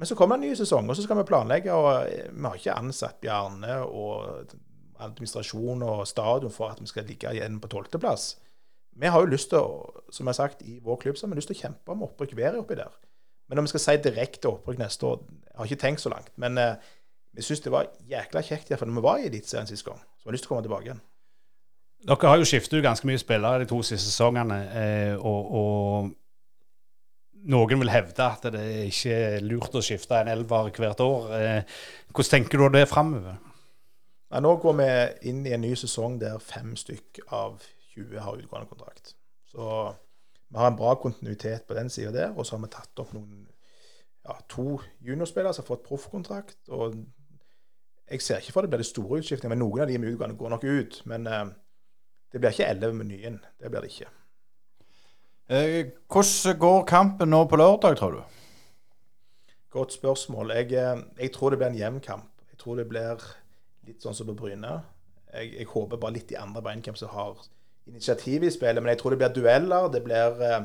Men 0.00 0.10
så 0.10 0.16
kommer 0.18 0.40
det 0.40 0.48
en 0.48 0.54
ny 0.54 0.58
sesong, 0.58 0.88
og 0.88 0.96
så 0.96 1.04
skal 1.04 1.20
vi 1.20 1.26
planlegge. 1.28 1.74
og 1.74 2.08
Vi 2.08 2.48
har 2.48 2.56
ikke 2.58 2.78
ansatt 2.80 3.20
Bjarne 3.22 3.76
og 3.84 4.56
administrasjon 5.04 5.84
og 5.84 6.06
stadion 6.08 6.54
for 6.54 6.72
at 6.72 6.80
vi 6.80 6.88
skal 6.90 7.06
ligge 7.06 7.36
igjen 7.36 7.60
på 7.62 7.70
tolvteplass. 7.70 8.32
Vi 9.00 9.10
har 9.10 9.20
jo 9.20 9.30
lyst 9.30 9.50
til 9.50 9.58
å, 9.58 10.02
som 10.12 10.26
jeg 10.26 10.34
har 10.34 10.38
sagt, 10.38 10.62
i 10.62 10.78
vår 10.82 11.00
klubb 11.02 11.16
så 11.18 11.26
har 11.26 11.32
vi 11.32 11.40
lyst 11.40 11.50
til 11.50 11.56
å 11.58 11.62
kjempe 11.64 11.94
om 11.94 12.04
opprykk 12.06 12.34
hver 12.38 12.58
oppi 12.60 12.76
der. 12.78 12.92
Men 13.48 13.60
om 13.60 13.66
vi 13.66 13.72
skal 13.74 13.82
si 13.82 13.96
direkte 14.04 14.48
opprykk 14.48 14.78
neste 14.80 15.06
år 15.06 15.24
Jeg 15.28 15.58
har 15.58 15.68
ikke 15.68 15.82
tenkt 15.82 16.02
så 16.02 16.10
langt. 16.10 16.30
Men 16.40 16.58
eh, 16.58 16.92
vi 17.34 17.42
syns 17.42 17.60
det 17.62 17.72
var 17.74 17.90
jækla 18.10 18.42
kjekt 18.42 18.70
iallfall 18.70 18.90
når 18.90 19.00
vi 19.00 19.04
var 19.04 19.20
i 19.20 19.26
Eliteserien 19.28 19.68
sist 19.70 19.84
gang. 19.86 20.00
Så 20.18 20.24
vi 20.24 20.30
har 20.30 20.36
lyst 20.36 20.46
til 20.46 20.50
å 20.50 20.54
komme 20.54 20.66
tilbake 20.66 20.88
igjen. 20.88 21.02
Dere 22.04 22.30
har 22.30 22.40
jo 22.40 22.48
skiftet 22.48 22.78
ut 22.78 22.84
ganske 22.84 23.08
mye 23.08 23.20
spillere 23.20 23.62
de 23.62 23.68
to 23.70 23.78
siste 23.86 24.10
sesongene. 24.10 24.58
Eh, 24.80 25.14
og, 25.16 25.54
og, 25.60 26.12
noen 27.44 27.80
vil 27.82 27.92
hevde 27.92 28.24
at 28.24 28.46
det 28.54 28.64
ikke 28.88 29.16
er 29.36 29.44
lurt 29.44 29.74
å 29.76 29.82
skifte 29.84 30.16
en 30.16 30.32
elver 30.32 30.70
hvert 30.72 31.02
år. 31.04 31.30
Eh, 31.38 31.78
hvordan 32.10 32.32
tenker 32.38 32.60
du 32.62 32.68
det 32.78 32.86
framover? 32.88 33.38
Ja, 34.32 34.40
nå 34.42 34.56
går 34.58 34.76
vi 34.80 34.90
inn 35.30 35.44
i 35.46 35.52
en 35.54 35.62
ny 35.62 35.74
sesong 35.78 36.16
der 36.18 36.40
fem 36.42 36.72
stykk 36.78 37.20
av 37.36 37.60
20 37.94 38.22
har 38.26 38.40
utgående 38.40 38.70
kontrakt. 38.70 39.14
Så 39.50 39.94
vi 40.48 40.58
har 40.58 40.70
en 40.70 40.78
bra 40.78 40.94
kontinuitet 40.94 41.66
på 41.66 41.74
den 41.74 41.90
sida 41.90 42.12
der. 42.12 42.32
Og 42.36 42.46
så 42.46 42.56
har 42.56 42.64
vi 42.64 42.72
tatt 42.74 43.02
opp 43.02 43.12
noen, 43.14 43.46
ja, 44.24 44.36
to 44.48 44.78
juniorspillere 45.04 45.54
som 45.54 45.64
har 45.64 45.72
fått 45.72 45.86
proffkontrakt. 45.86 46.58
Og 46.68 46.98
jeg 48.10 48.22
ser 48.22 48.42
ikke 48.42 48.54
for 48.54 48.64
det 48.64 48.72
blir 48.72 48.82
det 48.82 48.90
store 48.90 49.20
utskiftninger, 49.22 49.54
men 49.54 49.62
noen 49.64 49.84
av 49.84 49.90
de 49.90 49.98
med 49.98 50.12
utgående 50.12 50.38
går 50.38 50.52
nok 50.54 50.66
ut. 50.68 51.00
Men 51.10 51.26
eh, 51.26 51.46
det 52.32 52.42
blir 52.42 52.54
ikke 52.54 52.68
elleve 52.68 52.98
med 53.00 53.10
nye. 53.10 53.32
Det 53.60 53.70
blir 53.72 53.84
det 53.84 53.92
ikke. 53.92 54.12
Eh, 55.48 55.80
hvordan 56.08 56.58
går 56.58 56.86
kampen 56.88 57.30
nå 57.30 57.44
på 57.48 57.58
lørdag, 57.60 57.98
tror 58.00 58.18
du? 58.18 58.22
Godt 59.74 59.92
spørsmål. 59.92 60.54
Jeg, 60.60 60.72
eh, 60.72 61.02
jeg 61.20 61.32
tror 61.32 61.50
det 61.50 61.58
blir 61.58 61.72
en 61.72 61.80
jevn 61.80 62.00
kamp. 62.00 62.30
Jeg 62.50 62.58
tror 62.58 62.78
det 62.78 62.88
blir 62.88 63.26
litt 63.88 64.02
sånn 64.02 64.14
som 64.14 64.30
på 64.30 64.36
Bryne. 64.38 64.78
Jeg, 65.34 65.50
jeg 65.58 65.68
håper 65.72 66.00
bare 66.00 66.16
litt 66.16 66.30
i 66.32 66.38
andre 66.38 66.62
bein 66.62 66.84
hvem 66.84 66.96
som 66.96 67.10
har 67.12 67.42
initiativ 67.90 68.44
i 68.44 68.52
spillet. 68.52 68.82
Men 68.82 68.94
jeg 68.94 69.00
tror 69.00 69.14
det 69.14 69.20
blir 69.22 69.34
dueller. 69.36 69.88
Det 69.92 70.02
blir 70.04 70.44
eh, 70.44 70.62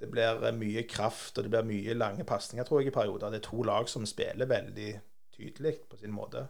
det 0.00 0.10
blir 0.10 0.56
mye 0.58 0.84
kraft 0.90 1.38
og 1.38 1.46
det 1.46 1.52
blir 1.52 1.68
mye 1.68 1.96
lange 1.96 2.24
pasninger, 2.28 2.66
tror 2.66 2.82
jeg, 2.82 2.90
i 2.90 2.94
perioder. 2.94 3.30
Det 3.32 3.40
er 3.40 3.48
to 3.48 3.62
lag 3.66 3.88
som 3.88 4.06
spiller 4.08 4.50
veldig 4.50 4.90
tydelig 5.36 5.76
på 5.90 6.00
sin 6.00 6.14
måte. 6.14 6.46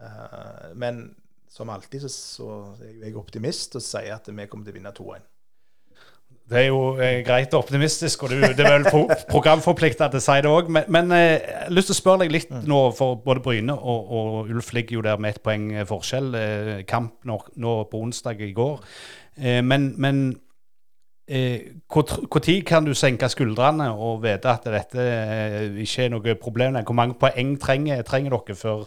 Eh, 0.00 0.74
men 0.74 1.08
som 1.48 1.70
alltid 1.70 2.06
så, 2.06 2.10
så 2.10 2.50
er 2.84 3.06
jeg 3.06 3.16
optimist 3.16 3.78
og 3.78 3.84
sier 3.84 4.16
at 4.18 4.28
vi 4.28 4.46
kommer 4.50 4.66
til 4.66 4.74
å 4.74 4.78
vinne 4.78 4.94
2-1. 4.96 5.26
Det 6.46 6.58
er 6.60 6.66
jo 6.68 6.80
eh, 7.02 7.24
greit 7.26 7.54
og 7.56 7.64
optimistisk, 7.64 8.22
og 8.22 8.30
du, 8.30 8.38
det 8.38 8.62
er 8.62 8.76
vel 8.76 8.86
pro 8.86 9.02
programforplikta 9.26 10.06
til 10.12 10.20
å 10.20 10.22
si 10.22 10.36
det 10.44 10.50
òg. 10.50 10.70
Men, 10.70 10.86
men 10.94 11.14
eh, 11.16 11.24
jeg 11.42 11.62
har 11.64 11.74
lyst 11.74 11.90
til 11.90 11.96
å 11.96 11.98
spørre 11.98 12.22
deg 12.22 12.34
litt 12.36 12.52
nå, 12.70 12.80
for 12.94 13.18
både 13.24 13.42
Bryne 13.42 13.74
og, 13.74 14.12
og 14.18 14.52
Ulf 14.54 14.70
ligger 14.76 15.00
jo 15.00 15.04
der 15.08 15.18
med 15.18 15.34
ett 15.34 15.42
poeng 15.42 15.72
eh, 15.74 15.86
forskjell. 15.88 16.30
Kamp 16.86 17.16
nå, 17.26 17.40
nå, 17.58 17.76
på 17.90 18.02
onsdag 18.06 18.44
i 18.46 18.52
går. 18.54 18.78
Men, 19.36 19.90
men 20.00 20.20
når 21.26 22.38
eh, 22.38 22.62
kan 22.62 22.86
du 22.86 22.92
senke 22.94 23.26
skuldrene 23.28 23.88
og 23.90 24.20
vite 24.22 24.50
at 24.52 24.66
dette 24.70 25.06
ikke 25.82 26.04
er 26.04 26.12
noe 26.12 26.34
problem? 26.38 26.78
Hvor 26.86 26.94
mange 26.94 27.16
poeng 27.18 27.56
trenger, 27.58 28.02
trenger 28.06 28.36
dere 28.36 28.54
for, 28.54 28.86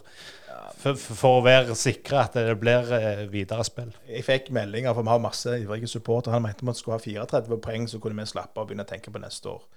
for, 0.80 0.96
for, 0.96 1.40
å 1.40 1.42
være 1.44 1.76
sikre 1.76 2.22
at 2.22 2.38
det 2.38 2.56
blir 2.60 2.88
eh, 2.96 3.26
videre 3.32 3.66
spill. 3.68 3.92
Jeg 4.08 4.24
fikk 4.24 4.48
meldinger, 4.56 4.94
for 4.96 5.04
vi 5.04 5.12
har 5.12 5.20
masse 5.20 5.58
ivrige 5.60 5.90
supportere. 5.90 6.32
Han 6.38 6.46
mente 6.46 6.64
vi 6.64 6.76
skulle 6.78 6.96
ha 6.96 7.04
34 7.04 7.60
poeng, 7.60 7.88
så 7.88 8.00
kunne 8.00 8.24
vi 8.24 8.32
slappe 8.32 8.56
av 8.56 8.64
og 8.64 8.70
begynne 8.70 8.88
å 8.88 8.92
tenke 8.94 9.12
på 9.12 9.20
neste 9.20 9.52
år. 9.52 9.68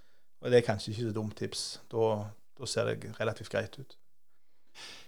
Og 0.44 0.52
Det 0.52 0.60
er 0.60 0.68
kanskje 0.68 0.94
ikke 0.94 1.10
så 1.10 1.14
dumt 1.16 1.36
tips. 1.40 1.66
Da, 1.92 2.14
da 2.60 2.68
ser 2.68 2.88
det 2.88 3.12
relativt 3.20 3.52
greit 3.52 3.76
ut. 3.80 3.98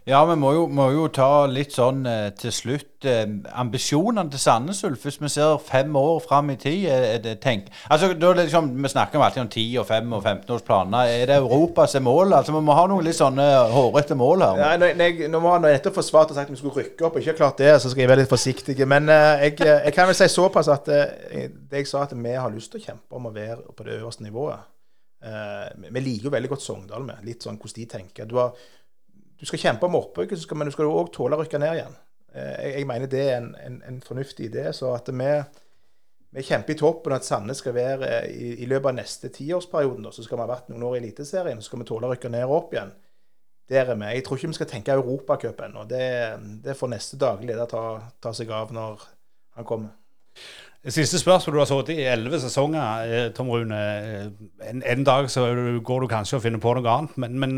Ja, 0.06 0.20
vi 0.30 0.36
må 0.38 0.52
jo, 0.54 0.66
må 0.70 0.84
jo 0.94 1.08
ta 1.10 1.48
litt 1.50 1.74
sånn 1.74 2.04
eh, 2.06 2.28
til 2.38 2.52
slutt 2.54 3.08
eh, 3.10 3.24
ambisjonene 3.58 4.30
til 4.30 4.42
Sandnes 4.44 4.84
Ulf. 4.86 5.02
Hvis 5.02 5.16
vi 5.18 5.32
ser 5.34 5.56
fem 5.66 5.96
år 5.98 6.20
fram 6.22 6.52
i 6.54 6.56
tid 6.62 6.84
er 6.94 7.24
det 7.24 7.40
tenk... 7.42 7.72
Altså, 7.90 8.12
da 8.14 8.36
liksom, 8.38 8.68
Vi 8.84 8.92
snakker 8.94 9.18
alltid 9.26 9.42
om 9.42 9.50
10 9.50 9.80
og 9.82 9.88
5 9.90 10.14
og 10.14 10.22
15 10.22 10.54
års 10.54 10.68
planer. 10.68 11.10
Er 11.10 11.26
det 11.32 11.40
Europa 11.40 11.88
som 11.90 12.04
er 12.04 12.06
målet? 12.06 12.36
Altså, 12.38 12.54
Vi 12.54 12.62
må 12.68 12.76
ha 12.78 12.84
noen 12.92 13.08
litt 13.08 13.18
sånne 13.18 13.48
hårete 13.74 14.20
mål 14.20 14.46
her. 14.46 14.62
Ja, 14.62 14.70
når, 14.84 14.94
jeg, 15.08 15.32
nå 15.34 15.42
må 15.42 15.56
han 15.56 15.66
nettopp 15.66 15.98
forsvart 15.98 16.36
og 16.36 16.38
sagt 16.38 16.54
at 16.54 16.54
vi 16.54 16.62
skulle 16.62 16.84
rykke 16.84 17.10
opp, 17.10 17.18
og 17.18 17.26
ikke 17.26 17.38
klart 17.42 17.66
det, 17.66 17.74
så 17.82 17.90
skal 17.90 18.06
jeg 18.06 18.14
være 18.14 18.22
litt 18.22 18.36
forsiktig. 18.36 18.78
Men 18.86 19.10
uh, 19.10 19.42
jeg, 19.42 19.58
jeg, 19.66 19.98
kan 19.98 20.12
vel 20.12 20.22
si 20.22 20.30
såpass 20.30 20.70
at 20.70 20.86
det 20.86 21.82
jeg 21.82 21.90
sa 21.90 22.06
at 22.06 22.14
vi 22.14 22.38
har 22.38 22.54
lyst 22.54 22.76
til 22.76 22.84
å 22.84 22.92
kjempe 22.92 23.18
om 23.18 23.26
å 23.26 23.34
være 23.34 23.74
på 23.74 23.90
det 23.90 23.98
øverste 23.98 24.30
nivået. 24.30 24.70
Vi 25.26 26.02
liker 26.06 26.28
jo 26.28 26.38
veldig 26.38 26.50
godt 26.52 26.62
Sogndal 26.62 27.06
med, 27.08 27.26
litt 27.26 27.42
sånn 27.42 27.58
hvordan 27.58 27.80
de 27.80 27.86
tenker. 27.90 28.28
Du 28.30 28.38
har 28.38 28.54
du 29.40 29.46
skal 29.46 29.62
kjempe 29.62 29.88
om 29.88 29.98
opprykket, 30.00 30.44
men 30.56 30.70
du 30.70 30.74
skal 30.76 30.90
òg 30.90 31.12
tåle 31.16 31.38
å 31.38 31.44
rykke 31.44 31.60
ned 31.62 31.78
igjen. 31.78 31.96
Eh, 32.36 32.52
jeg, 32.64 32.74
jeg, 32.80 32.88
mener 32.90 33.12
det 33.12 33.24
er 33.24 33.38
en, 33.40 33.54
en, 33.60 33.78
en 33.90 34.02
fornuftig 34.04 34.50
idé. 34.50 34.68
Så 34.76 34.92
at 34.96 35.10
vi, 35.12 35.32
vi 36.36 36.46
kjemper 36.46 36.76
i 36.76 36.80
toppen, 36.80 37.16
at 37.16 37.28
Sandnes 37.28 37.64
skal 37.64 37.76
være 37.76 38.12
eh, 38.20 38.30
i, 38.32 38.52
i 38.64 38.70
løpet 38.70 38.92
av 38.92 39.00
neste 39.00 39.32
tiårsperioden, 39.36 40.08
så 40.12 40.26
skal 40.26 40.40
vi 40.40 40.46
ha 40.46 40.52
vært 40.54 40.72
noen 40.72 40.86
år 40.88 40.98
i 40.98 41.04
Eliteserien, 41.04 41.62
så 41.62 41.72
skal 41.72 41.84
vi 41.84 41.90
tåle 41.92 42.10
å 42.10 42.16
rykke 42.16 42.32
ned 42.32 42.48
og 42.48 42.58
opp 42.60 42.78
igjen. 42.78 42.94
Der 43.72 43.90
er 43.90 43.98
vi. 43.98 44.12
Jeg 44.14 44.26
tror 44.26 44.38
ikke 44.38 44.52
vi 44.52 44.60
skal 44.60 44.70
tenke 44.70 44.94
Europacup 44.94 45.62
ennå. 45.66 45.88
Det, 45.90 46.06
det 46.64 46.78
får 46.78 46.92
neste 46.92 47.18
daglig 47.18 47.50
leder 47.50 47.70
ta, 47.70 47.86
ta 48.22 48.34
seg 48.36 48.52
av 48.54 48.74
når 48.76 49.08
han 49.58 49.66
kommer. 49.66 49.96
Siste 50.86 51.18
spørsmål. 51.18 51.54
Du 51.56 51.60
har 51.60 51.66
sittet 51.66 51.98
i 51.98 52.06
elleve 52.06 52.38
sesonger, 52.40 53.06
eh, 53.10 53.32
Tom 53.34 53.50
Rune. 53.50 53.78
En, 54.62 54.84
en, 54.86 55.04
dag 55.04 55.30
så 55.32 55.48
går 55.84 56.00
du 56.00 56.08
kanskje 56.08 56.38
og 56.38 56.44
finner 56.44 56.62
på 56.62 56.74
noe 56.78 56.92
annet, 56.92 57.16
men, 57.18 57.40
men 57.40 57.54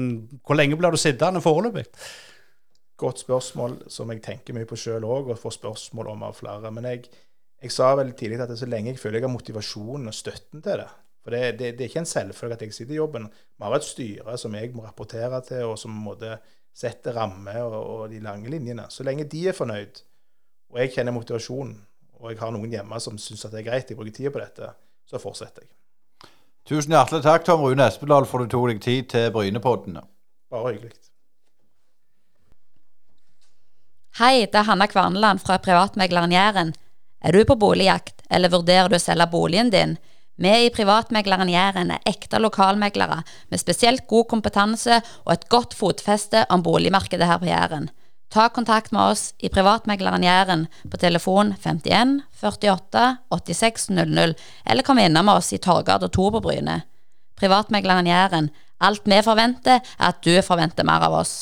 hvor 0.48 0.56
lenge 0.56 0.78
blir 0.80 0.96
du 0.96 0.98
sittende 0.98 1.42
foreløpig? 1.44 1.84
Godt 2.98 3.20
spørsmål 3.26 3.76
som 3.92 4.14
jeg 4.14 4.22
tenker 4.24 4.56
mye 4.56 4.70
på 4.70 4.80
sjøl 4.80 5.04
òg, 5.04 5.34
og 5.34 5.42
får 5.42 5.58
spørsmål 5.58 6.14
om 6.14 6.24
av 6.24 6.38
flere. 6.40 6.72
Men 6.72 6.88
jeg, 6.88 7.10
jeg 7.62 7.74
sa 7.76 7.90
vel 8.00 8.14
tidlig 8.16 8.40
at 8.46 8.54
så 8.56 8.70
lenge 8.70 8.94
jeg 8.94 9.02
føler 9.02 9.20
jeg 9.20 9.28
har 9.28 9.34
motivasjonen 9.36 10.08
og 10.08 10.16
støtten 10.16 10.64
til 10.64 10.86
det 10.86 10.88
For 11.24 11.36
det, 11.36 11.60
det, 11.60 11.74
det 11.76 11.84
er 11.84 11.92
ikke 11.92 12.06
en 12.06 12.10
selvfølge 12.14 12.56
at 12.56 12.64
jeg 12.64 12.74
sitter 12.74 12.96
i 12.96 13.02
jobben. 13.02 13.28
Vi 13.28 13.68
har 13.68 13.76
et 13.76 13.90
styre 13.90 14.38
som 14.40 14.56
jeg 14.56 14.72
må 14.72 14.88
rapportere 14.88 15.42
til, 15.44 15.66
og 15.68 15.76
som 15.78 15.92
måtte 15.92 16.40
sette 16.72 17.12
rammer 17.12 17.60
og, 17.66 17.76
og 17.76 18.08
de 18.10 18.24
lange 18.24 18.48
linjene. 18.50 18.88
Så 18.88 19.04
lenge 19.04 19.28
de 19.28 19.50
er 19.50 19.58
fornøyd, 19.58 20.00
og 20.72 20.80
jeg 20.80 20.96
kjenner 20.96 21.12
motivasjonen, 21.12 21.76
og 22.28 22.34
jeg 22.34 22.42
har 22.44 22.52
noen 22.52 22.74
hjemme 22.74 23.00
som 23.00 23.16
syns 23.22 23.46
det 23.48 23.62
er 23.62 23.68
greit, 23.70 23.88
jeg 23.88 23.96
bruker 23.96 24.12
tida 24.12 24.34
på 24.34 24.42
dette, 24.42 24.74
så 25.08 25.20
fortsetter 25.22 25.64
jeg. 25.64 25.72
Tusen 26.68 26.92
hjertelig 26.92 27.24
takk, 27.24 27.46
Tom 27.48 27.64
Rune 27.64 27.86
Espedal, 27.88 28.28
for 28.28 28.44
du 28.44 28.52
tok 28.52 28.66
deg 28.74 28.82
tid 28.84 29.08
til 29.14 29.30
Brynepoddene. 29.32 30.04
Bare 30.52 30.74
hyggelig. 30.74 30.92
Hei, 34.20 34.44
det 34.44 34.60
er 34.60 34.68
Hanna 34.68 34.90
Kvarneland 34.92 35.40
fra 35.40 35.56
Privatmegleren 35.64 36.36
Jæren. 36.36 36.74
Er 37.24 37.32
du 37.32 37.46
på 37.48 37.56
boligjakt, 37.56 38.26
eller 38.28 38.52
vurderer 38.52 38.92
du 38.92 38.98
å 38.98 39.00
selge 39.00 39.30
boligen 39.32 39.72
din? 39.72 39.96
Vi 40.36 40.52
i 40.66 40.74
Privatmegleren 40.74 41.50
Jæren 41.50 41.94
er 41.96 42.04
ekte 42.10 42.42
lokalmeglere 42.44 43.22
med 43.24 43.62
spesielt 43.62 44.04
god 44.12 44.28
kompetanse 44.36 45.00
og 45.24 45.32
et 45.38 45.48
godt 45.54 45.78
fotfeste 45.78 46.44
om 46.52 46.66
boligmarkedet 46.66 47.30
her 47.32 47.40
på 47.40 47.48
Jæren. 47.48 47.88
Ta 48.30 48.50
kontakt 48.50 48.92
med 48.92 49.14
oss 49.14 49.34
i 49.40 49.50
Privatmegleren 49.50 50.24
Jæren 50.24 50.66
på 50.92 51.00
telefon 51.00 51.54
51 51.64 52.22
48 52.42 53.18
86 53.32 53.90
00, 53.90 54.36
eller 54.66 54.84
kom 54.84 55.00
innom 55.00 55.30
oss 55.32 55.54
i 55.56 55.62
Torgata 55.64 56.10
2 56.12 56.30
på 56.36 56.44
Bryne. 56.44 56.82
Privatmegleren 57.40 58.08
Jæren. 58.08 58.50
Alt 58.80 59.08
vi 59.08 59.22
forventer, 59.24 59.80
er 59.80 60.10
at 60.12 60.20
du 60.26 60.36
forventer 60.46 60.86
mer 60.86 61.08
av 61.08 61.22
oss. 61.22 61.40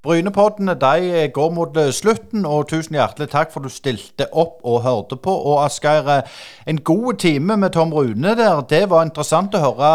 Brynepoddene 0.00 0.72
de 0.80 1.26
går 1.28 1.50
mot 1.52 1.74
slutten, 1.92 2.46
og 2.48 2.70
tusen 2.70 2.96
hjertelig 2.96 3.28
takk 3.34 3.50
for 3.52 3.60
du 3.60 3.68
stilte 3.68 4.30
opp 4.32 4.62
og 4.64 4.80
hørte 4.86 5.18
på. 5.20 5.34
Og 5.34 5.58
Asgeir, 5.66 6.22
en 6.64 6.80
god 6.80 7.18
time 7.20 7.58
med 7.60 7.74
Tom 7.76 7.92
Rune 7.92 8.32
der. 8.38 8.62
Det 8.64 8.86
var 8.88 9.04
interessant 9.04 9.52
å 9.52 9.60
høre 9.60 9.90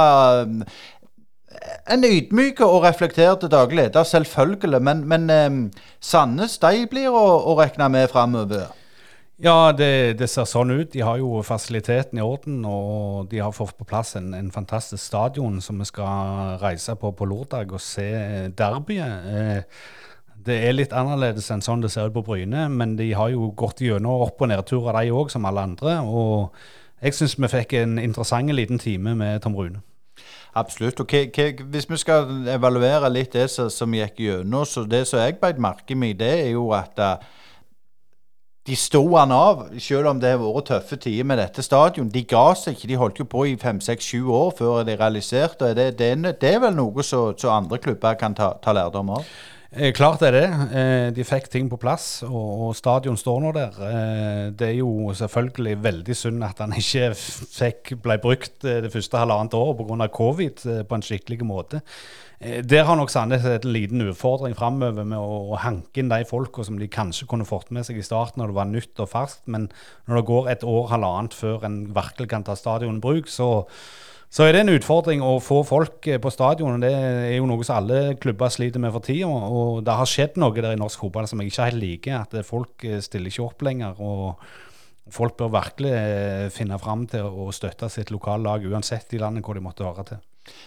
en 1.92 2.04
ydmyk 2.08 2.62
og 2.66 2.84
reflektert 2.84 3.46
daglig 3.52 3.84
leder, 3.84 4.04
selvfølgelig. 4.04 4.82
Men, 4.82 5.04
men 5.08 5.30
um, 5.30 5.62
Sandnes 6.00 6.58
de 6.62 6.88
blir 6.92 7.12
å, 7.12 7.26
å 7.52 7.56
regne 7.60 7.90
med 7.94 8.10
framover? 8.12 8.72
Ja, 9.44 9.74
det, 9.76 10.16
det, 10.20 10.30
ser 10.32 10.48
sånn 10.48 10.72
ut. 10.72 10.94
De 10.94 11.02
har 11.04 11.20
jo 11.20 11.42
fasiliteten 11.44 12.22
i 12.22 12.24
orden, 12.24 12.62
og 12.64 13.28
de 13.32 13.42
har 13.44 13.52
fått 13.52 13.76
på 13.76 13.88
plass 13.88 14.16
en, 14.16 14.32
en 14.34 14.52
fantastisk 14.52 15.04
stadion 15.04 15.60
som 15.62 15.82
vi 15.84 15.88
skal 15.90 16.56
reise 16.62 16.96
på 16.96 17.12
på 17.12 17.28
lørdag 17.28 17.74
og 17.76 17.84
se 17.84 18.08
derbyet. 18.56 19.28
Eh, 19.36 19.82
det 20.46 20.56
er 20.68 20.78
litt 20.78 20.94
annerledes 20.96 21.50
enn 21.52 21.64
sånn 21.66 21.84
det 21.84 21.92
ser 21.92 22.08
ut 22.08 22.16
på 22.16 22.24
Bryne, 22.24 22.70
men 22.72 22.96
de 22.96 23.10
har 23.18 23.34
jo 23.34 23.50
gått 23.58 23.84
gjennom 23.84 24.24
opp- 24.24 24.40
og 24.46 24.52
nedturer, 24.54 25.02
de 25.02 25.12
òg, 25.12 25.34
som 25.34 25.48
alle 25.50 25.68
andre. 25.68 25.98
Og 26.06 26.56
jeg 27.02 27.18
syns 27.18 27.36
vi 27.36 27.52
fikk 27.52 27.76
en 27.82 28.00
interessant 28.00 28.56
liten 28.56 28.80
time 28.80 29.18
med 29.20 29.44
Tom 29.44 29.58
Rune. 29.58 29.84
Absolutt. 30.56 31.00
og 31.00 31.08
Hvis 31.70 31.90
vi 31.90 31.98
skal 31.98 32.48
evaluere 32.48 33.10
litt 33.12 33.34
det 33.34 33.50
som, 33.52 33.94
gikk 33.94 34.20
gjennom, 34.24 34.66
så 34.66 34.86
det 34.88 35.08
som 35.08 35.20
jeg 35.20 35.40
beit 35.42 35.60
merke 35.60 35.96
i, 35.96 36.14
det 36.14 36.32
er 36.46 36.52
jo 36.54 36.70
at 36.72 37.00
uh, 37.00 37.16
de 38.66 38.76
sto 38.76 39.04
han 39.16 39.32
av, 39.32 39.66
selv 39.78 40.08
om 40.10 40.20
det 40.22 40.32
har 40.32 40.40
vært 40.40 40.70
tøffe 40.72 40.98
tider 40.98 41.28
med 41.28 41.38
dette 41.38 41.62
stadion. 41.62 42.08
De 42.10 42.24
ga 42.24 42.54
seg 42.56 42.74
ikke. 42.74 42.88
De 42.88 42.96
holdt 42.96 43.20
jo 43.20 43.28
på 43.30 43.44
i 43.46 43.58
fem, 43.62 43.82
seks, 43.84 44.08
sju 44.08 44.32
år 44.32 44.56
før 44.58 44.80
de 44.88 44.96
realiserte. 44.96 45.74
Det, 45.76 45.92
det, 46.00 46.14
det 46.42 46.54
er 46.56 46.64
vel 46.64 46.74
noe 46.74 47.04
som 47.04 47.36
andre 47.52 47.78
klubber 47.78 48.16
kan 48.18 48.34
ta, 48.34 48.54
ta 48.64 48.74
lærdom 48.74 49.12
av? 49.20 49.28
Eh, 49.76 49.92
klart 49.92 50.22
er 50.24 50.32
det. 50.32 50.46
Eh, 50.72 51.10
de 51.16 51.24
fikk 51.28 51.50
ting 51.52 51.68
på 51.68 51.80
plass, 51.80 52.24
og, 52.24 52.70
stadion 52.78 53.18
står 53.20 53.42
nå 53.44 53.52
der. 53.56 53.80
Eh, 53.84 54.44
det 54.56 54.70
er 54.70 54.78
jo 54.78 55.12
selvfølgelig 55.12 55.76
veldig 55.84 56.16
synd 56.16 56.46
at 56.48 56.62
han 56.64 56.76
ikke 56.80 57.10
fikk, 57.16 57.96
ble 58.04 58.16
brukt 58.24 58.64
det 58.64 58.92
første 58.94 59.20
halvannet 59.20 59.58
året 59.60 59.84
pga. 59.84 60.08
covid 60.08 60.64
på 60.88 60.96
en 60.96 61.04
skikkelig 61.04 61.44
måte. 61.44 61.82
Eh, 62.40 62.62
der 62.64 62.88
har 62.88 62.98
nok 63.00 63.12
Sandnes 63.14 63.46
en 63.48 63.70
liten 63.72 64.02
utfordring 64.06 64.56
framover 64.58 65.08
med 65.08 65.18
å, 65.18 65.54
å, 65.54 65.60
hanke 65.62 66.02
inn 66.02 66.12
de 66.12 66.24
folka 66.28 66.66
som 66.68 66.80
de 66.80 66.90
kanskje 66.92 67.28
kunne 67.32 67.48
fått 67.48 67.72
med 67.76 67.88
seg 67.88 68.00
i 68.00 68.06
starten 68.06 68.42
når 68.42 68.52
det 68.52 68.60
var 68.60 68.72
nytt 68.72 69.04
og 69.04 69.12
ferskt, 69.12 69.46
men 69.48 69.70
når 70.10 70.20
det 70.20 70.26
går 70.32 70.50
et 70.52 70.66
år, 70.68 70.90
halvannet 70.92 71.38
før 71.38 71.64
en 71.68 71.80
virkelig 71.96 72.32
kan 72.34 72.44
ta 72.48 72.58
stadion 72.60 73.00
i 73.00 73.06
bruk, 73.06 73.32
så 73.32 73.68
så 74.36 74.44
er 74.44 74.52
det 74.52 74.66
en 74.66 74.74
utfordring 74.74 75.22
å 75.24 75.38
få 75.40 75.62
folk 75.64 76.10
eh, 76.12 76.20
på 76.20 76.32
stadion. 76.34 76.82
Det 76.84 76.92
er 76.92 77.38
jo 77.38 77.46
noe 77.48 77.64
som 77.64 77.78
alle 77.78 78.18
klubber 78.20 78.52
sliter 78.52 78.82
med 78.84 78.92
for 78.92 79.06
tida. 79.06 79.30
Og 79.30 79.80
det 79.86 79.96
har 79.96 80.10
skjedd 80.12 80.36
noe 80.42 80.52
der 80.58 80.76
i 80.76 80.82
norsk 80.82 81.06
fotball 81.06 81.30
som 81.32 81.40
jeg 81.40 81.54
ikke 81.54 81.70
helt 81.70 81.80
liker. 81.80 82.26
At 82.26 82.36
folk 82.44 82.84
eh, 82.84 83.00
stiller 83.06 83.32
ikke 83.32 83.46
opp 83.46 83.64
lenger. 83.64 84.02
og 84.04 85.14
Folk 85.16 85.38
bør 85.40 85.54
virkelig 85.54 86.52
finne 86.52 86.82
fram 86.82 87.06
til 87.08 87.30
å 87.30 87.48
støtte 87.54 87.88
sitt 87.94 88.12
lokallag, 88.12 88.66
uansett 88.66 89.14
i 89.14 89.22
landet 89.22 89.46
hvor 89.46 89.56
de 89.56 89.64
måtte 89.64 89.86
høre 89.86 90.04
til. 90.10 90.24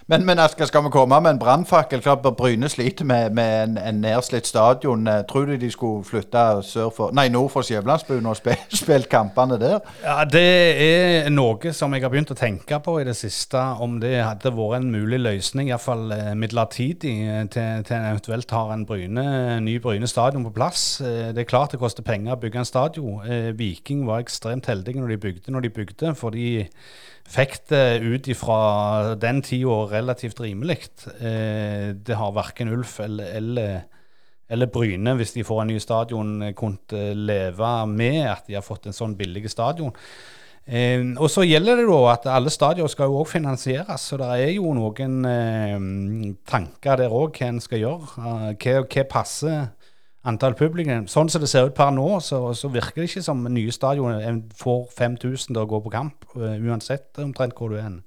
Men, 0.08 0.24
men 0.26 0.38
Asker, 0.38 0.64
skal 0.64 0.84
vi 0.86 0.90
komme 0.92 1.18
med 1.20 1.34
en 1.34 1.38
brannfakkel? 1.38 2.00
Bryne 2.38 2.68
sliter 2.68 3.04
med, 3.04 3.34
med 3.36 3.62
en, 3.62 3.78
en 3.78 4.00
nedslitt 4.00 4.46
stadion. 4.46 5.06
Eh, 5.06 5.22
Tror 5.28 5.44
du 5.46 5.56
de 5.56 5.70
skulle 5.70 6.04
flytte 6.04 6.44
sør 6.64 6.88
for, 6.94 7.12
nei, 7.12 7.26
nord 7.28 7.50
for 7.52 7.66
Skjævlandsbuen 7.66 8.26
og 8.26 8.38
spe, 8.38 8.56
spilt 8.80 9.08
kampene 9.12 9.58
der? 9.60 9.82
Ja, 10.04 10.22
Det 10.24 10.44
er 10.86 11.28
noe 11.34 11.72
som 11.76 11.92
jeg 11.92 12.06
har 12.06 12.12
begynt 12.14 12.32
å 12.32 12.38
tenke 12.38 12.80
på 12.84 12.96
i 13.02 13.04
det 13.08 13.16
siste, 13.18 13.60
om 13.84 13.98
det 14.00 14.14
hadde 14.22 14.54
vært 14.56 14.80
en 14.80 14.88
mulig 14.94 15.20
løsning, 15.20 15.68
iallfall 15.68 16.14
eh, 16.16 16.32
midlertidig, 16.38 17.14
eh, 17.28 17.44
til, 17.52 17.84
til 17.84 17.98
en 17.98 18.08
eventuelt 18.14 18.56
har 18.56 18.72
en 18.72 18.86
Bryne, 18.88 19.26
ny 19.64 19.76
Bryne 19.84 20.08
stadion 20.08 20.46
på 20.48 20.54
plass. 20.56 20.86
Det 21.04 21.42
er 21.42 21.48
klart 21.48 21.74
det 21.74 21.82
koster 21.82 22.06
penger 22.06 22.34
å 22.36 22.40
bygge 22.40 22.62
en 22.62 22.68
stadion. 22.68 23.20
Viking 23.58 24.06
var 24.08 24.22
ekstremt 24.24 24.68
heldige 24.70 25.02
når 25.02 25.12
de 25.12 25.20
bygde 25.20 25.52
når 25.52 25.66
de 25.66 25.70
bygde, 25.74 26.14
for 26.16 26.32
de 26.34 26.64
fikk 27.28 27.58
det 27.68 28.00
ut 28.02 28.28
ifra 28.32 29.14
den 29.20 29.42
tida 29.44 29.82
relativt 29.92 30.40
rimelig. 30.40 30.88
Eh, 31.20 31.92
Det 31.94 32.16
har 32.16 32.32
verken 32.36 32.72
Ulf 32.72 33.00
eller, 33.04 33.36
eller 33.36 33.80
eller 34.50 34.66
Bryne, 34.72 35.12
hvis 35.18 35.34
de 35.34 35.44
får 35.44 35.58
en 35.60 35.68
ny 35.68 35.78
stadion, 35.78 36.30
kunnet 36.56 36.88
kunne 36.88 37.14
leve 37.28 37.86
med 37.86 38.22
at 38.30 38.46
de 38.46 38.54
har 38.56 38.64
fått 38.64 38.86
en 38.88 38.96
sånn 38.96 39.12
billig 39.18 39.44
stadion. 39.52 39.92
Eh, 40.64 41.04
og 41.20 41.28
så 41.28 41.44
gjelder 41.44 41.76
det 41.76 41.84
da 41.88 41.98
at 42.14 42.26
alle 42.32 42.48
stadioner 42.52 42.88
skal 42.88 43.10
jo 43.12 43.20
òg 43.20 43.28
finansieres, 43.28 44.06
så 44.08 44.16
det 44.20 44.28
er 44.38 44.54
jo 44.54 44.72
noen 44.76 45.18
eh, 45.28 46.32
tanker 46.48 46.96
der 46.96 47.12
òg 47.12 47.36
hva 47.36 47.50
en 47.50 47.60
skal 47.60 47.84
gjøre. 47.84 48.08
Eh, 48.18 48.48
hva, 48.56 48.82
hva 48.88 49.04
passer 49.12 49.68
antall 50.26 50.56
publikum. 50.58 51.06
Sånn 51.06 51.30
som 51.30 51.42
det 51.42 51.50
ser 51.50 51.68
ut 51.68 51.76
per 51.76 51.92
nå, 51.94 52.08
så, 52.24 52.40
så 52.54 52.70
virker 52.72 53.02
det 53.02 53.10
ikke 53.10 53.24
som 53.24 53.46
nye 53.46 53.72
stadioner 53.74 54.26
en 54.28 54.42
får 54.56 54.88
5000 54.98 55.54
til 55.54 55.62
å 55.62 55.70
gå 55.70 55.80
på 55.84 55.94
kamp, 55.94 56.28
eh, 56.36 56.58
uansett 56.58 57.20
omtrent 57.22 57.56
hvor 57.58 57.72
du 57.72 57.78
er. 57.80 57.98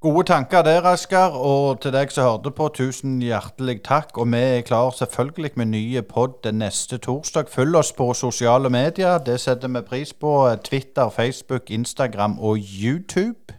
Gode 0.00 0.22
tanker 0.28 0.62
der, 0.62 0.84
Asker. 0.86 1.34
Og 1.34 1.80
til 1.82 1.90
deg 1.90 2.12
som 2.14 2.22
hørte 2.22 2.52
på, 2.54 2.68
tusen 2.70 3.16
hjertelig 3.18 3.80
takk. 3.82 4.12
Og 4.22 4.28
vi 4.30 4.38
er 4.38 4.60
klar 4.62 4.92
selvfølgelig 4.94 5.50
med 5.58 5.72
nye 5.72 6.02
pod 6.06 6.36
den 6.44 6.60
neste 6.62 7.00
torsdag. 7.02 7.50
Følg 7.50 7.74
oss 7.80 7.90
på 7.92 8.12
sosiale 8.14 8.70
medier. 8.70 9.18
Det 9.18 9.40
setter 9.40 9.68
vi 9.68 9.82
pris 9.82 10.12
på. 10.14 10.54
Twitter, 10.64 11.10
Facebook, 11.10 11.70
Instagram 11.70 12.38
og 12.38 12.58
YouTube. 12.58 13.58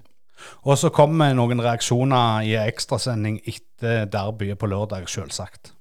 Og 0.64 0.78
så 0.78 0.90
kommer 0.90 1.36
noen 1.36 1.60
reaksjoner 1.60 2.48
i 2.48 2.56
ekstrasending 2.56 3.42
etter 3.44 4.08
derbyet 4.08 4.58
på 4.58 4.72
lørdag, 4.72 5.10
selvsagt. 5.12 5.74